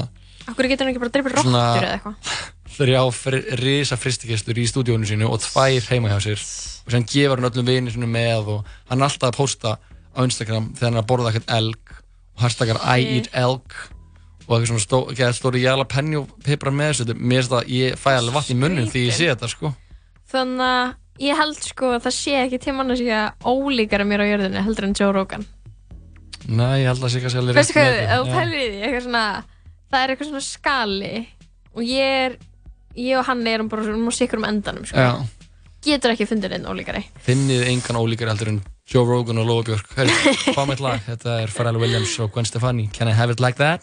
Akkur 0.46 0.66
getur 0.70 0.86
hann 0.86 0.92
ekki 0.92 1.02
bara 1.02 1.10
að 1.10 1.16
drepa 1.16 1.32
Svona- 1.42 1.62
rottur 1.74 1.86
eða 1.86 1.96
eitthvað? 1.98 2.34
þrjá 2.78 3.00
fri, 3.14 3.40
risa 3.60 3.96
fristikistur 4.00 4.59
í 4.62 4.64
stúdíónu 4.70 5.06
sínu 5.10 5.26
og 5.28 5.42
tvær 5.44 5.88
heima 5.90 6.12
hjá 6.12 6.20
sér 6.24 6.40
og 6.86 6.94
sem 6.94 7.04
gefur 7.10 7.36
hann 7.42 7.50
öllum 7.50 7.66
vinir 7.68 7.92
sinu 7.94 8.09
með 8.10 8.48
og 8.56 8.70
hann 8.88 9.02
er 9.02 9.09
alltaf 9.10 9.28
að 9.32 9.36
posta 9.42 9.74
á 10.14 10.18
Instagram 10.24 10.70
þegar 10.78 10.88
hann 10.88 10.98
er 10.98 11.02
að 11.04 11.10
borða 11.10 11.32
eitthvað 11.34 11.56
elg 11.59 11.92
og 12.38 12.46
hashtaggar 12.46 12.80
I 12.86 13.02
Sí. 13.02 13.18
eat 13.18 13.28
elg 13.42 13.76
og 14.52 14.58
eitthvað 14.60 14.72
svona 14.72 14.84
stó, 14.86 15.32
stóri 15.38 15.62
jalapeno 15.64 16.26
pipra 16.44 16.70
með 16.74 16.90
þessu, 16.92 17.06
þetta- 17.08 17.20
mér 17.22 17.40
finnst 17.42 17.54
það, 17.54 17.70
ég 17.78 17.96
fæ 17.98 18.10
alveg 18.18 18.36
vatn 18.36 18.52
í 18.54 18.58
munnin 18.62 18.90
því 18.92 19.06
ég 19.08 19.16
sé 19.16 19.30
þetta 19.32 19.48
sko 19.52 19.72
Þannig 20.32 20.62
að 20.64 20.94
ég 21.20 21.36
held 21.36 21.58
sko 21.66 21.90
að 21.96 22.04
það 22.06 22.14
sé 22.16 22.36
ekki 22.46 22.58
til 22.64 22.72
mann 22.76 22.90
að 22.94 23.02
sé 23.02 23.18
ólíkara 23.44 24.06
mér 24.08 24.22
á 24.24 24.26
jörðinni 24.30 24.62
heldur 24.64 24.86
en 24.88 24.94
Joe 24.96 25.12
Rogan. 25.12 25.44
Nei, 26.48 26.80
ég 26.82 26.88
held 26.88 26.98
að 26.98 27.04
það 27.04 27.12
sé 27.12 27.20
kannski 27.22 27.38
alveg 27.42 27.58
hvað, 27.58 27.76
metið. 27.76 28.00
ef 28.02 28.22
þú 28.22 28.38
eitthvað 28.86 29.04
svona, 29.04 29.26
það 29.92 30.00
er 30.06 30.12
eitthvað 30.14 30.30
svona 30.30 30.44
skali 30.46 31.12
og 31.76 31.82
ég 31.86 32.16
er, 32.24 32.36
ég 32.96 33.18
og 33.20 33.24
hann 33.28 33.46
erum 33.46 33.68
bara 33.68 33.84
svona 33.86 34.16
sikkur 34.16 34.40
um 34.40 34.48
endanum, 34.48 34.84
sko. 34.88 34.96
Já, 34.96 35.12
Getur 35.82 36.12
ekki 36.14 36.26
fundið 36.30 36.52
einn 36.56 36.66
ólíkari. 36.70 37.04
finnið 37.26 37.64
engan 37.66 37.96
ólíkar 37.98 38.28
heldur 38.32 38.48
en 38.52 38.60
Joe 38.92 39.04
Rogan 39.06 39.38
og 39.38 39.46
Lóa 39.46 39.62
Björk 39.66 39.94
Hörru, 39.96 40.34
fá 40.56 40.64
mitt 40.66 40.80
lag, 40.80 41.00
þetta 41.06 41.40
er 41.42 41.50
Pharrell 41.54 41.78
Williams 41.78 42.16
og 42.22 42.32
Gwen 42.32 42.44
Stefani 42.46 42.88
Can 42.92 43.08
I 43.08 43.12
have 43.12 43.30
it 43.30 43.40
like 43.40 43.58
that? 43.58 43.82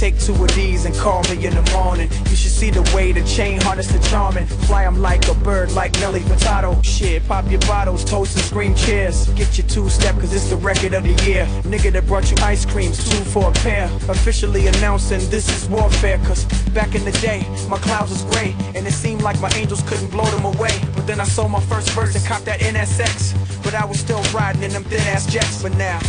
Take 0.00 0.18
two 0.18 0.32
of 0.32 0.54
these 0.54 0.86
and 0.86 0.94
call 0.94 1.22
me 1.24 1.44
in 1.44 1.54
the 1.54 1.70
morning. 1.72 2.08
You 2.30 2.34
should 2.34 2.52
see 2.52 2.70
the 2.70 2.80
way 2.96 3.12
the 3.12 3.22
chain 3.24 3.60
harness 3.60 3.88
the 3.88 3.98
charming. 4.08 4.46
Fly 4.46 4.86
'em 4.86 5.02
like 5.02 5.28
a 5.28 5.34
bird, 5.34 5.72
like 5.72 5.92
Nelly 6.00 6.20
Furtado. 6.20 6.82
Shit, 6.82 7.28
pop 7.28 7.44
your 7.50 7.60
bottles, 7.68 8.02
toast 8.02 8.34
and 8.34 8.42
scream 8.46 8.74
cheers. 8.74 9.26
Get 9.36 9.58
your 9.58 9.66
two 9.66 9.90
step, 9.90 10.18
cause 10.18 10.32
it's 10.32 10.48
the 10.48 10.56
record 10.56 10.94
of 10.94 11.02
the 11.02 11.12
year. 11.28 11.46
Nigga 11.64 11.92
that 11.92 12.06
brought 12.06 12.30
you 12.30 12.36
ice 12.42 12.64
creams, 12.64 12.96
two 13.10 13.22
for 13.24 13.50
a 13.50 13.52
pair. 13.52 13.90
Officially 14.08 14.68
announcing 14.68 15.20
this 15.28 15.46
is 15.54 15.68
warfare, 15.68 16.18
cause 16.24 16.46
back 16.72 16.94
in 16.94 17.04
the 17.04 17.12
day, 17.20 17.46
my 17.68 17.76
clouds 17.76 18.10
was 18.10 18.22
gray. 18.32 18.56
And 18.74 18.86
it 18.86 18.94
seemed 18.94 19.20
like 19.20 19.38
my 19.38 19.50
angels 19.50 19.82
couldn't 19.82 20.10
blow 20.10 20.24
them 20.30 20.46
away. 20.46 20.80
But 20.96 21.06
then 21.06 21.20
I 21.20 21.24
sold 21.24 21.50
my 21.50 21.60
first 21.68 21.90
verse 21.90 22.14
and 22.14 22.24
copped 22.24 22.46
that 22.46 22.60
NSX. 22.60 23.34
But 23.62 23.74
I 23.74 23.84
was 23.84 24.00
still 24.00 24.22
riding 24.32 24.62
in 24.62 24.72
them 24.72 24.84
thin 24.84 25.06
ass 25.14 25.26
jets. 25.26 25.60
But 25.60 25.76
now, 25.76 26.00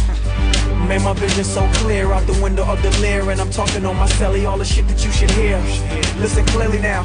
Made 0.87 1.01
my 1.01 1.13
vision 1.13 1.43
so 1.43 1.67
clear 1.75 2.11
out 2.11 2.25
the 2.27 2.39
window 2.41 2.65
of 2.65 2.81
the 2.81 2.89
leer 2.99 3.29
And 3.29 3.39
I'm 3.39 3.49
talking 3.49 3.85
on 3.85 3.95
my 3.95 4.07
celly, 4.07 4.47
all 4.49 4.57
the 4.57 4.65
shit 4.65 4.87
that 4.87 5.03
you 5.05 5.11
should 5.11 5.31
hear 5.31 5.57
Listen 6.19 6.45
clearly 6.47 6.79
now 6.79 7.03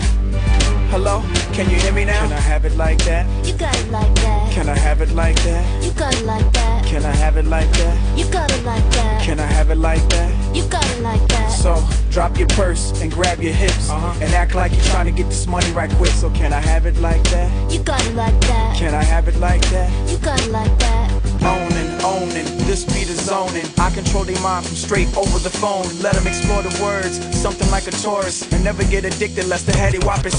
Hello, 0.89 1.21
can 1.53 1.69
you 1.69 1.77
hear 1.77 1.93
me 1.93 2.05
now? 2.05 2.23
Can 2.23 2.33
I 2.33 2.41
have 2.41 2.65
it 2.65 2.77
like 2.77 2.99
that? 3.05 3.27
You 3.45 3.53
got 3.55 3.77
it 3.77 3.91
like 3.91 4.15
that. 4.15 4.53
Can 4.53 4.69
I 4.69 4.79
have 4.79 5.01
it 5.01 5.11
like 5.11 5.37
that? 5.43 5.85
You 5.85 5.91
got 5.91 6.15
it 6.15 6.25
like 6.25 6.51
that. 6.53 6.87
Can 6.87 7.05
I 7.05 7.11
have 7.11 7.37
it 7.37 7.45
like 7.45 7.69
that? 7.73 8.19
You 8.19 8.25
got 8.31 8.51
it 8.53 8.65
like 8.65 8.89
that. 8.93 9.23
Can 9.23 9.41
I 9.41 9.47
have 9.47 9.71
it 9.71 9.79
like 9.79 10.09
that? 10.11 10.57
You 10.57 10.63
got 10.69 10.89
it 10.93 11.01
like 11.03 11.27
that. 11.29 11.51
So 11.51 11.85
drop 12.11 12.39
your 12.39 12.47
purse 12.49 12.99
and 13.03 13.11
grab 13.13 13.43
your 13.43 13.53
hips 13.53 13.91
and 13.91 14.33
act 14.33 14.55
like 14.55 14.73
you're 14.73 14.85
trying 14.85 15.07
to 15.07 15.13
get 15.13 15.27
this 15.27 15.47
money 15.49 15.71
right 15.73 15.91
quick. 15.97 16.13
So 16.13 16.31
can 16.31 16.53
I 16.53 16.61
have 16.61 16.87
it 16.87 16.97
like 16.99 17.23
that? 17.25 17.51
You 17.71 17.81
got 17.83 18.03
it 18.07 18.15
like 18.15 18.41
that. 18.43 18.77
Can 18.77 18.95
I 18.95 19.03
have 19.03 19.27
it 19.27 19.37
like 19.37 19.69
that? 19.71 19.91
You 20.09 20.19
got 20.19 20.41
it 20.41 20.53
like 20.53 20.79
that. 20.79 21.11
Owning, 21.43 21.76
owning, 22.07 22.47
this 22.71 22.85
beat 22.85 23.09
is 23.11 23.21
zoning. 23.27 23.67
I 23.79 23.91
control 23.91 24.25
their 24.25 24.41
mind 24.41 24.67
from 24.67 24.77
straight 24.77 25.11
over 25.17 25.39
the 25.41 25.51
phone. 25.51 25.87
Let 26.01 26.15
them 26.15 26.27
explore 26.27 26.63
the 26.63 26.75
words, 26.83 27.19
something 27.37 27.69
like 27.71 27.87
a 27.89 27.91
tourist. 27.91 28.53
And 28.53 28.63
never 28.63 28.85
get 28.85 29.05
addicted 29.05 29.47
lest 29.49 29.67
the 29.67 29.77
heady 29.77 29.99
whop 29.99 30.25
is. 30.25 30.37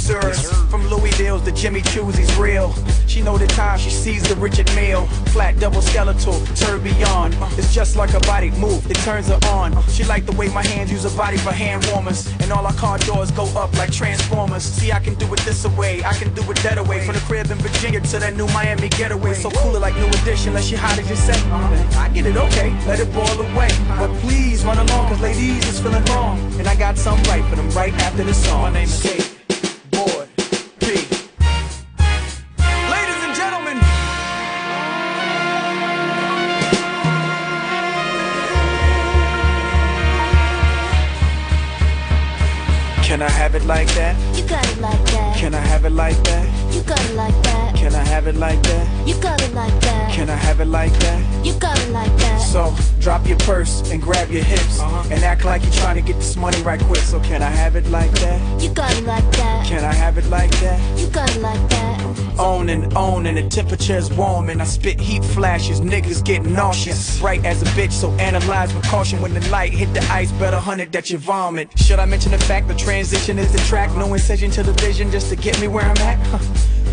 From 0.71 0.87
Louis 0.87 1.11
Deals 1.17 1.43
to 1.43 1.51
Jimmy 1.51 1.81
Choo's, 1.81 2.15
he's 2.15 2.33
real. 2.37 2.73
She 3.07 3.21
know 3.21 3.37
the 3.37 3.47
time 3.47 3.77
she 3.79 3.89
sees 3.89 4.23
the 4.23 4.35
Richard 4.35 4.73
Meal. 4.75 5.05
Flat, 5.33 5.59
double 5.59 5.81
skeletal, 5.81 6.39
tourbillon. 6.55 7.33
It's 7.57 7.73
just 7.73 7.95
like 7.95 8.13
a 8.13 8.19
body 8.21 8.51
move, 8.51 8.89
it 8.89 8.97
turns 8.97 9.27
her 9.27 9.39
on. 9.47 9.71
She 9.89 10.03
like 10.05 10.25
the 10.25 10.33
way 10.33 10.47
my 10.49 10.65
hands 10.65 10.91
use 10.91 11.03
her 11.03 11.17
body 11.17 11.37
for 11.37 11.51
hand 11.51 11.85
warmers. 11.91 12.27
And 12.39 12.51
all 12.51 12.65
our 12.65 12.73
car 12.73 12.97
doors 12.99 13.31
go 13.31 13.45
up 13.57 13.73
like 13.77 13.91
transformers. 13.91 14.63
See, 14.63 14.91
I 14.91 14.99
can 14.99 15.15
do 15.15 15.25
it 15.33 15.39
this 15.39 15.65
away, 15.65 16.03
I 16.03 16.13
can 16.13 16.33
do 16.33 16.43
it 16.51 16.57
that 16.57 16.77
away. 16.77 17.05
From 17.05 17.15
the 17.15 17.21
crib 17.21 17.51
in 17.51 17.57
Virginia 17.57 17.99
to 17.99 18.19
that 18.19 18.35
new 18.35 18.47
Miami 18.47 18.89
getaway. 18.89 19.33
So 19.33 19.49
cooler 19.51 19.79
like 19.79 19.95
new 19.95 20.07
edition, 20.21 20.49
unless 20.49 20.65
she 20.65 20.75
hot 20.75 20.97
as 20.97 21.09
you 21.09 21.15
say. 21.15 21.56
I 21.97 22.09
get 22.13 22.25
it, 22.25 22.37
okay, 22.37 22.69
let 22.85 22.99
it 22.99 23.11
boil 23.13 23.41
away. 23.41 23.69
But 23.87 24.11
please 24.21 24.63
run 24.63 24.77
along, 24.77 25.09
cause 25.09 25.21
ladies 25.21 25.65
is 25.67 25.79
feeling 25.79 26.03
wrong. 26.05 26.39
And 26.59 26.67
I 26.67 26.75
got 26.75 26.97
something 26.97 27.25
right 27.29 27.43
for 27.49 27.55
them 27.55 27.69
right 27.71 27.93
after 27.93 28.23
this 28.23 28.43
song. 28.45 28.61
My 28.61 28.71
name 28.71 28.83
is 28.87 29.01
Kate. 29.01 29.33
Ladies 32.93 33.21
and 33.25 33.35
gentlemen. 33.35 33.77
Can 43.03 43.21
I 43.21 43.29
have 43.29 43.55
it 43.55 43.63
like 43.65 43.87
that? 43.95 44.15
You 44.37 44.43
got 44.47 44.65
it 44.69 44.79
like 44.79 45.03
that. 45.11 45.36
Can 45.37 45.53
I 45.53 45.59
have 45.59 45.85
it 45.85 45.91
like 45.91 46.17
that? 46.23 46.73
You 46.73 46.81
got 46.81 46.99
it 47.09 47.15
like 47.15 47.43
that. 47.43 47.75
Can 47.75 47.93
I 47.93 48.03
have 48.03 48.25
it 48.25 48.35
like 48.35 48.61
that? 48.63 49.07
You 49.07 49.13
got 49.21 49.39
it 49.39 49.53
like 49.53 49.79
that. 49.81 50.11
Can 50.11 50.31
I 50.31 50.35
have 50.35 50.59
it 50.59 50.65
like 50.65 50.91
that? 50.93 51.45
You 51.45 51.53
got 51.59 51.79
it 51.79 51.91
like 51.91 52.11
that. 52.17 52.39
So 52.39 52.73
drop 52.99 53.27
your 53.27 53.37
purse 53.37 53.91
and 53.91 54.01
grab 54.01 54.31
your 54.31 54.43
hips 54.43 54.81
and 54.81 55.23
act 55.23 55.45
like 55.45 55.61
you're 55.61 55.71
trying 55.73 55.95
to 55.95 56.01
get 56.01 56.15
this 56.15 56.35
money 56.35 56.59
right 56.63 56.81
quick. 56.81 57.01
So 57.01 57.19
can 57.19 57.43
I 57.43 57.49
have 57.49 57.75
it 57.75 57.85
like 57.87 58.11
that? 58.13 58.61
You 58.61 58.69
got 58.73 58.91
it 58.97 59.03
like 59.03 59.31
that. 59.33 59.67
Can 59.67 59.85
I 59.85 59.93
have 59.93 60.17
it 60.17 60.25
like 60.25 60.51
that? 60.59 60.99
You 60.99 61.07
got 61.07 61.29
it 61.35 61.41
like 61.41 61.69
that. 61.69 62.39
On 62.39 62.69
and 62.69 62.93
on 62.95 63.25
and 63.27 63.37
the 63.37 63.47
temperature's 63.47 64.11
warm 64.13 64.49
and 64.49 64.61
I 64.61 64.65
spit 64.65 64.99
heat 64.99 65.23
flashes. 65.23 65.81
Niggas 65.81 66.23
get 66.25 66.43
nauseous. 66.45 67.19
Bright 67.19 67.45
as 67.45 67.61
a 67.61 67.65
bitch, 67.77 67.91
so 67.91 68.11
analyze 68.13 68.73
with 68.73 68.85
caution 68.85 69.21
when 69.21 69.33
the 69.33 69.47
light 69.49 69.71
hit 69.71 69.93
the 69.93 70.03
ice. 70.11 70.31
Better 70.33 70.57
hunt 70.57 70.81
it 70.81 70.91
that 70.91 71.09
you 71.09 71.19
vomit. 71.19 71.69
Should 71.77 71.99
I 71.99 72.05
mention 72.05 72.31
the 72.31 72.39
fact 72.39 72.67
the 72.67 72.75
transition 72.75 73.37
is 73.39 73.51
the 73.51 73.59
track? 73.59 73.95
No 73.95 74.13
incision 74.13 74.51
to 74.51 74.63
the 74.63 74.73
vision 74.73 75.11
just 75.11 75.26
to 75.29 75.35
get 75.35 75.59
me 75.59 75.67
where 75.67 75.83
I'm 75.83 75.97
at? 75.97 76.17
Huh. 76.27 76.39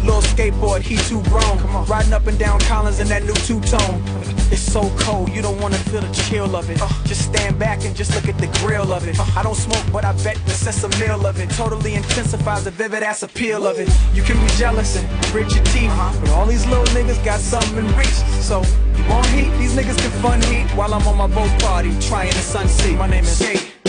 Little 0.05 0.21
skateboard, 0.21 0.81
he 0.81 0.97
too 0.97 1.23
grown. 1.31 1.59
Come 1.59 1.77
on. 1.77 1.87
Riding 1.87 2.13
up 2.13 2.27
and 2.27 2.39
down 2.39 2.59
Collins 2.61 2.99
in 2.99 3.07
that 3.09 3.23
new 3.23 3.35
two-tone. 3.47 4.03
It's 4.51 4.61
so 4.61 4.91
cold, 4.99 5.31
you 5.31 5.41
don't 5.41 5.61
wanna 5.61 5.79
feel 5.79 6.01
the 6.01 6.13
chill 6.13 6.57
of 6.57 6.69
it. 6.69 6.81
Uh. 6.83 6.89
Just 7.05 7.27
stand 7.27 7.59
back 7.59 7.85
and 7.85 7.95
just 7.95 8.15
look 8.15 8.29
at 8.29 8.37
the 8.39 8.49
grill 8.59 8.93
of 8.93 9.07
it. 9.07 9.19
Uh. 9.19 9.25
I 9.37 9.43
don't 9.43 9.55
smoke, 9.55 9.85
but 9.93 10.05
I 10.05 10.13
bet 10.25 10.37
the 10.47 10.51
sense 10.51 10.83
of 10.83 10.99
meal 10.99 11.25
of 11.27 11.39
it 11.39 11.49
totally 11.51 11.95
intensifies 11.95 12.65
the 12.65 12.73
vivid 12.73 13.03
ass 13.03 13.23
appeal 13.23 13.67
of 13.67 13.79
it. 13.79 13.89
You 14.15 14.23
can 14.23 14.39
be 14.45 14.53
jealous 14.55 14.97
and 14.97 15.09
grit 15.33 15.55
your 15.55 15.65
teeth, 15.67 15.91
uh-huh. 15.91 16.21
but 16.21 16.31
all 16.31 16.47
these 16.47 16.67
little 16.67 16.87
niggas 16.87 17.25
got 17.25 17.39
something 17.39 17.79
in 17.79 17.97
reach. 17.97 18.19
So 18.43 18.63
you 18.97 19.05
want 19.09 19.27
heat? 19.27 19.51
These 19.59 19.75
niggas 19.75 19.99
can 19.99 20.11
fun 20.23 20.43
heat 20.43 20.69
while 20.77 20.93
I'm 20.93 21.07
on 21.07 21.17
my 21.17 21.29
boat 21.29 21.53
party 21.63 21.97
trying 22.01 22.33
to 22.33 22.39
sun 22.39 22.69
seat. 22.69 22.97
My 22.97 23.07
name 23.07 23.25
is 23.25 23.39
Skate 23.39 23.84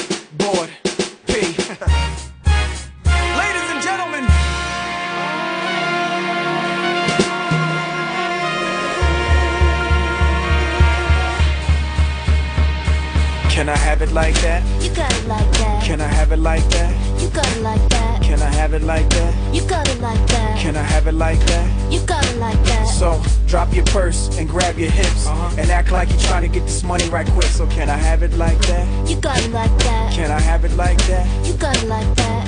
like 14.15 14.35
that? 14.41 14.63
You 14.81 14.89
got 14.95 15.11
it 15.11 15.27
like 15.27 15.51
that. 15.59 15.83
Can 15.83 15.99
I 15.99 16.07
have 16.07 16.31
it 16.31 16.39
like 16.39 16.63
that? 16.69 17.21
You 17.21 17.27
got 17.29 17.47
it 17.55 17.61
like 17.61 17.89
that. 17.89 18.21
Can 18.23 18.41
I 18.41 18.49
have 18.49 18.73
it 18.73 18.81
like 18.81 19.09
that? 19.09 19.33
You 19.53 19.61
got 19.67 19.87
it 19.89 19.99
like 19.99 20.25
that. 20.27 20.57
Can 20.57 20.77
I 20.77 20.83
have 20.83 21.07
it 21.07 21.15
like 21.15 21.39
that? 21.51 21.91
You 21.91 21.99
got 22.07 22.25
it 22.31 22.37
like 22.37 22.61
that. 22.63 22.85
So 22.87 23.21
drop 23.45 23.75
your 23.75 23.83
purse 23.85 24.39
and 24.39 24.47
grab 24.47 24.79
your 24.79 24.89
hips 24.89 25.27
and 25.59 25.69
act 25.69 25.91
like 25.91 26.09
you're 26.09 26.25
trying 26.29 26.43
to 26.43 26.47
get 26.47 26.65
this 26.65 26.81
money 26.83 27.09
right 27.09 27.27
quick. 27.27 27.51
So 27.51 27.67
can 27.67 27.89
I 27.89 27.97
have 27.97 28.23
it 28.23 28.33
like 28.37 28.57
that? 28.71 28.87
You 29.09 29.19
got 29.19 29.37
it 29.43 29.51
like 29.51 29.75
that. 29.83 30.13
Can 30.13 30.31
I 30.31 30.39
have 30.39 30.63
it 30.63 30.75
like 30.77 30.97
that? 31.11 31.27
You 31.45 31.53
got 31.57 31.75
it 31.75 31.89
like 31.89 32.15
that. 32.15 32.47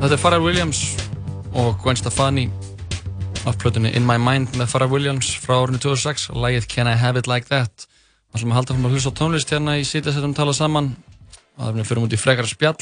Þetta 0.00 0.12
er 0.12 0.20
Pharrell 0.20 0.44
Williams 0.44 0.96
og 1.52 1.76
Gwen 1.82 1.96
Stefani 1.96 2.50
af 3.46 3.56
plötunni 3.58 3.90
In 3.96 4.04
My 4.04 4.16
Mind 4.16 4.52
með 4.56 4.72
Pharrell 4.72 4.92
Williams 4.92 5.32
frá 5.40 5.56
árinu 5.62 5.80
2006 5.80 6.30
Lægið 6.36 6.68
Can 6.68 6.88
I 6.88 6.96
Have 6.96 7.18
It 7.18 7.26
Like 7.28 7.48
That 7.48 7.89
Það 8.30 8.38
ætlum 8.38 8.52
að 8.52 8.58
halda 8.60 8.74
fram 8.74 8.86
að 8.86 8.92
hlusta 8.94 9.10
á 9.10 9.18
tónlist 9.18 9.50
hérna 9.50 9.72
í 9.74 9.82
sítið 9.82 10.14
setjum 10.14 10.34
tala 10.38 10.52
saman 10.54 10.92
og 11.58 11.64
það 11.64 11.78
er 11.82 11.88
fyrir 11.88 12.04
út 12.06 12.14
í 12.14 12.18
frekara 12.20 12.46
spjall 12.46 12.78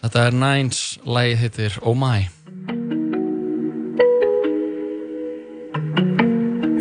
Þetta 0.00 0.22
er 0.28 0.36
Nines, 0.40 0.80
lægið 1.04 1.42
heitir 1.42 1.76
Oh 1.84 1.92
My 1.92 2.28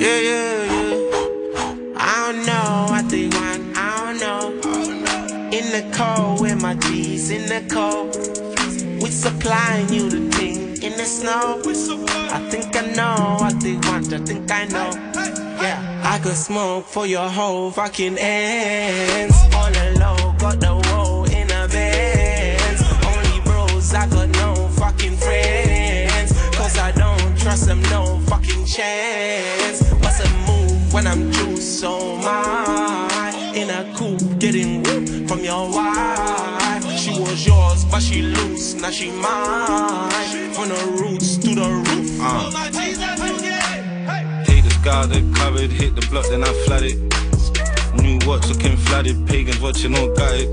Yeah, 0.06 0.20
yeah, 0.30 0.64
yeah. 0.72 1.96
I 1.98 2.32
don't 2.32 2.46
know 2.46 2.86
what 2.92 3.10
they 3.10 3.28
want. 3.28 3.64
I 3.76 3.92
don't 4.00 4.20
know. 4.24 4.44
In 5.52 5.66
the 5.76 5.84
cold 5.96 6.42
with 6.42 6.62
my 6.62 6.76
G's 6.76 7.32
in 7.32 7.48
the 7.48 7.64
cold. 7.74 8.16
We 9.02 9.10
supplying 9.10 9.90
you 9.90 10.10
the 10.10 10.30
thing 10.38 10.84
in 10.84 10.94
the 10.98 11.06
snow. 11.06 11.60
I 12.32 12.40
think 12.50 12.76
I 12.76 12.94
know 12.94 13.38
what 13.40 13.60
they 13.62 13.76
want. 13.88 14.14
I 14.14 14.20
think 14.20 14.52
I 14.52 14.66
know. 14.66 15.15
Yeah, 15.62 16.02
I 16.04 16.20
could 16.20 16.36
smoke 16.36 16.86
for 16.86 17.06
your 17.06 17.30
whole 17.30 17.72
fucking 17.72 18.18
ends. 18.18 19.36
On 19.56 19.72
the 19.72 20.00
low, 20.00 20.34
got 20.38 20.60
the 20.60 20.74
woe 20.90 21.24
in 21.26 21.50
a 21.50 21.68
Benz. 21.68 22.82
Only 23.06 23.40
bros, 23.42 23.94
I 23.94 24.08
got 24.08 24.30
no 24.30 24.68
fucking 24.70 25.18
friends. 25.18 26.34
Cause 26.56 26.78
I 26.78 26.92
don't 26.92 27.38
trust 27.38 27.68
them, 27.68 27.82
no 27.84 28.20
fucking 28.28 28.66
chance. 28.66 29.82
What's 30.02 30.20
a 30.20 30.30
move 30.48 30.94
when 30.94 31.08
I'm 31.08 31.32
juiced 31.32 31.80
so 31.80 32.18
my 32.18 33.52
In 33.56 33.70
a 33.70 33.94
coupe, 33.96 34.40
getting 34.40 34.84
whooped 34.84 35.30
from 35.30 35.44
your 35.44 35.70
wife. 35.72 36.86
She 36.98 37.12
was 37.20 37.46
yours, 37.46 37.86
but 37.86 38.02
she 38.02 38.22
loose, 38.22 38.74
now 38.76 38.90
she 38.90 39.10
mine. 39.12 40.52
From 40.54 40.70
the 40.70 40.98
roots 41.02 41.38
to 41.38 41.56
the 41.56 41.70
roof. 41.70 42.20
Uh. 42.22 43.25
Haters 44.86 45.08
guarded, 45.10 45.36
covered, 45.36 45.72
hit 45.72 45.96
the 45.96 46.06
block, 46.12 46.28
then 46.28 46.44
I 46.44 46.54
flooded. 46.66 46.98
New 48.02 48.20
watch 48.28 48.48
looking 48.48 48.78
flooded, 48.78 49.28
pagans 49.28 49.60
watching 49.60 49.96
all 49.96 50.14
gutted. 50.16 50.50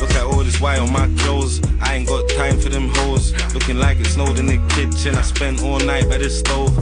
Look 0.00 0.10
at 0.10 0.24
all 0.24 0.42
this 0.42 0.60
white 0.60 0.78
on 0.78 0.92
my 0.92 1.08
clothes. 1.18 1.60
I 1.80 1.96
ain't 1.96 2.08
got 2.08 2.28
time 2.30 2.58
for 2.58 2.68
them 2.70 2.88
hoes. 2.94 3.32
Looking 3.54 3.78
like 3.78 3.98
it 3.98 4.06
snowed 4.06 4.38
in 4.38 4.46
the 4.46 4.58
kitchen. 4.70 5.14
I 5.16 5.22
spent 5.22 5.62
all 5.62 5.80
night 5.80 6.08
by 6.08 6.18
the 6.18 6.30
stove. 6.30 6.72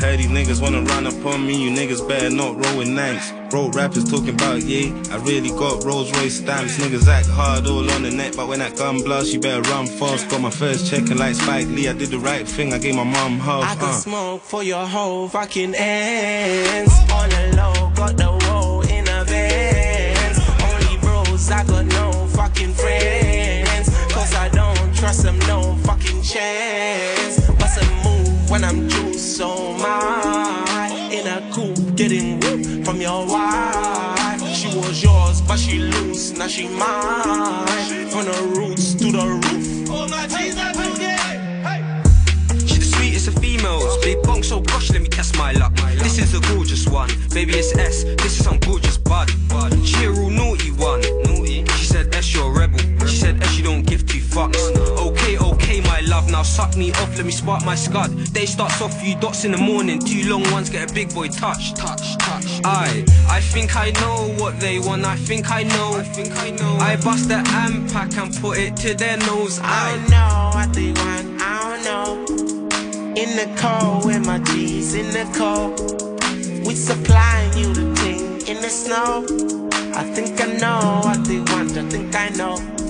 Heard 0.00 0.18
these 0.18 0.28
niggas 0.28 0.60
wanna 0.60 0.82
run 0.82 1.06
up 1.06 1.24
on 1.24 1.46
me, 1.46 1.54
you 1.56 1.70
niggas 1.70 2.06
better 2.06 2.28
not 2.28 2.54
roll 2.62 2.78
with 2.78 2.88
nanks. 2.88 3.32
Bro, 3.48 3.70
rappers 3.70 4.04
talking 4.04 4.34
about 4.34 4.62
yeah, 4.62 4.92
I 5.10 5.16
really 5.24 5.48
got 5.48 5.84
Rolls 5.84 6.12
Royce 6.18 6.36
stamps. 6.36 6.76
Niggas 6.76 7.08
act 7.08 7.28
hard 7.28 7.66
all 7.66 7.90
on 7.90 8.02
the 8.02 8.10
net, 8.10 8.36
but 8.36 8.46
when 8.46 8.58
that 8.58 8.76
gun 8.76 9.02
blast, 9.02 9.32
you 9.32 9.40
better 9.40 9.62
run 9.70 9.86
fast. 9.86 10.28
Got 10.28 10.42
my 10.42 10.50
first 10.50 10.90
check 10.90 11.08
and 11.08 11.18
like 11.18 11.34
Spike 11.34 11.68
Lee, 11.68 11.88
I 11.88 11.94
did 11.94 12.10
the 12.10 12.18
right 12.18 12.46
thing, 12.46 12.74
I 12.74 12.78
gave 12.78 12.94
my 12.94 13.04
mom 13.04 13.38
half. 13.38 13.64
I 13.64 13.74
can 13.74 13.88
uh. 13.88 13.92
smoke 13.92 14.42
for 14.42 14.62
your 14.62 14.86
whole 14.86 15.28
fucking 15.28 15.74
ends. 15.74 16.92
On 17.12 17.30
the 17.30 17.56
low, 17.56 17.90
got 17.94 18.16
the 18.18 18.30
woe 18.48 18.82
in 18.82 19.08
a 19.08 19.24
Benz. 19.24 20.38
Only 20.62 20.98
bros, 20.98 21.50
I 21.50 21.64
got 21.64 21.86
no 21.86 22.26
fucking 22.34 22.74
friends. 22.74 23.88
Cause 24.12 24.34
I 24.34 24.50
don't 24.50 24.94
trust 24.94 25.22
them, 25.22 25.38
no 25.40 25.74
fucking 25.84 26.20
chance. 26.22 27.48
What's 27.48 27.78
a 27.78 27.84
move 28.04 28.50
when 28.50 28.62
I'm 28.62 28.88
juiced 28.88 29.36
so 29.38 29.75
but 35.46 35.58
she 35.58 35.78
loose, 35.78 36.32
now 36.32 36.46
she 36.46 36.68
mine. 36.68 38.08
From 38.10 38.24
the 38.24 38.52
roots 38.56 38.94
to 38.94 39.12
the 39.12 39.26
roof. 39.26 39.90
All 39.90 40.08
my 40.08 40.26
G's 40.26 40.56
are 40.58 40.72
She 42.66 42.78
the 42.78 42.84
sweetest 42.84 43.28
of 43.28 43.34
females. 43.34 43.96
Big 43.98 44.18
bonk, 44.18 44.44
so 44.44 44.60
gosh, 44.60 44.90
let 44.90 45.02
me 45.02 45.08
test 45.08 45.36
my 45.38 45.52
luck. 45.52 45.74
This 45.98 46.18
is 46.18 46.34
a 46.34 46.40
gorgeous 46.52 46.86
one. 46.86 47.10
Baby, 47.32 47.54
it's 47.54 47.74
S. 47.76 48.04
This 48.04 48.38
is 48.38 48.44
some 48.44 48.58
gorgeous 48.58 48.98
bud. 48.98 49.30
She 49.84 50.04
a 50.04 50.10
real 50.10 50.30
naughty 50.30 50.72
one. 50.72 51.02
She 51.78 51.84
said 51.84 52.14
S, 52.14 52.34
you're 52.34 52.46
a 52.46 52.58
rebel. 52.58 52.78
She 53.06 53.16
said 53.16 53.42
S, 53.42 53.56
you 53.56 53.64
don't 53.64 53.82
give 53.82 54.06
two 54.06 54.20
fucks. 54.20 54.65
Suck 56.42 56.76
me 56.76 56.90
off, 56.92 57.16
let 57.16 57.24
me 57.24 57.32
spark 57.32 57.64
my 57.64 57.74
scud. 57.74 58.10
Day 58.32 58.46
starts 58.46 58.80
off, 58.80 59.00
few 59.00 59.18
dots 59.20 59.44
in 59.44 59.52
the 59.52 59.58
morning, 59.58 60.00
two 60.00 60.28
long 60.28 60.42
ones 60.50 60.70
get 60.70 60.90
a 60.90 60.94
big 60.94 61.14
boy 61.14 61.28
touch. 61.28 61.74
Touch, 61.74 62.16
touch. 62.18 62.60
I, 62.64 63.04
I 63.28 63.40
think 63.40 63.76
I 63.76 63.90
know 63.92 64.34
what 64.38 64.58
they 64.60 64.78
want, 64.78 65.04
I 65.04 65.16
think 65.16 65.50
I 65.50 65.62
know. 65.62 65.94
I 65.94 66.02
think 66.02 66.36
I 66.36 66.50
know. 66.50 66.76
I 66.76 66.96
bust 66.96 67.28
the 67.28 67.36
amp 67.36 67.92
pack 67.92 68.16
and 68.16 68.34
put 68.36 68.58
it 68.58 68.76
to 68.78 68.94
their 68.94 69.16
nose. 69.18 69.60
I 69.62 69.96
don't 69.96 70.10
know 70.10 70.50
what 70.54 70.72
they 70.72 70.92
want, 70.92 71.40
I 71.40 71.82
don't 71.82 71.84
know. 71.84 72.36
In 73.14 73.30
the 73.36 73.48
cold 73.58 74.04
with 74.04 74.26
my 74.26 74.38
G's 74.40 74.94
in 74.94 75.06
the 75.12 75.24
cold. 75.36 75.80
We 76.66 76.74
supplying 76.74 77.56
you 77.56 77.72
the 77.72 77.94
thing 77.96 78.46
in 78.48 78.60
the 78.60 78.68
snow. 78.68 79.24
I 79.94 80.02
think 80.02 80.40
I 80.40 80.46
know 80.58 81.00
what 81.04 81.24
they 81.24 81.38
want, 81.38 81.76
I 81.78 81.88
think 81.88 82.14
I 82.14 82.28
know. 82.30 82.85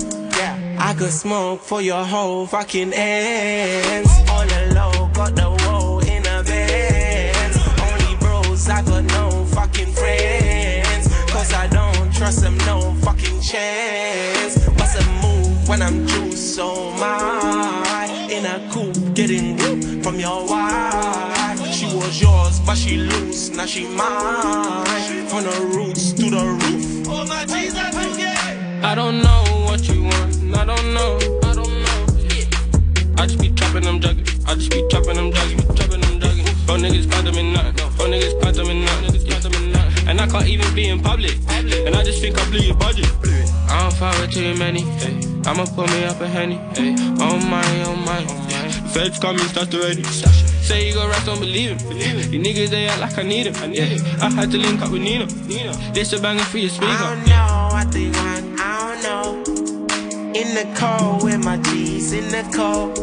I 0.79 0.93
could 0.93 1.11
smoke 1.11 1.61
for 1.61 1.81
your 1.81 2.03
whole 2.03 2.45
fucking 2.45 2.93
ends. 2.93 4.09
On 4.29 4.47
the 4.47 4.73
low, 4.75 5.09
got 5.13 5.35
the 5.35 5.49
woe 5.65 5.99
in 5.99 6.25
a 6.25 6.43
Benz. 6.43 7.57
Only 7.81 8.15
bros, 8.17 8.69
I 8.69 8.83
got 8.83 9.03
no 9.05 9.45
fucking 9.45 9.91
friends. 9.93 11.07
Cause 11.31 11.51
I 11.53 11.67
don't 11.67 12.13
trust 12.13 12.41
them, 12.41 12.57
no 12.59 12.93
fucking 13.01 13.41
chance. 13.41 14.67
What's 14.67 14.95
a 14.95 15.05
move 15.23 15.67
when 15.67 15.81
I'm 15.81 16.05
juiced 16.07 16.55
so 16.55 16.91
my 16.91 18.27
In 18.29 18.45
a 18.45 18.71
coupe, 18.71 19.15
getting 19.15 19.57
whoop 19.57 20.03
from 20.03 20.19
your 20.19 20.47
wife. 20.47 21.73
She 21.73 21.87
was 21.87 22.21
yours, 22.21 22.59
but 22.65 22.77
she 22.77 22.97
loose, 22.97 23.49
now 23.49 23.65
she 23.65 23.87
mine. 23.87 24.85
From 25.27 25.43
the 25.43 25.71
roots 25.75 26.13
to 26.13 26.29
the 26.29 26.45
roof. 26.45 27.07
Oh 27.09 27.25
my 27.25 27.45
Jesus, 27.45 27.77
I 28.83 28.93
don't 28.95 29.21
know 29.21 29.23
what 29.23 29.25
you 29.25 29.43
want, 29.43 29.46
I 30.53 30.65
don't 30.65 30.93
know, 30.93 31.17
I 31.43 31.53
don't 31.53 31.73
know. 31.83 31.97
I 33.17 33.25
just 33.25 33.39
be 33.39 33.49
trapping 33.51 33.83
them 33.83 33.99
jugging, 33.99 34.27
I 34.47 34.55
just 34.55 34.71
be 34.71 34.85
trapping 34.89 35.15
them 35.15 35.31
jugging, 35.31 35.75
trapping 35.75 36.01
them 36.01 36.19
jugging. 36.19 36.47
Fuck 36.65 36.79
niggas 36.79 37.09
can't 37.11 37.25
them 37.25 37.35
in 37.35 37.53
nothing, 37.53 37.75
fuck 37.75 38.07
niggas 38.07 38.41
can't 38.41 38.55
them 38.55 38.69
in 38.69 38.83
nothing. 38.83 40.07
And 40.07 40.21
I 40.21 40.27
can't 40.27 40.47
even 40.47 40.73
be 40.73 40.87
in 40.87 41.01
public, 41.01 41.35
and 41.49 41.95
I 41.95 42.03
just 42.03 42.21
think 42.21 42.37
I 42.37 42.49
blew 42.49 42.59
your 42.59 42.75
budget. 42.75 43.09
I 43.69 43.81
don't 43.81 43.93
fuck 43.93 44.17
with 44.21 44.31
too 44.31 44.55
many. 44.55 44.83
I'ma 45.45 45.65
put 45.65 45.89
me 45.89 46.05
up 46.05 46.21
a 46.21 46.27
henny. 46.27 46.59
Oh 47.19 47.37
my, 47.37 47.63
oh 47.85 47.95
my, 47.95 48.21
Feds 48.93 49.21
me 49.21 49.39
start 49.39 49.73
already. 49.73 50.03
Say 50.03 50.87
you 50.87 50.93
go 50.93 51.07
rap, 51.07 51.23
don't 51.25 51.39
believe 51.39 51.79
him. 51.81 51.91
You 52.31 52.39
niggas 52.39 52.69
they 52.69 52.87
act 52.87 53.01
like 53.01 53.17
I 53.17 53.23
need 53.23 53.47
him. 53.47 53.73
Yeah, 53.73 53.85
I 54.21 54.29
had 54.29 54.51
to 54.51 54.57
link 54.57 54.81
up 54.81 54.91
with 54.91 55.01
Nina. 55.01 55.25
This 55.93 56.13
a 56.13 56.19
banger 56.21 56.43
for 56.43 56.57
your 56.57 56.69
speaker. 56.69 57.66
In 60.37 60.53
the 60.53 60.71
cold 60.77 61.23
with 61.23 61.43
my 61.43 61.57
G's 61.57 62.13
in 62.13 62.29
the 62.29 62.43
cold. 62.55 62.95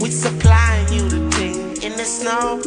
We 0.00 0.08
supplying 0.08 0.86
you 0.92 1.08
the 1.08 1.28
thing 1.32 1.82
in 1.82 1.98
the 1.98 2.04
snow. 2.04 2.60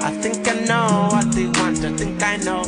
I 0.00 0.12
think 0.22 0.46
I 0.46 0.54
know 0.70 1.08
what 1.10 1.32
they 1.34 1.46
want, 1.46 1.84
I 1.84 1.92
think 1.96 2.22
I 2.22 2.36
know. 2.36 2.62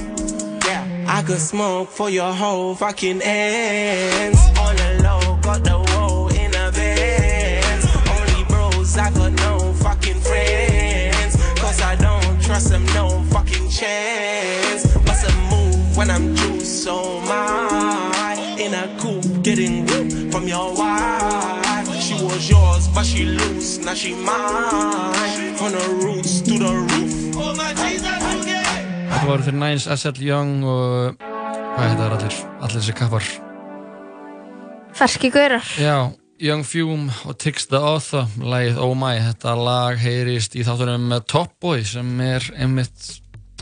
Yeah, 0.66 0.82
I 1.06 1.22
could 1.22 1.38
smoke 1.38 1.88
for 1.90 2.10
your 2.10 2.32
whole 2.32 2.74
fucking 2.74 3.22
ends. 3.22 4.40
The 4.54 5.00
low, 5.04 5.38
got 5.42 5.62
the 5.62 5.78
woe 5.92 6.26
in 6.34 6.52
a 6.52 6.72
Benz. 6.72 7.86
Only 8.16 8.44
bros, 8.48 8.98
I 8.98 9.10
got 9.12 9.32
no 9.34 9.72
fucking 9.74 10.20
friends. 10.20 11.36
Cause 11.60 11.80
I 11.82 11.94
don't 11.94 12.42
trust 12.42 12.70
them, 12.70 12.84
no 12.86 13.22
fucking 13.30 13.70
chance. 13.70 14.92
What's 15.06 15.22
a 15.22 15.32
move 15.52 15.96
when 15.96 16.10
I'm 16.10 16.34
but 22.98 23.06
she 23.06 23.24
loose, 23.26 23.78
now 23.78 23.94
she 23.94 24.12
mine. 24.12 25.54
From 25.54 25.70
the 25.70 25.86
roots 26.02 26.40
to 26.40 26.58
the 26.58 26.72
roof. 26.90 27.36
Oh 27.38 27.54
my 27.54 27.70
Jesus, 27.78 28.24
Þetta 29.06 29.26
voru 29.28 29.44
þeir 29.46 29.54
Nines, 29.54 29.84
SL 29.86 30.18
Young 30.26 30.64
og 30.66 31.20
hvað 31.20 31.84
heit 31.84 32.00
það 32.00 32.16
allir, 32.16 32.38
allir 32.58 32.74
þessi 32.80 32.94
kappar 32.98 33.28
Ferski 34.98 35.30
gaurar. 35.30 35.68
Já, 35.78 36.10
Young 36.42 36.66
Fume 36.66 37.14
og 37.22 37.38
Tix 37.38 37.68
the 37.70 37.78
Author 37.78 38.26
lagið 38.42 38.82
Oh 38.82 38.98
My, 38.98 39.14
þetta 39.28 39.54
lag 39.54 40.02
heyrist 40.02 40.58
í 40.58 40.66
þáttunum 40.66 41.14
Top 41.30 41.54
Boy 41.62 41.86
sem 41.86 42.10
er 42.24 42.50
einmitt 42.58 43.12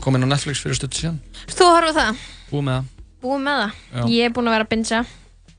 komin 0.01 0.25
á 0.25 0.33
Netflix 0.33 0.65
fyrir 0.65 0.81
stöld 0.81 0.97
síðan 0.97 1.21
Þú 1.53 1.69
horfðu 1.75 1.93
það? 1.99 2.25
Búið 2.49 2.67
með 2.71 2.81
það, 2.81 2.91
Búið 3.27 3.45
með 3.45 3.63
það? 3.63 3.79
Já. 3.93 4.03
Ég 4.17 4.31
er 4.31 4.33
búin 4.33 4.49
að 4.49 4.57
vera 4.57 4.69
að 4.71 4.73
bingja. 4.73 5.05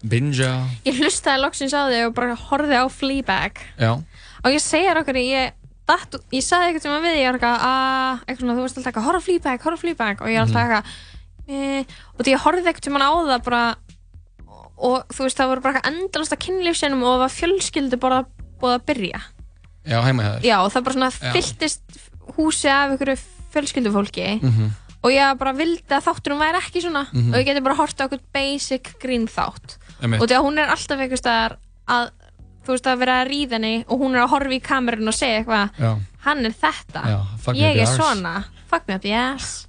Binja 0.06 0.66
Ég 0.86 0.98
hlustaði 1.00 1.42
loksins 1.42 1.74
á 1.74 1.88
þig 1.90 2.04
og 2.06 2.14
bara 2.14 2.34
horfði 2.38 2.76
á 2.78 2.86
Fleabag. 2.92 3.58
Já, 3.80 3.96
Og 4.44 4.52
ég 4.54 4.62
segja 4.62 4.94
okkur, 4.94 5.16
ég 5.18 5.52
datt, 5.88 6.14
ég 6.30 6.44
sagði 6.44 6.68
eitthvað 6.70 6.82
sem 6.84 6.92
að 6.94 7.06
við, 7.08 7.16
ég 7.18 7.26
var 7.26 7.38
eitthvað 7.38 7.64
að, 7.66 8.36
þú 8.38 8.62
veist 8.62 8.76
alltaf 8.78 8.86
eitthvað, 8.92 9.06
horfa 9.08 9.24
Fleabag, 9.26 9.62
horfa 9.64 9.80
Fleabag 9.82 10.20
og 10.22 10.28
ég 10.28 10.36
er 10.36 10.44
alltaf 10.44 10.62
Mhm. 10.62 10.68
eitthvað, 10.68 10.84
eh, 11.48 11.84
og 12.14 12.24
því 12.24 12.34
ég 12.34 12.42
horfði 12.44 12.68
eitthvað 12.68 12.84
sem 12.84 12.94
á 12.94 13.10
það 13.26 13.42
bara, 13.44 13.62
og 14.78 15.08
þú 15.08 15.24
veist, 15.26 15.38
það 15.40 15.48
voru 15.50 15.60
bara 15.64 15.74
eitthvað 15.80 15.90
endalast 15.92 16.32
að 16.36 16.42
kynlífsinnum 16.46 17.02
og 17.02 17.10
það 17.14 17.22
var 17.24 17.34
fjölskyldu 17.40 17.98
bara 17.98 18.20
búið 18.60 18.76
að 18.78 18.84
byrja. 18.86 19.20
já 19.88 20.02
heima 20.04 20.22
hjá 20.22 20.32
þér 20.38 20.42
Já, 20.44 20.56
og 20.62 20.72
það 20.72 20.84
bara 20.84 20.94
svona 20.94 21.32
fylltist 21.32 21.80
húsi 22.36 22.68
af 22.68 22.90
einhverju 22.92 23.18
fjölskyldufólki 23.54 24.42
Mhm. 24.42 24.70
og 25.02 25.10
ég 25.10 25.38
bara 25.38 25.52
vildi 25.52 25.88
að 25.88 26.04
þáttunum 26.04 26.38
væri 26.38 26.60
ekki 26.60 26.82
svona 26.84 27.06
Mhm. 27.12 27.32
og 27.32 27.40
ég 27.40 27.44
geti 27.46 27.62
bara 27.64 27.74
hort 27.74 27.96
á 27.98 28.04
eitthvað 28.06 28.20
basic 28.32 28.98
grín 29.00 29.26
þátt. 29.26 29.78
Og 30.02 30.26
því 30.28 30.36
að 30.38 30.44
hún 30.46 30.58
er 30.62 30.72
alltaf 30.74 31.00
einhvers 31.04 31.22
staðar 31.24 31.56
að 31.88 32.10
þú 32.66 32.74
veist 32.74 32.90
að 32.90 32.98
vera 33.00 33.16
að 33.22 33.30
ríða 33.30 33.56
henni 33.56 33.72
og 33.88 34.02
hún 34.02 34.14
er 34.14 34.24
að 34.24 34.32
horfa 34.34 34.54
í 34.54 34.60
kamerun 34.64 35.08
og 35.10 35.16
segja 35.16 35.40
eitthvað 35.40 36.02
hann 36.26 36.44
er 36.44 36.54
þetta, 36.60 37.02
Já, 37.08 37.18
ég 37.56 37.80
er 37.82 37.90
svona. 37.94 38.34
Fuck 38.68 38.88
me 38.88 38.98
up 38.98 39.02
the 39.02 39.14
ass. 39.16 39.66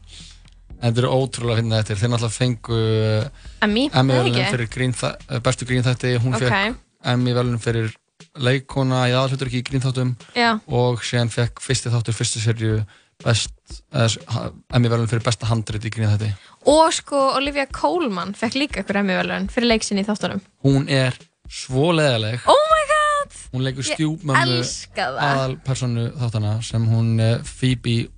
En 0.80 0.94
þetta 0.94 1.06
er 1.06 1.12
ótrúlega 1.12 1.56
að 1.56 1.62
finna 1.62 1.80
þetta 1.80 1.96
þeir 2.00 2.12
náttúrulega 2.14 2.36
fengu 2.36 2.78
uh, 2.80 3.48
Emmy, 3.68 3.86
velun 3.94 4.46
fyrir 4.52 4.70
grín 4.72 4.94
uh, 5.04 5.40
bestu 5.44 5.68
grín 5.68 5.84
þætti. 5.84 6.14
Hún 6.24 6.36
Ok. 6.36 6.44
fekk 6.46 6.78
Emmy 7.14 7.34
velun 7.36 7.60
fyrir 7.64 7.94
leikona 8.40 9.06
í 9.08 9.16
aðalhutur 9.16 9.52
í 9.52 9.62
grín 9.64 9.84
þáttum 9.84 10.14
Já. 10.36 10.60
og 10.68 11.04
síðan 11.08 11.32
fekk 11.32 11.62
fyrsti 11.64 11.92
þáttur 11.94 12.16
fyrstu 12.16 12.42
serju 12.44 12.82
best, 13.24 13.52
eða, 13.92 14.50
Emmy 14.76 14.92
velun 14.92 15.10
fyrir 15.12 15.26
besta 15.26 15.50
handrit 15.50 15.86
í 15.86 15.92
grín 15.94 16.12
þætti 16.14 16.30
og 16.72 16.94
sko 16.96 17.20
Olivia 17.40 17.66
Colman 17.74 18.32
fekk 18.38 18.60
líka 18.60 18.82
einhver 18.82 19.02
Emmy 19.02 19.18
velun 19.20 19.50
fyrir 19.52 19.74
leiksinni 19.74 20.06
í 20.06 20.08
þáttunum. 20.08 20.42
Hún 20.66 20.88
er 20.92 21.18
svo 21.50 21.92
leðileg 21.96 22.48
oh 22.50 22.66
my 22.72 22.84
god! 22.94 23.38
Hún 23.54 23.66
leikur 23.66 23.88
stjúpmömmu 23.88 24.60
elska 24.60 25.10
það. 25.12 25.22
aðalpersonu 25.28 26.10
þáttana 26.22 26.54
sem 26.66 26.86
hún 26.90 27.16
eh, 27.24 27.38
Phoebe 27.44 28.10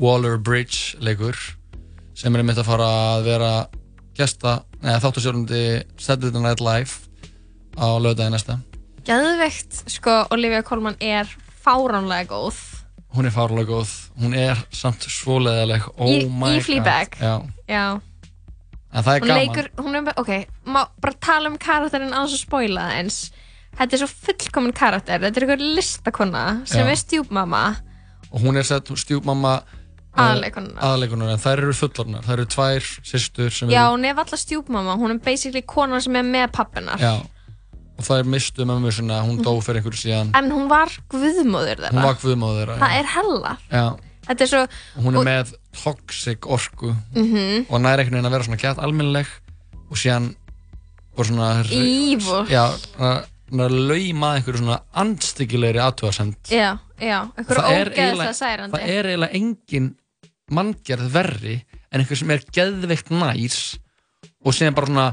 Waller-Bridge 0.00 1.02
leikur 1.04 1.38
sem 2.16 2.34
er 2.34 2.42
einmitt 2.42 2.60
að 2.60 2.68
fara 2.68 2.90
að 3.16 3.24
vera 3.30 3.52
gesta, 4.16 4.60
neða 4.84 5.00
þáttasjórnandi 5.06 5.62
Saturday 5.96 6.44
Night 6.44 6.60
Live 6.60 7.08
á 7.80 7.96
lögdagi 7.96 8.34
næsta. 8.34 8.58
Gæðveikt, 9.08 9.78
sko, 9.90 10.18
Olivia 10.30 10.60
Colman 10.62 10.98
er 11.00 11.26
fáránlega 11.64 12.28
góð 12.30 12.60
hún 13.16 13.26
er 13.28 13.34
fárlega 13.34 13.68
góð, 13.68 13.90
hún 14.20 14.34
er 14.38 14.56
samt 14.72 15.04
svo 15.10 15.38
leðileg, 15.42 15.84
oh 15.98 16.08
Í- 16.08 16.28
my 16.30 16.54
í 16.58 16.78
god? 16.80 17.16
Já. 17.20 17.34
Já, 17.68 18.00
en 18.92 19.04
það 19.04 19.14
er 19.16 19.20
hún 19.20 19.28
gaman. 19.28 19.40
leikur, 19.42 19.68
hún 19.84 19.96
er, 20.00 20.12
ok, 20.16 20.32
má 20.66 20.86
bara 21.00 21.14
tala 21.20 21.48
um 21.52 21.58
karakterinn 21.58 22.14
og 22.16 22.28
spoila 22.32 22.88
það 22.88 22.98
eins. 23.02 23.20
Þetta 23.72 23.94
er 23.96 24.02
svo 24.02 24.08
fullkominn 24.26 24.74
karakter, 24.76 25.20
þetta 25.20 25.40
er 25.40 25.46
einhver 25.46 25.62
listakonna 25.76 26.46
sem 26.68 26.84
Já. 26.86 26.90
er 26.92 26.98
stjúpmamma. 27.00 27.62
Og 28.32 28.40
hún 28.44 28.56
er 28.60 28.62
sett 28.68 28.84
stjúpmamma 28.88 29.62
aðaleikunar 30.12 31.30
en 31.32 31.40
þær 31.40 31.62
eru 31.62 31.72
fullornar, 31.76 32.24
þær 32.26 32.34
eru 32.42 32.48
tvær 32.52 32.88
systur 33.08 33.48
sem 33.54 33.70
Já, 33.72 33.86
eru 33.86 33.94
hún 33.96 34.04
er 34.04 34.18
alltaf 34.20 34.40
stjúpmamma, 34.42 34.96
hún 35.00 35.14
er 35.14 35.20
basically 35.24 35.62
konan 35.64 36.02
sem 36.04 36.16
er 36.20 36.26
með 36.26 36.50
pappinar 36.52 37.00
já, 37.00 37.14
og 38.02 38.08
þær 38.10 38.28
mistu 38.34 38.66
mömmu 38.68 38.90
sinna, 38.92 39.20
hún 39.24 39.38
dó 39.46 39.54
fyrir 39.62 39.80
einhverju 39.80 40.00
síðan 40.02 40.32
En 40.38 40.50
hún 40.50 40.68
var 40.70 40.90
guðmóður 41.12 41.78
þeirra 41.78 41.92
hún 41.94 42.02
var 42.08 42.18
guðmóður 42.22 42.60
þeirra 42.72 42.78
Það 42.82 42.92
já. 42.92 42.98
er 42.98 43.10
hella 43.16 43.52
Já. 43.70 43.86
Þetta 44.22 44.44
er 44.44 44.50
svo 44.52 44.62
hún 45.02 45.14
er 45.14 45.18
og- 45.22 45.26
með 45.26 45.54
toxic 45.82 46.46
orku 46.46 46.92
Mhm. 47.14 47.66
og 47.70 47.80
næri 47.80 48.02
einhvern 48.04 48.18
veginn 48.18 48.28
að 48.28 48.34
vera 48.36 48.44
svona 48.46 48.60
gett 48.62 48.78
almennileg 48.78 49.26
og 49.90 49.96
síðan 49.96 50.34
bara 51.16 51.28
svona 51.28 51.48
Evil. 51.70 52.46
já, 52.48 52.64
svona 52.96 53.24
svona 53.52 53.66
lauma 53.68 54.28
einhverju 54.36 54.58
svona 54.62 54.78
andstyggilegri 54.94 55.80
aðtöðasemd 55.82 56.36
Já, 56.50 56.78
já, 57.00 57.18
einhverju 57.36 57.64
ógeðslega 57.68 58.32
særandi 58.38 58.72
það 58.78 58.88
er 58.88 59.04
eiginlega 59.10 59.34
engin 59.40 59.90
manngerð 60.52 61.10
verri 61.12 61.56
en 61.92 62.00
einhver 62.00 62.16
sem 62.16 62.30
er 62.30 62.40
geðveikt 62.52 63.10
næs 63.12 63.58
og 64.44 64.52
síðan 64.56 64.74
bara 64.74 64.86
svona 64.86 65.08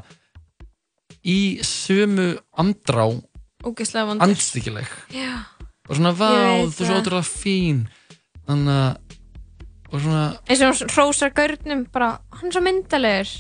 í 1.26 1.60
sömu 1.66 2.32
andrá 2.60 3.08
Já, 5.12 5.44
og 5.90 5.98
svona 5.98 6.14
vá, 6.16 6.30
Ég 6.32 6.64
veit 6.64 6.76
þú 6.78 6.88
svo 6.88 7.00
ótrúlega 7.02 7.28
fín. 7.28 7.86
Þannig 8.48 8.76
að 8.80 9.10
og 9.90 10.04
svona 10.04 10.26
eins 10.46 10.62
og 10.62 10.70
hún 10.70 10.92
hrósar 10.94 11.32
gaurnum 11.34 11.86
bara, 11.90 12.20
hann 12.38 12.52
er 12.52 12.56
svo 12.56 12.62
myndalegur 12.62 13.32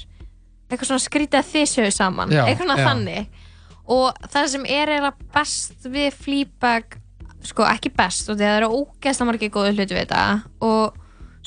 eitthvað 0.70 0.90
svona 0.92 1.04
skrítið 1.04 1.68
séu 1.70 1.92
saman. 1.94 2.34
Já, 2.34 2.44
eitthvað 2.46 2.66
svona 2.66 2.80
já. 2.80 2.88
þannig. 2.90 3.46
Og 3.90 4.26
það 4.30 4.50
sem 4.54 4.66
er 4.70 4.92
eiginlega 4.94 5.30
best 5.34 5.88
við 5.90 6.10
Fleabag 6.14 6.98
sko 7.46 7.64
ekki 7.66 7.92
best 7.96 8.30
og 8.30 8.38
það 8.38 8.58
eru 8.58 8.72
ógeðslega 8.76 9.30
margir 9.30 9.54
góði 9.54 9.76
hluti 9.78 9.96
við 9.96 10.04
þetta. 10.04 10.24
Og 10.66 10.98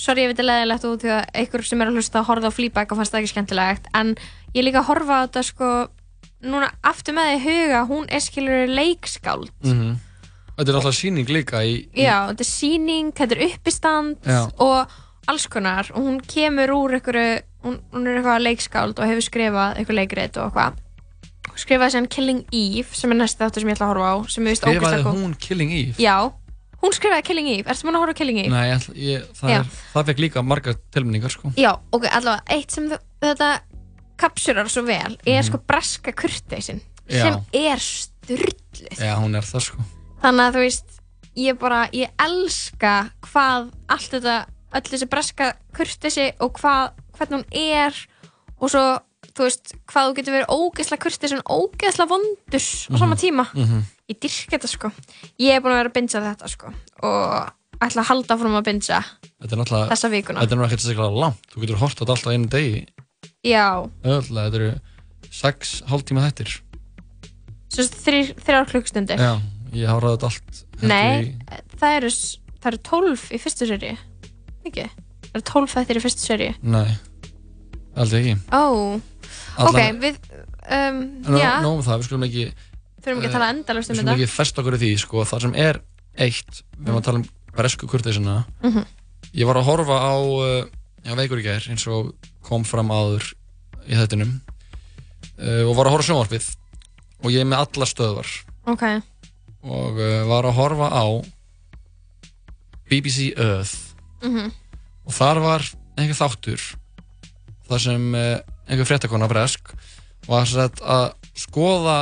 sorry 0.00 0.24
ég 0.24 0.32
veit 0.32 0.40
að 0.42 0.48
leðilegt 0.48 0.86
út 0.88 1.04
því 1.04 1.12
að 1.14 1.24
einhver 1.42 1.66
sem 1.68 1.82
er 1.84 1.90
að 1.90 1.98
hlusta 2.00 2.22
að 2.22 2.28
horfa 2.30 2.50
á 2.50 2.56
Fleabag 2.56 2.94
og 2.94 3.00
fannst 3.00 3.14
það 3.14 3.22
ekki 3.22 3.32
skemmtilegt 3.34 3.90
en 3.98 4.14
ég 4.56 4.66
líka 4.66 4.80
að 4.82 4.88
horfa 4.88 5.18
á 5.18 5.22
þetta 5.26 5.44
sko 5.46 5.70
núna 6.43 6.73
aftur 6.85 7.16
með 7.16 7.31
því 7.32 7.43
huga 7.47 7.85
hún 7.90 8.09
er 8.10 8.24
skilur 8.24 8.73
leikskáld. 8.73 9.52
Mhm. 9.64 9.94
Þetta 10.52 10.69
er 10.69 10.77
alltaf 10.78 10.94
síning 10.94 11.31
líka 11.32 11.62
í, 11.64 11.78
í 11.97 12.05
já, 12.05 12.28
þetta 12.28 12.44
er 12.44 12.51
síning, 12.51 13.12
þetta 13.16 13.36
er 13.39 13.47
uppistand 13.48 14.28
Já. 14.28 14.43
og 14.60 14.93
alls 15.31 15.47
konar. 15.48 15.89
Og 15.94 16.05
hún 16.05 16.20
kemur 16.20 16.74
úr 16.77 16.98
einhverju 16.98 17.40
hún, 17.64 17.78
hún 17.94 18.06
er 18.06 18.20
eitthvað 18.20 18.44
leikskáld 18.44 19.01
og 19.01 19.09
hefur 19.09 19.24
skrifað 19.24 19.81
eitthvað 19.81 19.98
leikrit 20.02 20.36
og 20.36 20.51
eitthvað. 20.51 20.78
Skrifaði 21.62 21.94
sem 21.97 22.06
Killing 22.09 22.44
Eve 22.52 22.97
sem 22.97 23.12
er 23.12 23.19
næsta 23.20 23.47
þáttur 23.48 23.64
sem 23.64 23.73
ég 23.73 23.77
ætla 23.77 23.89
að 23.89 23.93
horfa 23.93 24.12
á 24.12 24.16
skrifaði 24.28 25.02
hún 25.09 25.35
Killing 25.40 25.73
Eve? 25.73 25.97
Já, 26.01 26.16
hún 26.85 26.97
skrifaði 26.97 27.27
Killing 27.28 27.51
Eve, 27.56 27.66
ertu 27.73 27.89
múin 27.89 27.98
að 27.98 28.05
horfa 28.05 28.19
Killing 28.20 28.40
Eve? 28.44 28.52
Nei, 28.52 28.69
ég, 28.70 28.86
ég, 29.09 29.27
það, 29.40 29.56
er, 29.56 29.69
það 29.93 30.09
fekk 30.10 30.23
líka 30.24 30.44
margar 30.44 30.78
tilmynningar 30.94 31.35
sko. 31.35 31.52
Já, 31.60 31.73
ok, 31.93 32.09
allavega, 32.09 32.44
eitt 32.56 32.73
sem 32.73 32.89
þetta 33.23 33.51
kapsurar 34.23 34.70
svo 34.70 34.85
vel 34.86 35.16
er 35.27 35.43
Mhm. 35.43 35.47
sko 35.51 35.59
breska 35.69 36.12
kurteisin 36.15 36.81
sem 37.11 37.39
er 37.53 37.78
styrluð 37.82 38.99
Já, 39.03 39.15
hún 39.19 39.35
er 39.36 39.43
það 39.44 39.61
sko. 39.66 39.85
Þannig 40.23 40.44
að 40.49 40.55
þú 40.57 40.61
veist, 40.62 40.90
ég 41.36 41.59
bara 41.59 41.81
ég 41.93 42.11
elska 42.23 43.11
hvað 43.27 43.70
allt 43.90 44.11
þetta, 44.15 44.36
öll 44.78 44.86
þessi 44.93 45.09
breska 45.11 45.49
kurteisi 45.74 46.27
og 46.40 46.53
hvað, 46.61 46.93
hvernig 47.19 47.40
hún 47.43 47.47
er 47.53 47.94
og 48.62 48.70
svo, 48.70 48.85
þú 49.35 49.47
veist 49.49 49.74
hvað 49.90 50.07
þú 50.09 50.15
getur 50.20 50.36
verið 50.36 50.53
ógeðslega 50.55 51.03
kurteis 51.03 51.32
en 51.35 51.43
ógeðslega 51.51 52.09
vondur 52.12 52.62
á 52.62 52.97
sama 52.99 53.16
tíma. 53.16 53.49
Mhm. 53.55 53.82
ég 54.12 54.19
dyrk 54.20 54.51
þetta 54.53 54.69
sko. 54.69 54.93
Ég 55.40 55.57
er 55.57 55.61
búin 55.65 55.73
að 55.73 55.81
vera 55.82 55.90
að 55.90 55.97
bingja 55.99 56.20
þetta 56.23 56.49
sko 56.53 56.73
og 57.03 57.53
ætla 57.81 58.03
að 58.03 58.11
halda 58.11 58.36
að 58.36 58.65
bingja 58.65 59.05
Þetta 59.43 59.53
er 59.53 59.59
náttúrulega 59.59 59.89
Þessa 59.90 60.11
vikuna. 60.11 60.40
Þetta 60.40 60.53
er 60.53 60.59
náttúrulega 60.59 60.69
ekkert 60.70 60.85
sérstaklega 60.86 61.20
langt. 61.23 61.47
Þú 61.51 61.61
getur 61.62 61.77
hort 61.82 61.97
á 61.97 62.01
þetta 62.03 62.15
alltaf 62.15 62.32
einu 62.32 62.47
degi 62.53 62.86
já, 63.47 63.66
Öðvöldlega, 64.05 64.51
þetta 64.51 64.59
eru 64.60 65.31
sex 65.32 65.73
hálftíma 65.90 66.24
þettir 66.28 66.52
svo 67.73 67.86
þrjár, 68.05 68.32
þrjár 68.44 68.69
klukkstundir 68.70 69.23
Já, 69.23 69.32
ég 69.74 69.89
háraði 69.90 70.16
þetta 70.19 70.31
allt 70.31 70.60
Nei, 70.82 71.23
í- 71.23 71.60
það 71.81 71.97
eru, 72.01 72.10
það 72.62 72.69
eru 72.73 72.81
12 72.90 73.24
í 73.32 73.40
fyrstu 73.43 73.69
seri 73.70 73.93
Ekki? 74.66 74.85
Það 75.28 75.39
eru 75.39 75.47
12 75.52 75.73
þættir 75.77 75.98
í 76.01 76.05
fyrstu 76.05 76.27
seri 76.27 76.48
Nei, 76.62 76.90
aldrei 77.97 78.20
ekki. 78.23 78.35
Ó, 78.52 78.62
Allan- 79.56 79.70
ok, 79.70 79.81
við 80.02 80.19
um, 80.69 81.01
Nó, 81.27 81.39
Já, 81.40 81.52
Nóum 81.64 81.82
það, 81.86 82.02
við 82.02 82.09
skulum 82.10 82.27
ekki 82.28 82.44
þurfum 83.02 83.19
ekki 83.23 83.31
að 83.32 83.36
tala 83.39 83.51
endalaust 83.56 83.90
um 83.90 83.97
Við 83.97 84.02
skulum 84.02 84.12
þetta. 84.12 84.19
ekki 84.23 84.35
festa 84.36 84.62
okkur 84.62 84.77
í 84.77 84.82
því, 84.85 84.90
sko 85.02 85.24
Það 85.27 85.40
sem 85.47 85.55
er 85.64 85.81
eitt, 86.23 86.60
við 86.78 86.86
erum 86.93 87.01
að 87.01 87.06
tala 87.09 87.19
um 87.23 87.24
bresku 87.56 87.89
kurteisina. 87.90 88.35
Mhm. 88.62 88.85
Ég 89.35 89.48
var 89.48 89.56
að 89.59 89.66
horfa 89.66 89.97
á 89.98 90.14
já, 91.02 91.14
veikur 91.19 91.40
í 91.40 91.44
gær 91.47 91.66
eins 91.73 91.86
og 91.90 92.12
kom 92.47 92.64
fram 92.69 92.90
áður 92.93 93.28
í 93.86 93.97
þettinum 93.98 94.35
uh, 95.39 95.62
og 95.69 95.74
var 95.78 95.89
að 95.89 95.97
horfa 95.97 96.09
sjónvarpið. 96.10 96.48
Og 97.23 97.31
ég 97.35 97.44
er 97.44 97.48
með 97.48 97.62
alla 97.64 97.86
stöðvar. 97.86 98.31
Ok, 98.70 98.85
og 99.62 99.98
uh, 100.02 100.23
var 100.31 100.48
að 100.48 100.56
horfa 100.59 100.89
á 100.90 101.05
BBC 102.90 103.32
Earth. 103.36 103.94
Mhm, 104.23 104.52
og 105.06 105.16
þar 105.16 105.40
var 105.43 105.64
einhver 105.98 106.19
þáttur 106.19 106.62
þar 107.66 107.82
sem 107.82 108.05
uh, 108.14 108.39
einhver 108.69 108.86
fréttakona 108.89 109.28
bresk 109.31 109.73
var 110.28 110.47
að 110.47 111.06
skoða 111.39 111.97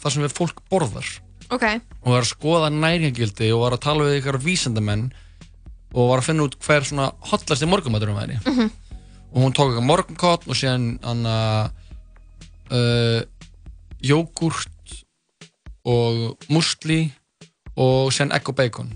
það 0.00 0.14
sem 0.14 0.24
við 0.24 0.36
fólk 0.36 0.60
borðar. 0.72 1.08
Ok. 1.50 1.64
Og 2.04 2.12
var 2.14 2.22
að 2.22 2.30
skoða 2.30 2.70
næringagildi 2.74 3.50
og 3.54 3.64
var 3.64 3.76
að 3.76 3.84
tala 3.86 4.06
við 4.06 4.20
ykkur 4.20 4.38
vísendamenn 4.44 5.08
og 5.90 6.12
var 6.12 6.20
að 6.20 6.28
finna 6.28 6.46
út 6.46 6.56
hver 6.62 6.86
svona 6.86 7.08
hotlasti 7.32 7.68
morgumæturum 7.68 8.18
væri. 8.20 8.38
Mhm. 8.46 8.70
Og 9.30 9.38
hún 9.44 9.52
tók 9.54 9.70
eitthvað 9.70 9.86
morgunkott 9.86 10.46
og 10.50 10.56
síðan 10.58 10.86
hann 11.04 11.26
uh, 11.26 13.20
jógurt 14.02 14.96
og 15.86 16.36
musli 16.52 17.00
og 17.80 18.10
síðan 18.14 18.34
egg 18.36 18.48
og 18.50 18.56
bacon 18.58 18.90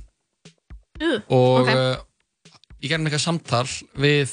uh, 1.03 1.21
og 1.29 1.63
ok. 1.63 1.71
uh, 1.71 1.97
ég 2.85 2.91
gerði 2.93 3.07
eitthvað 3.09 3.25
samtal 3.25 3.67
við 3.97 4.33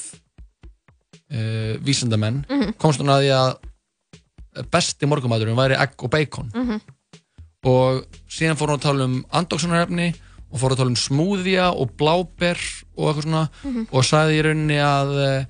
uh, 1.32 1.78
vísindamenn 1.86 2.42
Mhm. 2.50 2.74
komst 2.78 3.00
hún 3.00 3.12
að 3.12 3.22
því 3.26 3.32
að 3.38 4.68
besti 4.72 5.08
morgumæturum 5.08 5.56
væri 5.56 5.78
egg 5.80 5.94
og 6.04 6.10
bacon 6.12 6.50
mhm, 6.54 6.80
og 7.64 8.02
síðan 8.28 8.58
fór 8.58 8.68
hún 8.74 8.78
að 8.80 8.86
tala 8.88 9.04
um 9.08 9.16
andóksunarefni 9.32 10.10
og 10.52 10.60
fór 10.60 10.74
að 10.74 10.82
tala 10.82 10.92
um 10.92 10.98
smúðja 11.00 11.70
og 11.72 11.94
bláber 11.96 12.58
og 12.98 13.06
eitthvað 13.08 13.22
svona 13.24 13.44
Mhm. 13.64 13.86
og 13.92 14.04
sagði 14.04 14.38
í 14.38 14.42
rauninni 14.44 14.76
að 14.82 15.12
eh, 15.24 15.46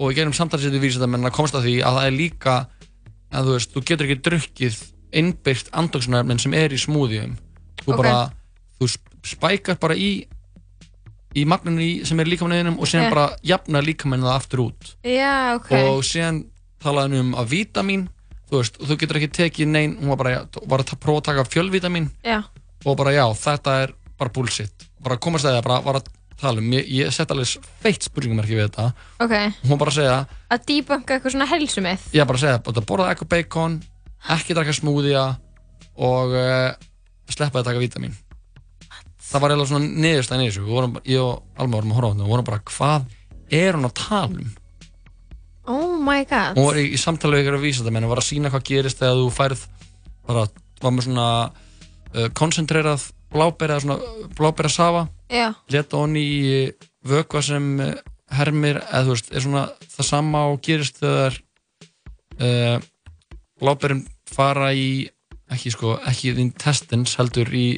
og 0.00 0.12
í 0.12 0.16
við 0.16 0.80
vísindamenn 0.80 1.28
að 1.28 1.34
komst 1.36 1.54
að 1.58 1.66
því 1.68 1.74
að 1.84 1.96
það 1.98 2.06
er 2.08 2.16
líka 2.16 2.54
að 3.30 3.46
þú 3.46 3.54
veist, 3.56 3.72
þú 3.74 3.82
getur 3.90 4.06
ekki 4.08 4.22
drukkið 4.26 4.78
innbyrgt 5.20 5.70
andóksunarefnin 5.76 6.40
sem 6.42 6.54
er 6.54 6.72
í 6.72 6.78
smúðjum 6.80 7.36
þú 7.84 7.92
Ok. 7.92 7.96
bara, 8.00 8.14
þú 8.80 8.88
sp- 8.90 9.18
spækar 9.34 9.78
bara 9.82 9.94
í 9.94 10.26
í 11.36 11.44
magninu 11.46 12.04
sem 12.06 12.18
er 12.20 12.26
líkamanninum 12.26 12.78
og 12.80 12.88
síðan 12.90 13.06
Ok. 13.06 13.14
bara 13.14 13.36
jafnar 13.46 13.84
líkamanninu 13.86 14.26
það 14.26 14.38
aftur 14.40 14.60
út. 14.64 14.94
Já, 15.04 15.54
ok. 15.60 15.70
Og 15.92 16.02
síðan 16.02 16.40
talaði 16.82 17.02
hann 17.10 17.20
um 17.20 17.34
að 17.38 17.50
vítamin 17.52 18.08
þú 18.50 18.56
veist, 18.58 18.78
þú 18.82 18.96
getur 18.98 19.16
ekki 19.20 19.30
tekið 19.36 19.68
neinn 19.70 19.96
hún 20.00 20.08
var 20.08 20.16
bara, 20.16 20.46
var 20.66 20.82
að 20.82 20.96
prófa 20.98 21.20
að 21.20 21.28
taka 21.28 21.44
fjölvítamin 21.44 22.10
Já, 22.24 22.42
og 22.84 22.96
bara 22.96 23.12
já, 23.14 23.26
þetta 23.30 23.76
er 23.84 23.94
bara 24.18 24.30
bullshit. 24.34 24.88
Bara 25.00 25.16
komast 25.16 25.44
að 25.46 25.60
það, 25.60 25.62
bara 25.68 25.80
var 25.86 25.94
að 26.00 26.08
tala 26.42 26.62
um. 26.62 26.70
Ég, 26.76 26.88
ég 27.00 27.12
sett 27.14 27.30
alveg 27.34 27.68
feitt 27.84 28.06
spurningamarki 28.08 28.56
við 28.58 28.66
þetta. 28.68 28.86
Ok. 29.24 29.34
Hún 29.62 29.72
var 29.74 29.80
bara 29.84 29.92
að 29.94 29.98
segja, 30.00 30.16
Að 30.50 30.64
debunka 30.70 31.14
eitthvað 31.16 31.34
svona 31.36 31.48
helsumið 31.50 32.06
ég 32.16 32.26
bara 32.30 32.40
að 32.40 32.44
segja 32.46 32.62
bara 32.66 32.82
að 32.82 32.88
borða 32.90 33.10
ekko 33.14 33.28
bacon, 33.30 33.76
ekki 34.36 34.56
draka 34.58 34.74
smúðja 34.76 35.24
og 36.00 36.34
uh, 36.34 36.70
sleppa 37.30 37.60
að 37.62 37.68
taka 37.70 37.82
vítamin. 37.82 38.16
Það 39.30 39.42
var 39.44 39.52
eiginlega 39.54 39.70
svona 39.70 39.90
niðurstæðin 40.06 40.42
í 40.42 40.48
þessu. 40.50 40.64
Við 40.66 40.74
vorum, 40.74 40.94
bara- 40.96 41.06
ég 41.06 41.22
og 41.22 41.60
Alma 41.60 41.76
vorum 41.78 41.92
að 41.92 42.00
horfa 42.00 42.08
á 42.08 42.12
þetta 42.14 42.24
og 42.26 42.32
vorum 42.34 42.48
bara, 42.48 42.62
hvað 42.72 43.60
er 43.60 43.76
hún 43.78 43.86
að 43.86 43.94
tala 44.00 44.40
um? 44.40 44.50
Oh 45.70 45.92
my 46.02 46.24
god. 46.26 46.56
Hún 46.58 46.66
var 46.66 46.78
í, 46.80 46.86
í 46.96 46.98
samtali 46.98 47.36
við 47.38 47.44
ykkur 47.44 47.58
af 47.60 47.62
vísindamenn 47.62 48.06
og 48.08 48.10
var 48.14 48.22
að 48.24 48.26
sína 48.32 48.50
hvað 48.50 48.64
gerist 48.66 48.98
þegar 48.98 49.20
þú 49.20 49.28
færð 49.36 49.62
bara, 50.26 50.42
var 50.82 50.94
með 50.96 51.06
svona 51.06 51.26
uh, 51.46 52.28
koncentrerað 52.34 53.04
blábæra 53.32 53.80
svona 53.82 53.98
blábæra 54.38 54.70
safa. 54.72 55.06
Leta 55.70 56.00
honni 56.00 56.22
í 56.22 56.48
vökva 57.06 57.42
sem 57.44 57.68
uh, 57.80 57.94
hermir, 58.34 58.80
eða 58.90 59.04
þú 59.06 59.14
veist, 59.16 59.30
er 59.32 59.44
svona 59.44 59.66
það 59.90 60.08
sama 60.08 60.44
og 60.50 60.60
gerist 60.64 61.00
þegar 61.02 61.38
uh, 62.40 62.76
blábærin 63.60 64.04
fara 64.30 64.72
í 64.74 65.08
ekki 65.50 65.72
sko, 65.74 65.96
ekki 66.06 66.34
the 66.36 66.44
intestines 66.46 67.16
heldur 67.18 67.50
í 67.54 67.68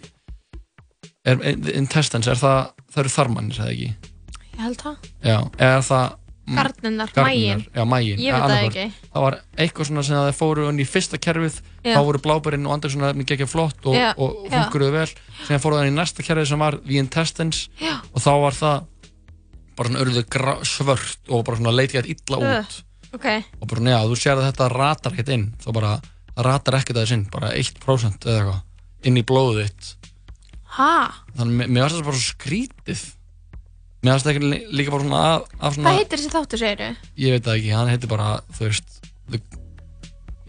er, 1.24 1.38
the 1.38 1.76
intestines, 1.78 2.28
er 2.28 2.40
það 2.40 2.72
það 2.92 3.04
eru 3.04 3.14
þarmannir, 3.16 3.60
eða 3.62 3.72
ekki? 3.72 4.10
Ég 4.52 4.60
held 4.66 4.82
það. 4.82 5.06
Já, 5.24 5.38
er 5.56 5.86
það 5.88 6.18
Garnirnar, 6.42 7.10
Garnirnar, 7.14 7.28
maginn. 7.28 7.60
já, 7.74 7.84
maginn 7.86 8.18
Ég 8.18 8.34
veit 8.34 8.42
það 8.50 8.64
ekki. 8.66 8.86
það 9.14 9.22
var 9.22 9.36
eitthvað 9.62 9.86
svona 9.88 10.02
sem 10.08 10.16
það 10.18 10.32
fóru 10.40 10.64
inn 10.72 10.80
í 10.82 10.86
fyrsta 10.90 11.18
kerfið 11.22 11.58
Já. 11.86 11.94
þá 11.94 12.00
voru 12.08 12.18
blábærin 12.24 12.66
og 12.66 12.72
andagsuna 12.74 13.12
geggja 13.22 13.46
flott 13.46 13.86
og, 13.86 13.94
og 14.18 14.48
já. 14.50 14.56
funkuruðu 14.56 14.92
vel 14.96 15.06
sem 15.46 15.60
fóru 15.62 15.78
það 15.78 15.90
í 15.90 15.94
næsta 15.94 16.22
kerfið 16.26 16.48
sem 16.50 16.58
var 16.64 16.78
the 16.82 16.98
intestines 16.98 17.68
Já. 17.78 17.94
og 18.12 18.18
þá 18.26 18.30
var 18.42 18.58
það 18.58 18.82
bara 19.78 19.88
svona 19.88 20.02
örðu 20.02 20.24
svört 20.66 21.30
og 21.30 21.44
bara 21.46 21.56
svona 21.62 21.76
leitið 21.78 22.00
eitthvað 22.02 22.16
illa 22.16 22.42
út 22.42 22.80
Uh, 23.12 23.18
Ok, 23.18 23.26
og 23.60 23.68
bara 23.68 23.82
neða, 23.84 24.04
þú 24.08 24.14
sér 24.16 24.38
að 24.40 24.46
þetta 24.48 24.66
ratar 24.72 25.12
ekkert 25.12 25.28
inn 25.34 25.42
þá 25.60 25.66
bara, 25.76 25.88
ratar 26.46 26.78
ekkert 26.78 26.96
aðeins 26.96 27.12
inn 27.12 27.24
bara 27.30 27.50
1% 27.60 28.24
eða 28.24 28.38
eitthvað 28.40 29.08
inn 29.10 29.18
í 29.20 29.24
blóðið 29.28 29.66
þitt 29.66 29.90
ha? 30.78 30.92
þannig 31.36 31.58
mér- 31.58 31.68
mér 31.76 31.82
varst 31.84 31.98
þetta 31.98 32.08
bara 32.08 32.22
skrítið 32.24 33.02
mér 34.02 34.18
þetta 34.18 34.32
ekki 34.34 34.60
líka 34.74 34.94
bara 34.94 35.04
svona 35.06 35.22
af, 35.32 35.50
af 35.58 35.76
svona 35.76 35.88
Hvað 35.88 35.98
heitir 36.00 36.18
þessi 36.20 36.32
þáttu, 36.32 36.60
segir 36.62 36.80
þau? 36.82 37.10
ég 37.24 37.36
veit 37.36 37.44
það 37.46 37.58
ekki, 37.58 37.74
hann 37.76 37.92
heitir 37.92 38.10
bara 38.10 38.30
þú 38.56 38.66
veist 38.66 38.96
the, 39.30 39.42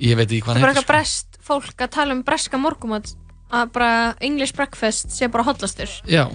ég 0.02 0.18
veit 0.20 0.28
ekki 0.30 0.42
hvað 0.46 0.58
Það 0.58 0.58
er 0.58 0.64
bara 0.64 0.64
hann 0.64 0.64
heitir 0.64 0.82
eitthvað 0.82 0.94
brest 0.94 1.40
fólk 1.44 1.86
að 1.86 1.94
tala 1.98 2.16
um 2.18 2.24
breska 2.26 2.60
morgumat 2.62 3.14
að 3.54 3.74
bara 3.76 3.92
English 4.26 4.56
breakfast 4.58 5.14
sé 5.14 5.30
bara 5.30 5.46
hotlastur 5.46 5.92
já, 6.10 6.26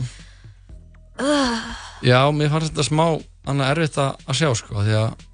uh, 1.19 1.65
já, 2.07 2.21
mér 2.31 2.53
fannst 2.53 2.71
þetta 2.71 2.87
smá 2.87 3.07
annað 3.49 3.73
erfitt 3.73 3.99
að, 4.03 4.23
að 4.29 4.39
sjá 4.43 4.53
sko 4.61 4.85
því 4.85 5.01
að 5.01 5.27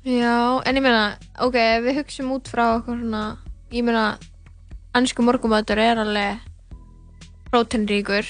Já, 0.00 0.64
en 0.64 0.78
ég 0.78 0.80
meina 0.80 1.18
ok, 1.44 1.56
við 1.84 1.98
hugsum 1.98 2.30
út 2.32 2.46
frá 2.48 2.62
okkur 2.78 2.96
svona 3.02 3.24
ég 3.68 3.84
meina, 3.84 4.14
ansku 4.96 5.20
morgumatur 5.26 5.76
er 5.82 6.00
alveg 6.00 6.40
prótenríkur 7.50 8.24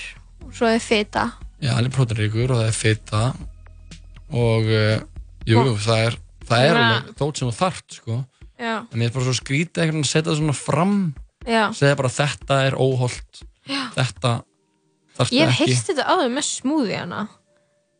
og 0.48 0.56
svo 0.56 0.66
er 0.66 0.82
fita 0.82 1.28
já, 1.60 1.70
hann 1.76 1.86
er 1.88 1.94
prótinríkur 1.94 2.50
og 2.54 2.60
það 2.62 2.68
er 2.70 2.76
fita 2.78 3.22
og 4.30 4.68
uh, 4.70 5.00
jú, 5.48 5.62
jú, 5.66 5.74
það 5.82 6.04
er 6.08 6.18
það 6.50 6.64
er 6.66 6.74
Svona- 6.74 6.92
alveg 7.00 7.16
þótt 7.20 7.40
sem 7.40 7.48
þú 7.50 7.56
þarft 7.60 7.96
sko. 8.00 8.18
Já, 8.60 8.74
en 8.92 8.98
mér 9.00 9.08
er 9.08 9.14
bara 9.16 9.24
svo 9.28 9.34
skrítið 9.38 9.82
einhvern 9.84 10.00
veginn 10.00 10.06
að 10.06 10.12
setja 10.12 10.28
það 10.30 10.38
svona 10.42 10.56
fram 10.58 10.94
já, 11.48 11.62
segja 11.76 11.96
bara 11.96 12.12
þetta 12.12 12.58
er 12.68 12.76
óholt 12.76 13.42
Já. 13.70 13.82
þetta 13.94 14.32
þarftu 15.16 15.36
Ég 15.38 15.46
hef 15.48 15.54
ekki. 15.54 15.68
heyrst 15.70 15.88
þetta 15.92 16.08
áður 16.12 16.32
með 16.36 16.46
smúðíana 16.50 17.20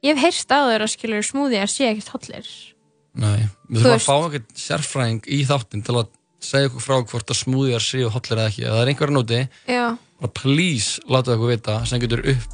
Ég 0.00 0.16
hef 0.16 0.22
heyrst 0.24 0.52
áður 0.56 0.84
að 0.86 0.92
skilur 0.94 1.24
smúðíar 1.28 1.68
sé 1.68 1.84
ekkert 1.90 2.08
hollir. 2.14 2.46
Nei, 3.20 3.42
við 3.68 3.82
þurfum 3.82 3.90
að 3.90 3.96
veist. 3.98 4.06
fá 4.06 4.14
eitthvað 4.16 4.62
sérfræðing 4.62 5.26
í 5.28 5.40
þáttin 5.44 5.82
til 5.84 5.96
að 6.00 6.06
segja 6.40 6.70
okkur 6.70 6.84
frá 6.86 6.94
hvort 7.10 7.32
að 7.34 7.36
smúðjar 7.42 7.84
séu 7.84 8.08
hotlir 8.14 8.38
eða 8.40 8.46
ekki. 8.48 8.62
Ef 8.64 8.72
það 8.72 8.80
er 8.80 8.90
einhverja 8.94 9.16
núti, 9.18 9.40
Já. 9.68 9.82
bara 10.22 10.32
please 10.40 11.02
láta 11.04 11.34
okkur 11.36 11.52
vita 11.52 11.74
sem 11.90 12.00
getur 12.00 12.22
upp, 12.32 12.46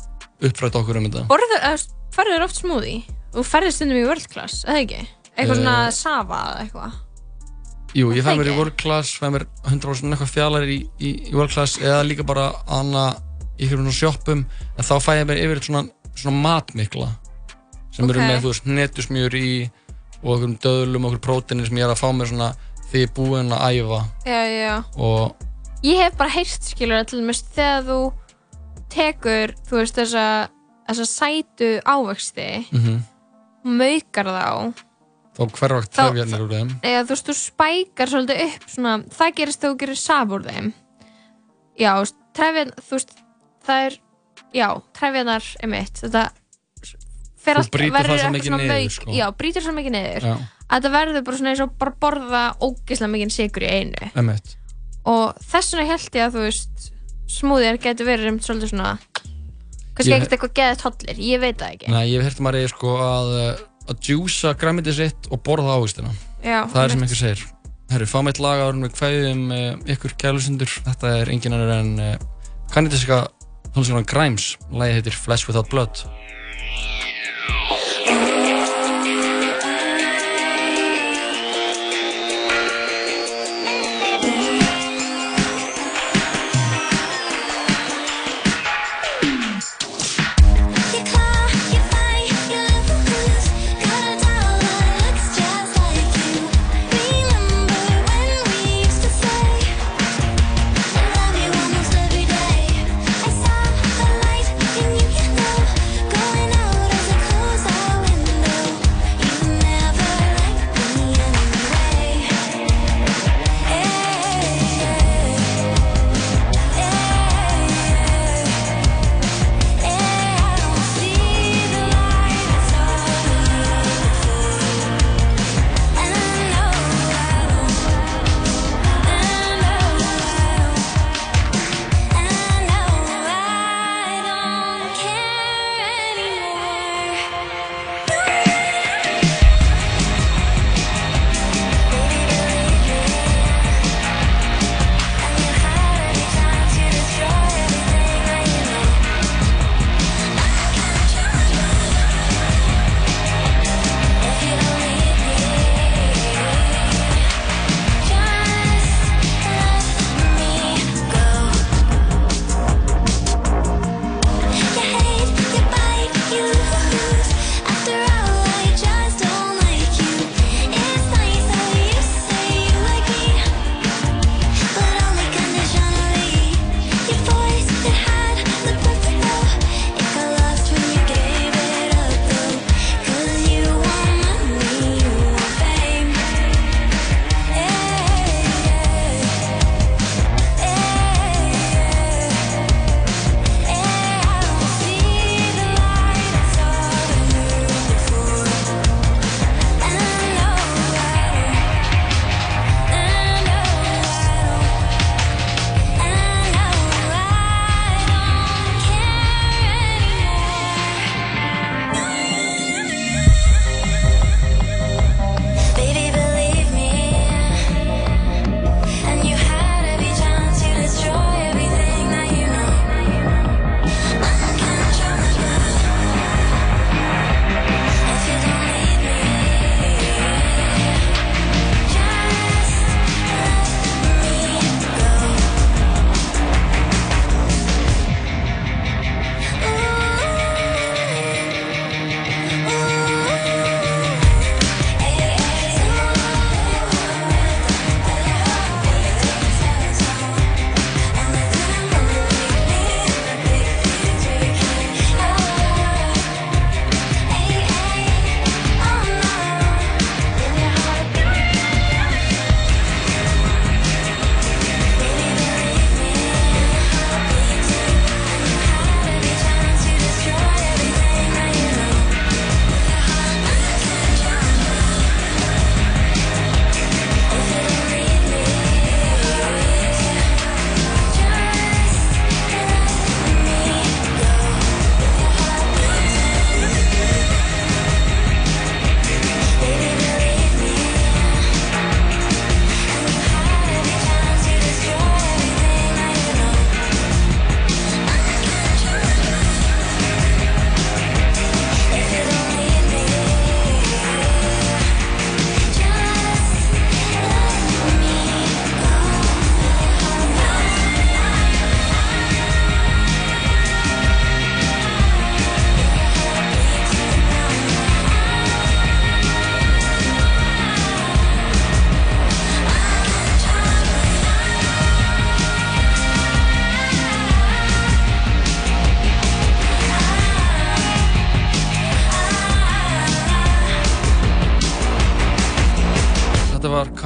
uppfrætt 0.43 0.77
okkur 0.77 0.99
um 1.01 1.07
þetta. 1.09 1.25
Borður, 1.31 1.57
eða 1.63 1.79
færður 2.17 2.45
oft 2.49 2.61
smúði 2.61 2.97
Þú 3.37 3.43
færður 3.45 3.73
stundum 3.77 3.99
í 4.01 4.07
world 4.09 4.29
class, 4.33 4.63
eða 4.65 4.81
ekki? 4.85 5.01
Eitthvað 5.37 5.59
svona 5.61 5.75
Eh. 5.87 5.91
safa 5.93 6.39
eða 6.53 6.63
eitthvað 6.65 7.03
Jú, 7.97 8.11
ég 8.13 8.25
fæ 8.25 8.29
það 8.31 8.39
mér 8.41 8.51
í 8.51 8.57
world 8.59 8.77
class, 8.77 9.13
fæ 9.17 9.27
mér 9.33 9.45
100% 9.65 10.13
eitthvað 10.13 10.33
fjallar 10.35 10.65
í, 10.69 10.79
í, 11.01 11.11
í 11.31 11.35
world 11.35 11.53
class 11.53 11.79
eða 11.81 12.03
líka 12.05 12.25
bara 12.29 12.51
annað 12.69 13.23
í 13.57 13.65
einhverjum 13.65 13.87
svona 13.89 13.97
sjoppum 14.01 14.43
en 14.77 14.85
þá 14.85 14.95
fæ 15.01 15.13
ég 15.21 15.27
mér 15.31 15.41
yfir 15.47 15.63
svona, 15.65 15.83
svona 16.17 16.43
matmikla 16.45 17.09
sem 17.97 18.05
eru 18.11 18.21
Ok. 18.21 18.27
með, 18.29 18.41
þú 18.45 18.51
veist, 18.53 18.67
netusmjör 18.69 19.37
í 19.41 19.71
og 20.23 20.29
einhverjum 20.35 20.57
döðlum 20.61 21.05
og 21.07 21.13
einhverjum 21.15 21.25
próteinir 21.29 21.67
sem 21.71 21.77
ég 21.81 21.85
er 21.89 21.95
að 21.95 22.03
fá 22.03 22.09
mér 22.13 22.29
svona 22.33 22.51
því 22.91 23.01
ég 23.01 23.09
er 23.09 23.15
búinn 23.17 23.53
að 23.57 23.65
æfa 23.81 24.01
Já, 24.27 24.41
já, 24.45 24.61
já 24.61 24.77
og 24.97 25.37
Ég 25.85 26.01
hef 26.03 26.17
bara 26.19 26.31
heyrt 26.33 26.65
skilur 26.69 27.05
til 27.07 27.21
dæmis 27.23 27.43
þegar 27.55 27.85
þú 27.87 27.99
tekur, 28.97 29.53
þú 29.69 29.79
veist, 29.83 30.01
þessa, 30.01 30.25
þessa 30.89 31.07
sætu 31.13 31.71
ávexti 31.85 32.49
mm 32.73 33.05
maukar 33.67 34.29
þá. 34.31 34.83
Þá 35.37 35.41
hverfagt 35.59 35.91
trefjarnir 35.97 36.43
úr 36.45 36.53
þeim. 36.55 36.69
Eða 36.87 37.01
þú 37.03 37.13
veist, 37.17 37.27
þú 37.27 37.35
spækar 37.41 38.13
svolítið 38.13 38.43
upp 38.45 38.67
svona, 38.71 38.93
það 39.11 39.33
gerist 39.41 39.61
þegar 39.65 39.73
þú 39.73 39.79
gerir 39.81 39.99
sab 40.01 40.35
úr 40.37 40.45
þeim. 40.47 40.69
Já, 41.83 41.91
trefjan 42.39 42.71
þú 42.79 42.95
veist, 42.95 43.11
það 43.67 43.87
er 43.89 43.97
já, 44.55 44.69
trefjanar 44.97 45.49
er 45.61 45.73
mitt 45.73 46.01
þetta 46.05 46.23
fer 47.47 47.59
Þú 47.59 47.63
allt, 47.65 47.73
brýtur 47.75 47.97
verður 47.99 48.23
eitthvað 48.23 48.47
svona 48.49 48.69
mauk 48.71 48.95
sko. 48.97 49.11
já, 49.19 49.27
brýtur 49.43 49.67
svo 49.67 49.75
mikið 49.77 49.97
niður. 49.97 50.29
Já. 50.31 50.37
að 50.67 50.87
það 50.87 50.97
verður 50.97 51.27
bara 51.27 51.41
svona 51.41 51.53
eins 51.53 51.65
og 51.67 51.75
bara 51.83 51.97
borða 52.07 52.45
ógeðslega 52.63 53.13
mikið 53.13 53.35
sigur 53.37 53.67
í 53.67 53.73
einu. 53.81 54.11
Emmett. 54.15 54.57
og 55.07 55.43
þess 55.43 55.75
vegna 55.75 55.91
held 55.93 56.21
ég 56.21 56.25
að 56.27 56.39
þú 56.39 56.47
veist 56.47 56.89
smúðir 57.31 57.79
getur 57.83 58.07
verið 58.09 58.31
um 58.33 58.39
svolítið 58.43 58.73
svona 58.75 58.93
kannski 59.97 60.13
Ég- 60.13 60.21
ekkert 60.21 60.37
eitthvað 60.37 60.55
geðið 60.61 60.81
tollir, 60.83 61.21
ég 61.25 61.41
veit 61.43 61.59
það 61.61 61.73
ekki. 61.77 61.91
Nei, 61.93 62.05
ég 62.13 62.21
hef 62.23 62.31
hert 62.31 62.43
maður 62.45 62.59
eigi 62.61 62.73
sko 62.75 62.95
að 63.01 63.31
uh, 63.41 63.65
að 63.87 64.01
djúsa 64.07 64.53
græmitið 64.61 64.99
sitt 65.01 65.29
og 65.33 65.43
borða 65.47 65.77
ávistina 65.79 66.11
Já, 66.45 66.67
það 66.69 66.83
er 66.83 66.91
sem 66.91 66.99
einmitt. 66.99 67.11
einhver 67.11 67.21
segir. 67.23 67.45
Herru, 67.91 68.07
fá 68.11 68.19
meitt 68.27 68.41
lag 68.43 68.61
árum 68.67 68.83
við 68.87 68.95
kvæðum 68.99 69.43
uh, 69.55 69.93
ykkur 69.95 70.17
kælusundur 70.19 70.71
þetta 70.89 71.13
er 71.23 71.31
engin 71.33 71.55
annar 71.55 71.77
en 71.81 71.93
uh, 72.03 72.15
kanadiska 72.75 73.21
tónlistakona 73.73 74.07
Grimes. 74.11 74.57
Lagið 74.73 74.99
heitir 75.01 75.17
Flesh 75.23 75.47
Without 75.49 75.69
Blood 75.71 76.03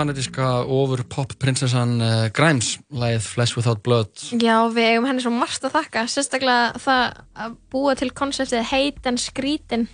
kanadíska 0.00 0.50
ofur 0.64 1.02
pop 1.12 1.32
prinsessan 1.40 1.96
uh, 2.00 2.26
Grimes, 2.34 2.74
lagið 2.88 3.26
Flesh 3.34 3.58
Without 3.58 3.82
Blood. 3.84 4.10
Já, 4.40 4.56
við 4.72 4.94
eigum 4.94 5.08
henni 5.10 5.24
svo 5.24 5.32
margt 5.34 5.66
að 5.68 5.74
þakka, 5.76 6.04
sérstaklega 6.08 6.78
það 6.80 7.02
að 7.44 7.58
búa 7.74 7.96
til 8.00 8.08
konseptið 8.16 8.70
heit 8.72 9.10
en 9.10 9.20
skrítin 9.20 9.90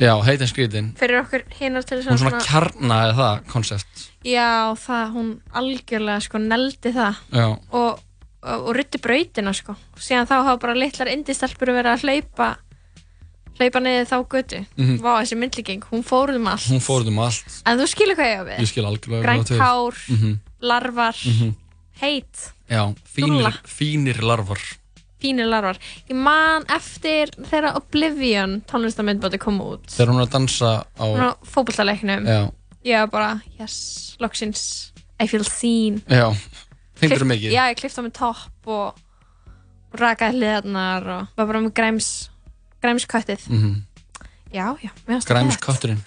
Já, 0.00 0.14
heitin 0.24 0.48
skrítin. 0.48 0.86
fyrir 0.96 1.20
okkur 1.20 1.42
hinnar 1.58 1.84
til 1.84 1.98
Hún 2.06 2.20
svona 2.22 2.38
kjarnaði 2.40 3.16
það 3.18 3.42
konsept. 3.50 4.06
Já, 4.24 4.72
það, 4.80 5.10
hún 5.16 5.28
algjörlega 5.60 6.22
sko 6.24 6.40
neldi 6.40 6.94
það 6.94 7.18
Já. 7.34 7.46
og, 7.50 8.00
og, 8.40 8.54
og 8.54 8.70
rutti 8.78 9.02
brautina 9.02 9.52
sko. 9.56 9.76
Síðan 10.00 10.30
þá 10.30 10.36
hafa 10.38 10.56
bara 10.62 10.78
litlar 10.78 11.10
indistelpur 11.12 11.74
verið 11.76 11.92
að 11.98 12.06
hlaupa 12.06 12.48
hlaupa 13.60 13.80
niður 13.84 14.08
þá 14.10 14.16
götu. 14.34 14.60
Mhm. 14.76 14.98
Vá, 15.04 15.12
þessi 15.20 15.36
myndlíking, 15.38 15.82
hún 15.92 16.02
fór 16.06 16.32
um 16.34 16.46
allt. 16.50 16.66
Hún 16.72 16.80
fór 16.82 17.04
út 17.04 17.08
um 17.12 17.18
allt. 17.22 17.60
En 17.66 17.78
þú 17.78 17.86
skilur 17.92 18.16
hvað 18.18 18.30
ég 18.32 18.40
á 18.40 18.44
við? 18.48 18.58
Ég 18.64 18.70
skil 18.72 18.84
algjörlega. 18.88 19.22
Grænt 19.28 19.48
þú 19.52 19.58
hár, 19.60 19.92
við. 20.08 20.18
Mhm. 20.18 20.38
larvar, 20.62 21.16
Mhm. 21.26 21.54
heit, 22.00 22.52
Já, 22.70 22.94
fínir, 23.04 23.52
fínir 23.66 24.20
larvar. 24.22 24.60
fínir 25.20 25.46
larvar. 25.48 25.76
Ég 26.08 26.16
man 26.16 26.64
eftir 26.68 27.28
þegar 27.50 27.76
Oblivion 27.76 28.62
tónlistamindbóti 28.66 29.38
kom 29.38 29.60
út. 29.60 29.84
Þegar 29.86 30.08
hún 30.14 30.20
er 30.22 30.26
að 30.26 30.30
dansa 30.32 30.84
á... 30.98 31.04
Hún 31.04 31.20
á 31.20 31.36
fótballtaleiknum. 31.44 32.24
Já, 32.26 32.52
Ég 32.84 32.96
var 33.00 33.06
bara, 33.08 33.42
yes, 33.58 34.16
loksins, 34.20 34.92
I 35.20 35.26
feel 35.26 35.44
seen. 35.44 36.00
já. 36.08 36.32
Fengdur 36.96 37.18
Klipp- 37.18 37.28
mikið? 37.28 37.52
Já, 37.52 37.68
ég 37.68 37.76
klifti 37.76 38.00
á 38.00 38.02
mig 38.02 38.12
topp 38.14 38.66
og 38.66 38.94
rakaði 39.92 40.38
hliðarnar 40.38 41.06
og 41.08 41.28
var 41.36 41.46
bara 41.46 41.60
með 41.60 41.72
græms, 41.74 42.28
græmsköttið. 42.82 43.46
Mhm. 43.50 43.74
Já, 44.50 44.66
já, 44.82 44.90
mér 45.06 45.14
finnst 45.14 45.28
það 45.28 45.34
Græms 45.34 45.54
gett. 45.56 45.64
kötturinn. 45.66 46.00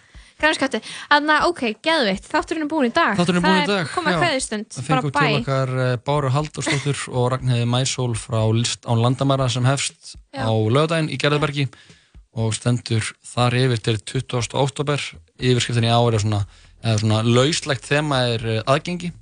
Græmsköttið. 0.43 0.87
Þannig 1.11 1.33
að, 1.37 1.45
ok, 1.47 1.61
geðveitt, 1.85 2.25
þátturinn 2.27 2.65
er 2.65 2.69
búinn 2.73 2.89
í 2.89 2.93
dag. 2.93 3.13
Þátturinn 3.15 3.39
er 3.39 3.45
búinn 3.45 3.61
í 3.63 3.67
dag. 3.69 3.77
Það 3.77 3.83
er 3.83 3.91
komið 3.93 4.11
já. 4.11 4.17
að 4.17 4.23
kveðistund, 4.23 4.67
Það 4.73 5.05
bæ. 5.13 5.19
til 5.19 5.37
okkar 5.39 5.71
Báru 6.03 6.31
Halldórsdóttur 6.33 7.03
og 7.13 7.27
Ragnheiði 7.31 7.67
Mæsól 7.71 8.15
frá 8.19 8.41
List 8.51 8.83
án 8.83 8.99
landamæra 8.99 9.47
sem 9.49 9.63
hefst 9.63 10.15
Já. 10.35 10.43
á 10.43 10.51
lögadaginn 10.51 11.07
í 11.13 11.17
Gerðarbergi 11.21 11.69
og 12.35 12.51
stendur 12.57 13.13
þar 13.23 13.55
yfir 13.61 13.79
til 13.79 13.97
20. 14.03 14.51
óttúber. 14.57 14.99
Yfirskriftin 15.39 15.87
í 15.87 15.93
ár 15.93 16.13
er 16.17 16.19
svona, 16.19 16.43
svona 16.99 17.21
lauslegt 17.23 17.85
þema 17.87 18.23
er 18.33 18.45
eh, 18.57 18.61
aðgengi. 18.67 19.13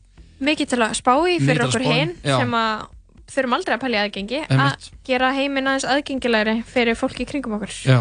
Mikið 0.41 0.67
til 0.73 0.81
að 0.81 0.97
spá 0.97 1.13
í 1.29 1.37
fyrir 1.37 1.67
okkur 1.67 1.85
hinn 1.85 2.15
já. 2.25 2.39
sem 2.39 2.49
að 2.57 2.87
þurfum 3.31 3.55
aldrei 3.57 3.75
að 3.77 3.83
pælja 3.85 4.03
aðgengi 4.05 4.41
að 4.51 4.89
gera 5.07 5.31
heiminn 5.37 5.69
aðeins 5.71 5.87
aðgengilegri 5.87 6.55
fyrir 6.67 6.97
fólki 6.99 7.25
kringum 7.29 7.55
okkur. 7.57 7.73
Já. 7.87 7.99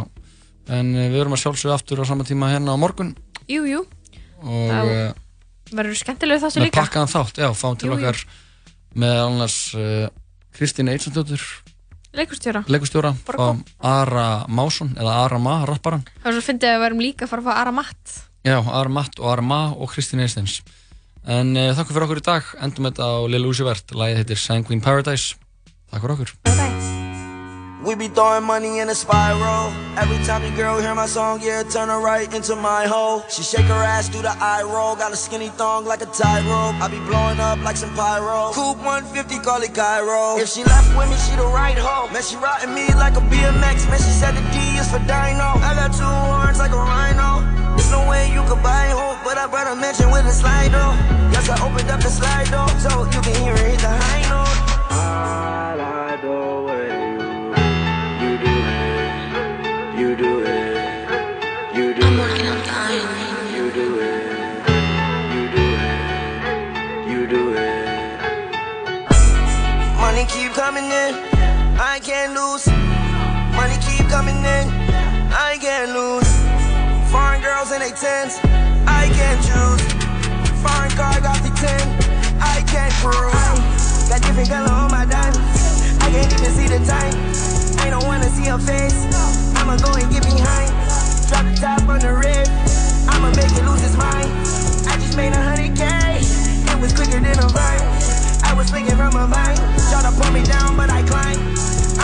En 0.70 0.93
eh, 0.94 1.09
við 1.11 1.19
verum 1.23 1.35
að 1.35 1.43
sjálfsögja 1.44 1.77
aftur 1.78 2.02
á 2.02 2.05
sama 2.07 2.27
tíma 2.28 2.51
hérna 2.52 2.74
á 2.74 2.78
morgun 2.78 3.15
Jú, 3.51 3.65
jú, 3.66 3.81
og 4.44 4.69
Það 4.70 4.90
eh, 4.94 5.15
verður 5.74 5.98
skemmtilegu 5.98 6.43
með 6.47 6.66
líka. 6.66 6.85
pakkaðan 6.85 7.11
þátt, 7.15 7.40
já, 7.43 7.48
fáum 7.59 7.78
til 7.81 7.89
Jú, 7.90 7.97
jú. 7.97 7.98
okkar 7.98 8.23
með 9.01 9.19
annars 9.24 9.57
uh, 9.78 10.09
Kristín 10.55 10.90
Eidsandóttur 10.90 11.43
Leikustjóra. 12.19 12.65
leikustjóra, 12.66 13.12
fáum 13.23 13.61
Ara 13.86 14.44
Másson 14.51 14.90
eða 14.98 15.12
Ara 15.24 15.39
Ma, 15.39 15.61
rapparan 15.69 16.02
Það 16.20 16.27
var 16.27 16.35
svo 16.36 16.43
fyndið 16.48 16.70
að 16.70 16.74
við 16.77 16.85
verum 16.85 17.02
líka 17.05 17.27
að 17.27 17.31
fara 17.31 17.44
að 17.44 17.47
fá 17.47 17.61
Ara 17.62 17.74
Matt. 17.77 18.15
Já, 18.47 18.57
Ara 18.59 18.90
Matt 18.90 19.20
og 19.23 19.28
Ara 19.31 19.44
Ma 19.47 19.61
og 19.77 19.93
Kristín 19.94 20.23
Eistens 20.24 20.57
En 21.28 21.52
uh, 21.56 21.70
þakku 21.76 21.97
fyrir 21.97 22.09
okkur 22.09 22.22
í 22.22 22.26
dag. 22.30 22.55
Endum 22.64 22.88
þetta 22.90 23.10
á 23.10 23.14
Lil 23.28 23.44
Uzi 23.51 23.66
Vert. 23.66 23.92
Lagið 23.92 24.22
heitir 24.22 24.40
Sanguine 24.40 24.84
Paradise. 24.84 25.36
Takk 25.90 26.05
fyrir 26.05 26.18
okkur 26.18 26.59
We 27.82 27.94
be 27.94 28.09
throwing 28.09 28.44
money 28.44 28.81
in 28.81 28.90
a 28.90 28.94
spiral. 28.94 29.73
Every 29.97 30.20
time 30.27 30.44
your 30.44 30.55
girl 30.55 30.78
hear 30.81 30.94
my 30.94 31.07
song, 31.07 31.40
yeah, 31.40 31.62
turn 31.62 31.89
her 31.89 31.98
right 31.98 32.28
into 32.28 32.55
my 32.55 32.85
hole. 32.86 33.24
She 33.31 33.43
shake 33.43 33.65
her 33.73 33.82
ass, 33.82 34.11
do 34.11 34.20
the 34.20 34.36
eye 34.36 34.62
roll. 34.62 34.97
Got 34.97 35.12
a 35.12 35.16
skinny 35.16 35.48
thong 35.48 35.86
like 35.86 36.02
a 36.02 36.07
tightrope. 36.12 36.77
I 36.77 36.89
be 36.93 37.01
blowing 37.09 37.40
up 37.40 37.59
like 37.65 37.78
some 37.78 37.89
pyro. 37.97 38.52
Coupe 38.52 38.85
150, 38.85 39.39
call 39.40 39.62
it 39.62 39.73
Cairo. 39.73 40.36
If 40.36 40.51
she 40.51 40.62
left 40.62 40.93
with 40.93 41.09
me, 41.09 41.16
she 41.16 41.35
the 41.36 41.48
right 41.57 41.78
hoe. 41.78 42.12
Man, 42.12 42.23
she 42.23 42.36
riding 42.36 42.74
me 42.74 42.93
like 43.01 43.16
a 43.16 43.24
BMX. 43.32 43.89
Man, 43.89 43.97
she 43.97 44.12
said 44.12 44.36
the 44.36 44.44
D 44.52 44.61
is 44.77 44.90
for 44.93 45.01
Dino. 45.09 45.57
I 45.65 45.73
got 45.73 45.97
two 45.97 46.05
horns 46.05 46.59
like 46.61 46.73
a 46.73 46.82
rhino. 46.85 47.40
There's 47.81 47.90
no 47.90 48.05
way 48.05 48.28
you 48.28 48.44
could 48.44 48.61
buy 48.62 48.93
hope, 48.93 49.24
but 49.24 49.39
I 49.39 49.48
brought 49.48 49.73
a 49.73 49.74
mansion 49.74 50.12
with 50.12 50.28
a 50.28 50.35
slide 50.36 50.77
door. 50.77 50.93
Yes, 51.32 51.48
I 51.48 51.57
opened 51.65 51.89
up 51.89 52.05
the 52.05 52.12
slide 52.12 52.52
door, 52.52 52.69
so 52.77 53.09
you 53.09 53.20
can 53.24 53.35
hear 53.40 53.55
it 53.57 53.73
hit 53.73 53.81
the 53.81 53.89
high 53.89 54.28
note. 54.28 54.59
I 54.93 55.74
like 55.81 56.69
coming 70.81 70.97
in. 70.97 71.15
I 71.78 72.01
can't 72.01 72.32
lose. 72.32 72.66
Money 73.52 73.77
keep 73.85 74.09
coming 74.09 74.36
in. 74.36 74.65
I 75.28 75.59
can't 75.61 75.93
lose. 75.93 76.31
Foreign 77.12 77.43
girls 77.43 77.73
in 77.73 77.81
they 77.81 77.93
tens. 77.93 78.40
I 78.89 79.12
can't 79.12 79.40
choose. 79.44 79.82
Foreign 80.65 80.93
car 80.97 81.20
got 81.20 81.36
the 81.44 81.52
10. 81.52 81.69
I 82.40 82.65
can't 82.65 82.93
cruise. 83.01 84.09
Got 84.09 84.23
different 84.23 84.48
color 84.48 84.73
on 84.73 84.90
my 84.90 85.05
diamonds. 85.05 86.01
I 86.01 86.09
can't 86.12 86.32
even 86.32 86.52
see 86.57 86.69
the 86.69 86.81
time. 86.89 87.12
I 87.85 87.90
don't 87.90 88.07
wanna 88.07 88.31
see 88.31 88.48
her 88.48 88.59
face. 88.59 89.05
I'ma 89.61 89.77
go 89.77 89.93
and 90.01 90.09
get 90.11 90.24
behind. 90.24 90.73
Drop 91.28 91.44
the 91.44 91.57
top 91.61 91.89
on 91.89 92.01
the 92.01 92.12
rib. 92.15 92.48
I'ma 93.09 93.28
make 93.36 93.52
it 93.52 93.65
lose 93.69 93.85
its 93.85 93.97
mind. 93.97 94.32
I 94.89 94.97
just 94.97 95.16
made 95.16 95.32
a 95.32 95.43
hundred 95.43 95.77
K. 95.77 95.85
It 96.73 96.81
was 96.81 96.93
quicker 96.94 97.20
than 97.20 97.39
a 97.39 97.48
vine. 97.48 97.89
Was 98.60 98.70
thinking 98.70 98.94
from 98.94 99.14
my 99.14 99.24
mind. 99.24 99.56
Try 99.88 100.02
to 100.04 100.12
pull 100.20 100.30
me 100.32 100.44
down, 100.44 100.76
but 100.76 100.90
I 100.90 101.00
climb. 101.08 101.40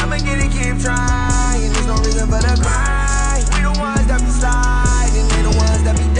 I'ma 0.00 0.16
get 0.24 0.40
it, 0.40 0.50
keep 0.50 0.80
trying. 0.80 1.68
There's 1.68 1.86
no 1.86 1.96
reason 2.00 2.32
for 2.32 2.40
the 2.40 2.56
grind. 2.64 3.44
We 3.52 3.60
the 3.60 3.76
ones 3.76 4.06
that 4.08 4.24
be 4.24 4.32
sliding. 4.32 5.28
They 5.36 5.42
the 5.44 5.52
ones 5.52 5.84
that 5.84 5.98
be 6.00 6.15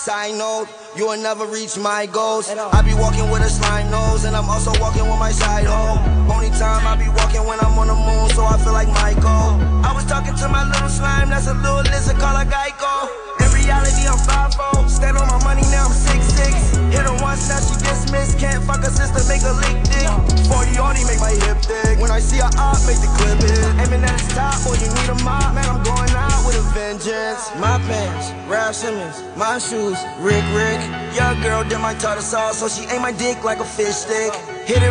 Side 0.00 0.38
note, 0.38 0.66
you 0.96 1.04
will 1.04 1.20
never 1.20 1.44
reach 1.44 1.76
my 1.76 2.06
goals. 2.06 2.48
I 2.48 2.80
be 2.80 2.94
walking 2.94 3.28
with 3.28 3.42
a 3.42 3.50
slime 3.50 3.90
nose, 3.90 4.24
and 4.24 4.34
I'm 4.34 4.48
also 4.48 4.72
walking 4.80 5.02
with 5.02 5.18
my 5.18 5.30
side 5.30 5.66
hoe. 5.66 6.00
Only 6.32 6.48
time 6.56 6.86
I 6.86 6.96
be 6.96 7.10
walking 7.10 7.44
when 7.44 7.60
I'm 7.60 7.78
on 7.78 7.88
the 7.88 7.94
moon, 7.94 8.30
so 8.30 8.46
I 8.46 8.56
feel 8.56 8.72
like 8.72 8.88
Michael. 8.88 9.60
I 9.84 9.92
was 9.94 10.06
talking 10.06 10.34
to 10.36 10.48
my 10.48 10.64
little 10.64 10.88
slime, 10.88 11.28
that's 11.28 11.48
a 11.48 11.52
little 11.52 11.82
lizard 11.82 12.16
called 12.16 12.40
a 12.40 12.48
Geico. 12.48 13.12
In 13.44 13.52
reality, 13.52 14.08
I'm 14.08 14.16
5 14.16 14.90
Stand 14.90 15.18
on 15.18 15.28
my 15.28 15.44
money, 15.44 15.68
now 15.68 15.84
I'm 15.84 15.92
6'6. 15.92 16.79
Hit 16.90 17.06
her 17.06 17.16
once, 17.22 17.46
now 17.48 17.60
she 17.60 17.74
dismissed. 17.78 18.38
Can't 18.38 18.62
fuck 18.64 18.82
her 18.82 18.90
sister, 18.90 19.22
make 19.28 19.42
her 19.42 19.54
lick 19.54 19.78
dick. 19.86 20.08
40 20.46 20.78
already 20.78 21.04
make 21.04 21.20
my 21.20 21.34
hip 21.44 21.58
thick. 21.62 22.00
When 22.00 22.10
I 22.10 22.18
see 22.18 22.38
her 22.38 22.50
up, 22.56 22.80
make 22.86 22.98
the 22.98 23.10
clip 23.20 23.38
hit. 23.44 23.62
Aiming 23.82 24.02
at 24.02 24.16
the 24.16 24.34
top, 24.34 24.56
boy, 24.64 24.80
you 24.80 24.88
need 24.88 25.10
a 25.10 25.18
mop. 25.22 25.54
Man, 25.54 25.66
I'm 25.68 25.82
going 25.82 26.10
out 26.16 26.40
with 26.46 26.56
a 26.56 26.64
vengeance. 26.72 27.50
My 27.60 27.76
pants, 27.84 28.32
Ralph 28.48 28.74
Simmons. 28.74 29.22
My 29.36 29.58
shoes, 29.58 29.98
Rick 30.18 30.42
Rick. 30.56 30.80
Your 31.12 31.34
girl 31.42 31.62
did 31.62 31.78
my 31.78 31.94
tartar 31.94 32.22
sauce, 32.22 32.58
so 32.58 32.68
she 32.68 32.88
ate 32.88 33.00
my 33.00 33.12
dick 33.12 33.44
like 33.44 33.60
a 33.60 33.64
fish 33.64 34.06
stick. 34.06 34.32
Hit 34.64 34.82
it 34.82 34.88